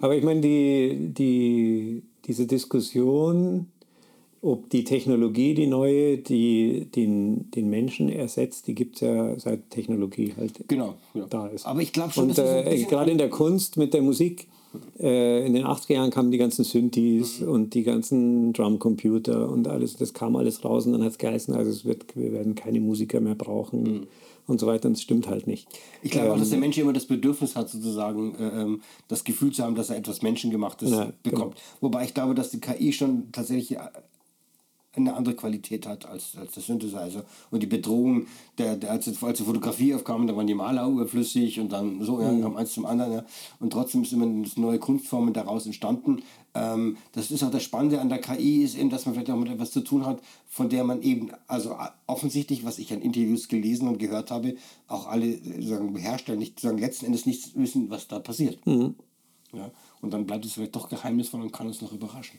Aber 0.00 0.16
ich 0.16 0.24
meine, 0.24 0.40
die, 0.40 1.10
die, 1.16 2.02
diese 2.26 2.46
Diskussion, 2.46 3.66
ob 4.40 4.70
die 4.70 4.84
Technologie, 4.84 5.54
die 5.54 5.66
neue, 5.66 6.18
die 6.18 6.86
den, 6.94 7.50
den 7.50 7.68
Menschen 7.70 8.08
ersetzt, 8.08 8.66
die 8.68 8.74
gibt 8.74 8.96
es 8.96 9.00
ja 9.02 9.38
seit 9.38 9.70
Technologie 9.70 10.34
halt 10.36 10.52
Genau. 10.68 10.94
genau. 11.12 11.26
da 11.28 11.46
ist. 11.48 11.66
Aber 11.66 11.80
ich 11.82 11.92
glaube 11.92 12.12
schon, 12.12 12.28
Und 12.28 12.38
dass 12.38 12.66
äh, 12.66 12.84
gerade 12.84 13.10
in 13.10 13.18
der 13.18 13.30
Kunst 13.30 13.76
mit 13.76 13.94
der 13.94 14.02
Musik, 14.02 14.46
äh, 15.00 15.44
in 15.46 15.54
den 15.54 15.64
80er 15.64 15.94
Jahren 15.94 16.10
kamen 16.10 16.30
die 16.30 16.38
ganzen 16.38 16.62
Synthes 16.64 17.40
Mhm. 17.40 17.48
und 17.48 17.74
die 17.74 17.82
ganzen 17.82 18.52
Drumcomputer 18.52 19.48
und 19.50 19.66
alles, 19.66 19.96
das 19.96 20.12
kam 20.14 20.36
alles 20.36 20.64
raus 20.64 20.86
und 20.86 20.92
dann 20.92 21.02
hat 21.02 21.12
es 21.12 21.18
geheißen, 21.18 21.54
also 21.54 21.70
es 21.70 21.84
wird, 21.84 22.14
wir 22.16 22.32
werden 22.32 22.54
keine 22.54 22.78
Musiker 22.80 23.20
mehr 23.20 23.34
brauchen 23.34 23.82
Mhm. 23.82 24.06
und 24.46 24.60
so 24.60 24.66
weiter 24.66 24.86
und 24.88 24.94
es 24.94 25.02
stimmt 25.02 25.26
halt 25.28 25.46
nicht. 25.48 25.66
Ich 26.02 26.10
glaube 26.12 26.30
auch, 26.32 26.36
dass 26.38 26.48
Ähm. 26.48 26.52
der 26.52 26.60
Mensch 26.60 26.78
immer 26.78 26.92
das 26.92 27.06
Bedürfnis 27.06 27.56
hat, 27.56 27.70
sozusagen 27.70 28.34
äh, 28.36 28.62
ähm, 28.62 28.82
das 29.08 29.24
Gefühl 29.24 29.52
zu 29.52 29.64
haben, 29.64 29.74
dass 29.74 29.90
er 29.90 29.96
etwas 29.96 30.22
Menschengemachtes 30.22 30.90
Ja, 30.90 31.12
bekommt. 31.24 31.56
Wobei 31.80 32.04
ich 32.04 32.14
glaube, 32.14 32.34
dass 32.34 32.50
die 32.50 32.60
KI 32.60 32.92
schon 32.92 33.32
tatsächlich 33.32 33.72
äh, 33.72 33.78
eine 34.96 35.14
andere 35.14 35.34
Qualität 35.34 35.86
hat 35.86 36.06
als, 36.06 36.36
als 36.36 36.52
der 36.52 36.62
Synthesizer. 36.62 37.24
Und 37.50 37.62
die 37.62 37.66
Bedrohung, 37.66 38.26
der, 38.56 38.76
der, 38.76 38.90
als, 38.90 39.06
als 39.22 39.38
die 39.38 39.44
Fotografie 39.44 39.94
aufkam, 39.94 40.26
da 40.26 40.36
waren 40.36 40.46
die 40.46 40.54
Maler 40.54 40.88
überflüssig 40.88 41.60
und 41.60 41.72
dann 41.72 42.02
so, 42.02 42.20
ja, 42.20 42.38
kam 42.40 42.56
eins 42.56 42.72
zum 42.72 42.86
anderen. 42.86 43.12
Ja. 43.12 43.24
Und 43.60 43.72
trotzdem 43.72 44.02
ist 44.02 44.12
immer 44.12 44.26
neue 44.56 44.78
Kunstformen 44.78 45.34
daraus 45.34 45.66
entstanden. 45.66 46.22
Ähm, 46.54 46.96
das 47.12 47.30
ist 47.30 47.42
auch 47.42 47.50
das 47.50 47.62
Spannende 47.62 48.00
an 48.00 48.08
der 48.08 48.18
KI, 48.18 48.64
ist 48.64 48.76
eben, 48.76 48.90
dass 48.90 49.04
man 49.04 49.14
vielleicht 49.14 49.30
auch 49.30 49.36
mit 49.36 49.50
etwas 49.50 49.70
zu 49.70 49.80
tun 49.80 50.06
hat, 50.06 50.20
von 50.46 50.68
der 50.68 50.84
man 50.84 51.02
eben, 51.02 51.30
also 51.46 51.76
offensichtlich, 52.06 52.64
was 52.64 52.78
ich 52.78 52.92
an 52.92 53.02
Interviews 53.02 53.48
gelesen 53.48 53.88
und 53.88 53.98
gehört 53.98 54.30
habe, 54.30 54.56
auch 54.86 55.06
alle 55.06 55.26
äh, 55.26 55.62
sagen, 55.62 55.94
Hersteller 55.96 56.38
nicht 56.38 56.60
sagen, 56.60 56.78
letzten 56.78 57.06
Endes 57.06 57.26
nicht 57.26 57.56
wissen, 57.56 57.90
was 57.90 58.08
da 58.08 58.18
passiert. 58.18 58.58
Ja. 59.52 59.70
Und 60.00 60.12
dann 60.12 60.26
bleibt 60.26 60.44
es 60.44 60.52
vielleicht 60.52 60.76
doch 60.76 60.88
geheimnisvoll 60.88 61.40
und 61.40 61.52
kann 61.52 61.66
uns 61.66 61.80
noch 61.80 61.92
überraschen. 61.92 62.38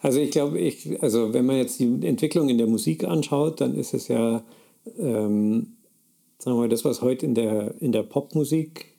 Also 0.00 0.20
ich 0.20 0.30
glaube, 0.30 0.58
ich, 0.58 1.02
also 1.02 1.32
wenn 1.32 1.46
man 1.46 1.56
jetzt 1.56 1.80
die 1.80 2.06
Entwicklung 2.06 2.48
in 2.48 2.58
der 2.58 2.66
Musik 2.66 3.04
anschaut, 3.04 3.60
dann 3.60 3.74
ist 3.74 3.94
es 3.94 4.08
ja, 4.08 4.42
ähm, 4.98 5.76
sagen 6.38 6.56
wir 6.56 6.62
mal, 6.62 6.68
das, 6.68 6.84
was 6.84 7.02
heute 7.02 7.26
in 7.26 7.34
der, 7.34 7.74
in 7.80 7.92
der 7.92 8.02
Popmusik 8.02 8.96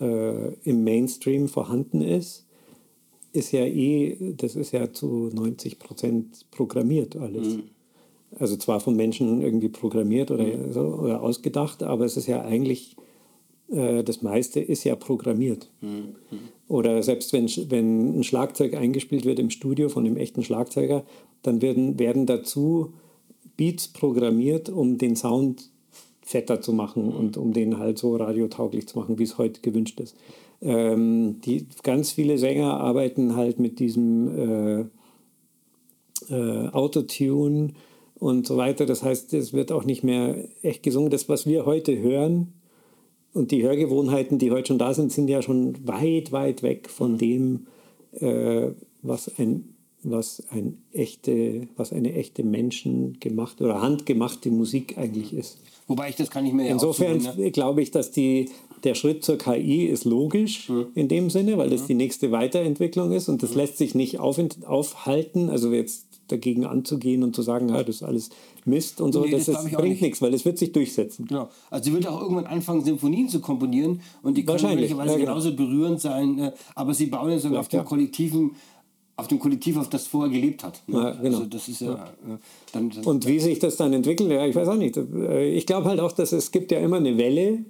äh, 0.00 0.54
im 0.64 0.84
Mainstream 0.84 1.48
vorhanden 1.48 2.00
ist, 2.00 2.46
ist 3.32 3.52
ja 3.52 3.64
eh, 3.64 4.16
das 4.36 4.54
ist 4.56 4.72
ja 4.72 4.92
zu 4.92 5.30
90 5.34 5.78
Prozent 5.78 6.46
programmiert 6.50 7.16
alles. 7.16 7.58
Also 8.38 8.56
zwar 8.56 8.80
von 8.80 8.96
Menschen 8.96 9.42
irgendwie 9.42 9.68
programmiert 9.68 10.30
oder, 10.30 10.72
so, 10.72 10.80
oder 10.80 11.22
ausgedacht, 11.22 11.82
aber 11.82 12.04
es 12.04 12.16
ist 12.16 12.26
ja 12.26 12.42
eigentlich, 12.42 12.96
das 13.74 14.22
meiste 14.22 14.60
ist 14.60 14.84
ja 14.84 14.94
programmiert. 14.94 15.70
Oder 16.68 17.02
selbst 17.02 17.32
wenn, 17.32 17.46
wenn 17.70 18.20
ein 18.20 18.24
Schlagzeug 18.24 18.74
eingespielt 18.74 19.24
wird 19.24 19.38
im 19.38 19.50
Studio 19.50 19.88
von 19.88 20.06
einem 20.06 20.16
echten 20.16 20.42
Schlagzeuger, 20.42 21.04
dann 21.42 21.60
werden, 21.60 21.98
werden 21.98 22.26
dazu 22.26 22.94
Beats 23.56 23.88
programmiert, 23.88 24.68
um 24.68 24.98
den 24.98 25.16
Sound 25.16 25.70
fetter 26.22 26.60
zu 26.60 26.72
machen 26.72 27.12
und 27.12 27.36
um 27.36 27.52
den 27.52 27.78
halt 27.78 27.98
so 27.98 28.16
radiotauglich 28.16 28.88
zu 28.88 28.98
machen, 28.98 29.18
wie 29.18 29.24
es 29.24 29.36
heute 29.36 29.60
gewünscht 29.60 30.00
ist. 30.00 30.16
Ähm, 30.62 31.40
die, 31.44 31.66
ganz 31.82 32.12
viele 32.12 32.38
Sänger 32.38 32.80
arbeiten 32.80 33.36
halt 33.36 33.58
mit 33.60 33.78
diesem 33.78 34.88
äh, 36.30 36.34
äh, 36.34 36.68
Autotune 36.68 37.74
und 38.14 38.46
so 38.46 38.56
weiter. 38.56 38.86
Das 38.86 39.02
heißt, 39.02 39.34
es 39.34 39.52
wird 39.52 39.70
auch 39.70 39.84
nicht 39.84 40.02
mehr 40.02 40.48
echt 40.62 40.82
gesungen. 40.82 41.10
Das, 41.10 41.28
was 41.28 41.46
wir 41.46 41.66
heute 41.66 41.98
hören 41.98 42.53
und 43.34 43.50
die 43.50 43.62
Hörgewohnheiten, 43.62 44.38
die 44.38 44.50
heute 44.50 44.68
schon 44.68 44.78
da 44.78 44.94
sind, 44.94 45.12
sind 45.12 45.28
ja 45.28 45.42
schon 45.42 45.86
weit, 45.86 46.32
weit 46.32 46.62
weg 46.62 46.88
von 46.88 47.18
dem, 47.18 47.66
äh, 48.20 48.68
was 49.02 49.30
ein 49.38 49.74
was 50.06 50.42
ein 50.50 50.82
echte, 50.92 51.66
was 51.76 51.92
eine 51.92 52.12
echte 52.12 52.44
menschengemachte 52.44 53.64
oder 53.64 53.80
handgemachte 53.80 54.50
Musik 54.50 54.98
eigentlich 54.98 55.32
ist. 55.32 55.58
Wobei 55.86 56.10
ich 56.10 56.16
das 56.16 56.30
kann 56.30 56.44
ich 56.46 56.52
mir 56.52 56.68
Insofern 56.68 57.22
ne? 57.36 57.50
glaube 57.50 57.82
ich, 57.82 57.90
dass 57.90 58.10
die, 58.10 58.50
der 58.84 58.94
Schritt 58.94 59.24
zur 59.24 59.38
KI 59.38 59.86
ist 59.86 60.04
logisch 60.04 60.68
Mhm. 60.68 60.86
in 60.94 61.08
dem 61.08 61.30
Sinne, 61.30 61.58
weil 61.58 61.70
das 61.70 61.86
die 61.86 61.94
nächste 61.94 62.30
Weiterentwicklung 62.32 63.12
ist 63.12 63.28
und 63.28 63.42
das 63.42 63.54
lässt 63.54 63.78
sich 63.78 63.94
nicht 63.94 64.18
auf, 64.20 64.38
aufhalten, 64.66 65.48
also 65.50 65.72
jetzt 65.72 66.06
dagegen 66.28 66.64
anzugehen 66.64 67.22
und 67.22 67.34
zu 67.34 67.42
sagen, 67.42 67.68
ja, 67.68 67.82
das 67.82 67.96
ist 67.96 68.02
alles 68.02 68.30
Mist 68.66 69.00
und 69.00 69.12
so, 69.12 69.22
Nee, 69.24 69.30
das, 69.32 69.46
das 69.46 69.64
ist, 69.64 69.72
bringt 69.72 69.90
nicht. 69.90 70.02
nichts, 70.02 70.22
weil 70.22 70.32
es 70.34 70.44
wird 70.44 70.58
sich 70.58 70.72
durchsetzen. 70.72 71.26
Genau. 71.26 71.48
Also 71.70 71.84
sie 71.90 71.92
wird 71.94 72.06
auch 72.06 72.20
irgendwann 72.20 72.46
anfangen, 72.46 72.82
Symphonien 72.84 73.28
zu 73.28 73.40
komponieren 73.40 74.00
und 74.22 74.36
die 74.36 74.44
können 74.44 74.62
möglicherweise 74.74 75.12
ja, 75.12 75.18
genau. 75.18 75.30
genauso 75.32 75.54
berührend 75.54 76.00
sein, 76.00 76.38
äh, 76.38 76.52
aber 76.74 76.94
sie 76.94 77.06
bauen 77.06 77.30
ja 77.30 77.38
sogar 77.38 77.60
auf 77.60 77.68
dem 77.68 77.78
ja. 77.78 77.84
Kollektiven, 77.84 78.52
auf 79.16 79.28
dem 79.28 79.38
Kollektiv, 79.38 79.76
auf 79.76 79.88
das 79.90 80.06
vorher 80.06 80.32
gelebt 80.32 80.64
hat. 80.64 80.82
ne? 80.86 80.96
Ja, 80.98 81.10
genau. 81.12 81.36
Also 81.38 81.48
das 81.48 81.68
ist 81.68 81.80
ja, 81.82 81.94
äh, 81.94 82.38
dann, 82.72 82.90
dann 82.90 83.04
Und 83.04 83.26
wie 83.26 83.38
sich 83.38 83.58
das 83.58 83.76
dann 83.76 83.92
entwickelt, 83.92 84.30
ja, 84.30 84.44
ich 84.46 84.56
weiß 84.56 84.68
auch 84.68 84.76
nicht. 84.76 84.96
Äh, 84.96 85.54
Ich 85.54 85.66
glaube 85.66 85.88
halt 85.88 86.00
auch, 86.00 86.12
dass 86.12 86.32
es 86.32 86.50
gibt 86.50 86.72
ja 86.72 86.78
immer 86.80 86.96
eine 86.96 87.16
Welle, 87.16 87.64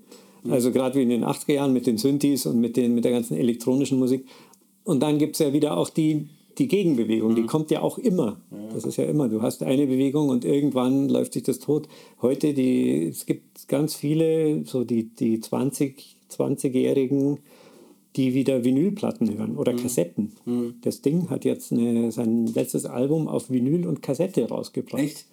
also 0.49 0.73
gerade 0.73 0.95
wie 0.99 1.03
in 1.03 1.09
den 1.09 1.25
80er 1.25 1.55
Jahren 1.55 1.73
mit 1.73 1.87
den 1.87 1.97
Synthes 1.99 2.47
und 2.47 2.61
mit, 2.61 2.77
den, 2.77 2.95
mit 2.95 3.05
der 3.05 3.13
ganzen 3.13 3.35
elektronischen 3.37 3.99
Musik. 3.99 4.27
Und 4.85 5.01
dann 5.03 5.17
gibt 5.19 5.37
es 5.37 5.39
ja 5.41 5.53
wieder 5.55 5.77
auch 5.77 5.89
die, 5.89 6.29
die 6.59 6.69
Gegenbewegung, 6.69 7.35
die 7.35 7.45
kommt 7.45 7.71
ja 7.71 7.83
auch 7.83 7.99
immer. 7.99 8.41
Das 8.73 8.85
ist 8.85 8.97
ja 8.97 9.05
immer, 9.05 9.29
du 9.29 9.43
hast 9.43 9.63
eine 9.63 9.87
Bewegung 9.87 10.29
und 10.29 10.45
irgendwann 10.45 11.09
läuft 11.09 11.35
sich 11.35 11.43
das 11.43 11.59
tot. 11.59 11.89
Heute, 12.23 12.55
die, 12.55 13.07
es 13.07 13.27
gibt 13.27 13.69
ganz 13.69 13.95
viele, 13.95 14.65
so 14.65 14.85
die, 14.85 15.05
die 15.05 15.41
20, 15.41 16.17
20-Jährigen, 16.31 17.39
die 18.17 18.35
wieder 18.35 18.65
Vinylplatten 18.65 19.37
hören 19.37 19.57
oder 19.57 19.75
Kassetten. 19.75 20.33
Das 20.83 21.03
Ding 21.03 21.31
hat 21.31 21.45
jetzt 21.45 21.73
eine, 21.73 22.13
sein 22.13 22.47
letztes 22.47 22.87
Album 22.87 23.27
auf 23.27 23.51
Vinyl 23.51 23.87
und 23.87 24.03
Kassette 24.03 24.49
rausgebracht. 24.49 25.03
Echt? 25.03 25.27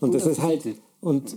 Und 0.00 0.14
das 0.14 0.26
ist 0.26 0.42
halt, 0.42 0.62
und 1.00 1.36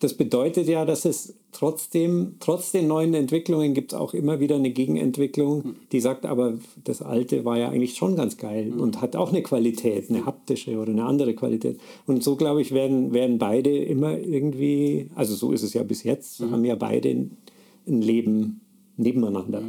das 0.00 0.14
bedeutet 0.14 0.68
ja, 0.68 0.84
dass 0.84 1.04
es 1.06 1.34
trotzdem, 1.52 2.34
trotz 2.38 2.70
den 2.70 2.86
neuen 2.86 3.14
Entwicklungen 3.14 3.72
gibt 3.72 3.92
es 3.92 3.98
auch 3.98 4.12
immer 4.12 4.40
wieder 4.40 4.56
eine 4.56 4.70
Gegenentwicklung, 4.70 5.76
die 5.90 6.00
sagt, 6.00 6.26
aber 6.26 6.58
das 6.84 7.00
Alte 7.00 7.46
war 7.46 7.56
ja 7.56 7.70
eigentlich 7.70 7.94
schon 7.94 8.14
ganz 8.14 8.36
geil 8.36 8.74
und 8.74 9.00
hat 9.00 9.16
auch 9.16 9.30
eine 9.30 9.42
Qualität, 9.42 10.10
eine 10.10 10.26
haptische 10.26 10.76
oder 10.76 10.92
eine 10.92 11.04
andere 11.04 11.34
Qualität. 11.34 11.80
Und 12.06 12.22
so, 12.22 12.36
glaube 12.36 12.60
ich, 12.60 12.72
werden, 12.72 13.14
werden 13.14 13.38
beide 13.38 13.74
immer 13.74 14.18
irgendwie, 14.18 15.08
also 15.14 15.34
so 15.34 15.52
ist 15.52 15.62
es 15.62 15.72
ja 15.72 15.82
bis 15.82 16.02
jetzt, 16.02 16.40
haben 16.40 16.64
ja 16.64 16.74
beide 16.74 17.08
ein 17.08 18.02
Leben 18.02 18.60
nebeneinander. 18.98 19.62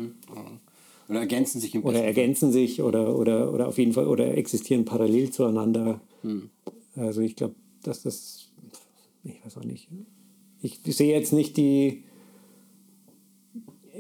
oder 1.10 1.20
ergänzen 1.22 1.62
sich 1.62 1.74
im 1.74 1.86
Oder 1.86 2.04
ergänzen 2.04 2.52
sich 2.52 2.82
oder, 2.82 3.18
oder, 3.18 3.54
oder 3.54 3.68
auf 3.70 3.78
jeden 3.78 3.94
Fall 3.94 4.08
oder 4.08 4.38
existieren 4.38 4.84
parallel 4.84 5.32
zueinander. 5.32 6.02
Also 6.98 7.22
ich 7.22 7.36
glaube, 7.36 7.56
dass 7.84 8.04
das, 8.04 8.50
ich 9.24 9.44
weiß 9.46 9.58
auch 9.58 9.64
nicht. 9.64 9.88
Ich 10.62 10.80
sehe 10.86 11.14
jetzt 11.14 11.34
nicht 11.34 11.58
die, 11.58 12.04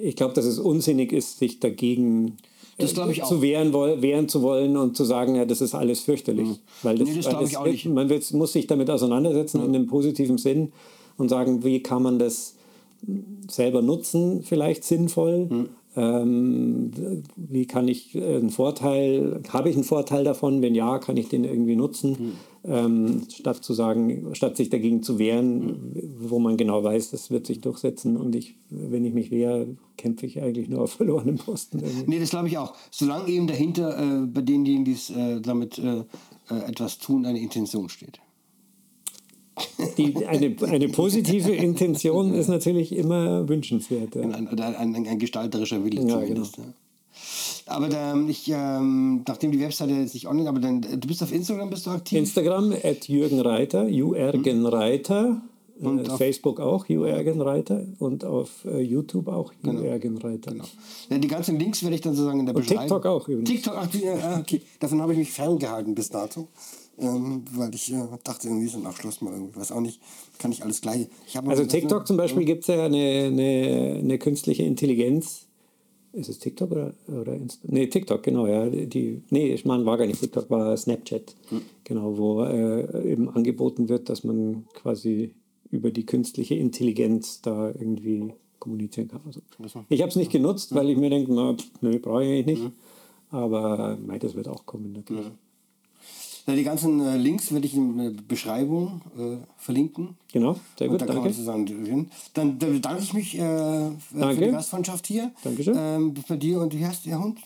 ich 0.01 0.15
glaube, 0.15 0.33
dass 0.33 0.45
es 0.45 0.59
unsinnig 0.59 1.11
ist, 1.11 1.39
sich 1.39 1.59
dagegen 1.59 2.37
Das 2.77 2.93
glaub 2.93 3.09
ich 3.09 3.19
äh, 3.19 3.21
auch. 3.23 3.29
zu 3.29 3.41
wehren, 3.41 3.73
wehren 3.73 4.27
zu 4.27 4.41
wollen 4.41 4.77
und 4.77 4.95
zu 4.97 5.03
sagen, 5.03 5.35
ja, 5.35 5.45
das 5.45 5.61
ist 5.61 5.75
alles 5.75 6.01
fürchterlich. 6.01 6.59
Weil 6.83 6.97
das, 6.97 7.07
Nee, 7.09 7.15
das 7.15 7.33
weil 7.33 7.45
ich 7.45 7.57
auch 7.57 7.65
nicht. 7.65 7.85
Man 7.85 8.09
wird, 8.09 8.31
muss 8.33 8.53
sich 8.53 8.67
damit 8.67 8.89
auseinandersetzen 8.89 9.63
in 9.63 9.75
einem 9.75 9.87
positiven 9.87 10.37
Sinn 10.37 10.71
und 11.17 11.29
sagen, 11.29 11.63
wie 11.63 11.81
kann 11.81 12.03
man 12.03 12.19
das 12.19 12.55
selber 13.49 13.81
nutzen, 13.81 14.43
vielleicht 14.43 14.83
sinnvoll. 14.83 15.47
Hm. 15.49 15.69
Ähm, 15.97 16.91
wie 17.35 17.65
kann 17.65 17.87
ich 17.87 18.15
einen 18.15 18.51
Vorteil, 18.51 19.41
habe 19.49 19.69
ich 19.69 19.75
einen 19.75 19.83
Vorteil 19.83 20.23
davon? 20.23 20.61
Wenn 20.61 20.75
ja, 20.75 20.99
kann 20.99 21.17
ich 21.17 21.27
den 21.27 21.43
irgendwie 21.43 21.75
nutzen, 21.75 22.17
Hm. 22.17 22.31
ähm, 22.65 23.21
statt 23.33 23.63
zu 23.63 23.73
sagen, 23.73 24.29
statt 24.33 24.57
sich 24.57 24.69
dagegen 24.69 25.01
zu 25.01 25.17
wehren, 25.17 26.15
wo 26.19 26.37
man 26.37 26.55
genau 26.55 26.83
weiß, 26.83 27.09
das 27.11 27.31
wird 27.31 27.47
sich 27.47 27.61
durchsetzen 27.61 28.15
und 28.15 28.35
ich, 28.35 28.55
wenn 28.69 29.03
ich 29.05 29.13
mich 29.13 29.31
wehre, 29.31 29.67
kämpfe 29.97 30.27
ich 30.27 30.39
eigentlich 30.41 30.69
nur 30.69 30.81
auf 30.81 30.91
verlorenen 30.97 31.37
Posten. 31.37 31.79
irgendwie. 31.79 32.03
Nee, 32.11 32.19
das 32.19 32.29
glaube 32.29 32.47
ich 32.47 32.57
auch. 32.59 32.75
Solange 32.91 33.27
eben 33.29 33.47
dahinter 33.47 33.97
äh, 33.97 34.25
bei 34.27 34.41
denjenigen, 34.41 34.85
die 34.85 34.91
es 34.93 35.09
äh, 35.09 35.41
damit 35.41 35.79
äh, 35.79 36.03
äh, 36.51 36.69
etwas 36.69 36.99
tun, 36.99 37.25
eine 37.25 37.39
Intention 37.39 37.89
steht. 37.89 38.19
Die, 39.97 40.25
eine, 40.27 40.55
eine 40.61 40.89
positive 40.89 41.51
Intention 41.51 42.33
ist 42.33 42.47
natürlich 42.47 42.91
immer 42.95 43.47
wünschenswert. 43.49 44.15
Ja. 44.15 44.21
Ein, 44.21 44.47
ein, 44.47 44.75
ein, 44.95 45.07
ein 45.07 45.19
gestalterischer 45.19 45.83
Wille 45.83 46.01
Ja, 46.01 46.19
zumindest. 46.19 46.57
Ja. 46.57 46.63
Aber 47.65 47.89
dann, 47.89 48.29
ich, 48.29 48.49
ähm, 48.49 49.23
nachdem 49.27 49.51
die 49.51 49.59
Webseite 49.59 49.93
jetzt 49.93 50.13
nicht 50.13 50.27
online, 50.27 50.47
aber 50.47 50.59
dann, 50.59 50.81
du 50.81 51.07
bist 51.07 51.21
auf 51.23 51.33
Instagram, 51.33 51.69
bist 51.69 51.85
du 51.85 51.89
aktiv? 51.91 52.17
Instagram 52.17 52.73
at 52.83 53.07
Jürgen 53.07 53.39
Reiter, 53.41 53.87
Jürgen 53.87 54.65
Reiter. 54.65 55.41
Und 55.79 56.07
äh, 56.07 56.09
auf- 56.09 56.17
Facebook 56.17 56.59
auch, 56.59 56.87
Jürgen 56.87 57.41
Reiter. 57.41 57.85
Und 57.99 58.25
auf 58.25 58.65
äh, 58.65 58.81
YouTube 58.81 59.27
auch, 59.27 59.53
Jürgen 59.63 60.17
Reiter. 60.17 60.51
Genau. 60.51 60.63
Ja, 61.09 61.17
die 61.17 61.27
ganzen 61.27 61.59
Links 61.59 61.83
werde 61.83 61.95
ich 61.95 62.01
dann 62.01 62.13
sozusagen 62.15 62.39
in 62.39 62.45
der 62.47 62.53
Beschreibung. 62.53 62.83
TikTok 62.83 63.05
auch 63.05 63.27
übrigens. 63.27 63.49
TikTok, 63.49 63.73
ach, 63.77 63.93
äh, 63.93 64.39
okay. 64.39 64.61
Davon 64.79 65.01
habe 65.01 65.11
ich 65.13 65.19
mich 65.19 65.31
ferngehalten 65.31 65.93
bis 65.93 66.09
dato. 66.09 66.47
Ähm, 66.99 67.43
weil 67.53 67.73
ich 67.75 67.93
äh, 67.93 68.03
dachte, 68.23 68.47
irgendwie 68.47 68.67
so 68.67 68.79
nach 68.79 68.95
Schluss 68.95 69.21
mal 69.21 69.31
irgendwie, 69.31 69.55
weiß 69.55 69.71
auch 69.71 69.81
nicht, 69.81 70.01
kann 70.39 70.51
ich 70.51 70.63
alles 70.63 70.81
gleich. 70.81 71.07
Ich 71.27 71.37
Also 71.37 71.65
TikTok 71.65 72.07
zum 72.07 72.17
Beispiel 72.17 72.43
gibt 72.43 72.61
es 72.61 72.67
ja 72.67 72.85
eine, 72.85 73.25
eine, 73.25 73.97
eine 73.99 74.17
künstliche 74.17 74.63
Intelligenz. 74.63 75.45
Ist 76.13 76.29
es 76.29 76.39
TikTok 76.39 76.71
oder, 76.71 76.93
oder 77.07 77.35
Insta? 77.35 77.67
Nee, 77.69 77.87
TikTok, 77.87 78.23
genau, 78.23 78.47
ja. 78.47 78.67
Die, 78.67 79.21
nee, 79.29 79.53
ich 79.53 79.65
meine, 79.65 79.85
war 79.85 79.97
gar 79.97 80.07
nicht 80.07 80.19
TikTok, 80.19 80.49
war 80.49 80.75
Snapchat. 80.75 81.35
Genau, 81.83 82.17
wo 82.17 82.43
äh, 82.43 83.11
eben 83.11 83.29
angeboten 83.29 83.89
wird, 83.89 84.09
dass 84.09 84.23
man 84.23 84.65
quasi 84.73 85.35
über 85.69 85.91
die 85.91 86.05
künstliche 86.05 86.55
Intelligenz 86.55 87.41
da 87.41 87.67
irgendwie 87.67 88.33
kommunizieren 88.57 89.09
kann. 89.09 89.21
Also, 89.25 89.41
ich 89.89 90.01
habe 90.01 90.09
es 90.09 90.15
nicht 90.15 90.31
genutzt, 90.31 90.73
weil 90.73 90.89
ich 90.89 90.97
mir 90.97 91.11
denke, 91.11 91.31
na, 91.31 91.53
pff, 91.53 91.69
nee, 91.81 91.99
brauche 91.99 92.23
ich 92.23 92.29
eigentlich 92.29 92.59
nicht. 92.59 92.71
Aber 93.29 93.97
mei, 94.03 94.17
das 94.17 94.33
wird 94.33 94.47
auch 94.47 94.65
kommen 94.65 94.93
natürlich. 94.93 95.25
Ja, 95.25 95.31
die 96.55 96.63
ganzen 96.63 96.99
äh, 97.01 97.17
Links 97.17 97.51
werde 97.51 97.65
ich 97.67 97.75
in 97.75 97.97
der 97.97 98.11
Beschreibung 98.11 99.01
äh, 99.17 99.37
verlinken. 99.57 100.15
Genau, 100.31 100.57
sehr 100.77 100.87
Und 100.87 100.93
gut, 100.93 101.01
da 101.01 101.05
kann 101.05 101.15
man 101.15 101.23
danke. 101.25 101.37
zusammen. 101.37 102.09
Dann, 102.33 102.57
dann 102.57 102.73
bedanke 102.73 103.03
ich 103.03 103.13
mich 103.13 103.37
äh, 103.37 103.39
für 103.39 104.35
die 104.35 104.51
Gastfreundschaft 104.51 105.07
hier. 105.07 105.31
Dankeschön. 105.43 105.75
Ähm, 105.77 106.13
bei 106.27 106.37
dir 106.37 106.61
und 106.61 106.73
wie 106.77 106.85
heißt 106.85 107.05
der 107.05 107.19
Hund? 107.19 107.39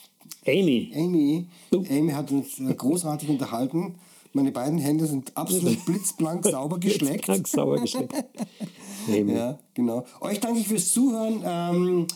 Amy, 0.45 0.91
Amy. 0.95 1.48
Du. 1.72 1.84
Amy 1.90 2.11
hat 2.11 2.32
uns 2.32 2.60
äh, 2.60 2.73
großartig 2.73 3.30
unterhalten. 3.30 3.95
Meine 4.34 4.52
beiden 4.52 4.78
Hände 4.78 5.06
sind 5.06 5.36
absolut 5.36 5.84
blitzblank 5.86 6.45
sauber 6.45 6.80
geschleckt. 6.80 7.28
Ganz 7.28 7.52
sauber 7.52 7.80
geschleckt. 7.80 8.14
Amy. 9.07 9.34
Ja, 9.34 9.57
genau. 9.73 10.06
Euch 10.22 10.40
danke 10.40 10.60
ich 10.60 10.68
fürs 10.68 10.91
Zuhören. 10.91 11.41
Ähm, 11.44 12.07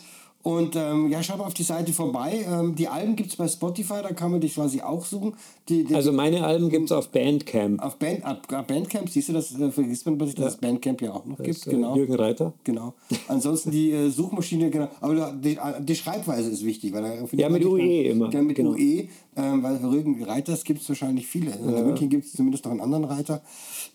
und 0.46 0.76
ähm, 0.76 1.10
ja, 1.10 1.24
schaut 1.24 1.40
mal 1.40 1.46
auf 1.46 1.56
die 1.56 1.64
Seite 1.64 1.92
vorbei. 1.92 2.46
Ähm, 2.48 2.76
die 2.76 2.88
Alben 2.88 3.16
gibt 3.16 3.32
es 3.32 3.36
bei 3.36 3.48
Spotify, 3.48 3.96
da 4.04 4.12
kann 4.14 4.30
man 4.30 4.40
dich 4.42 4.54
quasi 4.54 4.80
auch 4.80 5.04
suchen. 5.04 5.34
Die, 5.70 5.84
die, 5.86 5.96
Also 5.96 6.12
meine 6.12 6.46
Alben 6.46 6.70
gibt 6.70 6.86
es 6.86 6.92
auf 6.92 7.10
Bandcamp. 7.10 7.82
auf 7.84 7.96
Band, 7.98 8.24
ab, 8.24 8.46
ab 8.54 8.68
Bandcamp, 8.68 9.10
siehst 9.10 9.30
du, 9.30 9.34
das 9.34 9.60
äh, 9.60 9.72
vergisst 9.72 10.06
man, 10.06 10.20
dass 10.20 10.30
es 10.30 10.36
das 10.36 10.58
Bandcamp 10.58 11.02
ja 11.02 11.14
auch 11.14 11.26
noch 11.26 11.38
gibt. 11.42 11.66
Äh, 11.66 11.72
Genau. 11.72 11.96
Jürgen 11.96 12.14
Reiter. 12.14 12.54
Genau. 12.64 12.94
Ansonsten 13.28 13.72
die 13.72 13.90
äh, 13.92 14.10
Suchmaschine, 14.10 14.70
genau. 14.70 14.88
Aber 15.02 15.32
die, 15.34 15.58
die 15.82 15.96
Schreibweise 15.96 16.52
ist 16.52 16.64
wichtig. 16.64 16.94
Weil 16.94 17.02
da 17.02 17.14
Ja, 17.36 17.50
mit 17.50 17.66
UE 17.66 18.04
immer. 18.04 18.30
Ja, 18.32 18.44
mit 18.44 18.56
Genau. 18.56 18.74
UE, 18.74 19.08
ähm, 19.36 19.64
weil 19.64 19.78
Rügen 19.78 20.24
Reiters 20.24 20.64
gibt 20.64 20.82
es 20.82 20.90
wahrscheinlich 20.90 21.28
viele. 21.28 21.52
In 21.52 21.86
München 21.86 22.10
gibt 22.10 22.26
es 22.26 22.34
zumindest 22.34 22.66
noch 22.66 22.72
einen 22.72 22.82
anderen 22.82 23.06
Reiter. 23.06 23.42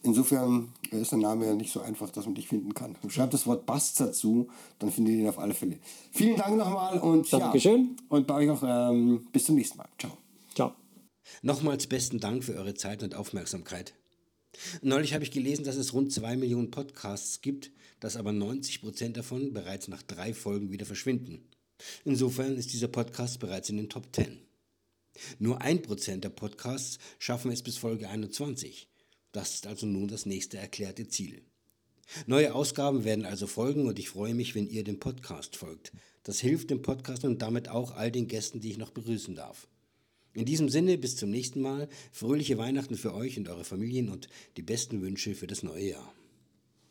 Insofern 0.02 0.72
ist 0.90 1.12
der 1.12 1.18
Name 1.18 1.46
ja 1.46 1.54
nicht 1.54 1.72
so 1.72 1.80
einfach, 1.80 2.10
dass 2.10 2.26
man 2.26 2.34
dich 2.34 2.48
finden 2.48 2.74
kann. 2.74 2.96
Schreibt 3.08 3.34
das 3.34 3.46
Wort 3.46 3.66
Bass 3.66 3.94
dazu, 3.94 4.48
dann 4.78 4.90
findet 4.90 5.14
ihr 5.14 5.20
ihn 5.20 5.28
auf 5.28 5.38
alle 5.38 5.54
Fälle. 5.54 5.78
Vielen 6.12 6.36
Dank 6.36 6.56
nochmal 6.56 6.98
und 6.98 7.32
Dankeschön. 7.32 7.96
ja, 7.98 8.16
und 8.16 8.26
bei 8.26 8.34
euch 8.34 8.50
auch 8.50 8.62
ähm, 8.62 9.26
bis 9.32 9.44
zum 9.46 9.54
nächsten 9.54 9.78
Mal. 9.78 9.88
Ciao. 9.98 10.12
Ciao. 10.54 10.72
Nochmals 11.42 11.86
besten 11.86 12.20
Dank 12.20 12.44
für 12.44 12.54
eure 12.54 12.74
Zeit 12.74 13.02
und 13.02 13.14
Aufmerksamkeit. 13.14 13.94
Neulich 14.82 15.14
habe 15.14 15.24
ich 15.24 15.30
gelesen, 15.30 15.64
dass 15.64 15.76
es 15.76 15.94
rund 15.94 16.12
zwei 16.12 16.36
Millionen 16.36 16.70
Podcasts 16.70 17.40
gibt, 17.40 17.70
dass 18.00 18.16
aber 18.16 18.32
90 18.32 18.82
Prozent 18.82 19.16
davon 19.16 19.52
bereits 19.52 19.88
nach 19.88 20.02
drei 20.02 20.34
Folgen 20.34 20.72
wieder 20.72 20.86
verschwinden. 20.86 21.44
Insofern 22.04 22.56
ist 22.56 22.72
dieser 22.72 22.88
Podcast 22.88 23.38
bereits 23.40 23.70
in 23.70 23.76
den 23.76 23.88
Top 23.88 24.08
10. 24.12 24.38
Nur 25.38 25.60
ein 25.60 25.82
Prozent 25.82 26.24
der 26.24 26.30
Podcasts 26.30 26.98
schaffen 27.18 27.50
es 27.50 27.62
bis 27.62 27.76
Folge 27.76 28.08
21. 28.08 28.88
Das 29.32 29.54
ist 29.54 29.66
also 29.66 29.86
nun 29.86 30.08
das 30.08 30.26
nächste 30.26 30.58
erklärte 30.58 31.08
Ziel. 31.08 31.42
Neue 32.26 32.54
Ausgaben 32.54 33.04
werden 33.04 33.24
also 33.24 33.46
folgen 33.46 33.86
und 33.86 33.98
ich 33.98 34.08
freue 34.08 34.34
mich, 34.34 34.54
wenn 34.54 34.68
ihr 34.68 34.82
dem 34.82 34.98
Podcast 34.98 35.56
folgt. 35.56 35.92
Das 36.24 36.40
hilft 36.40 36.70
dem 36.70 36.82
Podcast 36.82 37.24
und 37.24 37.40
damit 37.40 37.68
auch 37.68 37.92
all 37.92 38.10
den 38.10 38.26
Gästen, 38.26 38.60
die 38.60 38.70
ich 38.70 38.78
noch 38.78 38.90
begrüßen 38.90 39.34
darf. 39.34 39.68
In 40.32 40.44
diesem 40.44 40.68
Sinne, 40.68 40.98
bis 40.98 41.16
zum 41.16 41.30
nächsten 41.30 41.60
Mal, 41.60 41.88
fröhliche 42.12 42.58
Weihnachten 42.58 42.96
für 42.96 43.14
euch 43.14 43.38
und 43.38 43.48
eure 43.48 43.64
Familien 43.64 44.08
und 44.10 44.28
die 44.56 44.62
besten 44.62 45.02
Wünsche 45.02 45.34
für 45.34 45.46
das 45.46 45.62
neue 45.62 45.90
Jahr. 45.90 46.14